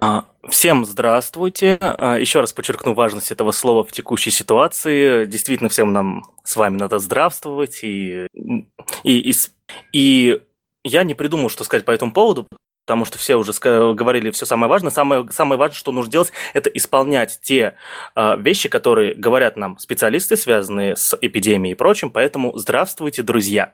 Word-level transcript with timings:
А, 0.00 0.26
всем 0.48 0.84
здравствуйте. 0.84 1.78
А, 1.80 2.16
еще 2.18 2.40
раз 2.40 2.52
подчеркну 2.52 2.94
важность 2.94 3.32
этого 3.32 3.50
слова 3.52 3.84
в 3.84 3.92
текущей 3.92 4.30
ситуации. 4.30 5.26
Действительно, 5.26 5.68
всем 5.68 5.92
нам 5.92 6.24
с 6.44 6.56
вами 6.56 6.76
надо 6.76 6.98
здравствовать. 6.98 7.80
И, 7.82 8.26
и, 9.02 9.30
и, 9.30 9.34
и 9.92 10.42
я 10.84 11.04
не 11.04 11.14
придумал, 11.14 11.50
что 11.50 11.64
сказать 11.64 11.84
по 11.84 11.90
этому 11.90 12.12
поводу, 12.12 12.46
потому 12.88 13.04
что 13.04 13.18
все 13.18 13.36
уже 13.36 13.52
говорили 13.52 14.30
все 14.30 14.46
самое 14.46 14.70
важное. 14.70 14.90
Самое, 14.90 15.28
самое 15.30 15.58
важное, 15.58 15.76
что 15.76 15.92
нужно 15.92 16.10
делать, 16.10 16.32
это 16.54 16.70
исполнять 16.70 17.38
те 17.42 17.74
э, 18.16 18.36
вещи, 18.38 18.70
которые 18.70 19.14
говорят 19.14 19.58
нам 19.58 19.78
специалисты, 19.78 20.38
связанные 20.38 20.96
с 20.96 21.14
эпидемией 21.20 21.72
и 21.72 21.74
прочим. 21.74 22.10
Поэтому 22.10 22.56
здравствуйте, 22.56 23.22
друзья. 23.22 23.72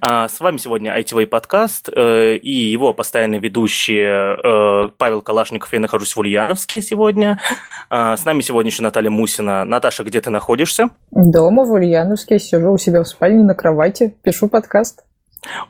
А, 0.00 0.28
с 0.28 0.40
вами 0.40 0.56
сегодня 0.56 0.98
ITV 0.98 1.26
подкаст 1.26 1.90
э, 1.94 2.38
и 2.38 2.50
его 2.50 2.92
постоянные 2.92 3.38
ведущие 3.38 4.36
э, 4.42 4.88
Павел 4.98 5.22
Калашников. 5.22 5.72
Я 5.72 5.78
нахожусь 5.78 6.16
в 6.16 6.18
Ульяновске 6.18 6.82
сегодня. 6.82 7.40
А, 7.88 8.16
с 8.16 8.24
нами 8.24 8.40
сегодня 8.40 8.72
еще 8.72 8.82
Наталья 8.82 9.10
Мусина. 9.10 9.64
Наташа, 9.64 10.02
где 10.02 10.20
ты 10.20 10.30
находишься? 10.30 10.90
Дома 11.12 11.62
в 11.62 11.70
Ульяновске. 11.70 12.40
Сижу 12.40 12.72
у 12.72 12.78
себя 12.78 13.04
в 13.04 13.06
спальне 13.06 13.44
на 13.44 13.54
кровати, 13.54 14.16
пишу 14.24 14.48
подкаст. 14.48 15.04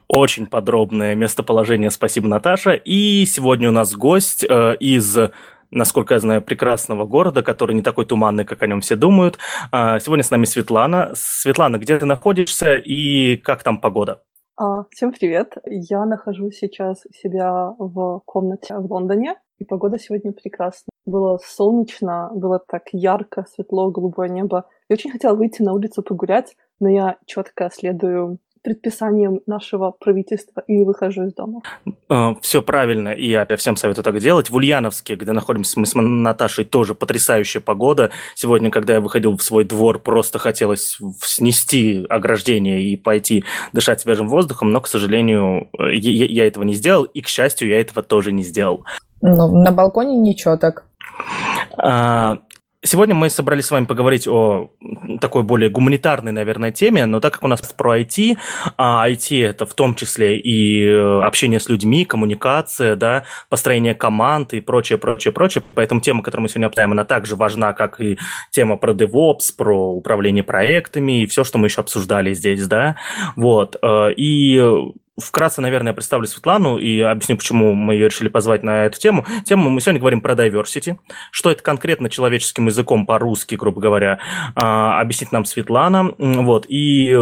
Очень 0.08 0.46
подробное 0.46 1.14
местоположение. 1.14 1.90
Спасибо, 1.90 2.28
Наташа. 2.28 2.72
И 2.72 3.24
сегодня 3.26 3.68
у 3.68 3.72
нас 3.72 3.94
гость 3.94 4.44
э, 4.48 4.76
из 4.80 5.16
насколько 5.72 6.14
я 6.14 6.20
знаю, 6.20 6.42
прекрасного 6.42 7.06
города, 7.06 7.42
который 7.42 7.74
не 7.74 7.82
такой 7.82 8.06
туманный, 8.06 8.44
как 8.44 8.62
о 8.62 8.66
нем 8.66 8.80
все 8.80 8.96
думают. 8.96 9.38
Э, 9.72 9.98
сегодня 10.00 10.22
с 10.22 10.30
нами 10.30 10.44
Светлана. 10.44 11.12
Светлана, 11.14 11.78
где 11.78 11.98
ты 11.98 12.06
находишься 12.06 12.74
и 12.76 13.36
как 13.36 13.62
там 13.62 13.80
погода? 13.80 14.22
А, 14.58 14.84
всем 14.90 15.12
привет. 15.12 15.54
Я 15.66 16.06
нахожусь 16.06 16.56
сейчас 16.56 17.04
у 17.04 17.12
себя 17.12 17.74
в 17.78 18.22
комнате 18.24 18.74
в 18.74 18.90
Лондоне, 18.90 19.34
и 19.58 19.64
погода 19.64 19.98
сегодня 19.98 20.32
прекрасная. 20.32 20.88
Было 21.04 21.38
солнечно, 21.45 22.30
было 22.34 22.58
так 22.58 22.84
ярко, 22.92 23.45
светло, 23.54 23.90
голубое 23.90 24.30
небо. 24.30 24.66
Я 24.88 24.95
очень 24.95 25.10
хотела 25.10 25.34
выйти 25.34 25.60
на 25.60 25.74
улицу 25.74 26.02
погулять, 26.02 26.56
но 26.80 26.88
я 26.88 27.18
четко 27.26 27.70
следую 27.70 28.38
предписанием 28.66 29.42
нашего 29.46 29.92
правительства 29.92 30.64
и 30.66 30.72
не 30.72 30.84
выхожу 30.84 31.22
из 31.22 31.34
дома. 31.34 31.62
А, 32.09 32.34
Все 32.40 32.62
правильно, 32.62 33.10
и 33.10 33.28
я 33.28 33.46
всем 33.56 33.76
советую 33.76 34.02
так 34.02 34.18
делать. 34.18 34.50
В 34.50 34.56
Ульяновске, 34.56 35.14
где 35.14 35.30
находимся 35.30 35.78
мы 35.78 35.86
с 35.86 35.95
Наташей, 35.95 36.64
тоже 36.64 36.96
потрясающая 36.96 37.60
погода. 37.60 38.10
Сегодня, 38.34 38.73
когда 38.73 38.95
я 38.95 39.00
выходил 39.00 39.36
в 39.36 39.42
свой 39.42 39.62
двор, 39.62 40.00
просто 40.00 40.40
хотелось 40.40 40.98
снести 41.23 42.04
ограждение 42.10 42.82
и 42.82 42.96
пойти 42.96 43.45
дышать 43.73 44.00
свежим 44.00 44.28
воздухом, 44.28 44.73
но, 44.73 44.80
к 44.80 44.88
сожалению, 44.88 45.68
я 45.78 46.45
этого 46.45 46.64
не 46.64 46.74
сделал, 46.74 47.04
и, 47.04 47.20
к 47.20 47.28
счастью, 47.28 47.68
я 47.68 47.80
этого 47.80 48.02
тоже 48.02 48.32
не 48.32 48.42
сделал. 48.42 48.84
Ну, 49.23 49.62
на 49.62 49.70
балконе 49.70 50.16
ничего 50.16 50.56
так. 50.56 50.82
А, 51.78 52.38
Сегодня 52.87 53.16
мы 53.16 53.30
собрались 53.30 53.66
с 53.66 53.70
вами 53.73 53.84
поговорить 53.84 54.29
о 54.29 54.70
такой 55.20 55.42
более 55.42 55.70
гуманитарной, 55.70 56.30
наверное, 56.30 56.70
теме, 56.70 57.04
но 57.06 57.18
так 57.18 57.34
как 57.34 57.42
у 57.42 57.48
нас 57.48 57.60
про 57.60 57.98
IT, 57.98 58.38
а 58.76 59.09
IT 59.10 59.45
это 59.45 59.66
в 59.66 59.74
том 59.74 59.96
числе 59.96 60.38
и 60.38 60.87
э, 60.87 61.20
общение 61.23 61.59
с 61.59 61.68
людьми, 61.68 62.04
коммуникация, 62.04 62.95
да, 62.95 63.24
построение 63.48 63.96
команд 63.96 64.54
и 64.54 64.60
прочее, 64.60 64.98
прочее, 64.98 65.32
прочее, 65.32 65.64
поэтому 65.75 66.00
тема, 66.00 66.22
которую 66.22 66.44
мы 66.44 66.48
сегодня 66.48 66.66
обсуждаем, 66.66 66.92
она 66.92 67.04
также 67.04 67.34
важна, 67.34 67.72
как 67.72 68.00
и 68.00 68.19
тема 68.50 68.76
про 68.76 68.92
DevOps, 68.92 69.56
про 69.56 69.92
управление 69.92 70.44
проектами 70.44 71.22
и 71.22 71.26
все, 71.26 71.42
что 71.42 71.59
мы 71.59 71.66
еще 71.66 71.81
обсуждали 71.81 72.34
здесь, 72.34 72.69
да, 72.69 72.97
вот, 73.34 73.76
э, 73.82 74.12
и 74.16 74.62
Вкратце, 75.19 75.62
наверное, 75.62 75.94
представлю 75.94 76.26
Светлану 76.26 76.76
и 76.76 77.00
объясню, 77.00 77.36
почему 77.36 77.72
мы 77.75 77.94
ее 77.94 78.09
решили 78.09 78.28
позвать 78.28 78.62
на 78.62 78.84
эту 78.84 79.00
тему. 79.00 79.25
Тему 79.44 79.70
мы 79.70 79.81
сегодня 79.81 80.00
говорим 80.00 80.20
про 80.20 80.34
diversity. 80.34 80.98
Что 81.31 81.50
это 81.50 81.62
конкретно 81.62 82.10
человеческим 82.10 82.66
языком 82.66 83.06
по-русски, 83.06 83.54
грубо 83.54 83.81
говоря, 83.81 84.19
а, 84.54 85.00
объяснит 85.00 85.32
нам 85.32 85.44
Светлана. 85.44 86.14
Вот. 86.19 86.66
И, 86.69 87.16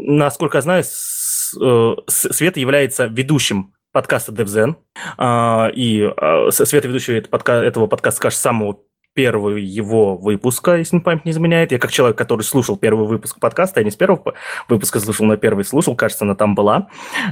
насколько 0.00 0.58
я 0.58 0.62
знаю, 0.62 0.84
э, 0.84 1.94
Света 2.06 2.60
является 2.60 3.06
ведущим 3.06 3.74
подкаста 3.92 4.32
DevZen. 4.32 4.76
А, 5.16 5.70
и 5.74 6.02
а, 6.02 6.50
Света 6.50 6.88
ведущий 6.88 7.14
этого 7.14 7.86
подкаста 7.86 8.18
скажет 8.18 8.38
самого 8.38 8.78
первого 9.18 9.56
его 9.56 10.16
выпуска, 10.16 10.76
если 10.76 10.94
не 10.94 11.02
память 11.02 11.24
не 11.24 11.32
изменяет. 11.32 11.72
Я 11.72 11.80
как 11.80 11.90
человек, 11.90 12.16
который 12.16 12.42
слушал 12.42 12.76
первый 12.76 13.04
выпуск 13.08 13.40
подкаста, 13.40 13.80
я 13.80 13.84
не 13.84 13.90
с 13.90 13.96
первого 13.96 14.34
выпуска 14.68 15.00
слушал, 15.00 15.26
но 15.26 15.36
первый 15.36 15.64
слушал, 15.64 15.96
кажется, 15.96 16.24
она 16.24 16.36
там 16.36 16.54
была. 16.54 16.86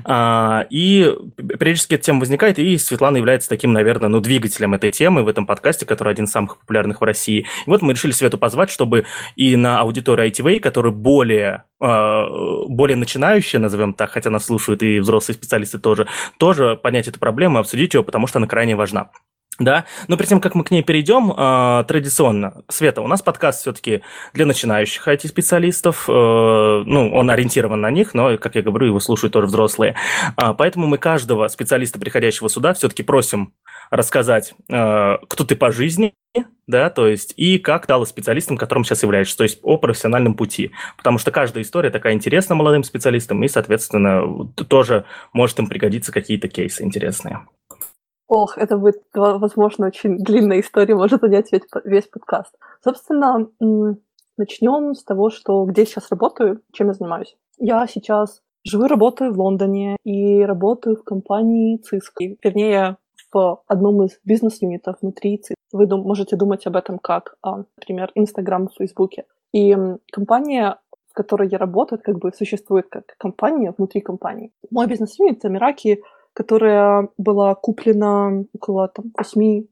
А, 0.05 0.67
и 0.69 1.17
периодически 1.37 1.95
эта 1.95 2.03
тема 2.03 2.19
возникает, 2.19 2.59
и 2.59 2.77
Светлана 2.77 3.19
является 3.19 3.49
таким, 3.49 3.73
наверное, 3.73 4.09
ну, 4.09 4.19
двигателем 4.19 4.75
этой 4.75 4.91
темы 4.91 5.23
в 5.23 5.29
этом 5.29 5.47
подкасте, 5.47 5.87
который 5.87 6.13
один 6.13 6.25
из 6.25 6.33
самых 6.33 6.59
популярных 6.59 7.01
в 7.01 7.05
России. 7.05 7.47
И 7.67 7.71
вот 7.71 7.83
мы 7.83 7.93
решили 7.93 8.11
Свету 8.11 8.37
позвать, 8.37 8.71
чтобы 8.71 9.05
и 9.37 9.55
на 9.55 9.79
аудиторию 9.79 10.29
ITV, 10.29 10.59
которая 10.59 10.93
более 10.93 11.67
а, 11.79 12.27
более 12.67 12.97
начинающие, 12.97 13.61
назовем 13.61 13.95
так, 13.95 14.11
хотя 14.11 14.31
нас 14.31 14.47
слушают 14.47 14.83
и 14.83 14.99
взрослые 14.99 15.37
специалисты 15.37 15.79
тоже, 15.79 16.09
тоже 16.39 16.75
поднять 16.83 17.07
эту 17.07 17.21
проблему 17.21 17.59
и 17.59 17.61
обсудить 17.61 17.95
ее, 17.95 18.03
потому 18.03 18.27
что 18.27 18.41
она 18.41 18.49
крайне 18.49 18.75
важна. 18.75 19.11
Да, 19.59 19.87
но 20.07 20.17
перед 20.17 20.29
тем, 20.29 20.41
как 20.41 20.55
мы 20.55 20.65
к 20.65 20.71
ней 20.71 20.83
перейдем, 20.83 21.33
э, 21.33 21.85
традиционно, 21.89 22.63
Света, 22.69 23.01
у 23.01 23.07
нас 23.07 23.23
подкаст 23.23 23.63
все-таки 23.63 24.03
для 24.35 24.45
начинающих 24.45 25.09
IT-специалистов, 25.09 26.05
э, 26.09 26.13
ну, 26.13 27.11
он 27.15 27.31
ориентирован 27.31 27.81
на 27.81 27.91
них, 27.91 28.13
но, 28.13 28.37
как 28.37 28.55
я 28.55 28.63
говорю, 28.63 28.89
его 28.89 29.01
слушают 29.01 29.33
тоже 29.33 29.47
взрослые. 29.47 29.95
Э, 30.37 30.53
поэтому 30.57 30.87
мы 30.87 30.99
каждого 30.99 31.49
специалиста, 31.49 31.99
приходящего 31.99 32.49
сюда, 32.49 32.75
все-таки 32.75 33.03
просим 33.03 33.55
рассказать, 33.91 34.53
э, 34.69 35.17
кто 35.27 35.45
ты 35.45 35.57
по 35.57 35.73
жизни, 35.73 36.13
да, 36.67 36.91
то 36.91 37.07
есть, 37.07 37.33
и 37.37 37.59
как 37.59 37.85
стала 37.85 38.05
специалистом, 38.05 38.59
которым 38.59 38.85
сейчас 38.85 39.03
являешься, 39.05 39.39
то 39.39 39.45
есть 39.45 39.61
о 39.63 39.79
профессиональном 39.79 40.35
пути. 40.35 40.73
Потому 40.99 41.17
что 41.17 41.31
каждая 41.31 41.63
история 41.63 41.91
такая 41.91 42.13
интересна 42.13 42.55
молодым 42.55 42.85
специалистам, 42.85 43.43
и, 43.43 43.49
соответственно, 43.49 44.47
тоже 44.69 45.07
может 45.33 45.59
им 45.59 45.69
пригодиться 45.69 46.13
какие-то 46.13 46.49
кейсы 46.49 46.83
интересные. 46.83 47.47
Ох, 48.29 48.59
это 48.59 48.77
будет, 48.77 49.03
возможно, 49.15 49.87
очень 49.87 50.19
длинная 50.19 50.61
история, 50.61 50.97
может 50.97 51.21
занять 51.21 51.53
весь, 51.53 51.63
весь 51.85 52.09
подкаст. 52.09 52.55
Собственно, 52.83 53.49
начнем 54.37 54.95
с 54.95 55.05
того, 55.05 55.31
что 55.31 55.65
где 55.65 55.83
я 55.83 55.87
сейчас 55.87 56.11
работаю, 56.11 56.61
чем 56.73 56.89
я 56.89 56.95
занимаюсь. 56.95 57.37
Я 57.59 57.87
сейчас 57.87 58.43
живу 58.65 58.87
и 58.87 58.89
работаю 58.89 59.33
в 59.33 59.41
Лондоне 59.41 59.97
и 60.03 60.43
работаю 60.43 60.97
в 60.97 61.05
компании 61.05 61.81
Cisco. 61.81 62.37
Вернее, 62.43 62.97
в 63.33 63.63
одном 63.69 64.05
из 64.05 64.19
бизнес-юнитов 64.25 64.97
внутри 65.01 65.37
Cisco. 65.37 65.55
Вы 65.73 65.87
дум- 65.87 66.03
можете 66.03 66.37
думать 66.37 66.67
об 66.67 66.77
этом 66.77 66.99
как, 66.99 67.37
например, 67.45 68.11
Инстаграм 68.15 68.67
в 68.67 68.75
Фейсбуке. 68.75 69.25
И 69.53 69.77
компания, 70.13 70.79
в 71.11 71.13
которой 71.13 71.49
я 71.49 71.59
работаю, 71.59 72.01
как 72.03 72.19
бы 72.19 72.33
существует 72.33 72.89
как 72.91 73.05
компания 73.19 73.73
внутри 73.77 74.01
компании. 74.01 74.53
Мой 74.71 74.89
бизнес-юнит— 74.89 75.45
Мираки— 75.45 76.03
которая 76.37 77.09
была 77.17 77.55
куплена 77.55 78.45
около 78.53 78.89
там, 78.89 79.07
8-9 79.19 79.67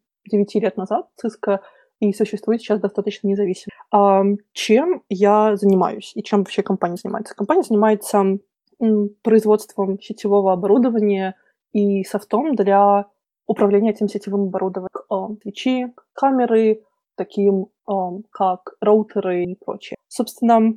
лет 0.55 0.79
назад, 0.79 1.09
Cisco, 1.23 1.59
и 2.01 2.15
существует 2.15 2.63
сейчас 2.63 2.81
достаточно 2.81 3.29
независимо. 3.29 3.71
А 3.93 4.23
чем 4.53 5.03
я 5.11 5.57
занимаюсь 5.57 6.13
и 6.15 6.23
чем 6.23 6.41
вообще 6.41 6.63
компания 6.63 6.97
занимается? 6.97 7.35
Компания 7.35 7.63
занимается 7.63 8.39
производством 9.23 10.01
сетевого 10.01 10.55
оборудования 10.55 11.37
и 11.73 12.03
софтом 12.03 12.55
для 12.55 13.07
управления 13.47 13.91
этим 13.91 14.09
сетевым 14.09 14.45
оборудованием. 14.45 14.89
А, 15.11 15.29
свечи, 15.43 15.93
камеры, 16.15 16.83
таким 17.15 17.67
а, 17.87 18.13
как 18.31 18.75
роутеры 18.81 19.45
и 19.45 19.55
прочее. 19.55 19.97
Собственно, 20.09 20.75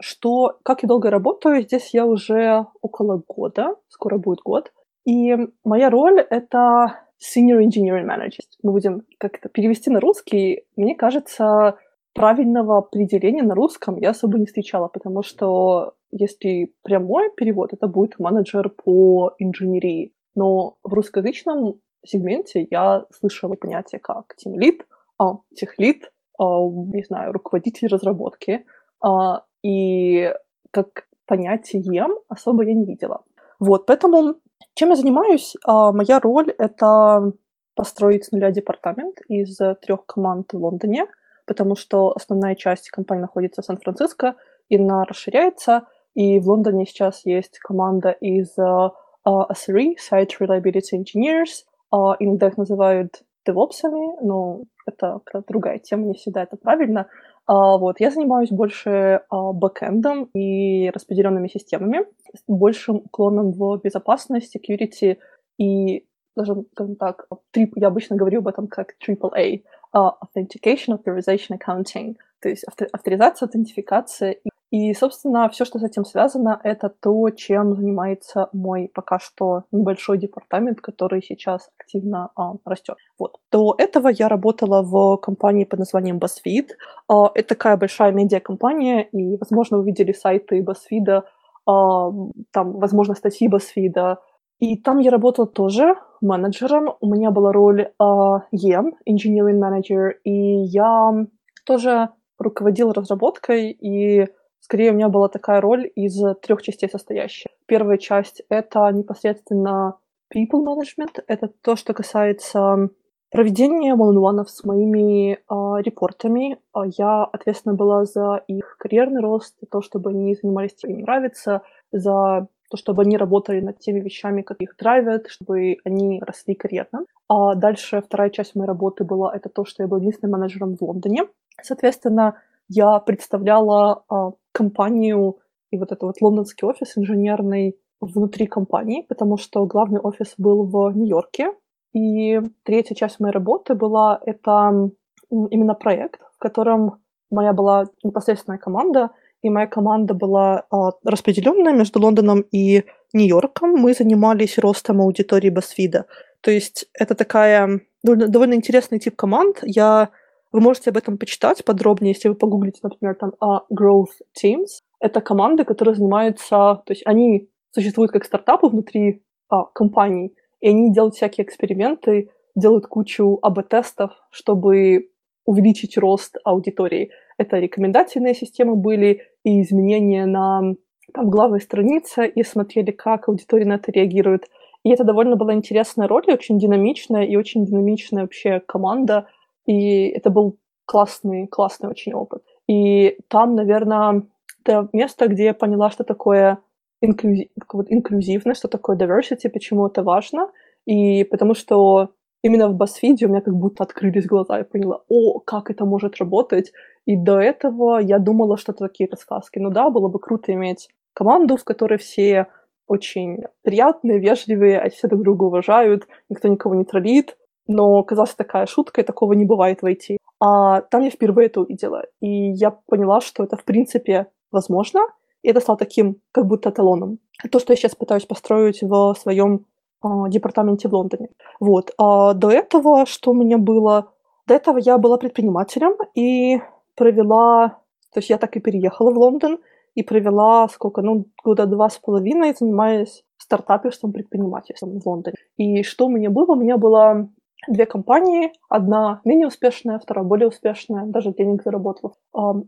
что, 0.00 0.58
как 0.62 0.82
я 0.82 0.88
долго 0.88 1.10
работаю, 1.10 1.62
здесь 1.62 1.94
я 1.94 2.06
уже 2.06 2.66
около 2.80 3.22
года, 3.26 3.76
скоро 3.88 4.18
будет 4.18 4.40
год. 4.40 4.72
И 5.04 5.36
моя 5.64 5.90
роль— 5.90 6.20
это 6.30 7.00
senior 7.18 7.60
engineering 7.60 8.06
manager. 8.06 8.40
Мы 8.62 8.72
будем 8.72 9.02
как-то 9.18 9.48
перевести 9.48 9.90
на 9.90 10.00
русский. 10.00 10.64
Мне 10.76 10.94
кажется, 10.94 11.76
правильного 12.14 12.78
определения 12.78 13.42
на 13.42 13.54
русском 13.54 13.96
я 13.96 14.10
особо 14.10 14.38
не 14.38 14.46
встречала, 14.46 14.88
потому 14.88 15.22
что 15.22 15.94
если 16.10 16.74
прямой 16.82 17.30
перевод, 17.34 17.72
это 17.72 17.86
будет 17.86 18.18
менеджер 18.18 18.68
по 18.68 19.34
инженерии. 19.38 20.12
Но 20.34 20.76
в 20.82 20.92
русскоязычном 20.92 21.80
сегменте 22.04 22.66
я 22.70 23.06
слышала 23.10 23.54
понятие 23.54 24.00
как 24.00 24.34
team 24.38 24.54
lead, 24.56 24.82
а, 25.18 25.38
техлит, 25.54 26.12
а, 26.38 26.60
не 26.68 27.04
знаю, 27.04 27.32
руководитель 27.32 27.88
разработки. 27.88 28.66
А, 29.02 29.44
и 29.62 30.32
как 30.70 31.06
понятием 31.26 32.14
особо 32.28 32.64
я 32.64 32.74
не 32.74 32.84
видела. 32.84 33.22
Вот, 33.58 33.86
поэтому 33.86 34.36
чем 34.74 34.90
я 34.90 34.96
занимаюсь? 34.96 35.54
А, 35.64 35.92
моя 35.92 36.20
роль— 36.20 36.50
это 36.58 37.32
построить 37.74 38.24
с 38.24 38.32
нуля 38.32 38.50
департамент 38.50 39.20
из 39.28 39.58
трех 39.80 40.06
команд 40.06 40.52
в 40.52 40.56
Лондоне, 40.56 41.06
потому 41.46 41.76
что 41.76 42.12
основная 42.14 42.54
часть 42.54 42.90
компании 42.90 43.22
находится 43.22 43.62
в 43.62 43.64
Сан-Франциско, 43.64 44.36
и 44.68 44.76
она 44.76 45.04
расширяется, 45.04 45.86
и 46.14 46.38
в 46.38 46.48
Лондоне 46.48 46.86
сейчас 46.86 47.24
есть 47.24 47.58
команда 47.58 48.10
из 48.10 48.56
uh, 48.58 48.90
SRE, 49.26 49.94
Site 50.10 50.30
Reliability 50.40 50.98
Engineers, 50.98 51.64
а, 51.90 52.16
иногда 52.18 52.48
их 52.48 52.56
называют 52.56 53.22
девопсами, 53.46 54.16
но 54.22 54.62
это 54.86 55.20
другая 55.48 55.78
тема, 55.78 56.06
не 56.06 56.14
всегда 56.14 56.42
это 56.42 56.56
правильно. 56.56 57.08
А, 57.46 57.76
вот, 57.76 58.00
я 58.00 58.10
занимаюсь 58.10 58.50
больше 58.50 59.22
а, 59.28 59.52
бэкэндом 59.52 60.24
и 60.34 60.90
распределенными 60.90 61.48
системами, 61.48 62.06
с 62.34 62.42
большим 62.46 62.96
уклоном 62.96 63.52
в 63.52 63.80
безопасность, 63.82 64.56
security 64.56 65.18
и 65.58 66.06
даже, 66.36 66.54
скажем 66.72 66.96
так, 66.96 67.26
я 67.54 67.88
обычно 67.88 68.16
говорю 68.16 68.38
об 68.38 68.48
этом 68.48 68.66
как 68.66 68.94
AAA, 69.06 69.64
uh, 69.94 70.12
Authentication, 70.22 70.98
Authorization, 70.98 71.58
Accounting, 71.58 72.16
то 72.40 72.48
есть 72.48 72.64
авторизация, 72.92 73.46
аутентификация 73.46 74.30
и 74.32 74.48
и, 74.72 74.94
собственно, 74.94 75.50
все, 75.50 75.66
что 75.66 75.78
с 75.78 75.82
этим 75.82 76.06
связано, 76.06 76.58
это 76.64 76.88
то, 76.88 77.28
чем 77.28 77.76
занимается 77.76 78.48
мой 78.54 78.90
пока 78.94 79.18
что 79.18 79.64
небольшой 79.70 80.16
департамент, 80.16 80.80
который 80.80 81.22
сейчас 81.22 81.70
активно 81.78 82.30
а, 82.36 82.54
растет. 82.64 82.96
Вот. 83.18 83.36
До 83.52 83.74
этого 83.76 84.08
я 84.08 84.28
работала 84.28 84.82
в 84.82 85.18
компании 85.18 85.64
под 85.64 85.80
названием 85.80 86.18
BuzzFeed. 86.18 86.70
А, 87.06 87.30
это 87.34 87.50
такая 87.50 87.76
большая 87.76 88.12
медиакомпания, 88.12 89.02
и, 89.02 89.36
возможно, 89.36 89.76
вы 89.76 89.84
видели 89.84 90.12
сайты 90.12 90.62
BuzzFeed, 90.62 91.22
а, 91.66 92.10
там, 92.50 92.72
возможно, 92.72 93.14
статьи 93.14 93.50
BuzzFeed. 93.50 94.16
И 94.58 94.78
там 94.78 95.00
я 95.00 95.10
работала 95.10 95.46
тоже 95.46 95.96
менеджером. 96.22 96.94
У 97.00 97.12
меня 97.12 97.30
была 97.30 97.52
роль 97.52 97.90
а, 97.98 98.46
EM, 98.54 98.92
Engineering 99.06 99.60
Manager, 99.60 100.12
и 100.24 100.62
я 100.62 101.26
тоже 101.66 102.08
руководила 102.38 102.94
разработкой 102.94 103.70
и 103.70 104.28
Скорее, 104.62 104.92
у 104.92 104.94
меня 104.94 105.08
была 105.08 105.28
такая 105.28 105.60
роль 105.60 105.90
из 105.96 106.16
трех 106.40 106.62
частей 106.62 106.88
состоящая. 106.88 107.50
Первая 107.66 107.98
часть— 107.98 108.42
это 108.48 108.88
непосредственно 108.92 109.96
people 110.32 110.64
management. 110.64 111.20
Это 111.26 111.48
то, 111.48 111.74
что 111.74 111.92
касается 111.92 112.88
проведения 113.30 113.94
one 113.96 114.44
с 114.46 114.62
моими 114.62 115.32
э, 115.32 115.82
репортами. 115.82 116.58
А 116.72 116.84
я 116.86 117.24
ответственна 117.24 117.74
была 117.74 118.04
за 118.04 118.44
их 118.46 118.76
карьерный 118.78 119.20
рост, 119.20 119.56
за 119.60 119.66
то, 119.66 119.82
чтобы 119.82 120.10
они 120.10 120.36
занимались 120.40 120.74
тем, 120.74 120.90
что 120.90 120.98
им 120.98 121.00
нравится, 121.00 121.62
за 121.90 122.46
то, 122.70 122.76
чтобы 122.76 123.02
они 123.02 123.16
работали 123.16 123.60
над 123.60 123.80
теми 123.80 123.98
вещами, 123.98 124.42
как 124.42 124.60
их 124.60 124.76
драйвят, 124.78 125.26
чтобы 125.28 125.78
они 125.84 126.22
росли 126.24 126.54
карьерно. 126.54 127.04
А 127.28 127.56
дальше 127.56 128.00
вторая 128.00 128.30
часть 128.30 128.54
моей 128.54 128.68
работы 128.68 129.02
была 129.02 129.34
это 129.34 129.48
то, 129.48 129.64
что 129.64 129.82
я 129.82 129.88
была 129.88 129.98
единственным 129.98 130.38
менеджером 130.38 130.76
в 130.76 130.82
Лондоне. 130.82 131.24
Соответственно, 131.60 132.36
я 132.68 132.98
представляла 133.00 134.04
а, 134.08 134.32
компанию 134.52 135.38
и 135.70 135.78
вот 135.78 135.92
этот 135.92 136.02
вот 136.02 136.20
лондонский 136.20 136.66
офис 136.68 136.96
инженерный 136.96 137.76
внутри 138.00 138.46
компании, 138.46 139.06
потому 139.08 139.36
что 139.38 139.64
главный 139.66 140.00
офис 140.00 140.34
был 140.36 140.64
в 140.66 140.92
Нью-Йорке. 140.94 141.52
И 141.94 142.40
третья 142.64 142.94
часть 142.94 143.20
моей 143.20 143.32
работы 143.32 143.74
была 143.74 144.20
это 144.24 144.90
именно 145.30 145.74
проект, 145.74 146.20
в 146.34 146.38
котором 146.38 147.02
моя 147.30 147.52
была 147.52 147.84
непосредственная 148.02 148.58
команда, 148.58 149.10
и 149.42 149.50
моя 149.50 149.66
команда 149.66 150.14
была 150.14 150.64
а, 150.70 150.90
распределенная 151.04 151.72
между 151.72 152.00
Лондоном 152.00 152.42
и 152.52 152.84
Нью-Йорком. 153.12 153.70
Мы 153.70 153.94
занимались 153.94 154.58
ростом 154.58 155.00
аудитории 155.00 155.50
BuzzFeed. 155.50 156.04
То 156.40 156.50
есть 156.50 156.86
это 156.92 157.14
такая 157.14 157.80
довольно, 158.02 158.28
довольно 158.28 158.54
интересный 158.54 158.98
тип 158.98 159.16
команд. 159.16 159.58
Я 159.62 160.10
вы 160.52 160.60
можете 160.60 160.90
об 160.90 160.98
этом 160.98 161.16
почитать 161.16 161.64
подробнее, 161.64 162.12
если 162.12 162.28
вы 162.28 162.34
погуглите, 162.34 162.80
например, 162.82 163.14
там 163.14 163.32
uh, 163.42 163.60
Growth 163.72 164.20
Teams. 164.40 164.80
Это 165.00 165.20
команды, 165.20 165.64
которые 165.64 165.94
занимаются, 165.94 166.82
то 166.84 166.90
есть 166.90 167.02
они 167.06 167.48
существуют 167.70 168.12
как 168.12 168.24
стартапы 168.24 168.68
внутри 168.68 169.22
uh, 169.52 169.64
компаний, 169.74 170.34
и 170.60 170.68
они 170.68 170.92
делают 170.92 171.14
всякие 171.14 171.46
эксперименты, 171.46 172.30
делают 172.54 172.86
кучу 172.86 173.38
АБ-тестов, 173.42 174.12
чтобы 174.30 175.08
увеличить 175.46 175.96
рост 175.96 176.36
аудитории. 176.44 177.10
Это 177.38 177.58
рекомендательные 177.58 178.34
системы 178.34 178.76
были 178.76 179.22
и 179.42 179.62
изменения 179.62 180.26
на 180.26 180.74
там, 181.14 181.30
главной 181.30 181.60
странице, 181.60 182.28
и 182.28 182.44
смотрели, 182.44 182.90
как 182.90 183.28
аудитория 183.28 183.64
на 183.64 183.74
это 183.74 183.90
реагирует. 183.90 184.48
И 184.84 184.90
это 184.90 185.02
довольно 185.02 185.36
была 185.36 185.54
интересная 185.54 186.06
роль, 186.06 186.24
очень 186.28 186.58
динамичная, 186.58 187.24
и 187.24 187.36
очень 187.36 187.64
динамичная 187.64 188.22
вообще 188.22 188.60
команда— 188.60 189.26
и 189.66 190.08
это 190.08 190.30
был 190.30 190.58
классный, 190.84 191.46
классный 191.46 191.88
очень 191.88 192.14
опыт. 192.14 192.42
И 192.68 193.18
там, 193.28 193.54
наверное, 193.54 194.22
это 194.64 194.88
место, 194.92 195.28
где 195.28 195.44
я 195.44 195.54
поняла, 195.54 195.90
что 195.90 196.04
такое 196.04 196.58
инклюзив, 197.00 197.48
инклюзивность, 197.88 198.58
что 198.58 198.68
такое 198.68 198.96
diversity, 198.96 199.48
почему 199.48 199.86
это 199.86 200.02
важно. 200.02 200.50
И 200.86 201.24
потому 201.24 201.54
что 201.54 202.10
именно 202.42 202.68
в 202.68 202.76
BuzzFeed 202.76 203.24
у 203.24 203.28
меня 203.28 203.40
как 203.40 203.54
будто 203.54 203.84
открылись 203.84 204.26
глаза, 204.26 204.58
я 204.58 204.64
поняла, 204.64 205.02
о, 205.08 205.40
как 205.40 205.70
это 205.70 205.84
может 205.84 206.16
работать. 206.16 206.72
И 207.06 207.16
до 207.16 207.40
этого 207.40 207.98
я 207.98 208.18
думала, 208.18 208.56
что 208.56 208.72
это 208.72 208.86
такие 208.86 209.08
рассказки. 209.10 209.58
Ну 209.58 209.70
да, 209.70 209.90
было 209.90 210.08
бы 210.08 210.18
круто 210.18 210.52
иметь 210.52 210.88
команду, 211.14 211.56
в 211.56 211.64
которой 211.64 211.98
все 211.98 212.46
очень 212.86 213.44
приятные, 213.62 214.18
вежливые, 214.18 214.80
а 214.80 214.90
все 214.90 215.08
друг 215.08 215.22
друга 215.22 215.44
уважают, 215.44 216.06
никто 216.28 216.48
никого 216.48 216.74
не 216.74 216.84
троллит, 216.84 217.36
но 217.66 218.02
казалась 218.02 218.34
такая 218.34 218.66
шутка, 218.66 219.00
и 219.00 219.04
такого 219.04 219.32
не 219.34 219.44
бывает 219.44 219.82
в 219.82 219.86
IT. 219.86 220.16
А 220.40 220.80
там 220.82 221.02
я 221.02 221.10
впервые 221.10 221.46
это 221.46 221.60
увидела, 221.60 222.04
и 222.20 222.50
я 222.52 222.70
поняла, 222.70 223.20
что 223.20 223.44
это 223.44 223.56
в 223.56 223.64
принципе 223.64 224.26
возможно, 224.50 225.00
и 225.42 225.48
это 225.48 225.60
стало 225.60 225.78
таким 225.78 226.16
как 226.32 226.46
будто 226.46 226.70
эталоном. 226.70 227.18
То, 227.50 227.58
что 227.58 227.72
я 227.72 227.76
сейчас 227.76 227.94
пытаюсь 227.94 228.26
построить 228.26 228.82
в 228.82 229.14
своем 229.14 229.66
э, 230.04 230.08
департаменте 230.28 230.88
в 230.88 230.94
Лондоне. 230.94 231.28
Вот. 231.60 231.90
А 231.98 232.34
до 232.34 232.50
этого, 232.50 233.06
что 233.06 233.32
у 233.32 233.34
меня 233.34 233.58
было? 233.58 234.12
До 234.46 234.54
этого 234.54 234.78
я 234.78 234.98
была 234.98 235.16
предпринимателем 235.16 235.94
и 236.14 236.60
провела... 236.96 237.78
То 238.12 238.18
есть 238.18 238.30
я 238.30 238.38
так 238.38 238.56
и 238.56 238.60
переехала 238.60 239.10
в 239.10 239.18
Лондон 239.18 239.58
и 239.94 240.02
провела 240.02 240.68
сколько? 240.68 241.02
Ну, 241.02 241.26
года 241.42 241.66
два 241.66 241.88
с 241.88 241.98
половиной, 241.98 242.54
занимаясь 242.54 243.24
стартаперством, 243.36 244.12
предпринимательством 244.12 245.00
в 245.00 245.06
Лондоне. 245.06 245.36
И 245.56 245.82
что 245.82 246.06
у 246.06 246.10
меня 246.10 246.30
было? 246.30 246.52
У 246.52 246.56
меня 246.56 246.76
была 246.76 247.28
две 247.68 247.86
компании. 247.86 248.52
Одна 248.68 249.20
менее 249.24 249.46
успешная, 249.46 249.98
вторая 249.98 250.24
более 250.24 250.48
успешная, 250.48 251.04
даже 251.06 251.32
денег 251.32 251.62
заработала. 251.62 252.12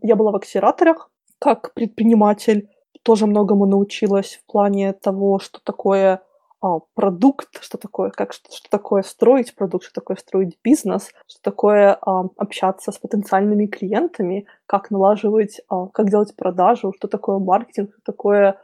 Я 0.01 0.15
была 0.15 0.31
в 0.31 0.35
акселераторах 0.35 1.09
как 1.39 1.73
предприниматель, 1.73 2.69
тоже 3.03 3.27
многому 3.27 3.65
научилась 3.65 4.39
в 4.41 4.51
плане 4.51 4.93
того, 4.93 5.39
что 5.39 5.59
такое 5.63 6.21
а, 6.61 6.79
продукт, 6.95 7.61
что 7.61 7.77
такое, 7.77 8.09
как, 8.09 8.33
что, 8.33 8.51
что 8.51 8.69
такое 8.69 9.03
строить 9.03 9.53
продукт, 9.53 9.85
что 9.85 9.93
такое 9.93 10.17
строить 10.17 10.57
бизнес, 10.63 11.11
что 11.27 11.41
такое 11.43 11.97
а, 12.01 12.25
общаться 12.37 12.91
с 12.91 12.97
потенциальными 12.97 13.67
клиентами, 13.67 14.47
как 14.65 14.89
налаживать, 14.89 15.61
а, 15.69 15.87
как 15.87 16.09
делать 16.09 16.35
продажу, 16.35 16.93
что 16.97 17.07
такое 17.07 17.37
маркетинг, 17.37 17.91
что 17.91 18.01
такое 18.11 18.59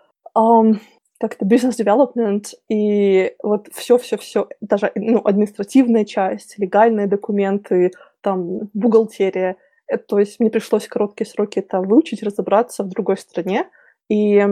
как-то 1.22 1.46
бизнес 1.46 1.80
development 1.80 2.48
и 2.68 3.36
вот 3.44 3.68
все-все-все, 3.72 4.48
даже 4.60 4.92
ну, 4.96 5.22
административная 5.24 6.04
часть, 6.04 6.58
легальные 6.58 7.06
документы, 7.06 7.92
там, 8.22 8.70
бухгалтерия. 8.74 9.58
Это, 9.86 10.04
то 10.04 10.20
есть 10.20 10.40
мне 10.40 10.50
пришлось 10.50 10.88
в 10.88 10.90
короткие 10.90 11.28
сроки 11.28 11.60
это 11.60 11.80
выучить, 11.80 12.24
разобраться 12.24 12.84
в 12.84 12.90
другой 12.90 13.18
стране. 13.18 13.70
И 14.10 14.44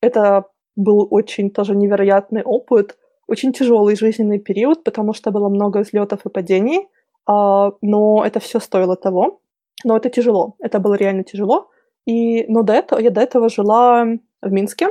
это 0.00 0.46
был 0.76 1.06
очень 1.10 1.50
тоже 1.50 1.76
невероятный 1.76 2.42
опыт, 2.42 2.96
очень 3.26 3.52
тяжелый 3.52 3.94
жизненный 3.94 4.38
период, 4.38 4.84
потому 4.84 5.12
что 5.12 5.30
было 5.30 5.50
много 5.50 5.78
взлетов 5.78 6.24
и 6.24 6.30
падений, 6.30 6.88
а, 7.26 7.72
но 7.82 8.24
это 8.24 8.40
все 8.40 8.60
стоило 8.60 8.96
того. 8.96 9.40
Но 9.84 9.96
это 9.96 10.08
тяжело, 10.08 10.54
это 10.58 10.78
было 10.78 10.94
реально 10.94 11.22
тяжело. 11.22 11.68
И, 12.06 12.46
но 12.48 12.62
до 12.62 12.72
этого, 12.72 12.98
я 12.98 13.10
до 13.10 13.20
этого 13.20 13.50
жила 13.50 14.06
в 14.40 14.50
Минске, 14.50 14.88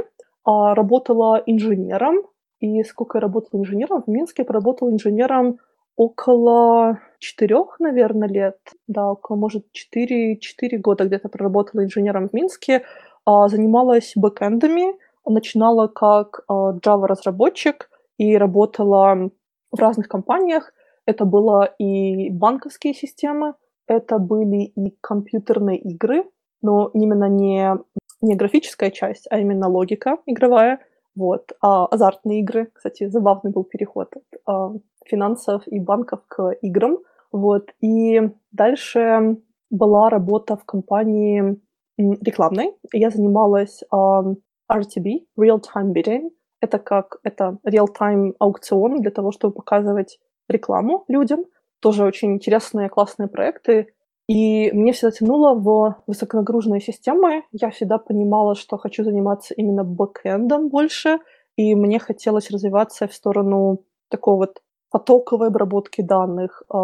а, 0.48 0.74
работала 0.75 1.44
инженером. 1.46 2.24
И 2.62 2.82
сколько 2.84 3.18
я 3.18 3.22
работала 3.22 3.60
инженером? 3.60 4.01
В 4.01 4.08
Минске 4.08 4.44
я 4.44 4.46
поработала 4.46 4.89
инженером 4.89 5.58
около 5.98 7.00
четырех, 7.20 7.75
наверное, 7.80 8.30
лет. 8.30 8.58
Да, 8.88 9.12
около, 9.12 9.36
может, 9.36 9.70
четыре, 9.74 10.38
четыре 10.39 10.77
года 10.77 11.04
где-то 11.04 11.27
проработала 11.27 11.84
инженером 11.84 12.30
в 12.30 12.34
Минске. 12.34 12.84
А, 13.25 13.50
занималась 13.50 14.13
бэкэндами. 14.16 14.96
Начинала 15.25 15.88
как 15.88 16.46
а, 16.48 16.74
Java-разработчик 16.77 17.89
и 18.18 18.38
работала 18.38 19.30
в 19.72 19.80
разных 19.80 20.08
компаниях. 20.08 20.72
Это 21.06 21.25
было 21.25 21.66
и 21.77 22.30
банковские 22.30 22.94
системы, 22.94 23.56
это 23.86 24.18
были 24.18 24.63
и 24.63 24.96
компьютерные 25.01 25.77
игры, 25.77 26.24
но 26.61 26.89
именно 26.93 27.29
не 27.29 27.77
не 28.21 28.35
графическая 28.35 28.91
часть, 28.91 29.27
а 29.29 29.39
именно 29.39 29.67
логика 29.67 30.17
игровая. 30.25 30.79
Вот. 31.15 31.51
А 31.61 31.85
азартные 31.85 32.41
игры, 32.41 32.69
кстати, 32.73 33.07
забавный 33.07 33.51
был 33.51 33.63
переход 33.63 34.15
от 34.15 34.41
а, 34.45 34.73
финансов 35.05 35.63
и 35.67 35.79
банков 35.79 36.21
к 36.27 36.51
играм. 36.61 36.97
Вот. 37.31 37.73
И 37.81 38.21
дальше 38.51 39.37
была 39.69 40.09
работа 40.09 40.55
в 40.55 40.65
компании 40.65 41.59
рекламной. 41.97 42.75
Я 42.93 43.09
занималась 43.09 43.83
а, 43.91 44.23
RTB, 44.71 45.25
Real 45.39 45.61
Time 45.61 45.93
Bidding. 45.93 46.29
Это 46.59 46.79
как 46.79 47.19
это 47.23 47.57
real-time 47.67 48.33
аукцион 48.39 49.01
для 49.01 49.11
того, 49.11 49.31
чтобы 49.31 49.53
показывать 49.53 50.19
рекламу 50.47 51.03
людям. 51.07 51.45
Тоже 51.79 52.03
очень 52.03 52.33
интересные, 52.33 52.89
классные 52.89 53.27
проекты. 53.27 53.93
И 54.27 54.72
мне 54.74 54.91
всегда 54.91 55.12
тянуло 55.12 55.53
в 55.53 56.03
высоконагруженные 56.05 56.81
системы. 56.81 57.43
Я 57.51 57.69
всегда 57.69 57.98
понимала, 57.98 58.55
что 58.55 58.77
хочу 58.77 59.03
заниматься 59.03 59.53
именно 59.53 59.86
бэкэндом 59.86 60.67
больше, 60.69 61.19
и 61.55 61.75
мне 61.75 61.98
хотелось 62.00 62.51
развиваться 62.51 63.07
в 63.07 63.13
сторону 63.13 63.84
такого 64.10 64.38
вот 64.38 64.62
потоковой 64.89 65.48
обработки 65.48 66.01
данных 66.01 66.63
э, 66.74 66.77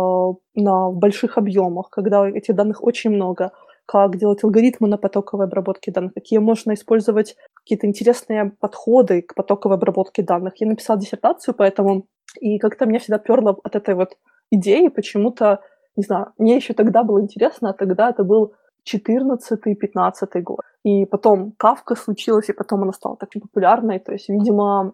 на 0.55 0.89
больших 0.91 1.37
объемах, 1.37 1.89
когда 1.89 2.27
этих 2.29 2.55
данных 2.55 2.83
очень 2.83 3.11
много, 3.11 3.51
как 3.85 4.17
делать 4.17 4.43
алгоритмы 4.43 4.87
на 4.87 4.97
потоковой 4.97 5.45
обработке 5.45 5.91
данных, 5.91 6.13
какие 6.13 6.39
можно 6.39 6.73
использовать 6.73 7.35
какие-то 7.53 7.87
интересные 7.87 8.51
подходы 8.59 9.21
к 9.21 9.35
потоковой 9.35 9.77
обработке 9.77 10.21
данных. 10.21 10.53
Я 10.57 10.67
написала 10.67 10.99
диссертацию, 10.99 11.53
поэтому 11.53 12.05
и 12.39 12.57
как-то 12.57 12.85
меня 12.85 12.99
всегда 12.99 13.19
перло 13.19 13.57
от 13.63 13.75
этой 13.75 13.95
вот 13.95 14.17
идеи 14.51 14.87
почему-то, 14.87 15.61
не 15.95 16.03
знаю, 16.03 16.33
мне 16.37 16.55
еще 16.55 16.73
тогда 16.73 17.03
было 17.03 17.21
интересно, 17.21 17.69
а 17.69 17.73
тогда 17.73 18.09
это 18.09 18.23
был 18.23 18.53
14-15 18.85 20.41
год. 20.41 20.61
И 20.83 21.05
потом 21.05 21.53
Кавка 21.57 21.95
случилась, 21.95 22.49
и 22.49 22.53
потом 22.53 22.83
она 22.83 22.93
стала 22.93 23.15
такой 23.17 23.41
популярной. 23.41 23.99
То 23.99 24.11
есть, 24.11 24.29
видимо, 24.29 24.93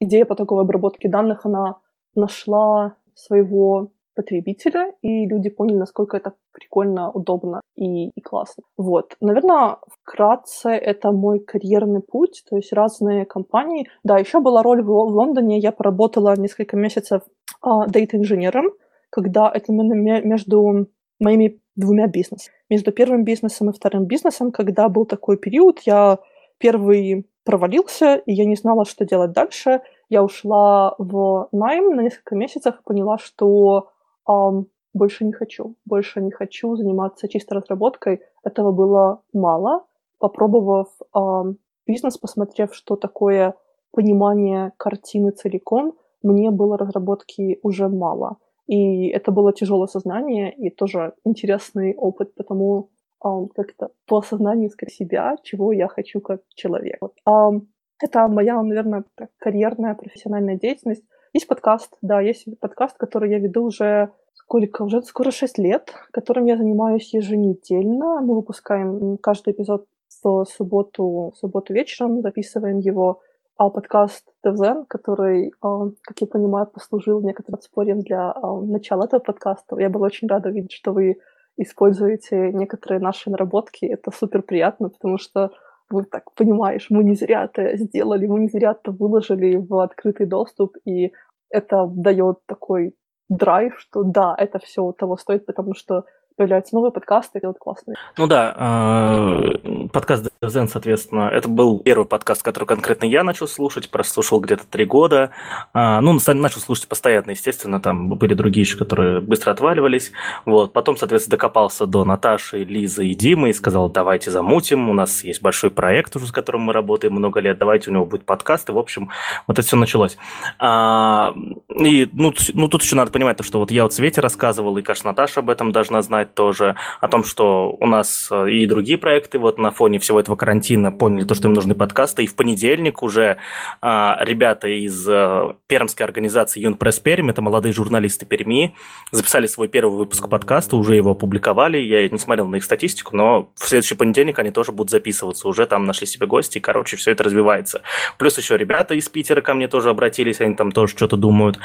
идея 0.00 0.24
потоковой 0.24 0.64
обработки 0.64 1.08
данных, 1.08 1.46
она 1.46 1.76
нашла 2.14 2.96
своего 3.14 3.90
потребителя, 4.14 4.92
и 5.02 5.26
люди 5.26 5.50
поняли, 5.50 5.76
насколько 5.76 6.16
это 6.16 6.34
прикольно, 6.52 7.10
удобно 7.10 7.60
и, 7.74 8.10
и 8.10 8.20
классно. 8.20 8.62
Вот. 8.76 9.16
Наверное, 9.20 9.78
вкратце 9.88 10.68
это 10.70 11.10
мой 11.10 11.40
карьерный 11.40 12.00
путь, 12.00 12.44
то 12.48 12.56
есть 12.56 12.72
разные 12.72 13.26
компании. 13.26 13.88
Да, 14.04 14.18
еще 14.18 14.40
была 14.40 14.62
роль 14.62 14.82
в, 14.82 14.86
в 14.86 15.16
Лондоне, 15.16 15.58
я 15.58 15.72
поработала 15.72 16.36
несколько 16.36 16.76
месяцев 16.76 17.22
а, 17.60 17.86
дейта-инженером, 17.88 18.70
когда 19.14 19.48
это 19.48 19.72
между 19.72 20.88
моими 21.20 21.60
двумя 21.76 22.08
бизнесами. 22.08 22.56
Между 22.68 22.90
первым 22.90 23.22
бизнесом 23.22 23.70
и 23.70 23.72
вторым 23.72 24.06
бизнесом, 24.06 24.50
когда 24.50 24.88
был 24.88 25.06
такой 25.06 25.36
период, 25.36 25.78
я 25.86 26.18
первый 26.58 27.24
провалился, 27.44 28.16
и 28.16 28.32
я 28.32 28.44
не 28.44 28.56
знала, 28.56 28.84
что 28.84 29.04
делать 29.04 29.30
дальше. 29.30 29.82
Я 30.08 30.24
ушла 30.24 30.96
в 30.98 31.48
найм 31.52 31.94
на 31.94 32.00
несколько 32.02 32.34
месяцев 32.34 32.74
и 32.74 32.82
поняла, 32.84 33.18
что 33.18 33.90
эм, 34.28 34.66
больше 34.92 35.24
не 35.24 35.32
хочу. 35.32 35.76
Больше 35.84 36.20
не 36.20 36.32
хочу 36.32 36.74
заниматься 36.74 37.28
чисто 37.28 37.54
разработкой. 37.54 38.20
Этого 38.42 38.72
было 38.72 39.22
мало. 39.32 39.84
Попробовав 40.18 40.88
эм, 41.14 41.58
бизнес, 41.86 42.18
посмотрев, 42.18 42.74
что 42.74 42.96
такое 42.96 43.54
понимание 43.92 44.72
картины 44.76 45.30
целиком, 45.30 45.92
мне 46.24 46.50
было 46.50 46.76
разработки 46.76 47.60
уже 47.62 47.88
мало. 47.88 48.38
И 48.66 49.08
это 49.08 49.30
было 49.30 49.52
тяжелое 49.52 49.86
сознание 49.86 50.52
и 50.54 50.70
тоже 50.70 51.12
интересный 51.24 51.94
опыт, 51.94 52.34
потому 52.34 52.90
um, 53.24 53.48
как-то 53.54 53.90
по 54.06 54.18
осознанию 54.18 54.70
себя, 54.88 55.36
чего 55.42 55.72
я 55.72 55.88
хочу 55.88 56.20
как 56.20 56.40
человек. 56.54 56.98
Вот. 57.00 57.14
Um, 57.28 57.66
это 58.00 58.28
моя, 58.28 58.60
наверное, 58.62 59.04
карьерная, 59.38 59.94
профессиональная 59.94 60.56
деятельность. 60.56 61.04
Есть 61.32 61.48
подкаст, 61.48 61.96
да, 62.02 62.20
есть 62.20 62.46
подкаст, 62.60 62.96
который 62.96 63.30
я 63.30 63.38
веду 63.38 63.64
уже 63.64 64.10
сколько, 64.34 64.82
уже 64.82 65.02
скоро 65.02 65.30
6 65.30 65.58
лет, 65.58 65.92
которым 66.12 66.46
я 66.46 66.56
занимаюсь 66.56 67.14
еженедельно. 67.14 68.20
Мы 68.20 68.34
выпускаем 68.34 69.18
каждый 69.18 69.52
эпизод 69.52 69.86
в 70.22 70.44
субботу, 70.44 71.32
в 71.34 71.36
субботу 71.36 71.72
вечером, 71.72 72.22
записываем 72.22 72.78
его 72.78 73.20
а 73.56 73.70
подкаст 73.70 74.26
DevZen, 74.44 74.84
который, 74.88 75.52
а, 75.60 75.90
как 76.02 76.20
я 76.20 76.26
понимаю, 76.26 76.66
послужил 76.66 77.20
некоторым 77.22 77.58
подспорьем 77.58 78.00
для 78.00 78.32
а, 78.32 78.60
начала 78.60 79.04
этого 79.04 79.20
подкаста. 79.20 79.78
Я 79.78 79.90
была 79.90 80.06
очень 80.06 80.28
рада 80.28 80.50
видеть, 80.50 80.72
что 80.72 80.92
вы 80.92 81.18
используете 81.56 82.52
некоторые 82.52 83.00
наши 83.00 83.30
наработки. 83.30 83.84
Это 83.84 84.10
супер 84.10 84.42
приятно, 84.42 84.88
потому 84.88 85.18
что 85.18 85.52
вы 85.88 86.04
так 86.04 86.32
понимаешь, 86.34 86.86
мы 86.90 87.04
не 87.04 87.14
зря 87.14 87.44
это 87.44 87.76
сделали, 87.76 88.26
мы 88.26 88.40
не 88.40 88.48
зря 88.48 88.72
это 88.72 88.90
выложили 88.90 89.56
в 89.56 89.78
открытый 89.78 90.26
доступ, 90.26 90.76
и 90.84 91.12
это 91.50 91.86
дает 91.86 92.38
такой 92.46 92.96
драйв, 93.28 93.78
что 93.78 94.02
да, 94.02 94.34
это 94.36 94.58
все 94.58 94.90
того 94.92 95.16
стоит, 95.16 95.46
потому 95.46 95.74
что 95.74 96.04
появляются 96.36 96.74
новые 96.74 96.92
подкасты, 96.92 97.40
делают 97.40 97.58
классные. 97.58 97.96
Ну 98.18 98.26
да, 98.26 98.54
э, 98.56 99.88
подкаст 99.92 100.28
Zen, 100.42 100.68
соответственно, 100.68 101.30
это 101.32 101.48
был 101.48 101.78
первый 101.78 102.06
подкаст, 102.06 102.42
который 102.42 102.64
конкретно 102.64 103.06
я 103.06 103.22
начал 103.22 103.46
слушать, 103.46 103.90
прослушал 103.90 104.40
где-то 104.40 104.66
три 104.66 104.84
года. 104.84 105.30
А, 105.72 106.00
ну, 106.00 106.18
начал 106.26 106.60
слушать 106.60 106.88
постоянно, 106.88 107.30
естественно, 107.30 107.80
там 107.80 108.10
были 108.10 108.34
другие 108.34 108.62
еще, 108.62 108.76
которые 108.76 109.20
быстро 109.20 109.52
отваливались. 109.52 110.12
Вот. 110.44 110.72
Потом, 110.72 110.96
соответственно, 110.96 111.36
докопался 111.36 111.86
до 111.86 112.04
Наташи, 112.04 112.64
Лизы 112.64 113.06
и 113.06 113.14
Димы 113.14 113.50
и 113.50 113.52
сказал, 113.52 113.88
давайте 113.88 114.30
замутим, 114.30 114.90
у 114.90 114.94
нас 114.94 115.24
есть 115.24 115.42
большой 115.42 115.70
проект 115.70 116.16
уже, 116.16 116.26
с 116.26 116.32
которым 116.32 116.62
мы 116.62 116.72
работаем 116.72 117.14
много 117.14 117.40
лет, 117.40 117.58
давайте 117.58 117.90
у 117.90 117.94
него 117.94 118.06
будет 118.06 118.24
подкаст, 118.24 118.68
и, 118.68 118.72
в 118.72 118.78
общем, 118.78 119.10
вот 119.46 119.58
это 119.58 119.66
все 119.66 119.76
началось. 119.76 120.16
А, 120.58 121.34
и, 121.68 122.08
ну, 122.12 122.32
ну, 122.54 122.68
тут 122.68 122.82
еще 122.82 122.96
надо 122.96 123.10
понимать, 123.10 123.36
то, 123.36 123.44
что 123.44 123.58
вот 123.58 123.70
я 123.70 123.84
вот 123.84 123.92
Свете 123.92 124.20
рассказывал, 124.20 124.76
и, 124.76 124.82
кажется, 124.82 125.06
Наташа 125.06 125.40
об 125.40 125.50
этом 125.50 125.72
должна 125.72 126.02
знать, 126.02 126.23
знать 126.24 126.34
тоже 126.34 126.76
о 127.00 127.08
том, 127.08 127.24
что 127.24 127.76
у 127.78 127.86
нас 127.86 128.28
э, 128.30 128.50
и 128.50 128.66
другие 128.66 128.98
проекты 128.98 129.38
вот 129.38 129.58
на 129.58 129.70
фоне 129.70 129.98
всего 129.98 130.20
этого 130.20 130.36
карантина 130.36 130.90
поняли 130.90 131.24
то, 131.24 131.34
что 131.34 131.48
им 131.48 131.54
нужны 131.54 131.74
подкасты. 131.74 132.24
И 132.24 132.26
в 132.26 132.34
понедельник 132.34 133.02
уже 133.02 133.36
а, 133.80 134.18
ребята 134.22 134.68
из 134.68 135.06
а, 135.08 135.56
пермской 135.66 136.06
организации 136.06 136.60
Юнпресс 136.60 137.00
Пермь, 137.00 137.30
это 137.30 137.42
молодые 137.42 137.72
журналисты 137.72 138.26
Перми, 138.26 138.74
записали 139.10 139.46
свой 139.46 139.68
первый 139.68 139.96
выпуск 139.96 140.28
подкаста, 140.28 140.76
уже 140.76 140.96
его 140.96 141.10
опубликовали. 141.10 141.78
Я 141.78 142.08
не 142.08 142.18
смотрел 142.18 142.48
на 142.48 142.56
их 142.56 142.64
статистику, 142.64 143.16
но 143.16 143.50
в 143.56 143.68
следующий 143.68 143.94
понедельник 143.94 144.38
они 144.38 144.50
тоже 144.50 144.72
будут 144.72 144.90
записываться. 144.90 145.48
Уже 145.48 145.66
там 145.66 145.84
нашли 145.84 146.06
себе 146.06 146.26
гости, 146.26 146.58
и, 146.58 146.60
короче, 146.60 146.96
все 146.96 147.10
это 147.10 147.24
развивается. 147.24 147.82
Плюс 148.18 148.38
еще 148.38 148.56
ребята 148.56 148.94
из 148.94 149.08
Питера 149.08 149.40
ко 149.40 149.54
мне 149.54 149.68
тоже 149.68 149.90
обратились, 149.90 150.40
они 150.40 150.54
там 150.54 150.72
тоже 150.72 150.96
что-то 150.96 151.16
думают 151.16 151.58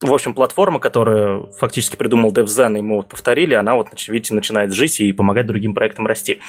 в 0.00 0.14
общем, 0.14 0.32
платформа, 0.32 0.78
которую 0.78 1.52
фактически 1.58 1.96
придумал 1.96 2.32
DevZen, 2.32 2.78
и 2.78 2.80
мы 2.80 2.96
вот 2.96 3.08
повторили, 3.08 3.52
она 3.60 3.74
вот, 3.74 3.88
видите, 4.08 4.34
начинает 4.34 4.72
жить 4.72 5.00
и 5.00 5.12
помогать 5.12 5.46
другим 5.46 5.74
проектам 5.74 6.06
расти. 6.06 6.40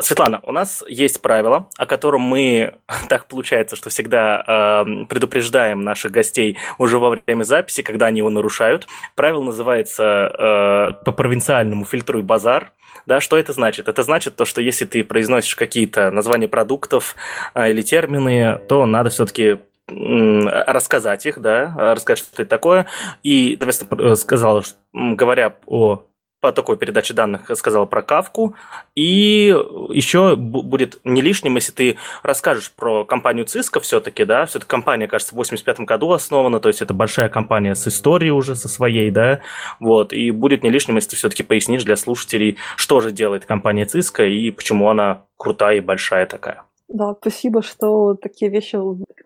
Светлана, 0.00 0.40
у 0.42 0.52
нас 0.52 0.82
есть 0.88 1.22
правило, 1.22 1.68
о 1.76 1.86
котором 1.86 2.22
мы, 2.22 2.74
так 3.08 3.26
получается, 3.26 3.76
что 3.76 3.90
всегда 3.90 4.84
э, 4.86 5.04
предупреждаем 5.06 5.82
наших 5.82 6.12
гостей 6.12 6.58
уже 6.78 6.98
во 6.98 7.10
время 7.10 7.44
записи, 7.44 7.82
когда 7.82 8.06
они 8.06 8.18
его 8.18 8.30
нарушают. 8.30 8.86
Правило 9.14 9.42
называется 9.42 10.94
э, 10.98 11.04
по-провинциальному 11.04 11.84
«фильтруй 11.84 12.22
базар». 12.22 12.72
Да, 13.06 13.20
что 13.20 13.36
это 13.36 13.52
значит? 13.52 13.88
Это 13.88 14.02
значит 14.04 14.36
то, 14.36 14.44
что 14.44 14.60
если 14.60 14.84
ты 14.84 15.02
произносишь 15.02 15.56
какие-то 15.56 16.10
названия 16.10 16.48
продуктов 16.48 17.16
э, 17.54 17.70
или 17.70 17.82
термины, 17.82 18.60
то 18.68 18.86
надо 18.86 19.10
все-таки 19.10 19.58
рассказать 19.88 21.26
их, 21.26 21.40
да, 21.40 21.74
рассказать, 21.76 22.20
что 22.20 22.42
это 22.42 22.48
такое. 22.48 22.86
И, 23.22 23.56
соответственно, 23.58 24.14
сказал, 24.14 24.62
говоря 24.92 25.56
о 25.66 26.04
по 26.42 26.52
такой 26.52 26.76
передаче 26.76 27.14
данных 27.14 27.48
сказал 27.56 27.86
про 27.86 28.02
Кавку. 28.02 28.56
И 28.96 29.56
еще 29.90 30.34
будет 30.34 30.98
не 31.04 31.22
лишним, 31.22 31.54
если 31.54 31.72
ты 31.72 31.96
расскажешь 32.24 32.72
про 32.72 33.04
компанию 33.04 33.46
Cisco 33.46 33.78
все-таки, 33.80 34.24
да, 34.24 34.44
все-таки 34.46 34.68
компания, 34.68 35.06
кажется, 35.06 35.34
в 35.34 35.38
85 35.38 35.80
году 35.80 36.10
основана, 36.10 36.58
то 36.58 36.68
есть 36.68 36.82
это 36.82 36.92
большая 36.94 37.28
компания 37.28 37.76
с 37.76 37.86
историей 37.86 38.32
уже 38.32 38.56
со 38.56 38.68
своей, 38.68 39.12
да, 39.12 39.40
вот, 39.78 40.12
и 40.12 40.32
будет 40.32 40.64
не 40.64 40.70
лишним, 40.70 40.96
если 40.96 41.10
ты 41.10 41.16
все-таки 41.16 41.44
пояснишь 41.44 41.84
для 41.84 41.94
слушателей, 41.94 42.58
что 42.76 43.00
же 43.00 43.12
делает 43.12 43.46
компания 43.46 43.84
Cisco 43.84 44.28
и 44.28 44.50
почему 44.50 44.88
она 44.88 45.26
крутая 45.36 45.76
и 45.76 45.80
большая 45.80 46.26
такая. 46.26 46.64
Да, 46.88 47.14
спасибо, 47.20 47.62
что 47.62 48.14
такие 48.14 48.50
вещи 48.50 48.76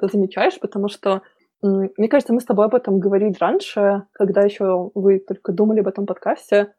замечаешь, 0.03 0.61
потому 0.61 0.89
что 0.89 1.23
мне 1.63 2.09
кажется, 2.09 2.35
мы 2.35 2.41
с 2.41 2.45
тобой 2.45 2.67
об 2.67 2.75
этом 2.75 3.01
говорили 3.01 3.35
раньше, 3.41 4.03
когда 4.13 4.43
еще 4.43 4.91
вы 4.95 5.19
только 5.19 5.53
думали 5.53 5.81
об 5.81 5.89
этом 5.89 6.05
подкасте, 6.05 6.75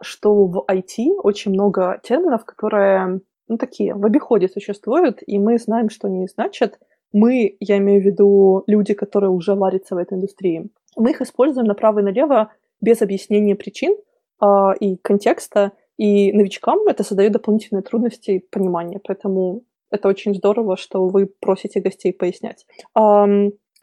что 0.00 0.46
в 0.46 0.64
IT 0.68 1.20
очень 1.22 1.52
много 1.52 2.00
терминов, 2.02 2.44
которые 2.44 3.20
ну, 3.48 3.58
такие 3.58 3.94
в 3.94 4.04
обиходе 4.04 4.48
существуют, 4.48 5.22
и 5.26 5.38
мы 5.38 5.58
знаем, 5.58 5.90
что 5.90 6.08
они 6.08 6.26
значат. 6.26 6.78
Мы, 7.12 7.56
я 7.60 7.78
имею 7.78 8.00
в 8.00 8.04
виду 8.04 8.62
люди, 8.66 8.94
которые 8.94 9.30
уже 9.30 9.54
варятся 9.54 9.94
в 9.94 9.98
этой 9.98 10.14
индустрии, 10.14 10.70
мы 10.96 11.10
их 11.10 11.20
используем 11.20 11.66
направо 11.66 12.00
и 12.00 12.02
налево 12.02 12.52
без 12.80 13.02
объяснения 13.02 13.56
причин 13.56 13.96
а, 14.38 14.72
и 14.72 14.96
контекста, 14.96 15.72
и 15.96 16.32
новичкам 16.32 16.88
это 16.88 17.04
создает 17.04 17.32
дополнительные 17.32 17.82
трудности 17.82 18.38
понимания. 18.50 19.00
Поэтому 19.06 19.64
это 19.90 20.08
очень 20.08 20.34
здорово, 20.34 20.76
что 20.76 21.06
вы 21.08 21.26
просите 21.26 21.80
гостей 21.80 22.12
пояснять. 22.12 22.66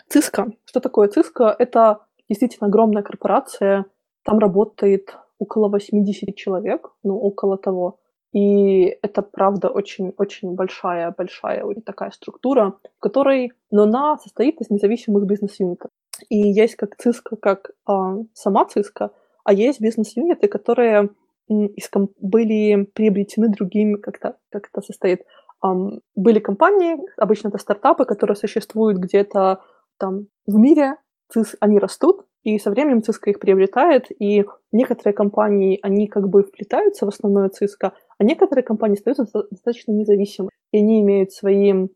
Циска. 0.09 0.51
Что 0.65 0.79
такое 0.79 1.09
Циска? 1.09 1.55
Это 1.59 1.99
действительно 2.29 2.67
огромная 2.67 3.03
корпорация. 3.03 3.85
Там 4.23 4.39
работает 4.39 5.17
около 5.39 5.69
80 5.69 6.35
человек, 6.35 6.89
ну, 7.03 7.17
около 7.17 7.57
того. 7.57 7.99
И 8.33 8.97
это, 9.01 9.21
правда, 9.21 9.69
очень-очень 9.69 10.53
большая-большая 10.55 11.63
такая 11.85 12.11
структура, 12.11 12.73
в 12.97 12.99
которой, 12.99 13.53
но 13.71 13.83
она 13.83 14.17
состоит 14.17 14.61
из 14.61 14.69
независимых 14.69 15.25
бизнес-юнитов. 15.25 15.91
и 16.29 16.37
есть 16.37 16.75
как 16.75 16.95
циска, 16.97 17.35
как 17.35 17.71
а, 17.85 18.17
сама 18.33 18.65
циска, 18.65 19.11
а 19.43 19.53
есть 19.53 19.79
бизнес-юниты, 19.79 20.47
которые 20.47 21.09
из 21.47 21.87
ком- 21.89 22.09
были 22.19 22.83
приобретены 22.93 23.47
другими, 23.49 23.95
как-то, 23.95 24.35
как 24.51 24.69
это 24.71 24.81
состоит. 24.81 25.23
Um, 25.65 26.01
были 26.15 26.39
компании, 26.39 26.97
обычно 27.17 27.47
это 27.47 27.57
стартапы, 27.57 28.05
которые 28.05 28.35
существуют 28.35 28.99
где-то 28.99 29.61
там 29.97 30.27
в 30.45 30.55
мире, 30.57 30.97
цис, 31.29 31.55
они 31.59 31.79
растут, 31.79 32.26
и 32.43 32.59
со 32.59 32.71
временем 32.71 33.03
циска 33.03 33.29
их 33.29 33.39
приобретает, 33.39 34.05
и 34.21 34.45
некоторые 34.71 35.13
компании, 35.13 35.79
они 35.81 36.07
как 36.07 36.29
бы 36.29 36.43
вплетаются 36.43 37.05
в 37.05 37.09
основное 37.09 37.49
циска, 37.49 37.93
а 38.17 38.23
некоторые 38.23 38.63
компании 38.63 38.97
остаются 38.97 39.25
достаточно 39.51 39.91
независимы, 39.91 40.49
и 40.71 40.77
они 40.77 41.01
имеют 41.01 41.31
свои, 41.31 41.87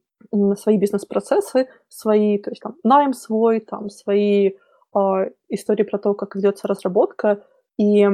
свои 0.57 0.77
бизнес-процессы, 0.77 1.67
свои, 1.88 2.38
то 2.38 2.51
есть 2.51 2.62
там 2.62 2.75
найм 2.83 3.13
свой, 3.13 3.60
там 3.60 3.89
свои 3.89 4.50
э, 4.50 5.29
истории 5.50 5.83
про 5.83 6.00
то, 6.00 6.13
как 6.13 6.36
ведется 6.36 6.67
разработка, 6.67 7.43
и 7.77 8.07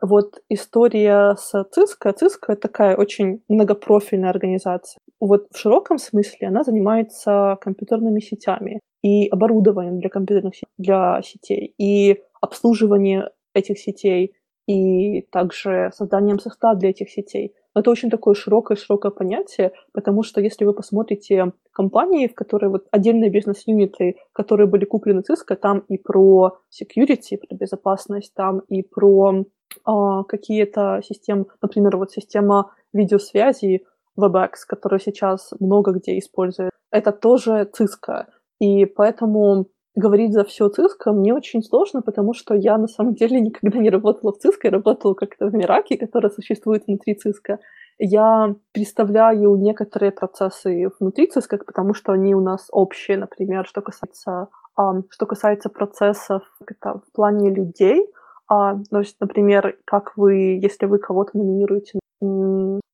вот 0.00 0.40
история 0.48 1.36
с 1.36 1.64
ЦИСКО. 1.72 2.12
ЦИСКО— 2.12 2.52
это 2.54 2.62
такая 2.62 2.96
очень 2.96 3.42
многопрофильная 3.48 4.30
организация. 4.30 4.98
Вот 5.20 5.48
в 5.52 5.58
широком 5.58 5.98
смысле 5.98 6.48
она 6.48 6.64
занимается 6.64 7.58
компьютерными 7.60 8.20
сетями 8.20 8.80
и 9.02 9.28
оборудованием 9.28 10.00
для 10.00 10.08
компьютерных 10.08 10.54
для 10.78 11.20
сетей, 11.22 11.74
и 11.78 12.22
обслуживание 12.40 13.30
этих 13.54 13.78
сетей, 13.78 14.34
и 14.66 15.22
также 15.30 15.90
созданием 15.94 16.38
соста 16.38 16.74
для 16.74 16.90
этих 16.90 17.10
сетей. 17.10 17.54
Это 17.74 17.90
очень 17.90 18.10
такое 18.10 18.34
широкое-широкое 18.34 19.12
понятие, 19.12 19.72
потому 19.92 20.22
что 20.22 20.40
если 20.40 20.64
вы 20.64 20.72
посмотрите 20.72 21.52
компании, 21.72 22.26
в 22.26 22.34
которые 22.34 22.70
вот 22.70 22.86
отдельные 22.90 23.30
бизнес-юниты, 23.30 24.16
которые 24.32 24.66
были 24.66 24.84
куплены 24.84 25.20
Cisco, 25.20 25.54
там 25.54 25.80
и 25.88 25.98
про 25.98 26.58
security, 26.70 27.38
про 27.38 27.56
безопасность, 27.56 28.34
там 28.34 28.60
и 28.68 28.82
про 28.82 29.44
а, 29.84 30.24
какие-то 30.24 31.00
системы, 31.04 31.46
например, 31.62 31.96
вот 31.96 32.10
система 32.10 32.72
видеосвязи 32.92 33.84
WebEx, 34.20 34.50
которая 34.66 35.00
сейчас 35.00 35.52
много 35.60 35.92
где 35.92 36.18
использует, 36.18 36.70
это 36.90 37.12
тоже 37.12 37.70
Cisco. 37.78 38.26
И 38.60 38.84
поэтому 38.84 39.66
говорить 39.94 40.32
за 40.32 40.44
все 40.44 40.68
Cisco 40.68 41.12
мне 41.12 41.34
очень 41.34 41.62
сложно, 41.62 42.02
потому 42.02 42.34
что 42.34 42.54
я 42.54 42.78
на 42.78 42.88
самом 42.88 43.14
деле 43.14 43.40
никогда 43.40 43.78
не 43.78 43.90
работала 43.90 44.32
в 44.32 44.44
Cisco, 44.44 44.60
я 44.64 44.70
работала 44.70 45.14
как-то 45.14 45.46
в 45.46 45.54
Мираке, 45.54 45.96
которая 45.96 46.30
существует 46.30 46.84
внутри 46.86 47.14
Cisco. 47.14 47.58
Я 47.98 48.54
представляю 48.72 49.56
некоторые 49.56 50.10
процессы 50.10 50.90
внутри 50.98 51.28
Cisco, 51.28 51.58
потому 51.64 51.94
что 51.94 52.12
они 52.12 52.34
у 52.34 52.40
нас 52.40 52.68
общие, 52.72 53.18
например, 53.18 53.66
что 53.66 53.82
касается, 53.82 54.48
um, 54.78 55.02
что 55.10 55.26
касается 55.26 55.68
процессов 55.68 56.42
это 56.66 57.00
в 57.06 57.12
плане 57.12 57.50
людей, 57.50 58.06
а, 58.48 58.76
то 58.90 58.98
есть, 58.98 59.16
например, 59.20 59.78
как 59.84 60.16
вы, 60.16 60.58
если 60.60 60.86
вы 60.86 60.98
кого-то 60.98 61.38
номинируете 61.38 62.00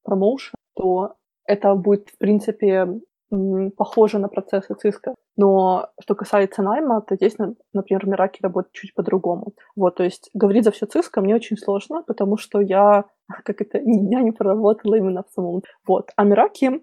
промоушен, 0.05 0.55
то 0.77 1.15
это 1.45 1.75
будет, 1.75 2.11
в 2.11 2.19
принципе, 2.19 2.87
похоже 3.77 4.19
на 4.19 4.29
процессы 4.29 4.75
циска. 4.75 5.15
Но 5.37 5.89
что 6.01 6.15
касается 6.15 6.63
найма, 6.63 7.01
то 7.03 7.17
здесь, 7.17 7.37
например, 7.73 8.05
в 8.05 8.09
Мираке 8.09 8.39
работает 8.43 8.73
чуть 8.73 8.95
по-другому. 8.95 9.53
Вот, 9.75 9.97
то 9.97 10.05
есть 10.05 10.31
говорить 10.33 10.65
за 10.65 10.71
все 10.71 10.87
циска 10.87 11.21
мне 11.21 11.35
очень 11.35 11.57
сложно, 11.57 12.03
потому 12.07 12.37
что 12.37 12.61
я, 12.61 13.05
как 13.45 13.61
это, 13.61 13.79
дня 13.81 14.23
не 14.23 14.33
проработала 14.33 14.95
именно 14.95 15.25
в 15.25 15.33
самом. 15.33 15.63
Вот. 15.87 16.11
А 16.17 16.25
Мираки, 16.25 16.83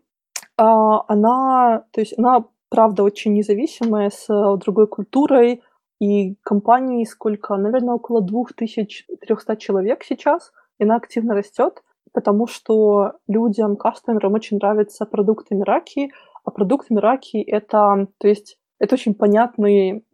а, 0.57 1.03
она, 1.07 1.85
то 1.91 2.01
есть 2.01 2.17
она, 2.17 2.45
правда, 2.69 3.03
очень 3.03 3.33
независимая, 3.33 4.09
с 4.09 4.27
другой 4.57 4.88
культурой, 4.88 5.62
и 6.00 6.35
компании 6.43 7.05
сколько? 7.05 7.55
Наверное, 7.55 7.95
около 7.95 8.21
2300 8.21 9.55
человек 9.55 10.03
сейчас. 10.03 10.51
И 10.77 10.83
она 10.83 10.97
активно 10.97 11.33
растет, 11.33 11.81
потому 12.13 12.47
что 12.47 13.13
людям, 13.28 13.76
кастомерам 13.76 14.34
очень 14.34 14.58
нравятся 14.58 15.06
продукты 15.06 15.56
Мираки, 15.56 16.12
а 16.43 16.52
продукты 16.52 16.93
Мираки— 16.93 17.38
это, 17.41 18.08
то 18.17 18.28
есть, 18.28 18.58
это 18.80 18.95
очень 18.95 19.15
понятный, 19.15 20.06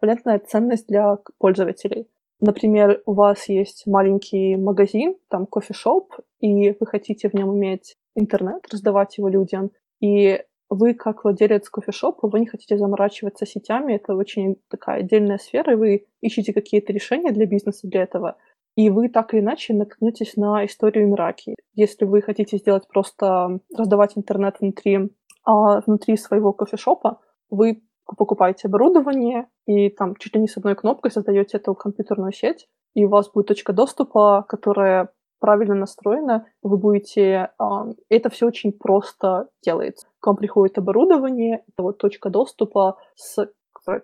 понятная 0.00 0.38
ценность 0.38 0.86
для 0.88 1.18
пользователей. 1.38 2.08
Например, 2.40 3.02
у 3.06 3.14
вас 3.14 3.48
есть 3.48 3.86
маленький 3.86 4.56
магазин, 4.56 5.16
там 5.28 5.46
кофешоп, 5.46 6.12
и 6.40 6.76
вы 6.78 6.86
хотите 6.86 7.28
в 7.30 7.34
нем 7.34 7.56
иметь 7.56 7.96
интернет, 8.14 8.62
раздавать 8.70 9.16
его 9.16 9.28
людям, 9.28 9.70
и 10.00 10.42
вы 10.68 10.94
как 10.94 11.24
владелец 11.24 11.68
кофешопа, 11.70 12.28
вы 12.28 12.40
не 12.40 12.46
хотите 12.46 12.76
заморачиваться 12.76 13.46
сетями, 13.46 13.94
это 13.94 14.14
очень 14.14 14.56
такая 14.68 15.00
отдельная 15.00 15.38
сфера, 15.38 15.72
и 15.72 15.76
вы 15.76 16.06
ищете 16.20 16.52
какие-то 16.52 16.92
решения 16.92 17.30
для 17.30 17.46
бизнеса 17.46 17.86
для 17.86 18.02
этого, 18.02 18.36
и 18.76 18.90
вы 18.90 19.08
так 19.08 19.34
или 19.34 19.40
иначе 19.40 19.74
наткнетесь 19.74 20.36
на 20.36 20.64
историю 20.66 21.08
Мираки. 21.08 21.56
Если 21.74 22.04
вы 22.04 22.22
хотите 22.22 22.58
сделать 22.58 22.86
просто 22.86 23.58
раздавать 23.76 24.16
интернет 24.16 24.56
внутри, 24.60 25.10
а, 25.44 25.80
внутри 25.80 26.16
своего 26.16 26.52
кофешопа, 26.52 27.18
вы 27.50 27.82
покупаете 28.04 28.68
оборудование 28.68 29.48
и 29.66 29.88
там 29.88 30.14
чуть 30.16 30.34
ли 30.34 30.40
не 30.40 30.46
с 30.46 30.56
одной 30.56 30.76
кнопкой 30.76 31.10
создаете 31.10 31.56
эту 31.56 31.74
компьютерную 31.74 32.32
сеть, 32.32 32.68
и 32.94 33.04
у 33.04 33.08
вас 33.08 33.30
будет 33.30 33.48
точка 33.48 33.72
доступа, 33.72 34.44
которая 34.48 35.08
правильно 35.40 35.74
настроена, 35.74 36.46
вы 36.62 36.78
будете... 36.78 37.50
Это 38.08 38.30
все 38.30 38.46
очень 38.46 38.72
просто 38.72 39.48
делается. 39.62 40.06
К 40.20 40.28
вам 40.28 40.36
приходит 40.36 40.78
оборудование, 40.78 41.62
это 41.68 41.82
вот 41.82 41.98
точка 41.98 42.30
доступа 42.30 42.98
с 43.14 43.50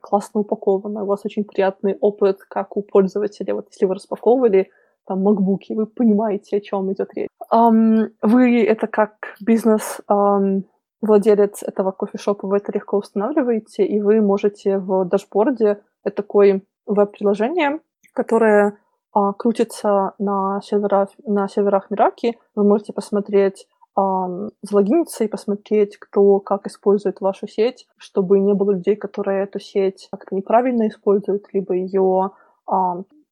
классно 0.00 0.40
упакована. 0.40 1.02
У 1.02 1.06
вас 1.06 1.24
очень 1.24 1.44
приятный 1.44 1.96
опыт, 2.00 2.38
как 2.48 2.76
у 2.76 2.82
пользователя. 2.82 3.54
Вот 3.54 3.68
если 3.70 3.86
вы 3.86 3.94
распаковывали 3.94 4.70
там 5.06 5.26
MacBook, 5.26 5.60
вы 5.70 5.86
понимаете, 5.86 6.56
о 6.56 6.60
чем 6.60 6.92
идет 6.92 7.10
речь. 7.14 7.28
Um, 7.52 8.10
вы 8.22 8.62
это 8.64 8.86
как 8.86 9.34
бизнес 9.40 10.00
um, 10.08 10.62
владелец 11.00 11.62
этого 11.62 11.90
кофешопа, 11.90 12.46
вы 12.46 12.58
это 12.58 12.72
легко 12.72 12.98
устанавливаете, 12.98 13.84
и 13.84 14.00
вы 14.00 14.20
можете 14.20 14.78
в 14.78 15.04
дашборде, 15.04 15.82
это 16.04 16.16
такое 16.16 16.62
веб-приложение, 16.86 17.80
которое 18.14 18.78
а, 19.12 19.32
крутится 19.32 20.14
на 20.18 20.60
серверах, 20.62 21.10
на 21.24 21.48
серверах 21.48 21.90
Мираки. 21.90 22.38
Вы 22.54 22.64
можете 22.64 22.92
посмотреть, 22.92 23.66
залогиниться 23.94 25.24
и 25.24 25.28
посмотреть, 25.28 25.98
кто 25.98 26.40
как 26.40 26.66
использует 26.66 27.20
вашу 27.20 27.46
сеть, 27.46 27.86
чтобы 27.98 28.38
не 28.40 28.54
было 28.54 28.72
людей, 28.72 28.96
которые 28.96 29.44
эту 29.44 29.60
сеть 29.60 30.08
как-то 30.10 30.34
неправильно 30.34 30.88
используют, 30.88 31.44
либо 31.52 31.74
ее 31.74 32.30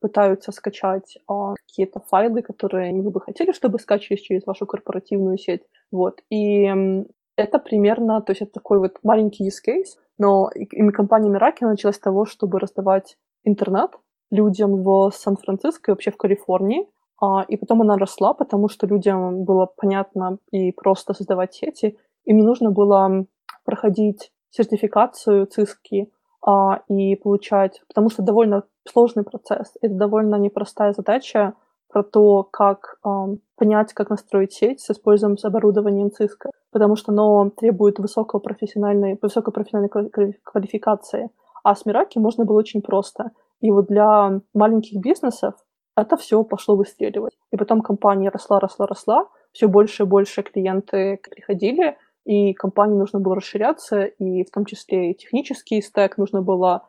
пытаются 0.00 0.50
скачать 0.52 1.18
а, 1.28 1.54
какие-то 1.54 2.00
файлы, 2.00 2.42
которые 2.42 2.92
вы 3.02 3.10
бы 3.10 3.20
хотели, 3.20 3.52
чтобы 3.52 3.78
скачивались 3.78 4.22
через 4.22 4.46
вашу 4.46 4.66
корпоративную 4.66 5.38
сеть. 5.38 5.62
Вот. 5.92 6.20
И 6.30 6.64
это 7.36 7.58
примерно, 7.58 8.20
то 8.20 8.32
есть 8.32 8.42
это 8.42 8.52
такой 8.52 8.78
вот 8.78 8.98
маленький 9.02 9.46
use 9.46 9.60
case, 9.66 9.98
но 10.18 10.50
именно 10.54 10.92
компания 10.92 11.30
Miracle 11.30 11.68
началась 11.68 11.96
с 11.96 12.00
того, 12.00 12.24
чтобы 12.24 12.58
раздавать 12.58 13.16
интернет 13.44 13.90
людям 14.30 14.82
в 14.82 15.10
Сан-Франциско 15.12 15.90
и 15.90 15.92
вообще 15.92 16.10
в 16.10 16.16
Калифорнии. 16.16 16.88
А, 17.20 17.42
и 17.42 17.56
потом 17.56 17.82
она 17.82 17.96
росла, 17.96 18.32
потому 18.32 18.68
что 18.68 18.86
людям 18.86 19.44
было 19.44 19.66
понятно 19.66 20.38
и 20.50 20.72
просто 20.72 21.12
создавать 21.14 21.54
сети. 21.54 21.98
Им 22.24 22.38
не 22.38 22.42
нужно 22.42 22.70
было 22.70 23.26
проходить 23.64 24.32
сертификацию 24.50 25.46
ЦИСКи 25.46 26.10
а, 26.44 26.82
и 26.88 27.16
получать, 27.16 27.82
потому 27.88 28.10
что 28.10 28.22
довольно 28.22 28.64
сложный 28.88 29.24
процесс. 29.24 29.74
Это 29.82 29.94
довольно 29.94 30.36
непростая 30.36 30.92
задача 30.92 31.54
про 31.88 32.02
то, 32.02 32.44
как 32.44 32.98
э, 33.04 33.08
понять, 33.56 33.92
как 33.94 34.10
настроить 34.10 34.52
сеть 34.52 34.80
с 34.80 34.90
использованием 34.90 35.38
с 35.38 35.44
оборудованием 35.44 36.10
ЦИСКа, 36.12 36.50
потому 36.70 36.94
что 36.94 37.10
оно 37.10 37.50
требует 37.50 37.98
высокого 37.98 38.38
профессиональной, 38.38 39.18
высокой 39.20 39.52
профессиональной 39.52 39.90
квалификации. 40.44 41.30
А 41.64 41.74
с 41.74 41.84
Мираки 41.84 42.18
можно 42.18 42.44
было 42.44 42.58
очень 42.58 42.80
просто. 42.80 43.32
И 43.60 43.70
вот 43.72 43.86
для 43.86 44.40
маленьких 44.54 45.00
бизнесов 45.00 45.54
это 45.96 46.16
все 46.16 46.42
пошло 46.44 46.76
выстреливать. 46.76 47.34
И 47.52 47.56
потом 47.56 47.82
компания 47.82 48.30
росла, 48.30 48.60
росла, 48.60 48.86
росла, 48.86 49.28
все 49.52 49.68
больше 49.68 50.04
и 50.04 50.06
больше 50.06 50.42
клиенты 50.42 51.20
приходили, 51.28 51.96
и 52.24 52.52
компании 52.52 52.96
нужно 52.96 53.18
было 53.18 53.36
расширяться, 53.36 54.04
и 54.04 54.44
в 54.44 54.50
том 54.50 54.64
числе 54.64 55.10
и 55.10 55.14
технический 55.14 55.80
стек 55.82 56.18
нужно 56.18 56.42
было 56.42 56.86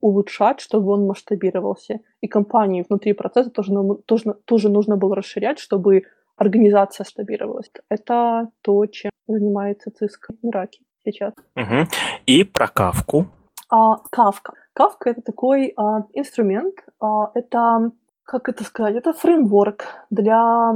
улучшать, 0.00 0.60
чтобы 0.60 0.92
он 0.92 1.06
масштабировался. 1.06 2.00
И 2.20 2.26
компании 2.26 2.84
внутри 2.88 3.12
процесса 3.12 3.50
тоже, 3.50 3.72
тоже, 4.06 4.34
тоже 4.44 4.68
нужно 4.68 4.96
было 4.96 5.14
расширять, 5.14 5.58
чтобы 5.58 6.04
организация 6.36 7.04
стабилировалась. 7.04 7.70
Это 7.90 8.48
то, 8.62 8.86
чем 8.86 9.10
занимается 9.28 9.90
ЦИСК 9.90 10.30
в 10.42 10.46
Ираке 10.46 10.80
сейчас. 11.04 11.34
Угу. 11.56 11.88
И 12.26 12.44
про 12.44 12.68
Кавку. 12.68 13.26
А, 13.70 13.98
Кавка. 14.10 14.54
Кавка— 14.72 15.10
это 15.10 15.22
такой 15.22 15.72
а, 15.76 16.04
инструмент, 16.12 16.74
а, 17.00 17.30
это, 17.34 17.92
как 18.24 18.48
это 18.48 18.64
сказать, 18.64 18.96
это 18.96 19.12
фреймворк 19.12 19.84
для... 20.10 20.72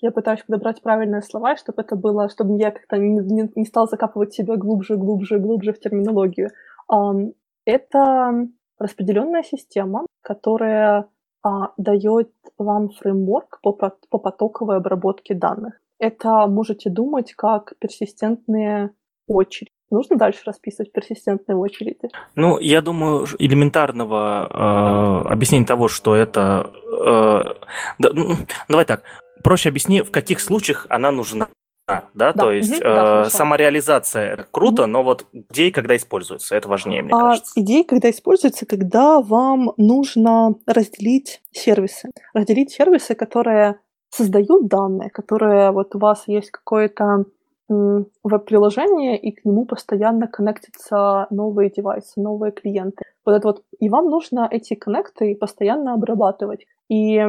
Я 0.00 0.10
пытаюсь 0.10 0.42
подобрать 0.46 0.82
правильные 0.82 1.22
слова, 1.22 1.56
чтобы 1.56 1.82
это 1.82 1.96
было, 1.96 2.28
чтобы 2.28 2.58
я 2.58 2.70
как-то 2.70 2.96
не, 2.96 3.08
не, 3.08 3.50
не 3.54 3.64
стал 3.64 3.86
закапывать 3.86 4.32
себя 4.32 4.56
глубже, 4.56 4.96
глубже, 4.96 5.38
глубже 5.38 5.72
в 5.72 5.80
терминологию. 5.80 6.50
Это 7.64 8.48
распределенная 8.78 9.42
система, 9.42 10.06
которая 10.22 11.08
дает 11.78 12.30
вам 12.58 12.90
фреймворк 12.90 13.60
по, 13.62 13.72
по 13.72 14.18
потоковой 14.18 14.76
обработке 14.76 15.34
данных. 15.34 15.80
Это 15.98 16.46
можете 16.46 16.90
думать 16.90 17.32
как 17.34 17.72
персистентные 17.78 18.90
очереди. 19.26 19.73
Нужно 19.90 20.16
дальше 20.16 20.40
расписывать 20.44 20.92
персистентные 20.92 21.56
очереди? 21.56 22.08
Ну, 22.34 22.58
я 22.58 22.80
думаю, 22.80 23.26
элементарного 23.38 25.24
э, 25.26 25.28
объяснения 25.32 25.66
того, 25.66 25.88
что 25.88 26.16
это... 26.16 26.70
Э, 27.04 27.54
да, 27.98 28.10
ну, 28.12 28.34
давай 28.68 28.84
так, 28.86 29.02
проще 29.42 29.68
объясни, 29.68 30.02
в 30.02 30.10
каких 30.10 30.40
случаях 30.40 30.86
она 30.88 31.10
нужна. 31.10 31.48
Да, 31.86 32.04
да, 32.14 32.32
то 32.32 32.50
есть 32.50 32.80
э, 32.80 32.82
да, 32.82 33.28
самореализация 33.28 34.46
круто, 34.50 34.84
угу. 34.84 34.90
но 34.90 35.02
вот 35.02 35.26
где 35.32 35.68
и 35.68 35.70
когда 35.70 35.94
используется, 35.94 36.56
это 36.56 36.66
важнее, 36.66 37.02
мне 37.02 37.12
а, 37.12 37.20
кажется. 37.20 37.52
Идея, 37.56 37.84
когда 37.84 38.10
используется, 38.10 38.64
когда 38.64 39.20
вам 39.20 39.74
нужно 39.76 40.54
разделить 40.66 41.42
сервисы. 41.52 42.10
Разделить 42.32 42.72
сервисы, 42.72 43.14
которые 43.14 43.80
создают 44.08 44.66
данные, 44.68 45.10
которые 45.10 45.72
вот 45.72 45.94
у 45.94 45.98
вас 45.98 46.24
есть 46.26 46.50
какое-то 46.50 47.26
веб-приложение, 47.68 49.18
и 49.18 49.32
к 49.32 49.44
нему 49.44 49.64
постоянно 49.64 50.26
коннектятся 50.26 51.26
новые 51.30 51.70
девайсы, 51.70 52.20
новые 52.20 52.52
клиенты. 52.52 53.04
Вот 53.24 53.32
это 53.32 53.48
вот, 53.48 53.62
и 53.78 53.88
вам 53.88 54.10
нужно 54.10 54.48
эти 54.50 54.74
коннекты 54.74 55.36
постоянно 55.36 55.94
обрабатывать. 55.94 56.66
И 56.88 57.20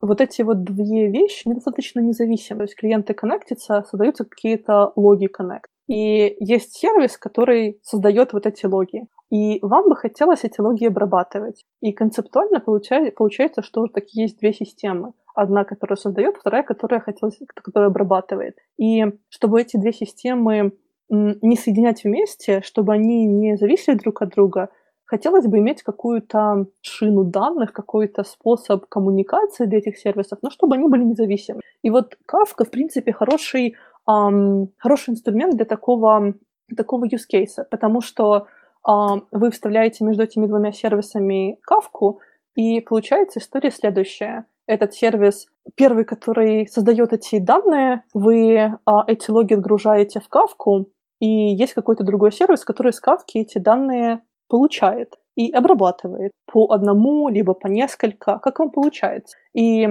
вот 0.00 0.20
эти 0.20 0.42
вот 0.42 0.64
две 0.64 1.08
вещи 1.10 1.48
недостаточно 1.48 2.00
независимы. 2.00 2.58
То 2.58 2.64
есть 2.64 2.76
клиенты 2.76 3.14
коннектятся, 3.14 3.84
создаются 3.88 4.24
какие-то 4.24 4.92
логи 4.96 5.26
коннект. 5.26 5.70
И 5.88 6.36
есть 6.38 6.74
сервис, 6.74 7.18
который 7.18 7.80
создает 7.82 8.32
вот 8.32 8.46
эти 8.46 8.64
логи. 8.66 9.06
И 9.30 9.58
вам 9.62 9.88
бы 9.88 9.96
хотелось 9.96 10.44
эти 10.44 10.60
логи 10.60 10.86
обрабатывать. 10.86 11.64
И 11.80 11.92
концептуально 11.92 12.60
получается, 12.60 13.62
что 13.62 13.86
такие 13.86 14.24
есть 14.26 14.38
две 14.38 14.52
системы. 14.52 15.12
Одна, 15.34 15.64
которая 15.64 15.96
создает, 15.96 16.36
вторая, 16.36 16.62
которая 16.62 17.00
хотелось, 17.00 17.38
которая 17.54 17.90
обрабатывает. 17.90 18.56
И 18.78 19.04
чтобы 19.28 19.60
эти 19.60 19.76
две 19.76 19.92
системы 19.92 20.72
не 21.08 21.56
соединять 21.56 22.04
вместе, 22.04 22.62
чтобы 22.62 22.92
они 22.92 23.26
не 23.26 23.56
зависели 23.56 23.96
друг 23.96 24.22
от 24.22 24.30
друга, 24.30 24.68
хотелось 25.10 25.46
бы 25.46 25.58
иметь 25.58 25.82
какую-то 25.82 26.66
шину 26.82 27.24
данных, 27.24 27.72
какой-то 27.72 28.22
способ 28.22 28.86
коммуникации 28.86 29.66
для 29.66 29.78
этих 29.78 29.98
сервисов, 29.98 30.38
но 30.42 30.50
чтобы 30.50 30.76
они 30.76 30.88
были 30.88 31.02
независимы. 31.02 31.60
И 31.82 31.90
вот 31.90 32.16
Kafka, 32.32 32.64
в 32.64 32.70
принципе, 32.70 33.12
хороший, 33.12 33.74
эм, 34.08 34.68
хороший 34.78 35.10
инструмент 35.10 35.56
для 35.56 35.64
такого, 35.64 36.34
такого 36.76 37.06
use 37.06 37.26
case, 37.32 37.64
потому 37.70 38.00
что 38.02 38.46
эм, 38.88 39.26
вы 39.32 39.50
вставляете 39.50 40.04
между 40.04 40.22
этими 40.22 40.46
двумя 40.46 40.70
сервисами 40.70 41.58
Kafka, 41.68 42.18
и 42.54 42.80
получается 42.80 43.40
история 43.40 43.72
следующая. 43.72 44.44
Этот 44.70 44.94
сервис, 44.94 45.48
первый, 45.74 46.04
который 46.04 46.68
создает 46.68 47.12
эти 47.12 47.40
данные, 47.40 48.04
вы 48.14 48.54
э, 48.54 48.70
эти 49.08 49.28
логи 49.28 49.54
отгружаете 49.54 50.20
в 50.20 50.28
Kafka, 50.32 50.84
и 51.18 51.26
есть 51.26 51.74
какой-то 51.74 52.04
другой 52.04 52.30
сервис, 52.30 52.64
который 52.64 52.92
с 52.92 53.02
Kafka 53.02 53.34
эти 53.34 53.58
данные 53.58 54.20
получает 54.48 55.18
и 55.34 55.50
обрабатывает 55.50 56.30
по 56.46 56.70
одному, 56.72 57.28
либо 57.28 57.52
по 57.52 57.66
несколько, 57.66 58.38
как 58.38 58.60
вам 58.60 58.70
получается. 58.70 59.36
И 59.54 59.88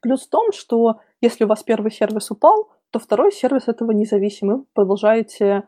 плюс 0.00 0.26
в 0.26 0.30
том, 0.30 0.50
что 0.52 1.00
если 1.20 1.44
у 1.44 1.48
вас 1.48 1.62
первый 1.62 1.90
сервис 1.90 2.30
упал, 2.30 2.70
то 2.90 2.98
второй 2.98 3.32
сервис 3.32 3.68
этого 3.68 3.90
независимый. 3.90 4.64
продолжаете 4.72 5.44
а, 5.46 5.64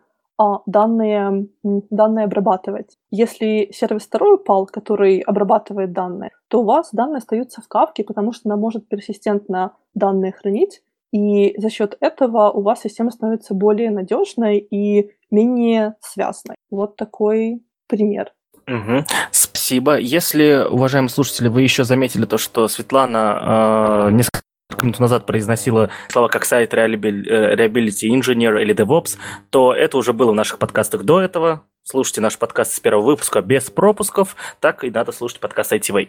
данные, 0.66 1.48
данные 1.62 2.24
обрабатывать. 2.24 2.96
Если 3.10 3.70
сервис 3.72 4.02
второй 4.02 4.34
упал, 4.34 4.66
который 4.66 5.20
обрабатывает 5.20 5.92
данные, 5.92 6.30
то 6.48 6.60
у 6.60 6.64
вас 6.64 6.90
данные 6.92 7.18
остаются 7.18 7.60
в 7.62 7.68
кавке, 7.68 8.04
потому 8.04 8.32
что 8.32 8.48
она 8.48 8.56
может 8.56 8.88
персистентно 8.88 9.72
данные 9.94 10.32
хранить, 10.32 10.82
и 11.12 11.54
за 11.60 11.70
счет 11.70 11.96
этого 12.00 12.50
у 12.50 12.62
вас 12.62 12.80
система 12.80 13.12
становится 13.12 13.54
более 13.54 13.90
надежной 13.92 14.58
и 14.58 15.12
менее 15.30 15.94
связанной. 16.00 16.56
Вот 16.70 16.96
такой 16.96 17.62
пример. 17.86 18.32
Угу. 18.66 19.04
Спасибо. 19.30 19.98
Если, 19.98 20.66
уважаемые 20.68 21.10
слушатели, 21.10 21.48
вы 21.48 21.62
еще 21.62 21.84
заметили 21.84 22.24
то, 22.24 22.38
что 22.38 22.66
Светлана 22.66 24.08
э, 24.08 24.12
несколько 24.12 24.43
минут 24.84 25.00
назад 25.00 25.26
произносила 25.26 25.90
слова 26.08 26.28
как 26.28 26.44
сайт 26.44 26.74
Reliability 26.74 28.08
Engineer 28.10 28.62
или 28.62 28.74
DevOps, 28.74 29.18
то 29.50 29.74
это 29.74 29.96
уже 29.98 30.12
было 30.12 30.32
в 30.32 30.34
наших 30.34 30.58
подкастах 30.58 31.02
до 31.02 31.20
этого. 31.20 31.62
Слушайте 31.82 32.20
наш 32.20 32.38
подкаст 32.38 32.72
с 32.72 32.80
первого 32.80 33.04
выпуска 33.04 33.42
без 33.42 33.70
пропусков, 33.70 34.36
так 34.60 34.84
и 34.84 34.90
надо 34.90 35.12
слушать 35.12 35.40
подкаст 35.40 35.72
ITV. 35.72 36.08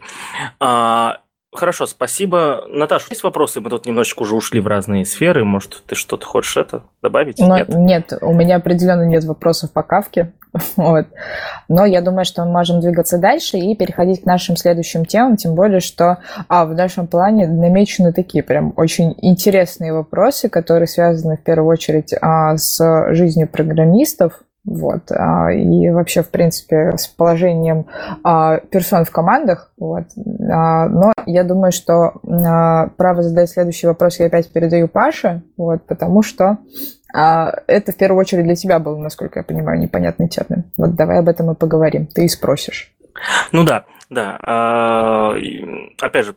Хорошо, 1.55 1.85
спасибо. 1.85 2.65
Наташа, 2.67 3.07
есть 3.09 3.23
вопросы? 3.23 3.61
Мы 3.61 3.69
тут 3.69 3.85
немножечко 3.85 4.23
уже 4.23 4.35
ушли 4.35 4.59
в 4.59 4.67
разные 4.67 5.05
сферы. 5.05 5.43
Может, 5.43 5.83
ты 5.87 5.95
что-то 5.95 6.25
хочешь 6.25 6.57
это 6.57 6.83
добавить? 7.01 7.39
Но, 7.39 7.57
нет? 7.57 7.69
нет, 7.69 8.13
у 8.21 8.33
меня 8.33 8.57
определенно 8.57 9.03
нет 9.03 9.23
вопросов 9.23 9.71
по 9.71 9.83
кавке. 9.83 10.31
Вот. 10.77 11.07
Но 11.67 11.85
я 11.85 12.01
думаю, 12.01 12.23
что 12.25 12.45
мы 12.45 12.51
можем 12.51 12.79
двигаться 12.79 13.17
дальше 13.17 13.57
и 13.57 13.75
переходить 13.75 14.23
к 14.23 14.25
нашим 14.25 14.55
следующим 14.55 15.05
темам, 15.05 15.35
тем 15.35 15.53
более, 15.53 15.79
что 15.81 16.19
а, 16.47 16.65
в 16.65 16.73
нашем 16.73 17.07
плане 17.07 17.47
намечены 17.47 18.13
такие 18.13 18.43
прям 18.43 18.73
очень 18.77 19.15
интересные 19.21 19.93
вопросы, 19.93 20.47
которые 20.47 20.87
связаны 20.87 21.37
в 21.37 21.41
первую 21.41 21.69
очередь 21.69 22.13
а, 22.21 22.55
с 22.55 22.79
жизнью 23.13 23.49
программистов, 23.49 24.44
вот. 24.65 25.11
А, 25.11 25.51
и 25.51 25.89
вообще, 25.89 26.23
в 26.23 26.29
принципе, 26.29 26.97
с 26.97 27.07
положением 27.07 27.85
а, 28.23 28.57
персон 28.57 29.05
в 29.05 29.11
командах. 29.11 29.71
Вот. 29.77 30.05
А, 30.51 30.89
но 30.89 31.13
я 31.25 31.43
думаю, 31.43 31.71
что 31.71 32.13
право 32.97 33.21
задать 33.21 33.49
следующий 33.49 33.87
вопрос 33.87 34.19
я 34.19 34.25
опять 34.25 34.51
передаю 34.51 34.87
Паше, 34.87 35.43
вот, 35.57 35.85
потому 35.85 36.23
что 36.23 36.57
это 37.13 37.91
в 37.93 37.95
первую 37.95 38.19
очередь 38.19 38.43
для 38.43 38.55
тебя 38.55 38.79
был, 38.79 38.97
насколько 38.97 39.39
я 39.39 39.43
понимаю, 39.43 39.79
непонятный 39.79 40.27
термин. 40.27 40.65
Вот 40.75 40.95
давай 40.95 41.19
об 41.19 41.29
этом 41.29 41.49
и 41.51 41.55
поговорим. 41.55 42.07
Ты 42.07 42.25
и 42.25 42.27
спросишь. 42.27 42.93
Ну 43.53 43.63
да, 43.63 43.85
да. 44.09 44.35
Опять 46.01 46.25
же, 46.25 46.35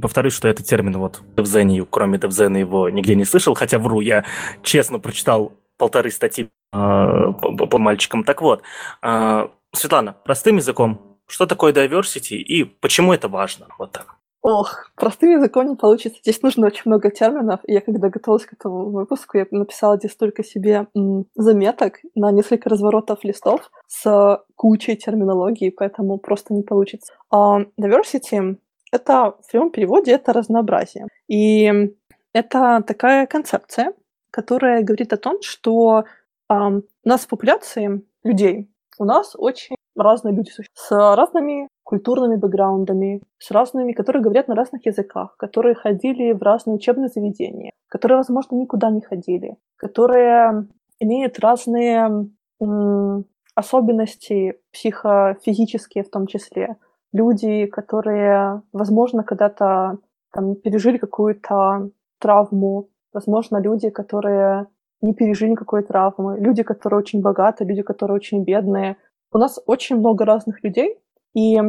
повторюсь, 0.00 0.32
что 0.32 0.48
этот 0.48 0.66
термин 0.66 0.98
вот 0.98 1.22
Зене, 1.38 1.86
кроме 1.88 2.18
DevZen 2.18 2.58
его 2.58 2.88
нигде 2.88 3.14
не 3.14 3.24
слышал, 3.24 3.54
хотя 3.54 3.78
вру, 3.78 4.00
я 4.00 4.24
честно 4.64 4.98
прочитал 4.98 5.52
полторы 5.82 6.12
статьи 6.12 6.44
э, 6.44 6.76
по, 6.76 7.66
по 7.66 7.78
мальчикам. 7.78 8.22
Так 8.22 8.40
вот, 8.40 8.62
э, 9.02 9.48
Светлана, 9.74 10.14
простым 10.24 10.58
языком, 10.58 11.18
что 11.26 11.46
такое 11.46 11.72
diversity 11.72 12.36
и 12.36 12.62
почему 12.62 13.12
это 13.12 13.28
важно? 13.28 13.66
Вот 13.78 13.90
так. 13.90 14.06
Ох, 14.42 14.92
простым 14.94 15.30
языком 15.30 15.66
не 15.66 15.74
получится. 15.74 16.20
Здесь 16.22 16.42
нужно 16.42 16.66
очень 16.68 16.82
много 16.84 17.10
терминов. 17.10 17.60
Я 17.66 17.80
когда 17.80 18.08
готовилась 18.08 18.46
к 18.46 18.52
этому 18.52 18.90
выпуску, 18.90 19.38
я 19.38 19.46
написала 19.50 19.96
здесь 19.96 20.14
только 20.14 20.44
себе 20.44 20.86
заметок 21.34 21.98
на 22.14 22.30
несколько 22.30 22.68
разворотов 22.68 23.24
листов 23.24 23.68
с 23.88 24.40
кучей 24.54 24.94
терминологии, 24.94 25.70
поэтому 25.70 26.18
просто 26.18 26.54
не 26.54 26.62
получится. 26.62 27.12
Uh, 27.34 27.66
diversity— 27.80 28.56
это 28.92 29.34
в 29.42 29.50
прямом 29.50 29.70
переводе 29.70 30.12
это 30.12 30.32
разнообразие. 30.32 31.06
И 31.26 31.92
это 32.32 32.84
такая 32.86 33.26
концепция, 33.26 33.92
которая 34.32 34.82
говорит 34.82 35.12
о 35.12 35.18
том, 35.18 35.40
что 35.42 36.04
э, 36.50 36.54
у 36.54 37.08
нас 37.08 37.20
в 37.20 37.28
популяции 37.28 38.02
людей 38.24 38.68
у 38.98 39.04
нас 39.04 39.34
очень 39.36 39.76
разные 39.96 40.34
люди 40.34 40.50
с 40.74 40.90
разными 40.90 41.68
культурными 41.84 42.36
бэкграундами, 42.36 43.22
с 43.38 43.50
разными, 43.50 43.92
которые 43.92 44.22
говорят 44.22 44.48
на 44.48 44.54
разных 44.54 44.86
языках, 44.86 45.36
которые 45.36 45.74
ходили 45.74 46.32
в 46.32 46.42
разные 46.42 46.74
учебные 46.74 47.08
заведения, 47.08 47.72
которые, 47.88 48.18
возможно, 48.18 48.56
никуда 48.56 48.90
не 48.90 49.00
ходили, 49.00 49.56
которые 49.76 50.66
имеют 50.98 51.38
разные 51.40 52.28
м, 52.60 53.24
особенности 53.54 54.58
психофизические 54.72 56.04
в 56.04 56.10
том 56.10 56.26
числе. 56.26 56.76
Люди, 57.12 57.66
которые, 57.66 58.62
возможно, 58.72 59.22
когда-то 59.24 59.98
там, 60.32 60.54
пережили 60.54 60.96
какую-то 60.96 61.90
травму, 62.18 62.88
Возможно, 63.12 63.58
люди, 63.58 63.90
которые 63.90 64.66
не 65.00 65.14
пережили 65.14 65.50
никакой 65.50 65.82
травмы, 65.82 66.38
люди, 66.38 66.62
которые 66.62 66.98
очень 66.98 67.20
богаты, 67.20 67.64
люди, 67.64 67.82
которые 67.82 68.14
очень 68.14 68.44
бедные. 68.44 68.96
У 69.32 69.38
нас 69.38 69.60
очень 69.66 69.96
много 69.96 70.24
разных 70.24 70.62
людей, 70.62 70.98
и 71.34 71.60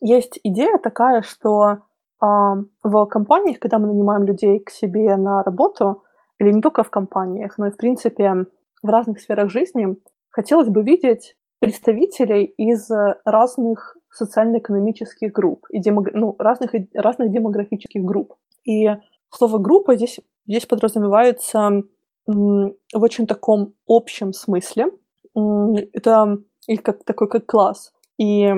есть 0.00 0.38
идея 0.42 0.78
такая, 0.78 1.22
что 1.22 1.70
э, 1.70 1.76
в 2.20 3.06
компаниях, 3.06 3.58
когда 3.58 3.78
мы 3.78 3.86
нанимаем 3.86 4.24
людей 4.24 4.60
к 4.60 4.70
себе 4.70 5.16
на 5.16 5.42
работу, 5.42 6.04
или 6.38 6.52
не 6.52 6.60
только 6.60 6.82
в 6.82 6.90
компаниях, 6.90 7.58
но 7.58 7.68
и, 7.68 7.70
в 7.70 7.76
принципе, 7.76 8.46
в 8.82 8.88
разных 8.88 9.20
сферах 9.20 9.50
жизни, 9.50 9.96
хотелось 10.30 10.68
бы 10.68 10.82
видеть 10.82 11.36
представителей 11.60 12.44
из 12.44 12.90
разных 13.24 13.96
социально-экономических 14.10 15.32
групп, 15.32 15.66
и 15.70 15.80
демог... 15.80 16.12
ну, 16.12 16.36
разных, 16.38 16.72
разных 16.92 17.30
демографических 17.30 18.04
групп. 18.04 18.34
И 18.64 18.88
слово 19.30 19.58
«группа» 19.58 19.96
здесь 19.96 20.20
Здесь 20.46 20.66
подразумевается 20.66 21.82
в 22.26 22.74
очень 22.92 23.26
таком 23.26 23.74
общем 23.86 24.32
смысле. 24.32 24.86
Это 25.34 26.38
или 26.66 26.76
как 26.78 27.04
такой 27.04 27.28
как 27.28 27.46
класс. 27.46 27.92
И 28.18 28.52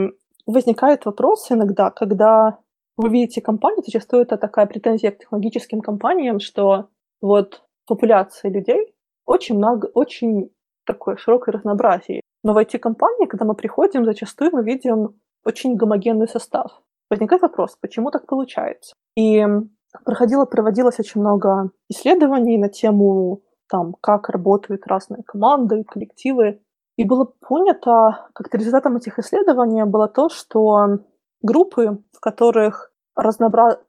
возникает 0.47 1.07
вопрос 1.07 1.51
иногда, 1.51 1.91
когда 1.91 2.59
вы 2.97 3.09
видите 3.11 3.41
компанию, 3.41 3.83
зачастую 3.85 4.23
это 4.23 4.37
такая 4.37 4.67
претензия 4.67 5.11
к 5.11 5.19
технологическим 5.19 5.81
компаниям, 5.81 6.41
что 6.41 6.89
вот 7.21 7.63
популяция 7.87 8.51
людей 8.51 8.95
очень 9.25 9.57
много, 9.57 9.87
очень 9.95 10.51
такое 10.85 11.17
широкое 11.17 11.55
разнообразие. 11.55 12.21
Но 12.45 12.53
в 12.55 12.59
IT-компании, 12.59 13.27
когда 13.27 13.45
мы 13.45 13.55
приходим, 13.55 14.05
зачастую 14.05 14.51
мы 14.53 14.63
видим 14.63 15.21
очень 15.45 15.77
гомогенный 15.77 16.29
состав. 16.29 16.81
Возникает 17.11 17.43
вопрос, 17.43 17.77
почему 17.81 18.11
так 18.11 18.27
получается? 18.27 18.95
И 19.17 19.45
проходило, 20.05 20.45
проводилось 20.45 20.99
очень 20.99 21.21
много 21.21 21.71
исследований 21.89 22.59
на 22.59 22.69
тему 22.69 23.43
там, 23.69 23.95
как 24.01 24.29
работают 24.29 24.87
разные 24.87 25.23
команды, 25.23 25.85
коллективы. 25.85 26.61
И 26.97 27.05
было 27.05 27.25
понято, 27.25 28.29
как 28.33 28.55
результатом 28.55 28.97
этих 28.97 29.19
исследований 29.19 29.85
было 29.85 30.09
то, 30.09 30.29
что 30.29 30.99
группы, 31.43 32.03
в 32.13 32.21
которых 32.21 32.93
разнообра... 33.15 33.81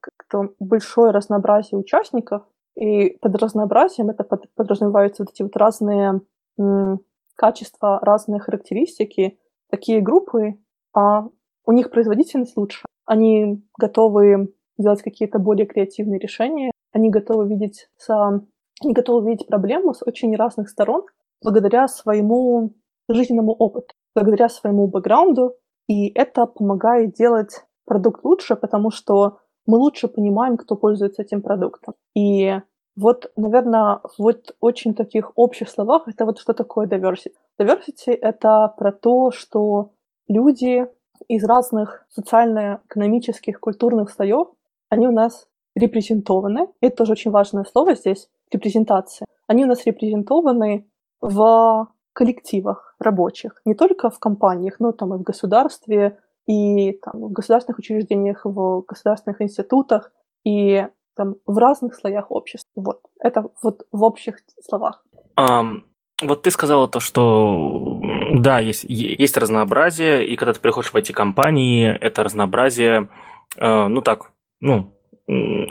большое 0.60 1.12
разнообразие 1.12 1.80
участников, 1.80 2.43
и 2.76 3.17
под 3.22 3.36
разнообразием 3.36 4.10
это 4.10 4.24
под... 4.24 4.54
подразумеваются 4.56 5.24
вот 5.24 5.32
эти 5.32 5.41
вот 5.41 5.56
разные 5.56 6.22
м, 6.60 7.00
качества, 7.36 8.00
разные 8.02 8.39
характеристики, 8.39 9.39
такие 9.70 10.02
группы, 10.02 10.60
а 10.93 11.28
у 11.65 11.72
них 11.72 11.91
производительность 11.91 12.58
лучше. 12.58 12.86
Они 13.06 13.63
готовы 13.78 14.54
делать 14.78 15.02
какие-то 15.02 15.40
более 15.40 15.66
креативные 15.66 16.20
решения, 16.20 16.72
они 16.92 17.10
готовы 17.10 17.48
видеть, 17.48 17.90
с... 17.98 18.10
они 18.10 18.94
готовы 18.94 19.30
видеть 19.30 19.48
проблему 19.48 19.94
с 19.94 20.02
очень 20.06 20.36
разных 20.36 20.70
сторон 20.70 21.04
благодаря 21.44 21.88
своему 21.88 22.74
жизненному 23.08 23.54
опыту, 23.54 23.94
благодаря 24.16 24.50
своему 24.50 24.88
бэкграунду, 24.88 25.56
и 25.88 26.10
это 26.10 26.46
помогает 26.46 27.13
делать 27.13 27.63
продукт 27.86 28.24
лучше, 28.24 28.56
потому 28.56 28.92
что 28.92 29.40
мы 29.66 29.78
лучше 29.78 30.08
понимаем, 30.08 30.58
кто 30.58 30.76
пользуется 30.76 31.22
этим 31.22 31.42
продуктом. 31.42 31.94
И 32.16 32.56
вот, 32.96 33.32
наверное, 33.36 34.02
вот 34.18 34.56
очень 34.60 34.96
таких 34.96 35.32
общих 35.36 35.70
словах 35.70 36.08
это 36.08 36.26
вот 36.26 36.40
что 36.40 36.54
такое 36.54 36.88
diversity. 36.88 37.34
Diversity— 37.60 38.12
это 38.22 38.74
про 38.78 38.92
то, 38.92 39.32
что 39.32 39.92
люди 40.28 40.88
из 41.28 41.44
разных 41.44 42.06
социально-экономических, 42.10 43.60
культурных 43.60 44.10
слоев, 44.10 44.48
они 44.89 45.08
у 45.08 45.12
нас 45.12 45.47
репрезентованы. 45.76 46.67
Это 46.82 46.97
тоже 46.97 47.13
очень 47.13 47.32
важное 47.32 47.63
слово 47.63 47.95
здесь, 47.95 48.30
репрезентация. 48.52 49.28
Они 49.47 49.63
у 49.63 49.67
нас 49.67 49.86
репрезентованы 49.86 50.88
в 51.21 51.88
коллективах 52.13 52.95
рабочих, 53.00 53.62
не 53.63 53.76
только 53.76 54.10
в 54.10 54.19
компаниях, 54.19 54.80
но 54.80 54.91
там 54.91 55.13
и 55.13 55.17
в 55.17 55.21
государстве, 55.21 56.17
и 56.47 56.93
там, 56.93 57.21
в 57.21 57.32
государственных 57.32 57.80
учреждениях, 57.80 58.41
в 58.43 58.84
государственных 58.88 59.41
институтах, 59.41 60.12
и 60.43 60.88
там 61.15 61.36
в 61.45 61.58
разных 61.58 61.95
слоях 61.95 62.32
общества. 62.32 62.69
Вот. 62.76 63.02
Это 63.19 63.50
вот 63.62 63.86
в 63.91 64.04
общих 64.04 64.39
словах. 64.67 65.04
Um, 65.38 65.82
вот 66.21 66.41
ты 66.41 66.52
сказала 66.52 66.88
то, 66.88 67.00
что 67.00 68.00
да, 68.34 68.60
есть, 68.60 68.86
есть 68.88 69.38
разнообразие, 69.38 70.26
и 70.26 70.36
когда 70.36 70.54
ты 70.54 70.60
приходишь 70.60 70.91
в 70.91 70.95
эти 70.95 71.12
компании, 71.12 71.88
это 71.88 72.23
разнообразие, 72.23 73.10
э, 73.58 73.88
ну 73.88 74.02
так, 74.02 74.32
ну, 74.60 74.93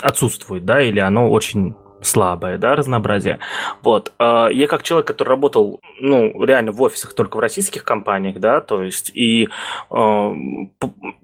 отсутствует, 0.03 0.65
да, 0.65 0.83
или 0.83 0.99
оно 1.01 1.31
очень 1.31 1.75
слабое, 2.07 2.59
да, 2.59 2.77
разнообразие. 2.77 3.39
Вот. 3.83 4.13
А, 4.19 4.49
я 4.49 4.67
как 4.67 4.83
человек, 4.83 5.07
который 5.07 5.29
работал, 5.31 5.81
ну, 6.01 6.45
реально 6.45 6.73
в 6.73 6.81
офисах 6.83 7.15
только 7.15 7.37
в 7.37 7.41
российских 7.41 7.85
компаниях, 7.85 8.39
да, 8.39 8.61
то 8.61 8.83
есть, 8.83 9.11
и 9.15 9.49
э, 9.91 10.35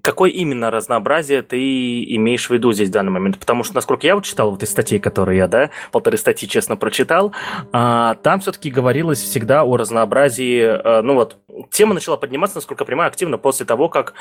какое 0.01 0.29
именно 0.29 0.71
разнообразие 0.71 1.41
ты 1.41 2.03
имеешь 2.15 2.47
в 2.47 2.53
виду 2.53 2.73
здесь 2.73 2.89
в 2.89 2.91
данный 2.91 3.11
момент? 3.11 3.39
Потому 3.39 3.63
что, 3.63 3.75
насколько 3.75 4.05
я 4.05 4.15
вот 4.15 4.25
читал 4.25 4.51
вот 4.51 4.61
из 4.63 4.69
статей, 4.69 4.99
которые 4.99 5.37
я, 5.37 5.47
да, 5.47 5.69
полторы 5.91 6.17
статьи, 6.17 6.47
честно, 6.47 6.75
прочитал, 6.75 7.33
э, 7.71 8.15
там 8.21 8.39
все-таки 8.41 8.69
говорилось 8.69 9.21
всегда 9.21 9.63
о 9.63 9.77
разнообразии, 9.77 11.01
ну 11.03 11.13
вот, 11.15 11.37
тема 11.71 11.93
начала 11.93 12.17
подниматься, 12.17 12.57
насколько 12.57 12.83
я 12.83 12.85
понимаю, 12.85 13.07
активно 13.07 13.37
после 13.37 13.65
того, 13.65 13.89
как 13.89 14.13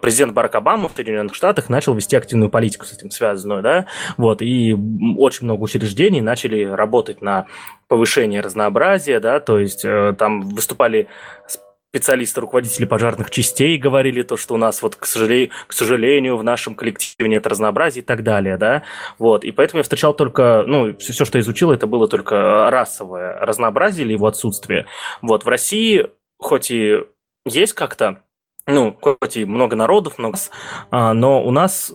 президент 0.00 0.32
Барак 0.32 0.54
Обама 0.54 0.88
в 0.88 0.92
Соединенных 0.96 1.34
Штатах 1.34 1.68
начал 1.68 1.94
вести 1.94 2.16
активную 2.16 2.50
политику 2.50 2.84
с 2.84 2.92
этим 2.92 3.10
связанную, 3.10 3.62
да, 3.62 3.86
вот, 4.16 4.42
и 4.42 4.76
очень 5.16 5.43
много 5.44 5.62
учреждений 5.62 6.20
начали 6.20 6.64
работать 6.64 7.22
на 7.22 7.46
повышение 7.88 8.40
разнообразия, 8.40 9.20
да, 9.20 9.40
то 9.40 9.58
есть 9.58 9.84
э, 9.84 10.14
там 10.18 10.48
выступали 10.48 11.08
специалисты, 11.94 12.40
руководители 12.40 12.86
пожарных 12.86 13.30
частей 13.30 13.78
говорили 13.78 14.22
то, 14.22 14.36
что 14.36 14.54
у 14.54 14.56
нас 14.56 14.82
вот, 14.82 14.96
к 14.96 15.04
сожалению, 15.06 15.50
к 15.68 15.72
сожалению, 15.72 16.36
в 16.36 16.42
нашем 16.42 16.74
коллективе 16.74 17.28
нет 17.28 17.46
разнообразия 17.46 18.00
и 18.00 18.02
так 18.02 18.24
далее, 18.24 18.56
да, 18.56 18.82
вот, 19.18 19.44
и 19.44 19.52
поэтому 19.52 19.78
я 19.78 19.82
встречал 19.84 20.12
только, 20.12 20.64
ну, 20.66 20.96
все, 20.98 21.12
все 21.12 21.24
что 21.24 21.38
изучил, 21.38 21.70
это 21.70 21.86
было 21.86 22.08
только 22.08 22.68
расовое 22.70 23.38
разнообразие 23.38 24.06
или 24.06 24.14
его 24.14 24.26
отсутствие, 24.26 24.86
вот, 25.22 25.44
в 25.44 25.48
России, 25.48 26.08
хоть 26.38 26.72
и 26.72 27.04
есть 27.46 27.74
как-то 27.74 28.22
ну, 28.66 28.96
хоть 29.00 29.36
и 29.36 29.44
много 29.44 29.76
народов, 29.76 30.18
много, 30.18 30.38
а, 30.90 31.12
но 31.12 31.44
у 31.44 31.50
нас 31.50 31.92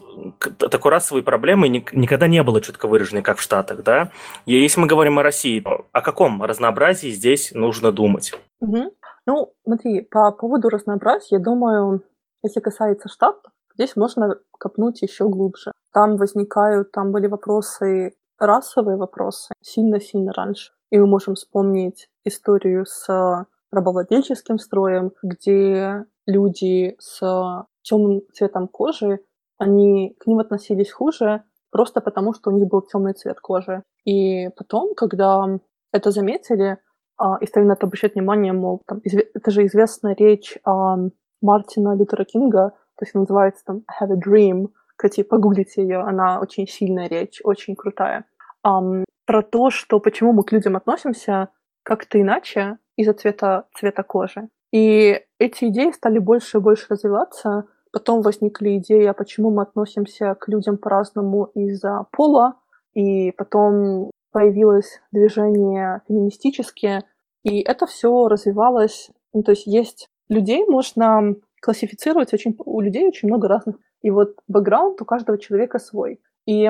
такой 0.58 0.92
расовой 0.92 1.24
проблемы 1.24 1.68
никогда 1.68 2.28
не 2.28 2.44
было 2.44 2.62
четко 2.62 2.88
выраженной, 2.88 3.24
как 3.24 3.38
в 3.38 3.42
Штатах, 3.42 3.84
да. 3.84 4.12
И 4.46 4.54
если 4.54 4.80
мы 4.80 4.88
говорим 4.88 5.18
о 5.18 5.24
России, 5.24 5.60
то 5.60 5.88
о 5.92 6.02
каком 6.02 6.44
разнообразии 6.44 7.10
здесь 7.10 7.52
нужно 7.54 7.92
думать? 7.92 8.34
Угу. 8.62 8.94
Ну, 9.26 9.54
смотри, 9.64 10.02
по 10.02 10.32
поводу 10.32 10.70
разнообразия, 10.70 11.38
я 11.38 11.40
думаю, 11.40 12.04
если 12.44 12.60
касается 12.60 13.10
Штатов, 13.10 13.52
здесь 13.74 13.96
можно 13.96 14.38
копнуть 14.52 15.02
еще 15.02 15.28
глубже. 15.28 15.72
Там 15.92 16.18
возникают, 16.18 16.92
там 16.92 17.12
были 17.12 17.28
вопросы, 17.28 18.16
расовые 18.38 18.98
вопросы, 18.98 19.54
сильно-сильно 19.62 20.34
раньше. 20.34 20.72
И 20.92 21.00
мы 21.00 21.08
можем 21.08 21.36
вспомнить 21.36 22.10
историю 22.26 22.86
с 22.86 23.46
рабовладельческим 23.72 24.58
строем, 24.58 25.12
где 25.22 26.06
люди 26.30 26.96
с 27.00 27.66
темным 27.82 28.22
цветом 28.34 28.68
кожи, 28.68 29.20
они 29.58 30.16
к 30.20 30.28
ним 30.28 30.40
относились 30.40 30.92
хуже, 30.92 31.44
просто 31.72 32.02
потому 32.02 32.34
что 32.34 32.50
у 32.50 32.54
них 32.54 32.68
был 32.68 32.82
темный 32.82 33.14
цвет 33.14 33.40
кожи. 33.40 33.84
И 34.06 34.50
потом, 34.58 34.96
когда 34.96 35.60
это 35.92 36.12
заметили, 36.12 36.78
а, 37.18 37.38
и 37.42 37.46
стали 37.46 37.66
на 37.66 37.74
это 37.74 37.86
обращать 37.86 38.16
внимание, 38.16 38.54
мол, 38.54 38.82
там, 38.88 39.02
это 39.04 39.52
же 39.52 39.66
известная 39.66 40.16
речь 40.16 40.58
а, 40.64 40.98
Мартина 41.42 41.96
Лютера 41.96 42.24
Кинга, 42.24 42.70
то 42.98 43.06
есть 43.06 43.16
называется 43.16 43.64
там 43.66 43.84
I 43.88 44.06
have 44.06 44.14
a 44.14 44.18
dream, 44.18 44.68
кстати, 44.96 45.24
погуглите 45.24 45.82
ее, 45.82 46.00
она 46.00 46.42
очень 46.42 46.68
сильная 46.68 47.08
речь, 47.08 47.40
очень 47.44 47.76
крутая. 47.76 48.26
Um, 48.68 49.06
про 49.26 49.42
то, 49.42 49.70
что 49.70 50.02
почему 50.02 50.34
мы 50.34 50.44
к 50.44 50.52
людям 50.52 50.76
относимся 50.76 51.50
как-то 51.84 52.20
иначе 52.20 52.78
из-за 52.98 53.14
цвета, 53.14 53.68
цвета 53.74 54.04
кожи. 54.04 54.50
И 54.72 55.22
эти 55.40 55.66
идеи 55.66 55.92
стали 55.92 56.20
больше 56.20 56.58
и 56.58 56.62
больше 56.62 56.88
развиваться. 56.90 57.66
Потом 57.92 58.22
возникли 58.22 58.78
идеи, 58.78 59.06
а 59.06 59.14
почему 59.14 59.50
мы 59.50 59.64
относимся 59.64 60.36
к 60.36 60.48
людям 60.48 60.78
по-разному 60.78 61.46
из-за 61.56 62.06
пола. 62.12 62.56
И 62.94 63.32
потом 63.32 64.12
появилось 64.32 65.02
движение 65.12 66.02
феминистические. 66.08 67.04
И 67.44 67.62
это 67.62 67.86
все 67.88 68.28
развивалось. 68.28 69.10
Ну, 69.34 69.44
то 69.44 69.52
есть 69.52 69.66
есть 69.66 70.08
людей, 70.28 70.66
можно 70.68 71.36
классифицировать 71.62 72.34
очень... 72.34 72.56
У 72.66 72.82
людей 72.82 73.08
очень 73.08 73.28
много 73.28 73.48
разных. 73.48 73.78
И 74.02 74.12
вот 74.12 74.36
бэкграунд 74.48 75.02
у 75.02 75.06
каждого 75.06 75.38
человека 75.38 75.80
свой. 75.80 76.20
И 76.46 76.70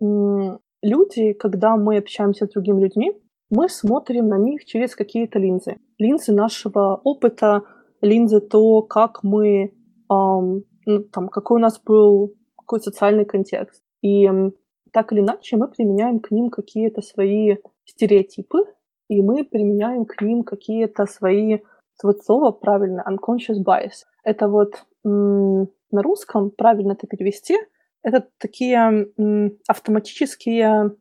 люди, 0.00 1.32
когда 1.32 1.76
мы 1.76 1.98
общаемся 1.98 2.46
с 2.46 2.50
другими 2.50 2.80
людьми, 2.82 3.16
мы 3.50 3.68
смотрим 3.68 4.28
на 4.28 4.38
них 4.38 4.64
через 4.64 4.96
какие-то 4.96 5.38
линзы. 5.38 5.76
Линзы 6.02 6.32
нашего 6.32 7.00
опыта, 7.04 7.62
линзы 8.00 8.40
то, 8.40 8.82
как 8.82 9.22
мы, 9.22 9.72
эм, 10.10 10.64
ну, 10.86 11.04
там, 11.12 11.28
какой 11.28 11.58
у 11.58 11.62
нас 11.62 11.80
был, 11.80 12.34
какой 12.58 12.80
социальный 12.80 13.24
контекст. 13.24 13.82
И 14.02 14.28
так 14.92 15.12
или 15.12 15.20
иначе 15.20 15.56
мы 15.56 15.68
применяем 15.68 16.18
к 16.18 16.32
ним 16.32 16.50
какие-то 16.50 17.02
свои 17.02 17.56
стереотипы, 17.84 18.58
и 19.08 19.22
мы 19.22 19.44
применяем 19.44 20.04
к 20.04 20.20
ним 20.22 20.42
какие-то 20.42 21.06
свои, 21.06 21.60
вот 22.02 22.24
слово 22.24 22.50
правильно, 22.50 23.04
unconscious 23.08 23.62
bias. 23.64 24.04
Это 24.24 24.48
вот 24.48 24.84
на 25.04 26.02
русском, 26.02 26.50
правильно 26.50 26.92
это 26.92 27.06
перевести, 27.06 27.56
это 28.02 28.28
такие 28.38 29.06
автоматические 29.68 30.96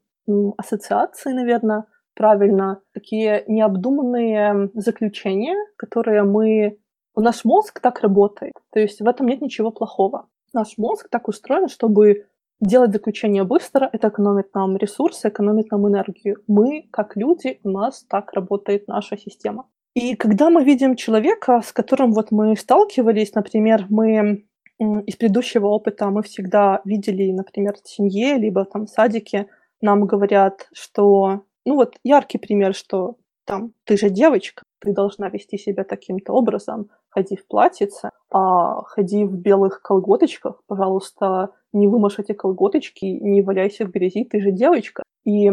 ассоциации, 0.58 1.34
наверное, 1.34 1.86
правильно, 2.16 2.82
такие 2.94 3.44
необдуманные 3.48 4.70
заключения, 4.74 5.56
которые 5.78 6.24
мы... 6.24 6.78
Наш 7.16 7.44
мозг 7.44 7.80
так 7.82 8.00
работает. 8.00 8.54
То 8.72 8.80
есть 8.80 9.02
в 9.02 9.08
этом 9.08 9.28
нет 9.28 9.42
ничего 9.42 9.72
плохого. 9.72 10.28
Наш 10.54 10.78
мозг 10.78 11.08
так 11.10 11.28
устроен, 11.28 11.68
чтобы 11.68 12.26
делать 12.62 12.92
заключение 12.92 13.44
быстро, 13.44 13.90
это 13.92 14.08
экономит 14.08 14.54
нам 14.54 14.78
ресурсы, 14.78 15.28
экономит 15.28 15.72
нам 15.72 15.88
энергию. 15.88 16.38
Мы, 16.48 16.88
как 16.92 17.18
люди, 17.18 17.60
у 17.64 17.70
нас 17.70 18.06
так 18.08 18.32
работает 18.34 18.88
наша 18.88 19.18
система. 19.18 19.68
И 19.94 20.16
когда 20.16 20.50
мы 20.50 20.64
видим 20.64 20.96
человека, 20.96 21.62
с 21.62 21.74
которым 21.74 22.14
вот 22.14 22.32
мы 22.32 22.56
сталкивались, 22.56 23.34
например, 23.34 23.88
мы 23.90 24.46
из 24.80 25.16
предыдущего 25.16 25.68
опыта 25.68 26.10
мы 26.10 26.24
всегда 26.24 26.82
видели, 26.86 27.32
например, 27.32 27.76
в 27.84 27.88
семье, 27.88 28.38
либо 28.38 28.66
там 28.66 28.86
в 28.86 28.90
садике, 28.90 29.48
нам 29.82 30.06
говорят, 30.06 30.70
что, 30.74 31.44
ну 31.66 31.76
вот 31.76 31.96
яркий 32.04 32.38
пример, 32.38 32.74
что 32.74 33.18
там, 33.46 33.74
ты 33.86 33.98
же 33.98 34.10
девочка, 34.10 34.64
ты 34.80 34.94
должна 34.94 35.30
вести 35.30 35.58
себя 35.58 35.84
таким-то 35.84 36.34
образом, 36.34 36.90
ходи 37.10 37.36
в 37.36 37.46
платьице, 37.48 38.10
а 38.30 38.84
ходи 38.84 39.26
в 39.26 39.36
белых 39.36 39.82
колготочках, 39.82 40.64
пожалуйста, 40.68 41.50
не 41.74 41.88
вымажь 41.88 42.20
эти 42.20 42.34
колготочки, 42.34 43.06
не 43.06 43.42
валяйся 43.42 43.86
в 43.86 43.92
грязи, 43.92 44.24
ты 44.24 44.42
же 44.42 44.52
девочка. 44.52 45.04
И 45.26 45.50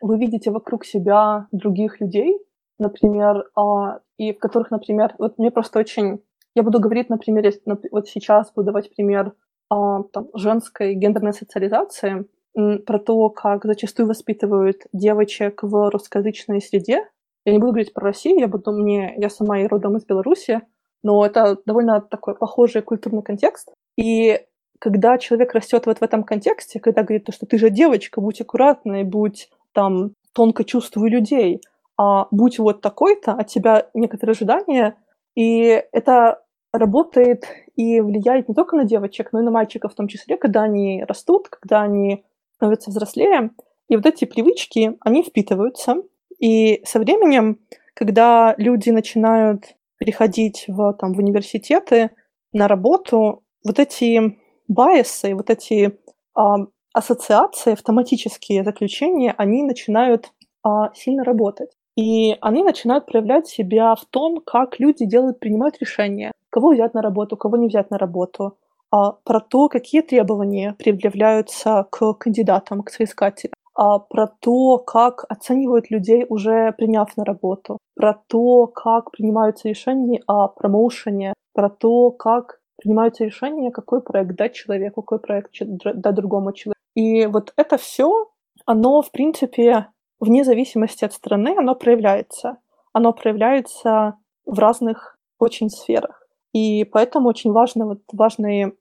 вы 0.00 0.18
видите 0.18 0.50
вокруг 0.50 0.84
себя 0.84 1.46
других 1.52 2.00
людей, 2.00 2.38
например, 2.78 3.48
а, 3.54 4.00
и 4.18 4.32
в 4.32 4.38
которых, 4.38 4.70
например, 4.70 5.14
вот 5.18 5.38
мне 5.38 5.50
просто 5.50 5.78
очень... 5.78 6.22
Я 6.54 6.62
буду 6.62 6.80
говорить, 6.80 7.08
например, 7.08 7.50
вот 7.90 8.08
сейчас 8.08 8.52
буду 8.52 8.66
давать 8.66 8.94
пример 8.94 9.32
а, 9.70 10.02
там, 10.04 10.28
женской 10.34 10.94
гендерной 10.94 11.32
социализации, 11.32 12.26
про 12.54 12.98
то, 12.98 13.28
как 13.30 13.64
зачастую 13.64 14.08
воспитывают 14.08 14.82
девочек 14.92 15.62
в 15.62 15.90
русскоязычной 15.90 16.60
среде. 16.60 17.08
Я 17.44 17.52
не 17.52 17.58
буду 17.58 17.72
говорить 17.72 17.92
про 17.92 18.06
Россию, 18.06 18.38
я 18.38 18.48
буду 18.48 18.72
мне, 18.72 19.14
я 19.16 19.30
сама 19.30 19.60
и 19.60 19.66
родом 19.66 19.96
из 19.96 20.04
Беларуси, 20.04 20.62
но 21.02 21.24
это 21.26 21.58
довольно 21.66 22.00
такой 22.00 22.34
похожий 22.36 22.82
культурный 22.82 23.22
контекст. 23.22 23.72
И 23.96 24.40
когда 24.78 25.18
человек 25.18 25.54
растет 25.54 25.86
вот 25.86 25.98
в 25.98 26.02
этом 26.02 26.24
контексте, 26.24 26.80
когда 26.80 27.02
говорит, 27.02 27.28
что 27.32 27.46
ты 27.46 27.58
же 27.58 27.70
девочка, 27.70 28.20
будь 28.20 28.40
аккуратной, 28.40 29.04
будь 29.04 29.48
там 29.72 30.12
тонко 30.32 30.64
чувствуй 30.64 31.08
людей, 31.10 31.60
а 31.96 32.26
будь 32.30 32.58
вот 32.58 32.80
такой-то, 32.80 33.32
от 33.32 33.46
тебя 33.48 33.86
некоторые 33.94 34.32
ожидания, 34.32 34.96
и 35.34 35.82
это 35.92 36.42
работает 36.72 37.44
и 37.76 38.00
влияет 38.00 38.48
не 38.48 38.54
только 38.54 38.76
на 38.76 38.84
девочек, 38.84 39.32
но 39.32 39.40
и 39.40 39.44
на 39.44 39.50
мальчиков 39.50 39.92
в 39.92 39.94
том 39.94 40.08
числе, 40.08 40.36
когда 40.36 40.62
они 40.62 41.04
растут, 41.04 41.48
когда 41.48 41.82
они 41.82 42.24
становятся 42.62 42.90
взрослее, 42.90 43.50
и 43.88 43.96
вот 43.96 44.06
эти 44.06 44.24
привычки, 44.24 44.96
они 45.00 45.24
впитываются, 45.24 45.96
и 46.38 46.80
со 46.84 47.00
временем, 47.00 47.58
когда 47.94 48.54
люди 48.56 48.90
начинают 48.90 49.74
переходить 49.98 50.64
в, 50.68 50.94
там, 50.94 51.12
в 51.12 51.18
университеты, 51.18 52.10
на 52.52 52.68
работу, 52.68 53.42
вот 53.64 53.78
эти 53.78 54.38
байесы, 54.68 55.34
вот 55.34 55.50
эти 55.50 55.98
а, 56.34 56.56
ассоциации, 56.92 57.72
автоматические 57.72 58.62
заключения, 58.62 59.34
они 59.36 59.64
начинают 59.64 60.32
а, 60.62 60.92
сильно 60.94 61.24
работать. 61.24 61.70
И 61.96 62.36
они 62.40 62.62
начинают 62.62 63.06
проявлять 63.06 63.48
себя 63.48 63.94
в 63.94 64.04
том, 64.06 64.40
как 64.40 64.78
люди 64.78 65.04
делают, 65.04 65.40
принимают 65.40 65.78
решения, 65.80 66.32
кого 66.50 66.70
взять 66.70 66.94
на 66.94 67.02
работу, 67.02 67.36
кого 67.36 67.56
не 67.56 67.68
взять 67.68 67.90
на 67.90 67.98
работу, 67.98 68.56
про 68.92 69.40
то, 69.40 69.68
какие 69.68 70.02
требования 70.02 70.76
предъявляются 70.78 71.86
к 71.90 72.12
кандидатам, 72.14 72.82
к 72.82 72.90
соискателям, 72.90 73.54
а, 73.74 73.98
про 73.98 74.26
то, 74.26 74.78
как 74.78 75.24
оценивают 75.28 75.90
людей, 75.90 76.26
уже 76.28 76.72
приняв 76.72 77.16
на 77.16 77.24
работу, 77.24 77.78
про 77.94 78.14
то, 78.26 78.66
как 78.66 79.10
принимаются 79.10 79.68
решения 79.68 80.22
о 80.26 80.48
промоушене, 80.48 81.32
про 81.54 81.70
то, 81.70 82.10
как 82.10 82.60
принимаются 82.76 83.24
решения, 83.24 83.70
какой 83.70 84.02
проект 84.02 84.36
дать 84.36 84.54
человеку, 84.54 85.02
какой 85.02 85.20
проект 85.20 85.52
дать 85.60 86.14
другому 86.14 86.52
человеку. 86.52 86.78
И 86.94 87.26
вот 87.26 87.54
это 87.56 87.78
все, 87.78 88.28
оно, 88.66 89.00
в 89.00 89.10
принципе, 89.10 89.88
вне 90.20 90.44
зависимости 90.44 91.04
от 91.04 91.12
страны, 91.14 91.54
оно 91.56 91.74
проявляется. 91.74 92.58
Оно 92.92 93.12
проявляется 93.12 94.18
в 94.44 94.58
разных 94.58 95.18
очень 95.38 95.70
сферах. 95.70 96.21
И 96.52 96.84
поэтому 96.84 97.28
очень 97.28 97.52
важно, 97.52 97.86
вот 97.86 98.02
важный 98.12 98.72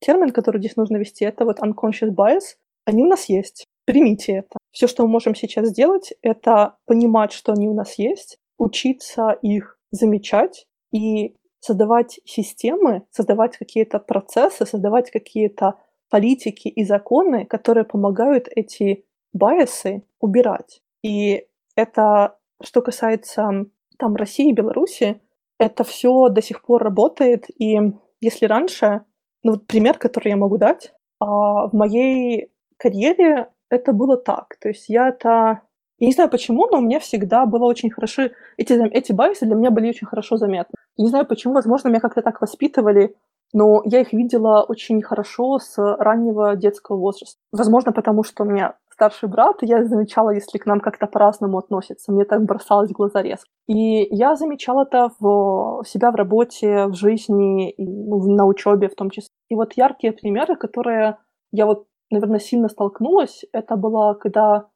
термин, 0.00 0.30
который 0.30 0.58
здесь 0.58 0.76
нужно 0.76 0.96
вести, 0.96 1.24
это 1.24 1.44
вот 1.44 1.58
unconscious 1.60 2.14
bias. 2.14 2.56
Они 2.84 3.02
у 3.02 3.06
нас 3.06 3.28
есть. 3.28 3.66
Примите 3.84 4.32
это. 4.32 4.58
Все, 4.70 4.86
что 4.86 5.02
мы 5.02 5.08
можем 5.08 5.34
сейчас 5.34 5.68
сделать, 5.68 6.12
это 6.22 6.76
понимать, 6.86 7.32
что 7.32 7.52
они 7.52 7.68
у 7.68 7.74
нас 7.74 7.98
есть, 7.98 8.38
учиться 8.58 9.36
их 9.42 9.78
замечать 9.90 10.66
и 10.92 11.34
создавать 11.60 12.20
системы, 12.24 13.02
создавать 13.10 13.56
какие-то 13.56 13.98
процессы, 13.98 14.66
создавать 14.66 15.10
какие-то 15.10 15.74
политики 16.10 16.68
и 16.68 16.84
законы, 16.84 17.46
которые 17.46 17.84
помогают 17.84 18.48
эти 18.54 19.04
байесы 19.32 20.04
убирать. 20.20 20.80
И 21.02 21.46
это, 21.74 22.36
что 22.62 22.82
касается 22.82 23.66
там 23.98 24.16
России 24.16 24.50
и 24.50 24.54
Беларуси, 24.54 25.20
это 25.58 25.84
все 25.84 26.28
до 26.28 26.42
сих 26.42 26.62
пор 26.62 26.82
работает. 26.82 27.46
И 27.58 27.78
если 28.20 28.46
раньше, 28.46 29.02
ну 29.42 29.52
вот 29.52 29.66
пример, 29.66 29.98
который 29.98 30.28
я 30.28 30.36
могу 30.36 30.58
дать, 30.58 30.92
а 31.20 31.66
в 31.68 31.72
моей 31.72 32.52
карьере 32.76 33.48
это 33.70 33.92
было 33.92 34.16
так. 34.16 34.56
То 34.60 34.68
есть 34.68 34.88
я 34.88 35.08
это... 35.08 35.62
Я 36.00 36.06
не 36.06 36.12
знаю 36.12 36.30
почему, 36.30 36.68
но 36.68 36.78
у 36.78 36.80
меня 36.80 37.00
всегда 37.00 37.44
было 37.44 37.64
очень 37.64 37.90
хорошо... 37.90 38.28
Эти, 38.56 38.72
эти 38.94 39.12
байсы 39.12 39.46
для 39.46 39.56
меня 39.56 39.70
были 39.70 39.88
очень 39.88 40.06
хорошо 40.06 40.36
заметны. 40.36 40.74
Я 40.96 41.04
не 41.04 41.10
знаю 41.10 41.26
почему, 41.26 41.54
возможно, 41.54 41.88
меня 41.88 42.00
как-то 42.00 42.22
так 42.22 42.40
воспитывали, 42.40 43.16
но 43.52 43.82
я 43.84 44.00
их 44.00 44.12
видела 44.12 44.62
очень 44.62 45.02
хорошо 45.02 45.58
с 45.58 45.76
раннего 45.76 46.54
детского 46.54 46.98
возраста. 46.98 47.40
Возможно, 47.50 47.92
потому 47.92 48.22
что 48.22 48.44
у 48.44 48.46
меня 48.46 48.76
старший 48.98 49.28
брат, 49.28 49.62
и 49.62 49.66
я 49.66 49.84
замечала, 49.84 50.30
если 50.30 50.58
к 50.58 50.66
нам 50.66 50.80
как-то 50.80 51.06
по-разному 51.06 51.58
относятся. 51.58 52.10
Мне 52.12 52.24
так 52.24 52.44
бросалось 52.44 52.90
в 52.90 52.94
глаза 52.94 53.22
резко. 53.22 53.48
И 53.68 54.08
я 54.10 54.34
замечала 54.34 54.82
это 54.82 55.10
в 55.20 55.84
себя 55.86 56.10
в 56.10 56.16
работе, 56.16 56.86
в 56.86 56.94
жизни, 56.94 57.70
и, 57.70 57.86
ну, 57.86 58.34
на 58.34 58.44
учебе 58.44 58.88
в 58.88 58.96
том 58.96 59.10
числе. 59.10 59.30
И 59.50 59.54
вот 59.54 59.74
яркие 59.74 60.12
примеры, 60.12 60.56
которые 60.56 61.18
я 61.52 61.66
вот, 61.66 61.86
наверное, 62.10 62.40
сильно 62.40 62.68
столкнулась, 62.68 63.44
это 63.52 63.76
было, 63.76 64.14
когда... 64.14 64.66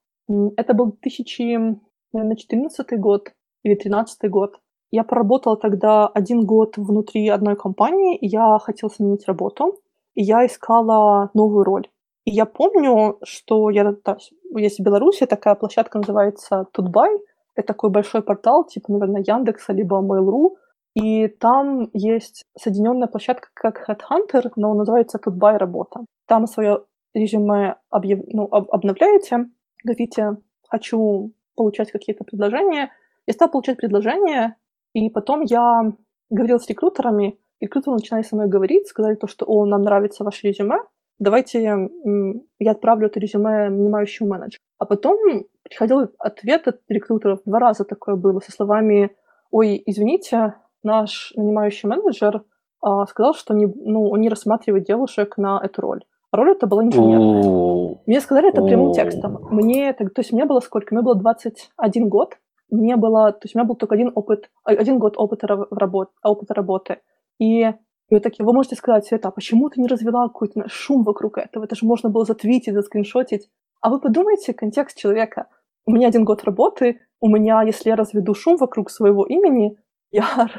Это 0.56 0.72
был 0.74 0.96
2014 1.02 3.00
год 3.00 3.32
или 3.64 3.74
2013 3.74 4.30
год. 4.30 4.60
Я 4.92 5.02
поработала 5.02 5.56
тогда 5.56 6.06
один 6.06 6.46
год 6.46 6.76
внутри 6.76 7.28
одной 7.28 7.56
компании, 7.56 8.16
и 8.16 8.28
я 8.28 8.58
хотела 8.60 8.90
сменить 8.90 9.26
работу, 9.26 9.74
и 10.14 10.22
я 10.22 10.46
искала 10.46 11.30
новую 11.34 11.64
роль. 11.64 11.88
И 12.24 12.30
я 12.30 12.46
помню, 12.46 13.18
что 13.24 13.70
я, 13.70 13.96
да, 14.04 14.16
есть 14.56 14.78
в 14.78 15.26
такая 15.26 15.54
площадка 15.54 15.98
называется 15.98 16.66
Тутбай. 16.72 17.10
Это 17.54 17.66
такой 17.66 17.90
большой 17.90 18.22
портал, 18.22 18.64
типа, 18.64 18.92
наверное, 18.92 19.24
Яндекса, 19.26 19.72
либо 19.72 20.00
Mail.ru. 20.00 20.56
И 20.94 21.28
там 21.28 21.88
есть 21.92 22.44
соединенная 22.56 23.08
площадка 23.08 23.48
как 23.54 23.88
Headhunter, 23.88 24.52
но 24.56 24.74
называется 24.74 25.18
Тутбай 25.18 25.56
работа. 25.56 26.00
Там 26.26 26.46
свое 26.46 26.84
резюме 27.14 27.76
объяв... 27.90 28.20
ну, 28.26 28.48
об... 28.50 28.70
обновляете, 28.70 29.46
говорите, 29.84 30.36
хочу 30.68 31.32
получать 31.56 31.90
какие-то 31.90 32.24
предложения. 32.24 32.90
Я 33.26 33.34
стала 33.34 33.50
получать 33.50 33.78
предложения, 33.78 34.56
и 34.94 35.10
потом 35.10 35.42
я 35.42 35.92
говорила 36.30 36.58
с 36.58 36.68
рекрутерами, 36.68 37.38
рекрутеры 37.60 37.96
начинали 37.96 38.22
со 38.22 38.36
мной 38.36 38.48
говорить, 38.48 38.88
сказали 38.88 39.14
то, 39.14 39.26
что, 39.26 39.44
о, 39.46 39.66
нам 39.66 39.82
нравится 39.82 40.24
ваше 40.24 40.48
резюме, 40.48 40.78
давайте 41.22 41.62
я 41.62 42.70
отправлю 42.70 43.06
это 43.06 43.20
резюме 43.20 43.70
нанимающему 43.70 44.28
менеджеру. 44.28 44.60
А 44.78 44.84
потом 44.84 45.18
приходил 45.62 46.08
ответ 46.18 46.68
от 46.68 46.80
рекрутеров, 46.88 47.40
два 47.44 47.58
раза 47.58 47.84
такое 47.84 48.16
было, 48.16 48.40
со 48.40 48.50
словами, 48.52 49.10
ой, 49.50 49.82
извините, 49.86 50.54
наш 50.82 51.32
нанимающий 51.36 51.88
менеджер 51.88 52.42
а, 52.80 53.06
сказал, 53.06 53.34
что 53.34 53.54
не, 53.54 53.66
ну, 53.66 54.10
он 54.10 54.20
не 54.20 54.28
рассматривает 54.28 54.84
девушек 54.84 55.38
на 55.38 55.60
эту 55.62 55.82
роль. 55.82 56.04
А 56.32 56.36
роль 56.36 56.52
это 56.52 56.66
была 56.66 56.82
инженер. 56.84 58.00
Мне 58.06 58.20
сказали 58.20 58.48
это 58.48 58.62
прямым 58.62 58.92
текстом. 58.92 59.38
Мне, 59.50 59.92
то 59.92 60.06
есть 60.16 60.32
мне 60.32 60.44
было 60.44 60.60
сколько? 60.60 60.94
Мне 60.94 61.04
было 61.04 61.14
21 61.14 62.08
год. 62.08 62.38
Мне 62.70 62.96
было, 62.96 63.32
то 63.32 63.40
есть 63.44 63.54
у 63.54 63.58
меня 63.58 63.68
был 63.68 63.76
только 63.76 63.94
один 63.94 64.10
опыт, 64.14 64.50
один 64.64 64.98
год 64.98 65.14
опыта, 65.18 65.46
работ, 65.46 66.08
опыта 66.24 66.54
работы. 66.54 67.00
И 67.38 67.70
и 68.12 68.14
вы 68.14 68.20
такие, 68.20 68.44
вы 68.44 68.52
можете 68.52 68.76
сказать, 68.76 69.08
это, 69.10 69.28
а 69.28 69.30
почему 69.30 69.70
ты 69.70 69.80
не 69.80 69.88
развела 69.88 70.28
какой-то 70.28 70.68
шум 70.68 71.02
вокруг 71.02 71.38
этого? 71.38 71.64
Это 71.64 71.74
же 71.74 71.86
можно 71.86 72.10
было 72.10 72.26
затвитить, 72.26 72.74
заскриншотить. 72.74 73.48
А 73.80 73.88
вы 73.88 74.00
подумайте, 74.00 74.52
контекст 74.52 74.98
человека. 74.98 75.46
У 75.86 75.92
меня 75.92 76.08
один 76.08 76.26
год 76.26 76.44
работы, 76.44 77.00
у 77.20 77.28
меня, 77.30 77.62
если 77.62 77.88
я 77.88 77.96
разведу 77.96 78.34
шум 78.34 78.58
вокруг 78.58 78.90
своего 78.90 79.24
имени, 79.24 79.78
я, 80.10 80.50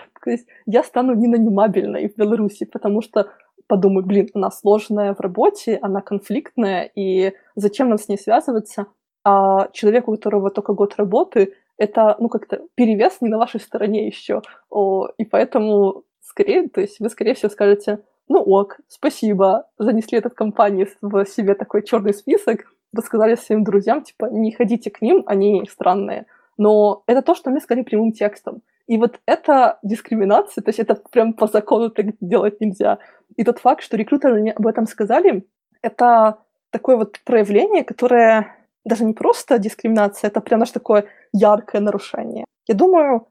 я 0.66 0.84
стану 0.84 1.14
ненанимабельной 1.14 2.10
в 2.10 2.16
Беларуси, 2.18 2.66
потому 2.66 3.04
что 3.04 3.30
подумаю, 3.68 4.04
блин, 4.04 4.30
она 4.34 4.50
сложная 4.50 5.14
в 5.14 5.20
работе, 5.20 5.78
она 5.80 6.02
конфликтная, 6.02 6.90
и 6.96 7.34
зачем 7.54 7.88
нам 7.88 8.00
с 8.00 8.08
ней 8.08 8.18
связываться? 8.18 8.88
А 9.24 9.68
человеку, 9.74 10.12
у 10.12 10.16
которого 10.16 10.50
только 10.50 10.74
год 10.74 10.96
работы, 10.96 11.54
это, 11.78 12.16
ну, 12.18 12.30
как-то 12.30 12.62
перевес 12.74 13.22
не 13.22 13.30
на 13.30 13.38
вашей 13.38 13.60
стороне 13.60 14.08
еще. 14.08 14.42
И 15.20 15.26
поэтому 15.26 16.04
скорее, 16.34 16.68
то 16.68 16.82
есть 16.82 17.00
вы, 17.00 17.10
скорее 17.10 17.36
всего, 17.36 17.50
скажете, 17.50 18.00
ну 18.28 18.40
ок, 18.40 18.78
спасибо, 18.88 19.68
занесли 19.78 20.18
этот 20.18 20.34
компании 20.34 20.88
в 21.02 21.26
себе 21.26 21.54
такой 21.54 21.84
черный 21.84 22.14
список, 22.14 22.66
вы 22.92 23.02
сказали 23.04 23.36
своим 23.36 23.64
друзьям, 23.64 24.04
типа, 24.04 24.26
не 24.32 24.52
ходите 24.52 24.90
к 24.90 25.02
ним, 25.02 25.24
они 25.28 25.66
странные. 25.70 26.26
Но 26.58 27.04
это 27.08 27.22
то, 27.22 27.36
что 27.36 27.50
мне 27.50 27.60
сказали 27.60 27.84
прямым 27.84 28.12
текстом. 28.12 28.62
И 28.88 28.98
вот 28.98 29.20
это 29.26 29.78
дискриминация, 29.84 30.64
то 30.64 30.70
есть 30.70 30.80
это 30.80 30.96
прям 31.12 31.34
по 31.34 31.48
закону 31.48 31.90
так 31.90 32.06
делать 32.20 32.62
нельзя. 32.62 32.98
И 33.38 33.44
тот 33.44 33.60
факт, 33.60 33.84
что 33.84 33.98
рекрутеры 33.98 34.42
мне 34.42 34.52
об 34.52 34.68
этом 34.68 34.88
сказали, 34.88 35.46
это 35.82 36.38
такое 36.72 36.98
вот 36.98 37.20
проявление, 37.26 37.84
которое 37.84 38.56
даже 38.86 39.06
не 39.06 39.14
просто 39.14 39.58
дискриминация, 39.60 40.30
это 40.30 40.42
прям 40.42 40.60
наше 40.60 40.74
такое 40.74 41.06
яркое 41.32 41.82
нарушение. 41.82 42.46
Я 42.68 42.76
думаю, 42.76 43.28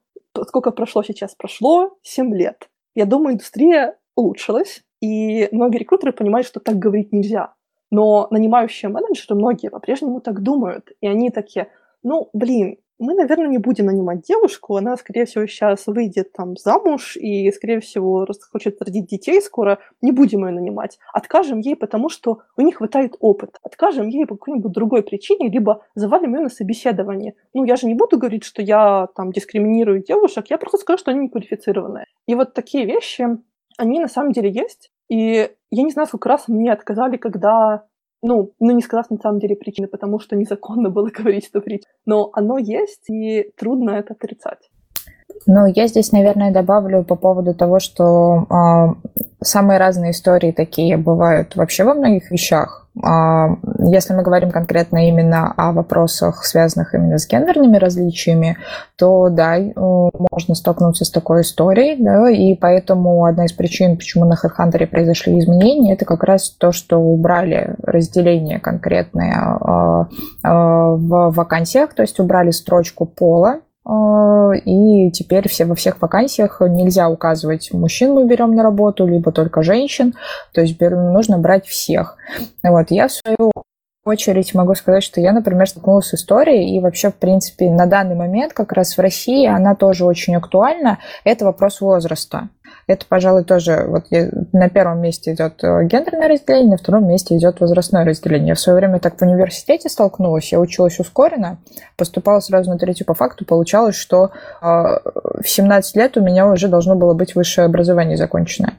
сколько 0.49 0.71
прошло 0.71 1.03
сейчас? 1.03 1.35
Прошло 1.35 1.99
7 2.03 2.35
лет. 2.35 2.69
Я 2.95 3.07
думаю, 3.07 3.35
индустрия 3.35 3.97
улучшилась, 4.15 4.83
и 5.01 5.49
многие 5.53 5.79
рекрутеры 5.79 6.13
понимают, 6.13 6.47
что 6.47 6.61
так 6.61 6.79
говорить 6.79 7.13
нельзя. 7.13 7.55
Но 7.91 8.29
нанимающие 8.31 8.91
менеджеры 8.91 9.35
многие 9.35 9.69
по-прежнему 9.69 10.21
так 10.21 10.43
думают. 10.43 10.93
И 11.01 11.07
они 11.07 11.31
такие, 11.31 11.71
ну, 12.03 12.31
блин, 12.33 12.79
мы, 13.03 13.15
наверное, 13.15 13.49
не 13.49 13.59
будем 13.59 13.87
нанимать 13.87 14.23
девушку, 14.23 14.77
она, 14.77 14.97
скорее 14.97 15.25
всего, 15.25 15.47
сейчас 15.47 15.87
выйдет 15.87 16.33
там 16.33 16.57
замуж 16.57 17.17
и, 17.17 17.51
скорее 17.51 17.81
всего, 17.81 18.27
хочет 18.51 18.81
родить 18.81 19.07
детей 19.07 19.43
скоро, 19.43 19.81
не 20.01 20.13
будем 20.13 20.47
ее 20.47 20.53
нанимать. 20.53 20.99
Откажем 21.13 21.59
ей, 21.59 21.75
потому 21.75 22.09
что 22.09 22.43
у 22.57 22.63
них 22.63 22.77
хватает 22.77 23.17
опыта. 23.19 23.59
Откажем 23.63 24.09
ей 24.09 24.25
по 24.25 24.37
какой-нибудь 24.37 24.73
другой 24.73 25.03
причине, 25.03 25.49
либо 25.49 25.85
завалим 25.95 26.35
ее 26.35 26.43
на 26.43 26.49
собеседование. 26.49 27.35
Ну, 27.55 27.65
я 27.65 27.77
же 27.77 27.87
не 27.89 27.95
буду 27.95 28.19
говорить, 28.19 28.45
что 28.45 28.63
я 28.63 29.09
там 29.17 29.33
дискриминирую 29.33 30.03
девушек, 30.03 30.47
я 30.49 30.59
просто 30.59 30.79
скажу, 30.79 30.99
что 30.99 31.11
они 31.11 31.23
не 31.23 31.29
квалифицированные. 31.29 32.07
И 32.27 32.35
вот 32.37 32.55
такие 32.55 32.87
вещи, 32.87 33.27
они 33.79 34.01
на 34.01 34.09
самом 34.09 34.33
деле 34.33 34.51
есть. 34.51 34.91
И 35.09 35.51
я 35.71 35.83
не 35.83 35.91
знаю, 35.91 36.07
сколько 36.07 36.29
раз 36.29 36.49
мне 36.49 36.73
отказали, 36.73 37.17
когда 37.17 37.85
ну, 38.23 38.53
ну, 38.61 38.71
не 38.71 38.83
сказав 38.83 39.11
на 39.11 39.19
самом 39.19 39.41
деле 39.41 39.57
причины, 39.57 39.89
потому 39.89 40.21
что 40.21 40.37
незаконно 40.37 40.91
было 40.91 41.11
говорить 41.19 41.49
эту 41.49 41.61
причину. 41.61 41.93
Но 42.07 42.31
оно 42.33 42.59
есть, 42.59 43.11
и 43.11 43.51
трудно 43.57 43.91
это 43.91 44.15
отрицать. 44.15 44.71
Ну, 45.47 45.67
я 45.67 45.89
здесь, 45.89 46.13
наверное, 46.13 46.53
добавлю 46.53 47.05
по 47.05 47.17
поводу 47.17 47.55
того, 47.55 47.81
что 47.81 48.47
э, 48.49 49.25
самые 49.41 49.79
разные 49.79 50.13
истории 50.13 50.53
такие 50.53 50.97
бывают 50.97 51.57
вообще 51.57 51.85
во 51.85 51.95
многих 51.95 52.31
вещах. 52.31 52.82
А, 53.01 53.57
если 53.79 54.13
мы 54.13 54.23
говорим 54.23 54.51
конкретно 54.51 55.09
именно 55.09 55.53
о 55.57 55.73
вопросах, 55.73 56.45
связанных 56.45 56.95
именно 56.95 57.17
с 57.17 57.27
гендерными 57.27 57.79
различиями, 57.79 58.59
то 58.97 59.31
да, 59.31 59.57
э, 59.59 59.73
можно 59.77 60.55
столкнуться 60.55 61.07
с 61.07 61.11
такой 61.11 61.41
историей, 61.41 61.97
да, 62.03 62.29
и 62.31 62.55
поэтому 62.55 63.25
одна 63.25 63.47
из 63.47 63.53
причин, 63.53 63.97
почему 63.97 64.27
на 64.27 64.35
HeadHunter 64.35 64.87
произошли 64.87 65.39
изменения, 65.39 65.95
это 65.95 66.05
как 66.05 66.23
раз 66.23 66.51
то, 66.51 66.73
что 66.73 66.99
убрали 66.99 67.75
разделение 67.83 68.61
конкретное 68.61 69.37
а, 69.37 70.09
а, 70.43 70.91
в 70.91 71.31
вакансиях, 71.31 71.95
то 71.95 72.03
есть 72.03 72.21
убрали 72.21 72.51
строчку 72.51 73.07
пола, 73.07 73.61
и 73.85 75.11
теперь 75.11 75.49
все, 75.49 75.65
во 75.65 75.75
всех 75.75 76.01
вакансиях 76.01 76.61
нельзя 76.61 77.09
указывать, 77.09 77.73
мужчин 77.73 78.13
мы 78.13 78.27
берем 78.27 78.55
на 78.55 78.63
работу, 78.63 79.07
либо 79.07 79.33
только 79.33 79.63
женщин, 79.63 80.15
то 80.53 80.61
есть 80.61 80.81
нужно 80.81 81.39
брать 81.39 81.67
всех. 81.67 82.17
Вот. 82.63 82.91
Я 82.91 83.09
в 83.09 83.13
свою 83.13 83.51
очередь 84.05 84.55
могу 84.55 84.75
сказать, 84.75 85.03
что 85.03 85.21
я, 85.21 85.33
например, 85.33 85.69
столкнулась 85.69 86.07
с 86.07 86.15
историей, 86.15 86.77
и 86.77 86.81
вообще, 86.81 87.11
в 87.11 87.15
принципе, 87.15 87.71
на 87.71 87.87
данный 87.87 88.15
момент 88.15 88.53
как 88.53 88.73
раз 88.73 88.97
в 88.97 89.01
России 89.01 89.47
она 89.47 89.75
тоже 89.75 90.05
очень 90.05 90.37
актуальна, 90.37 90.99
это 91.25 91.45
вопрос 91.45 91.81
возраста. 91.81 92.49
Это, 92.87 93.07
пожалуй, 93.09 93.45
тоже 93.45 93.85
вот 93.87 94.07
на 94.53 94.69
первом 94.69 95.01
месте 95.01 95.33
идет 95.33 95.63
э, 95.63 95.85
гендерное 95.85 96.29
разделение, 96.29 96.73
на 96.73 96.77
втором 96.77 97.07
месте 97.07 97.37
идет 97.37 97.61
возрастное 97.61 98.05
разделение. 98.05 98.49
Я 98.49 98.55
в 98.55 98.61
свое 98.61 98.79
время 98.79 98.99
так 98.99 99.19
в 99.19 99.23
университете 99.23 99.89
столкнулась, 99.89 100.53
я 100.53 100.59
училась 100.59 100.99
ускоренно, 100.99 101.59
поступала 101.97 102.41
сразу 102.41 102.71
на 102.71 102.79
третью 102.79 103.07
по 103.07 103.15
факту, 103.15 103.45
получалось, 103.45 103.95
что 103.95 104.31
э, 104.61 104.65
в 104.65 105.45
17 105.45 105.97
лет 105.97 106.17
у 106.17 106.21
меня 106.21 106.47
уже 106.47 106.69
должно 106.69 106.97
было 106.97 107.15
быть 107.15 107.35
высшее 107.35 107.67
образование 107.67 108.17
законченное. 108.17 108.75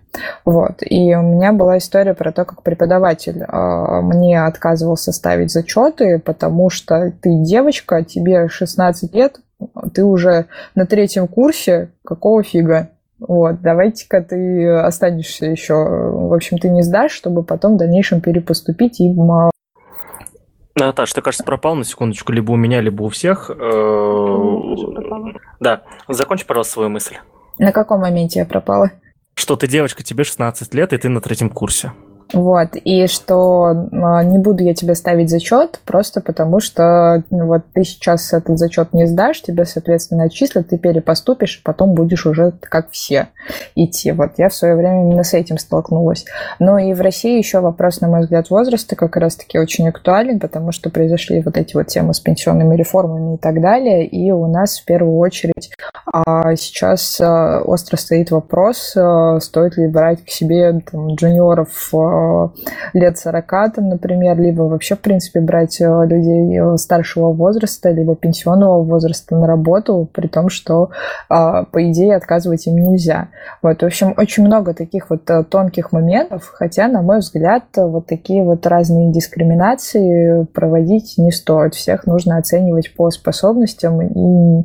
Вот. 0.45 0.81
И 0.81 1.15
у 1.15 1.21
меня 1.21 1.53
была 1.53 1.77
история 1.77 2.13
про 2.13 2.31
то, 2.31 2.45
как 2.45 2.63
преподаватель 2.63 3.41
э, 3.41 4.01
мне 4.01 4.43
отказывался 4.43 5.11
ставить 5.11 5.51
зачеты, 5.51 6.19
потому 6.19 6.69
что 6.69 7.11
ты 7.21 7.37
девочка, 7.37 8.03
тебе 8.03 8.49
16 8.49 9.13
лет, 9.13 9.39
ты 9.93 10.03
уже 10.03 10.45
на 10.75 10.85
третьем 10.85 11.27
курсе, 11.27 11.89
какого 12.03 12.43
фига? 12.43 12.89
Вот, 13.25 13.61
давайте-ка 13.61 14.21
ты 14.21 14.67
останешься 14.69 15.45
еще. 15.45 15.73
В 15.75 16.33
общем, 16.33 16.57
ты 16.57 16.69
не 16.69 16.81
сдашь, 16.81 17.11
чтобы 17.11 17.43
потом 17.43 17.75
в 17.75 17.77
дальнейшем 17.77 18.19
перепоступить 18.21 18.99
и 18.99 19.13
Наташ, 20.75 21.13
ты, 21.13 21.21
кажется, 21.21 21.43
пропал 21.43 21.75
на 21.75 21.83
секундочку, 21.83 22.31
либо 22.31 22.51
у 22.51 22.55
меня, 22.55 22.81
либо 22.81 23.03
у 23.03 23.09
всех. 23.09 23.51
Да, 25.59 25.83
закончи, 26.07 26.45
пожалуйста, 26.45 26.73
свою 26.73 26.89
мысль. 26.89 27.17
На 27.59 27.71
каком 27.71 28.01
моменте 28.01 28.39
я 28.39 28.45
пропала? 28.45 28.89
Что 29.35 29.55
ты 29.55 29.67
девочка, 29.67 30.03
тебе 30.03 30.23
16 30.23 30.73
лет, 30.73 30.91
и 30.91 30.97
ты 30.97 31.09
на 31.09 31.21
третьем 31.21 31.49
курсе. 31.49 31.91
Вот, 32.33 32.69
и 32.75 33.05
что 33.05 33.87
а, 33.91 34.23
не 34.23 34.39
буду 34.39 34.63
я 34.63 34.73
тебе 34.73 34.95
ставить 34.95 35.29
зачет, 35.29 35.79
просто 35.85 36.19
потому 36.19 36.59
что 36.59 37.23
ну, 37.29 37.45
вот 37.45 37.61
ты 37.73 37.83
сейчас 37.83 38.33
этот 38.33 38.57
зачет 38.57 38.91
не 38.93 39.05
сдашь, 39.05 39.43
тебе, 39.43 39.65
соответственно, 39.65 40.23
отчислят, 40.23 40.69
ты 40.69 40.79
перепоступишь, 40.79 41.59
и 41.59 41.63
потом 41.63 41.93
будешь 41.93 42.25
уже 42.25 42.53
как 42.59 42.89
все 42.89 43.27
идти. 43.75 44.11
Вот 44.11 44.31
я 44.37 44.49
в 44.49 44.55
свое 44.55 44.75
время 44.75 45.03
именно 45.03 45.23
с 45.23 45.35
этим 45.35 45.59
столкнулась. 45.59 46.25
Но 46.57 46.79
и 46.79 46.93
в 46.93 47.01
России 47.01 47.37
еще 47.37 47.59
вопрос, 47.59 48.01
на 48.01 48.07
мой 48.07 48.21
взгляд, 48.21 48.49
возраста 48.49 48.95
как 48.95 49.15
раз-таки 49.15 49.59
очень 49.59 49.87
актуален, 49.87 50.39
потому 50.39 50.71
что 50.71 50.89
произошли 50.89 51.41
вот 51.41 51.55
эти 51.57 51.75
вот 51.75 51.87
темы 51.87 52.15
с 52.15 52.19
пенсионными 52.19 52.75
реформами 52.75 53.35
и 53.35 53.37
так 53.37 53.61
далее, 53.61 54.07
и 54.07 54.31
у 54.31 54.47
нас 54.47 54.79
в 54.79 54.85
первую 54.85 55.17
очередь 55.17 55.71
а, 56.11 56.55
сейчас 56.55 57.21
а, 57.21 57.61
остро 57.61 57.97
стоит 57.97 58.31
вопрос, 58.31 58.95
стоит 59.39 59.77
ли 59.77 59.87
брать 59.87 60.25
к 60.25 60.29
себе 60.29 60.81
там, 60.91 61.13
джуниоров 61.13 61.93
лет 62.93 63.17
40, 63.17 63.73
там, 63.73 63.89
например, 63.89 64.39
либо 64.39 64.63
вообще, 64.63 64.95
в 64.95 64.99
принципе, 64.99 65.41
брать 65.41 65.79
э, 65.81 66.05
людей 66.05 66.59
э, 66.59 66.77
старшего 66.77 67.31
возраста, 67.31 67.89
либо 67.89 68.15
пенсионного 68.15 68.83
возраста 68.83 69.35
на 69.35 69.47
работу, 69.47 70.09
при 70.13 70.27
том, 70.27 70.49
что, 70.49 70.89
по 71.27 71.91
идее, 71.91 72.15
отказывать 72.15 72.67
им 72.67 72.75
нельзя. 72.75 73.29
Вот, 73.61 73.81
в 73.81 73.85
общем, 73.85 74.13
очень 74.17 74.45
много 74.45 74.73
таких 74.73 75.09
вот 75.09 75.29
тонких 75.49 75.91
моментов, 75.91 76.51
хотя, 76.53 76.87
на 76.87 77.01
мой 77.01 77.19
взгляд, 77.19 77.63
вот 77.75 78.07
такие 78.07 78.43
вот 78.43 78.65
разные 78.67 79.11
дискриминации 79.11 80.45
проводить 80.45 81.15
не 81.17 81.31
стоит. 81.31 81.75
Всех 81.75 82.05
нужно 82.05 82.37
оценивать 82.37 82.93
по 82.95 83.09
способностям 83.09 84.01
и 84.01 84.63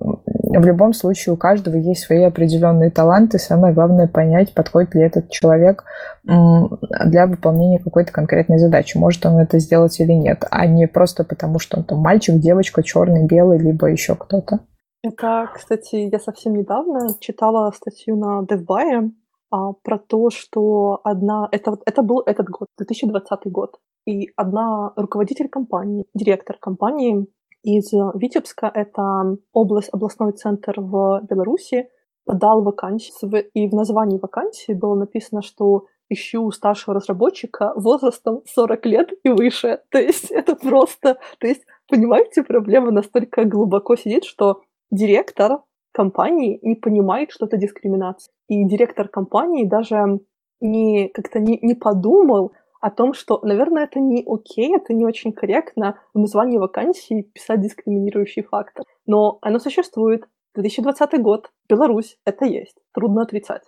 в 0.00 0.64
любом 0.64 0.92
случае 0.92 1.34
у 1.34 1.36
каждого 1.36 1.76
есть 1.76 2.04
свои 2.04 2.22
определенные 2.22 2.90
таланты. 2.90 3.38
Самое 3.38 3.74
главное 3.74 4.06
понять, 4.06 4.54
подходит 4.54 4.94
ли 4.94 5.02
этот 5.02 5.30
человек 5.30 5.84
для 6.24 7.26
выполнения 7.26 7.78
какой-то 7.78 8.12
конкретной 8.12 8.58
задачи. 8.58 8.96
Может 8.96 9.26
он 9.26 9.38
это 9.38 9.58
сделать 9.58 9.98
или 10.00 10.12
нет, 10.12 10.44
а 10.50 10.66
не 10.66 10.86
просто 10.86 11.24
потому, 11.24 11.58
что 11.58 11.78
он 11.78 11.84
там 11.84 11.98
мальчик, 11.98 12.36
девочка, 12.36 12.82
черный, 12.82 13.26
белый, 13.26 13.58
либо 13.58 13.86
еще 13.86 14.14
кто-то. 14.14 14.60
Это, 15.02 15.48
кстати, 15.54 16.08
я 16.10 16.18
совсем 16.18 16.54
недавно 16.54 17.08
читала 17.20 17.70
статью 17.70 18.16
на 18.16 18.42
DevBuy 18.42 19.10
а, 19.50 19.72
про 19.82 19.98
то, 19.98 20.30
что 20.30 21.00
одна... 21.04 21.48
Это, 21.52 21.76
это 21.86 22.02
был 22.02 22.20
этот 22.26 22.48
год, 22.48 22.68
2020 22.78 23.40
год. 23.46 23.76
И 24.06 24.30
одна 24.36 24.92
руководитель 24.96 25.48
компании, 25.48 26.06
директор 26.14 26.56
компании 26.58 27.28
из 27.62 27.92
Витебска, 27.92 28.70
это 28.72 29.36
область, 29.52 29.90
областной 29.92 30.32
центр 30.32 30.80
в 30.80 31.20
Беларуси, 31.28 31.88
подал 32.24 32.62
вакансию, 32.62 33.46
и 33.54 33.68
в 33.68 33.74
названии 33.74 34.18
вакансии 34.18 34.72
было 34.72 34.94
написано, 34.94 35.42
что 35.42 35.86
ищу 36.10 36.50
старшего 36.50 36.94
разработчика 36.94 37.72
возрастом 37.76 38.42
40 38.46 38.86
лет 38.86 39.10
и 39.24 39.28
выше. 39.30 39.80
То 39.90 39.98
есть 39.98 40.30
это 40.30 40.56
просто... 40.56 41.18
То 41.38 41.46
есть, 41.46 41.62
понимаете, 41.88 42.42
проблема 42.42 42.90
настолько 42.90 43.44
глубоко 43.44 43.96
сидит, 43.96 44.24
что 44.24 44.62
директор 44.90 45.62
компании 45.92 46.58
не 46.62 46.76
понимает, 46.76 47.30
что 47.30 47.46
это 47.46 47.56
дискриминация. 47.56 48.32
И 48.48 48.64
директор 48.64 49.08
компании 49.08 49.64
даже 49.64 50.20
не 50.60 51.08
как-то 51.08 51.40
не, 51.40 51.58
не 51.62 51.74
подумал, 51.74 52.52
о 52.80 52.90
том, 52.90 53.12
что, 53.12 53.40
наверное, 53.42 53.84
это 53.84 54.00
не 54.00 54.24
окей, 54.26 54.74
это 54.76 54.94
не 54.94 55.04
очень 55.04 55.32
корректно 55.32 55.98
в 56.14 56.18
названии 56.18 56.58
вакансии 56.58 57.22
писать 57.22 57.60
дискриминирующий 57.60 58.42
фактор. 58.42 58.84
Но 59.06 59.38
оно 59.42 59.58
существует. 59.58 60.24
2020 60.54 61.22
год, 61.22 61.50
Беларусь, 61.68 62.18
это 62.24 62.44
есть. 62.44 62.76
Трудно 62.92 63.22
отрицать. 63.22 63.62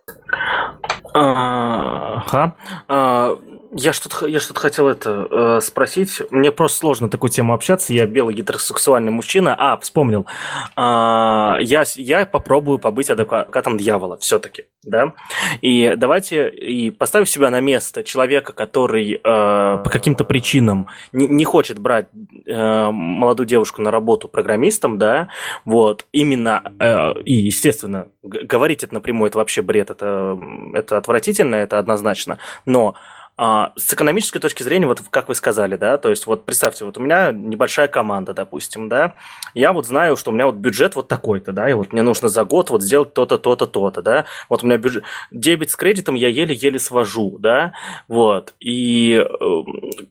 Ага. 1.15 2.57
Я 3.73 3.93
что-то 3.93 4.27
я 4.27 4.41
что 4.41 4.53
хотел 4.55 4.89
это 4.89 5.29
э, 5.31 5.61
спросить. 5.63 6.21
Мне 6.31 6.51
просто 6.51 6.79
сложно 6.79 7.09
такую 7.09 7.31
тему 7.31 7.55
общаться. 7.55 7.93
Я 7.93 8.07
белый 8.07 8.35
гетеросексуальный 8.35 9.13
мужчина. 9.13 9.55
А, 9.57 9.79
вспомнил. 9.79 10.27
А, 10.75 11.57
я, 11.61 11.85
я 11.95 12.27
попробую 12.27 12.81
побыть 12.81 13.11
адвокатом 13.11 13.79
дьявола 13.79 14.17
все-таки. 14.19 14.65
Да? 14.83 15.13
И 15.61 15.95
давайте 15.97 16.49
и 16.49 16.91
поставим 16.91 17.27
себя 17.27 17.51
на 17.51 17.61
место 17.61 18.03
человека, 18.03 18.53
который 18.53 19.15
э, 19.15 19.19
по 19.23 19.91
каким-то 19.91 20.25
причинам 20.25 20.89
не, 21.13 21.29
не 21.29 21.45
хочет 21.45 21.79
брать 21.79 22.09
э, 22.47 22.91
молодую 22.91 23.47
девушку 23.47 23.83
на 23.83 23.91
работу 23.91 24.27
программистом, 24.27 24.99
да, 24.99 25.29
вот, 25.65 26.07
именно, 26.13 26.73
э, 26.79 27.21
и, 27.23 27.35
естественно, 27.35 28.09
говорить 28.23 28.83
это 28.83 28.95
напрямую, 28.95 29.29
это 29.29 29.39
вообще 29.39 29.63
бред, 29.63 29.91
это, 29.91 30.39
это 30.75 30.97
отвратительно, 30.97 31.57
это 31.57 31.79
однозначно, 31.79 32.39
но 32.65 32.95
с 33.41 33.95
экономической 33.95 34.39
точки 34.39 34.63
зрения, 34.63 34.87
вот 34.87 35.01
как 35.09 35.29
вы 35.29 35.35
сказали, 35.35 35.77
да, 35.77 35.97
то 35.97 36.11
есть 36.11 36.27
вот 36.27 36.45
представьте, 36.45 36.85
вот 36.85 36.99
у 36.99 37.01
меня 37.01 37.33
небольшая 37.33 37.89
команда, 37.89 38.35
допустим, 38.35 38.91
да, 38.91 39.15
я 39.55 39.73
вот 39.73 39.87
знаю, 39.87 40.17
что 40.19 40.31
у 40.31 40.35
меня 40.35 40.45
вот 40.45 40.57
бюджет 40.57 40.95
вот 40.95 41.09
такой-то, 41.09 41.53
да, 41.53 41.71
и 41.71 41.73
вот 41.73 41.95
мне 41.95 42.03
нужно 42.03 42.29
за 42.29 42.45
год 42.45 42.69
вот 42.69 42.83
сделать 42.83 43.15
то-то, 43.15 43.39
то-то, 43.39 43.67
то-то, 43.67 44.03
да, 44.03 44.27
вот 44.51 44.63
у 44.63 44.67
меня 44.67 44.77
бюджет, 44.77 45.05
дебет 45.31 45.71
с 45.71 45.77
кредитом 45.77 46.17
я 46.17 46.29
еле-еле 46.29 46.79
свожу, 46.79 47.39
да, 47.39 47.73
вот, 48.09 48.53
и 48.61 49.25
э, 49.25 49.63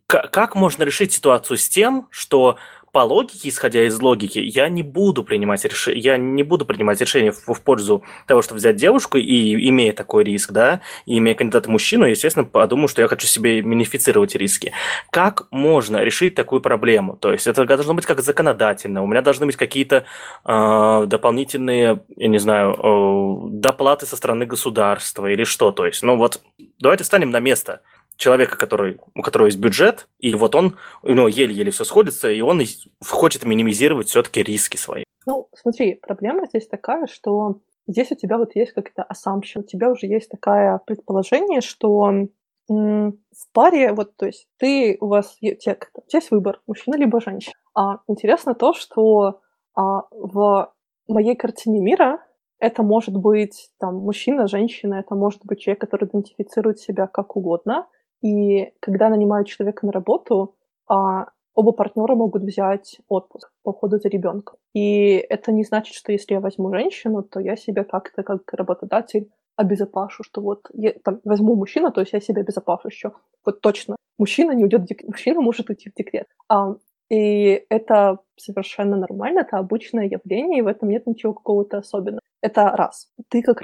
как 0.08 0.56
можно 0.56 0.82
решить 0.82 1.14
ситуацию 1.14 1.58
с 1.58 1.70
тем, 1.70 2.08
что 2.10 2.58
по 2.92 3.00
логике, 3.00 3.50
исходя 3.50 3.86
из 3.86 4.00
логики, 4.02 4.40
я 4.40 4.70
не 4.70 4.84
буду 4.84 5.24
принимать 5.24 5.64
решение, 5.66 6.02
я 6.02 6.18
не 6.18 6.44
буду 6.44 6.66
принимать 6.66 7.00
решение 7.02 7.32
в, 7.32 7.54
в 7.54 7.62
пользу 7.62 8.04
того, 8.28 8.42
чтобы 8.42 8.60
взять 8.60 8.76
девушку 8.76 9.18
и 9.18 9.70
имея 9.70 9.94
такой 9.94 10.24
риск, 10.24 10.52
да, 10.52 10.82
и 11.06 11.18
имея 11.18 11.36
кандидата 11.36 11.70
мужчину, 11.70 12.06
естественно, 12.06 12.46
подумаю, 12.46 12.88
что 12.88 13.02
я 13.02 13.08
хочу 13.08 13.28
себе 13.28 13.62
минифицировать 13.62 14.36
риски. 14.36 14.74
Как 15.12 15.48
можно 15.52 16.04
решить 16.04 16.36
такую 16.36 16.62
проблему? 16.62 17.16
То 17.16 17.32
есть 17.32 17.48
это 17.48 17.66
должно 17.66 17.94
быть 17.94 18.06
как 18.06 18.22
законодательно, 18.22 19.04
у 19.04 19.08
меня 19.08 19.22
должны 19.22 19.46
быть 19.46 19.56
какие-то 19.56 20.06
э, 20.46 21.04
дополнительные, 21.08 22.04
я 22.16 22.28
не 22.28 22.40
знаю, 22.40 22.74
э, 22.74 23.50
доплаты 23.52 24.06
со 24.06 24.16
стороны 24.16 24.46
государства 24.46 25.28
или 25.28 25.44
что, 25.44 25.72
то 25.72 25.86
есть, 25.86 26.04
ну 26.04 26.18
вот, 26.18 26.42
давайте 26.80 27.04
станем 27.04 27.30
на 27.32 27.40
место 27.40 27.82
человека, 28.20 28.58
который, 28.58 29.00
у 29.16 29.22
которого 29.22 29.48
есть 29.48 29.58
бюджет, 29.58 30.08
и 30.20 30.36
вот 30.36 30.54
он, 30.54 30.76
у 31.04 31.14
него 31.14 31.28
еле-еле 31.30 31.72
все 31.72 31.86
сходится, 31.86 32.30
и 32.30 32.42
он 32.42 32.62
хочет 33.08 33.46
минимизировать 33.46 34.10
все-таки 34.10 34.44
риски 34.44 34.76
свои. 34.76 35.06
Ну, 35.26 35.48
смотри, 35.56 35.96
проблема 35.96 36.46
здесь 36.46 36.68
такая, 36.68 37.08
что 37.08 37.62
здесь 37.88 38.12
у 38.12 38.16
тебя 38.16 38.38
вот 38.38 38.56
есть 38.56 38.74
как-то 38.74 39.08
assumption, 39.10 39.62
у 39.62 39.64
тебя 39.64 39.90
уже 39.90 40.06
есть 40.06 40.30
такое 40.30 40.82
предположение, 40.86 41.62
что 41.62 42.28
в 42.68 43.54
паре, 43.54 43.94
вот, 43.94 44.16
то 44.16 44.28
есть 44.28 44.48
ты, 44.58 44.98
у 45.00 45.08
вас 45.08 45.38
у 45.42 45.46
есть 45.46 46.30
выбор, 46.30 46.62
мужчина 46.68 46.96
либо 46.98 47.20
женщина. 47.22 47.56
А 47.74 48.00
интересно 48.08 48.54
то, 48.54 48.74
что 48.74 49.40
а, 49.76 50.04
в 50.12 50.72
моей 51.08 51.36
картине 51.36 51.80
мира 51.80 52.24
это 52.60 52.84
может 52.84 53.16
быть 53.16 53.72
там 53.80 53.96
мужчина, 53.96 54.48
женщина, 54.48 54.96
это 54.96 55.16
может 55.16 55.46
быть 55.46 55.62
человек, 55.62 55.82
который 55.82 56.08
идентифицирует 56.08 56.80
себя 56.80 57.08
как 57.08 57.36
угодно, 57.36 57.88
и 58.22 58.74
когда 58.80 59.10
нанимают 59.10 59.48
человека 59.48 59.86
на 59.86 59.92
работу, 59.92 60.56
а, 60.88 61.28
оба 61.54 61.72
партнера 61.72 62.16
могут 62.16 62.44
взять 62.44 63.00
отпуск 63.08 63.52
по 63.64 63.70
уходу 63.70 63.98
за 63.98 64.10
ребенком. 64.10 64.58
И 64.74 65.16
это 65.30 65.52
не 65.52 65.64
значит, 65.64 65.96
что 65.96 66.12
если 66.12 66.34
я 66.34 66.40
возьму 66.40 66.74
женщину, 66.74 67.24
то 67.24 67.40
я 67.40 67.56
себя 67.56 67.84
как-то 67.84 68.24
как 68.24 68.54
работодатель 68.54 69.30
обезопашу, 69.56 70.24
что 70.24 70.42
вот 70.42 70.68
я 70.74 70.94
там, 71.04 71.20
возьму 71.26 71.56
мужчину, 71.56 71.92
то 71.92 72.02
есть 72.02 72.14
я 72.14 72.22
себя 72.22 72.42
обезопашу 72.42 72.88
еще. 72.88 73.12
Вот 73.46 73.62
точно. 73.62 73.96
Мужчина 74.18 74.52
не 74.52 74.64
уйдет 74.64 74.82
в 74.82 74.86
декрет. 74.86 75.10
Мужчина 75.10 75.42
может 75.42 75.70
уйти 75.70 75.90
в 75.90 75.94
декрет. 75.96 76.28
А, 76.48 76.76
и 77.10 77.66
это 77.70 78.20
совершенно 78.38 78.96
нормально, 78.96 79.40
это 79.40 79.58
обычное 79.58 80.06
явление, 80.06 80.60
и 80.60 80.62
в 80.62 80.68
этом 80.68 80.90
нет 80.90 81.08
ничего 81.08 81.34
какого-то 81.34 81.80
особенного. 81.80 82.22
Это 82.42 82.70
раз. 82.70 83.10
Ты 83.30 83.42
как, 83.42 83.62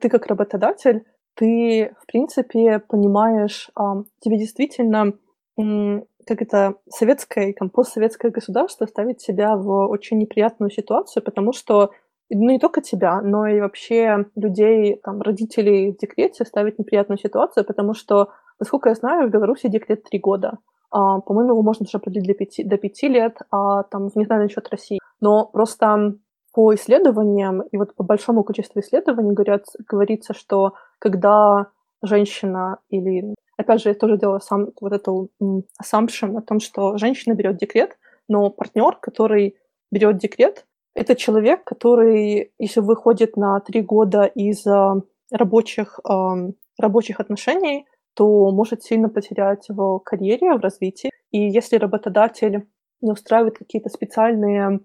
ты 0.00 0.08
как 0.08 0.26
работодатель 0.26 1.04
ты, 1.36 1.94
в 2.00 2.06
принципе, 2.06 2.80
понимаешь, 2.80 3.70
тебе 4.20 4.38
действительно, 4.38 5.12
как 5.56 6.42
это, 6.42 6.74
советское, 6.88 7.54
постсоветское 7.72 8.30
государство 8.30 8.86
ставит 8.86 9.20
себя 9.20 9.56
в 9.56 9.88
очень 9.88 10.18
неприятную 10.18 10.70
ситуацию, 10.70 11.22
потому 11.22 11.52
что 11.52 11.92
ну, 12.30 12.50
не 12.50 12.58
только 12.58 12.80
тебя, 12.80 13.20
но 13.20 13.46
и 13.46 13.60
вообще 13.60 14.26
людей, 14.34 15.00
там, 15.04 15.22
родителей 15.22 15.92
в 15.92 15.98
декрете 15.98 16.44
ставит 16.44 16.78
неприятную 16.78 17.18
ситуацию, 17.18 17.64
потому 17.64 17.94
что, 17.94 18.30
насколько 18.58 18.88
я 18.88 18.96
знаю, 18.96 19.28
в 19.28 19.30
Беларуси 19.30 19.68
декрет 19.68 20.02
три 20.02 20.18
года. 20.18 20.58
А, 20.90 21.20
по-моему, 21.20 21.52
его 21.52 21.62
можно 21.62 21.84
даже 21.84 22.00
продлить 22.00 22.26
до 22.26 22.34
пяти, 22.34 22.64
до 22.64 22.78
пяти 22.78 23.08
лет, 23.08 23.38
а 23.50 23.84
там, 23.84 24.08
не 24.14 24.24
знаю 24.24 24.42
насчет 24.42 24.68
России. 24.70 24.98
Но 25.20 25.46
просто 25.46 26.14
по 26.56 26.74
исследованиям, 26.74 27.60
и 27.60 27.76
вот 27.76 27.94
по 27.94 28.02
большому 28.02 28.42
количеству 28.42 28.80
исследований 28.80 29.34
говорят, 29.34 29.66
говорится, 29.86 30.32
что 30.32 30.72
когда 30.98 31.66
женщина 32.02 32.78
или... 32.88 33.34
Опять 33.58 33.82
же, 33.82 33.90
я 33.90 33.94
тоже 33.94 34.16
делала 34.16 34.38
сам 34.38 34.68
вот 34.80 34.92
эту 34.94 35.28
assumption 35.82 36.38
о 36.38 36.40
том, 36.40 36.60
что 36.60 36.96
женщина 36.96 37.34
берет 37.34 37.58
декрет, 37.58 37.98
но 38.26 38.48
партнер, 38.48 38.96
который 38.96 39.56
берет 39.92 40.16
декрет, 40.16 40.64
это 40.94 41.14
человек, 41.14 41.62
который, 41.62 42.52
если 42.58 42.80
выходит 42.80 43.36
на 43.36 43.60
три 43.60 43.82
года 43.82 44.22
из 44.24 44.66
а, 44.66 45.02
рабочих, 45.30 46.00
рабочих 46.78 47.20
отношений, 47.20 47.86
то 48.14 48.50
может 48.50 48.82
сильно 48.82 49.10
потерять 49.10 49.66
в 49.68 49.98
карьере, 49.98 50.54
в 50.54 50.60
развитии. 50.60 51.10
И 51.32 51.38
если 51.38 51.76
работодатель 51.76 52.66
не 53.02 53.12
устраивает 53.12 53.58
какие-то 53.58 53.90
специальные 53.90 54.80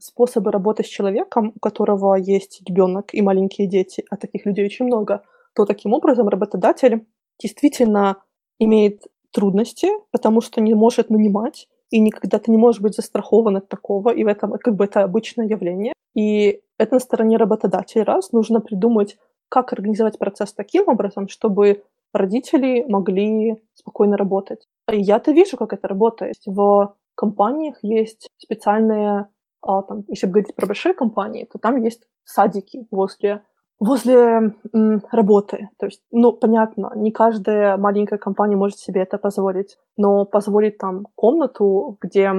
способы 0.00 0.50
работы 0.50 0.84
с 0.84 0.86
человеком, 0.86 1.52
у 1.54 1.58
которого 1.58 2.14
есть 2.14 2.62
ребенок 2.66 3.12
и 3.12 3.22
маленькие 3.22 3.66
дети, 3.66 4.04
а 4.10 4.16
таких 4.16 4.46
людей 4.46 4.64
очень 4.64 4.86
много, 4.86 5.22
то 5.54 5.66
таким 5.66 5.92
образом 5.92 6.28
работодатель 6.28 7.06
действительно 7.40 8.16
имеет 8.58 9.02
трудности, 9.32 9.88
потому 10.12 10.40
что 10.40 10.60
не 10.60 10.74
может 10.74 11.10
нанимать, 11.10 11.68
и 11.90 12.00
никогда 12.00 12.38
ты 12.38 12.50
не 12.50 12.56
можешь 12.56 12.80
быть 12.80 12.94
застрахован 12.94 13.56
от 13.56 13.68
такого, 13.68 14.10
и 14.10 14.24
в 14.24 14.28
этом 14.28 14.52
как 14.52 14.74
бы 14.74 14.84
это 14.84 15.02
обычное 15.02 15.46
явление. 15.46 15.92
И 16.14 16.60
это 16.78 16.94
на 16.94 17.00
стороне 17.00 17.36
работодателя. 17.36 18.04
Раз, 18.04 18.32
нужно 18.32 18.60
придумать, 18.60 19.16
как 19.48 19.72
организовать 19.72 20.18
процесс 20.18 20.52
таким 20.52 20.88
образом, 20.88 21.28
чтобы 21.28 21.82
родители 22.12 22.84
могли 22.88 23.56
спокойно 23.74 24.16
работать. 24.16 24.66
Я-то 24.90 25.32
вижу, 25.32 25.56
как 25.56 25.72
это 25.72 25.88
работает. 25.88 26.36
В 26.46 26.94
компаниях 27.14 27.76
есть 27.82 28.28
специальные, 28.38 29.28
а, 29.62 29.82
там, 29.82 30.04
если 30.08 30.26
говорить 30.26 30.54
про 30.54 30.66
большие 30.66 30.94
компании, 30.94 31.48
то 31.50 31.58
там 31.58 31.82
есть 31.82 32.06
садики 32.24 32.86
возле 32.90 33.42
возле 33.80 34.54
м, 34.72 35.02
работы. 35.10 35.68
То 35.78 35.86
есть, 35.86 36.00
ну, 36.12 36.32
понятно, 36.32 36.92
не 36.94 37.10
каждая 37.10 37.76
маленькая 37.76 38.18
компания 38.18 38.56
может 38.56 38.78
себе 38.78 39.02
это 39.02 39.18
позволить, 39.18 39.76
но 39.96 40.24
позволить 40.24 40.78
там 40.78 41.06
комнату, 41.16 41.98
где 42.00 42.30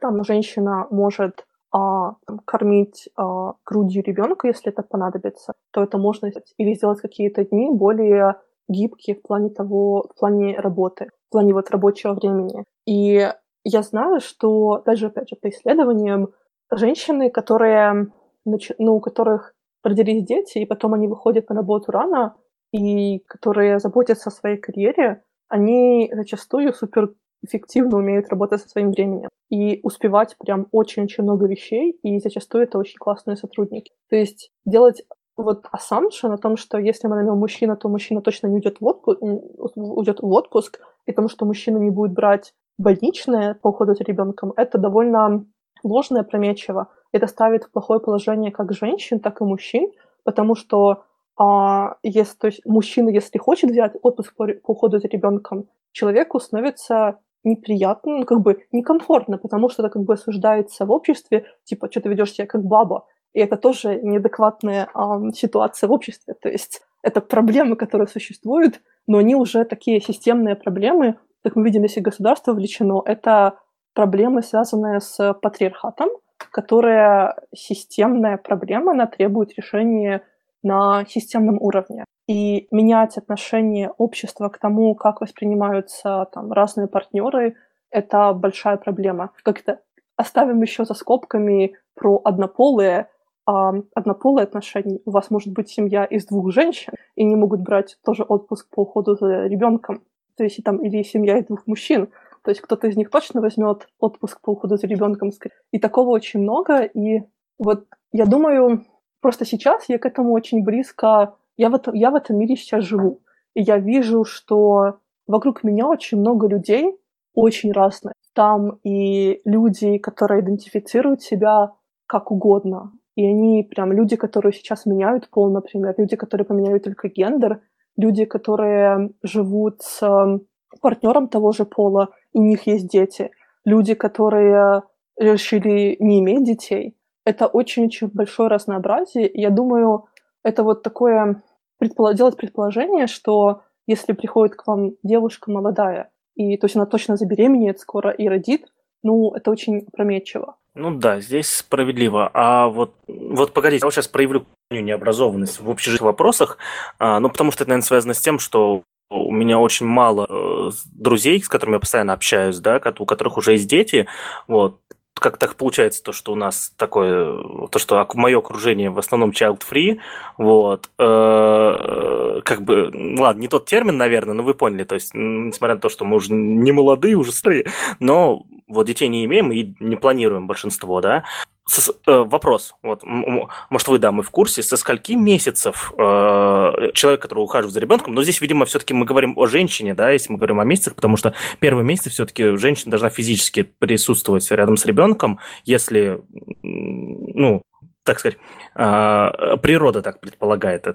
там 0.00 0.24
женщина 0.24 0.86
может 0.90 1.44
а, 1.72 2.14
там, 2.26 2.38
кормить 2.44 3.08
а, 3.16 3.54
грудью 3.64 4.02
ребенка, 4.04 4.46
если 4.46 4.72
это 4.72 4.82
понадобится, 4.82 5.54
то 5.72 5.82
это 5.82 5.98
можно 5.98 6.30
сделать. 6.30 6.54
Или 6.58 6.74
сделать 6.74 7.00
какие-то 7.00 7.44
дни 7.44 7.68
более 7.70 8.36
гибкие 8.68 9.16
в 9.16 9.22
плане 9.22 9.50
того, 9.50 10.08
в 10.14 10.18
плане 10.18 10.58
работы, 10.58 11.10
в 11.28 11.32
плане 11.32 11.52
вот 11.52 11.70
рабочего 11.70 12.14
времени. 12.14 12.64
И 12.86 13.30
я 13.68 13.82
знаю, 13.82 14.20
что 14.20 14.82
даже, 14.86 15.06
опять 15.06 15.28
же, 15.28 15.36
по 15.36 15.48
исследованиям, 15.48 16.28
женщины, 16.70 17.30
которые, 17.30 18.12
ну, 18.44 18.94
у 18.94 19.00
которых 19.00 19.54
родились 19.82 20.24
дети, 20.24 20.58
и 20.58 20.66
потом 20.66 20.94
они 20.94 21.08
выходят 21.08 21.48
на 21.48 21.56
работу 21.56 21.90
рано, 21.90 22.36
и 22.72 23.18
которые 23.26 23.80
заботятся 23.80 24.30
о 24.30 24.32
своей 24.32 24.56
карьере, 24.56 25.22
они 25.48 26.08
зачастую 26.14 26.72
супер 26.72 27.14
эффективно 27.42 27.98
умеют 27.98 28.28
работать 28.28 28.62
со 28.62 28.68
своим 28.68 28.92
временем 28.92 29.28
и 29.50 29.80
успевать 29.82 30.36
прям 30.38 30.68
очень-очень 30.70 31.24
много 31.24 31.46
вещей, 31.46 31.98
и 32.02 32.20
зачастую 32.20 32.64
это 32.64 32.78
очень 32.78 32.98
классные 32.98 33.36
сотрудники. 33.36 33.92
То 34.10 34.16
есть 34.16 34.50
делать 34.64 35.02
вот 35.36 35.64
assumption 35.66 36.32
о 36.32 36.38
том, 36.38 36.56
что 36.56 36.78
если 36.78 37.08
мы 37.08 37.16
наймем 37.16 37.36
мужчина, 37.38 37.76
то 37.76 37.88
мужчина 37.88 38.22
точно 38.22 38.46
не 38.46 38.56
уйдет 38.56 38.80
в, 38.80 38.86
отпуск, 38.86 39.20
уйдет 39.20 40.20
в 40.20 40.30
отпуск, 40.30 40.80
и 41.06 41.10
потому 41.10 41.28
что 41.28 41.46
мужчина 41.46 41.78
не 41.78 41.90
будет 41.90 42.12
брать 42.12 42.54
больничное 42.78 43.54
по 43.54 43.68
уходу 43.68 43.94
за 43.94 44.04
ребенком, 44.04 44.52
это 44.56 44.78
довольно 44.78 45.46
ложное 45.82 46.22
прометчиво. 46.22 46.88
Это 47.12 47.26
ставит 47.26 47.64
в 47.64 47.70
плохое 47.70 48.00
положение 48.00 48.50
как 48.50 48.72
женщин, 48.72 49.20
так 49.20 49.40
и 49.40 49.44
мужчин, 49.44 49.92
потому 50.24 50.54
что 50.54 51.04
а, 51.38 51.96
если, 52.02 52.36
то 52.36 52.46
есть 52.46 52.64
мужчина, 52.64 53.10
если 53.10 53.38
хочет 53.38 53.70
взять 53.70 53.92
отпуск 54.02 54.34
по, 54.36 54.46
по 54.46 54.72
уходу 54.72 54.98
за 54.98 55.08
ребенком, 55.08 55.68
человеку 55.92 56.40
становится 56.40 57.18
неприятно, 57.44 58.18
ну, 58.18 58.24
как 58.24 58.40
бы 58.40 58.64
некомфортно, 58.72 59.38
потому 59.38 59.68
что 59.68 59.82
это 59.82 59.92
как 59.92 60.02
бы 60.02 60.14
осуждается 60.14 60.84
в 60.84 60.90
обществе, 60.90 61.46
типа, 61.64 61.88
что 61.90 62.00
ты 62.00 62.08
ведешь 62.08 62.32
себя 62.32 62.46
как 62.46 62.64
баба. 62.64 63.06
И 63.32 63.40
это 63.40 63.56
тоже 63.56 64.00
неадекватная 64.02 64.88
а, 64.94 65.30
ситуация 65.32 65.88
в 65.88 65.92
обществе. 65.92 66.34
То 66.34 66.48
есть 66.48 66.82
это 67.02 67.20
проблемы, 67.20 67.76
которые 67.76 68.08
существуют, 68.08 68.80
но 69.06 69.18
они 69.18 69.36
уже 69.36 69.64
такие 69.64 70.00
системные 70.00 70.56
проблемы, 70.56 71.18
как 71.46 71.54
мы 71.54 71.62
видим, 71.62 71.84
если 71.84 72.00
государство 72.00 72.50
вовлечено, 72.50 73.02
это 73.04 73.60
проблемы, 73.94 74.42
связанные 74.42 75.00
с 75.00 75.32
патриархатом, 75.34 76.08
которая 76.50 77.36
системная 77.54 78.36
проблема, 78.36 78.90
она 78.90 79.06
требует 79.06 79.56
решения 79.56 80.24
на 80.64 81.04
системном 81.06 81.62
уровне. 81.62 82.04
И 82.26 82.66
менять 82.72 83.16
отношение 83.16 83.92
общества 83.96 84.48
к 84.48 84.58
тому, 84.58 84.96
как 84.96 85.20
воспринимаются 85.20 86.26
там, 86.32 86.50
разные 86.50 86.88
партнеры, 86.88 87.54
это 87.90 88.32
большая 88.32 88.76
проблема. 88.76 89.30
Как-то 89.44 89.78
оставим 90.16 90.60
еще 90.62 90.84
за 90.84 90.94
скобками 90.94 91.76
про 91.94 92.20
однополые, 92.24 93.08
а, 93.46 93.72
однополые 93.94 94.42
отношения. 94.42 94.98
У 95.04 95.12
вас 95.12 95.30
может 95.30 95.52
быть 95.52 95.68
семья 95.68 96.06
из 96.06 96.26
двух 96.26 96.50
женщин, 96.50 96.92
и 97.14 97.22
не 97.22 97.36
могут 97.36 97.60
брать 97.60 97.98
тоже 98.04 98.24
отпуск 98.24 98.68
по 98.74 98.80
уходу 98.80 99.14
за 99.14 99.46
ребенком. 99.46 100.02
То 100.36 100.44
есть 100.44 100.62
там 100.64 100.78
или 100.78 101.02
семья 101.02 101.38
из 101.38 101.46
двух 101.46 101.66
мужчин. 101.66 102.08
То 102.42 102.50
есть 102.50 102.60
кто-то 102.60 102.86
из 102.86 102.96
них 102.96 103.10
точно 103.10 103.40
возьмет 103.40 103.88
отпуск 103.98 104.40
по 104.40 104.50
уходу 104.50 104.76
за 104.76 104.86
ребенком. 104.86 105.30
И 105.72 105.78
такого 105.78 106.10
очень 106.10 106.40
много. 106.40 106.82
И 106.82 107.22
вот 107.58 107.86
я 108.12 108.26
думаю, 108.26 108.84
просто 109.20 109.44
сейчас 109.44 109.88
я 109.88 109.98
к 109.98 110.06
этому 110.06 110.32
очень 110.32 110.62
близко. 110.62 111.34
Я 111.56 111.70
в 111.70 111.74
этом, 111.74 111.94
я 111.94 112.10
в 112.10 112.14
этом 112.14 112.38
мире 112.38 112.56
сейчас 112.56 112.84
живу. 112.84 113.20
И 113.54 113.62
я 113.62 113.78
вижу, 113.78 114.24
что 114.24 114.98
вокруг 115.26 115.64
меня 115.64 115.88
очень 115.88 116.18
много 116.18 116.46
людей, 116.46 116.96
очень 117.34 117.72
разных. 117.72 118.12
Там 118.34 118.78
и 118.84 119.40
люди, 119.44 119.98
которые 119.98 120.42
идентифицируют 120.42 121.22
себя 121.22 121.72
как 122.06 122.30
угодно. 122.30 122.92
И 123.16 123.26
они 123.26 123.62
прям 123.62 123.92
люди, 123.92 124.16
которые 124.16 124.52
сейчас 124.52 124.84
меняют 124.84 125.30
пол, 125.30 125.50
например, 125.50 125.94
люди, 125.96 126.16
которые 126.16 126.44
поменяют 126.44 126.84
только 126.84 127.08
гендер, 127.08 127.62
люди, 127.96 128.24
которые 128.24 129.10
живут 129.22 129.82
с 129.82 130.02
эм, 130.02 130.46
партнером 130.80 131.28
того 131.28 131.52
же 131.52 131.64
пола, 131.64 132.10
и 132.32 132.38
у 132.38 132.42
них 132.42 132.66
есть 132.66 132.88
дети, 132.88 133.30
люди, 133.64 133.94
которые 133.94 134.82
решили 135.18 135.96
не 135.98 136.20
иметь 136.20 136.44
детей. 136.44 136.96
Это 137.24 137.46
очень-очень 137.46 138.10
большое 138.12 138.48
разнообразие. 138.48 139.30
Я 139.32 139.50
думаю, 139.50 140.04
это 140.44 140.62
вот 140.62 140.82
такое 140.82 141.42
предполож... 141.78 142.14
делать 142.14 142.36
предположение, 142.36 143.06
что 143.06 143.62
если 143.86 144.12
приходит 144.12 144.56
к 144.56 144.66
вам 144.66 144.92
девушка 145.02 145.50
молодая, 145.50 146.10
и 146.34 146.56
то 146.56 146.66
есть 146.66 146.76
она 146.76 146.86
точно 146.86 147.16
забеременеет 147.16 147.80
скоро 147.80 148.10
и 148.10 148.28
родит, 148.28 148.66
ну, 149.02 149.32
это 149.34 149.50
очень 149.50 149.86
опрометчиво. 149.88 150.56
Ну 150.78 150.94
да, 150.94 151.20
здесь 151.20 151.48
справедливо. 151.48 152.30
А 152.34 152.68
вот, 152.68 152.94
вот 153.08 153.54
погодите, 153.54 153.80
я 153.80 153.86
вот 153.86 153.94
сейчас 153.94 154.08
проявлю 154.08 154.44
необразованность 154.70 155.58
в 155.58 155.70
общежитых 155.70 156.04
вопросах, 156.04 156.58
а, 156.98 157.18
ну 157.18 157.30
потому 157.30 157.50
что 157.50 157.64
это, 157.64 157.70
наверное, 157.70 157.86
связано 157.86 158.12
с 158.12 158.20
тем, 158.20 158.38
что 158.38 158.82
у 159.08 159.32
меня 159.32 159.58
очень 159.58 159.86
мало 159.86 160.26
э, 160.28 160.70
друзей, 160.92 161.42
с 161.42 161.48
которыми 161.48 161.76
я 161.76 161.80
постоянно 161.80 162.12
общаюсь, 162.12 162.58
да, 162.58 162.82
у 162.98 163.06
которых 163.06 163.38
уже 163.38 163.52
есть 163.52 163.68
дети, 163.68 164.06
вот, 164.48 164.80
как 165.18 165.38
так 165.38 165.56
получается, 165.56 166.02
то, 166.02 166.12
что 166.12 166.32
у 166.32 166.34
нас 166.34 166.72
такое, 166.76 167.42
то, 167.68 167.78
что 167.78 168.06
мое 168.14 168.38
окружение 168.38 168.90
в 168.90 168.98
основном 168.98 169.30
child-free, 169.30 169.98
вот, 170.36 170.90
э, 170.98 172.40
как 172.44 172.62
бы, 172.62 172.90
ладно, 173.18 173.40
не 173.40 173.48
тот 173.48 173.66
термин, 173.66 173.96
наверное, 173.96 174.34
но 174.34 174.42
вы 174.42 174.54
поняли, 174.54 174.84
то 174.84 174.94
есть, 174.94 175.12
несмотря 175.14 175.76
на 175.76 175.80
то, 175.80 175.88
что 175.88 176.04
мы 176.04 176.16
уже 176.16 176.32
не 176.32 176.72
молодые, 176.72 177.16
уже 177.16 177.32
старые, 177.32 177.66
но 177.98 178.42
вот 178.68 178.86
детей 178.86 179.08
не 179.08 179.24
имеем 179.24 179.52
и 179.52 179.74
не 179.80 179.96
планируем 179.96 180.46
большинство, 180.46 181.00
да, 181.00 181.24
со, 181.68 181.92
э, 181.92 181.96
вопрос, 182.06 182.74
вот, 182.82 183.02
может, 183.04 183.88
вы, 183.88 183.98
да, 183.98 184.12
мы 184.12 184.22
в 184.22 184.30
курсе, 184.30 184.62
со 184.62 184.76
скольки 184.76 185.12
месяцев 185.12 185.92
э, 185.98 186.90
человек, 186.94 187.20
который 187.20 187.40
ухаживает 187.40 187.74
за 187.74 187.80
ребенком, 187.80 188.14
но 188.14 188.22
здесь, 188.22 188.40
видимо, 188.40 188.66
все-таки 188.66 188.94
мы 188.94 189.04
говорим 189.04 189.34
о 189.36 189.46
женщине, 189.46 189.94
да, 189.94 190.10
если 190.10 190.32
мы 190.32 190.38
говорим 190.38 190.60
о 190.60 190.64
месяцах, 190.64 190.94
потому 190.94 191.16
что 191.16 191.34
первые 191.58 191.84
месяцы 191.84 192.10
все-таки 192.10 192.56
женщина 192.56 192.90
должна 192.90 193.10
физически 193.10 193.62
присутствовать 193.62 194.48
рядом 194.52 194.76
с 194.76 194.86
ребенком, 194.86 195.40
если, 195.64 196.22
ну, 196.62 197.62
так 198.04 198.20
сказать, 198.20 198.38
э, 198.76 199.56
природа 199.60 200.02
так 200.02 200.20
предполагает 200.20 200.86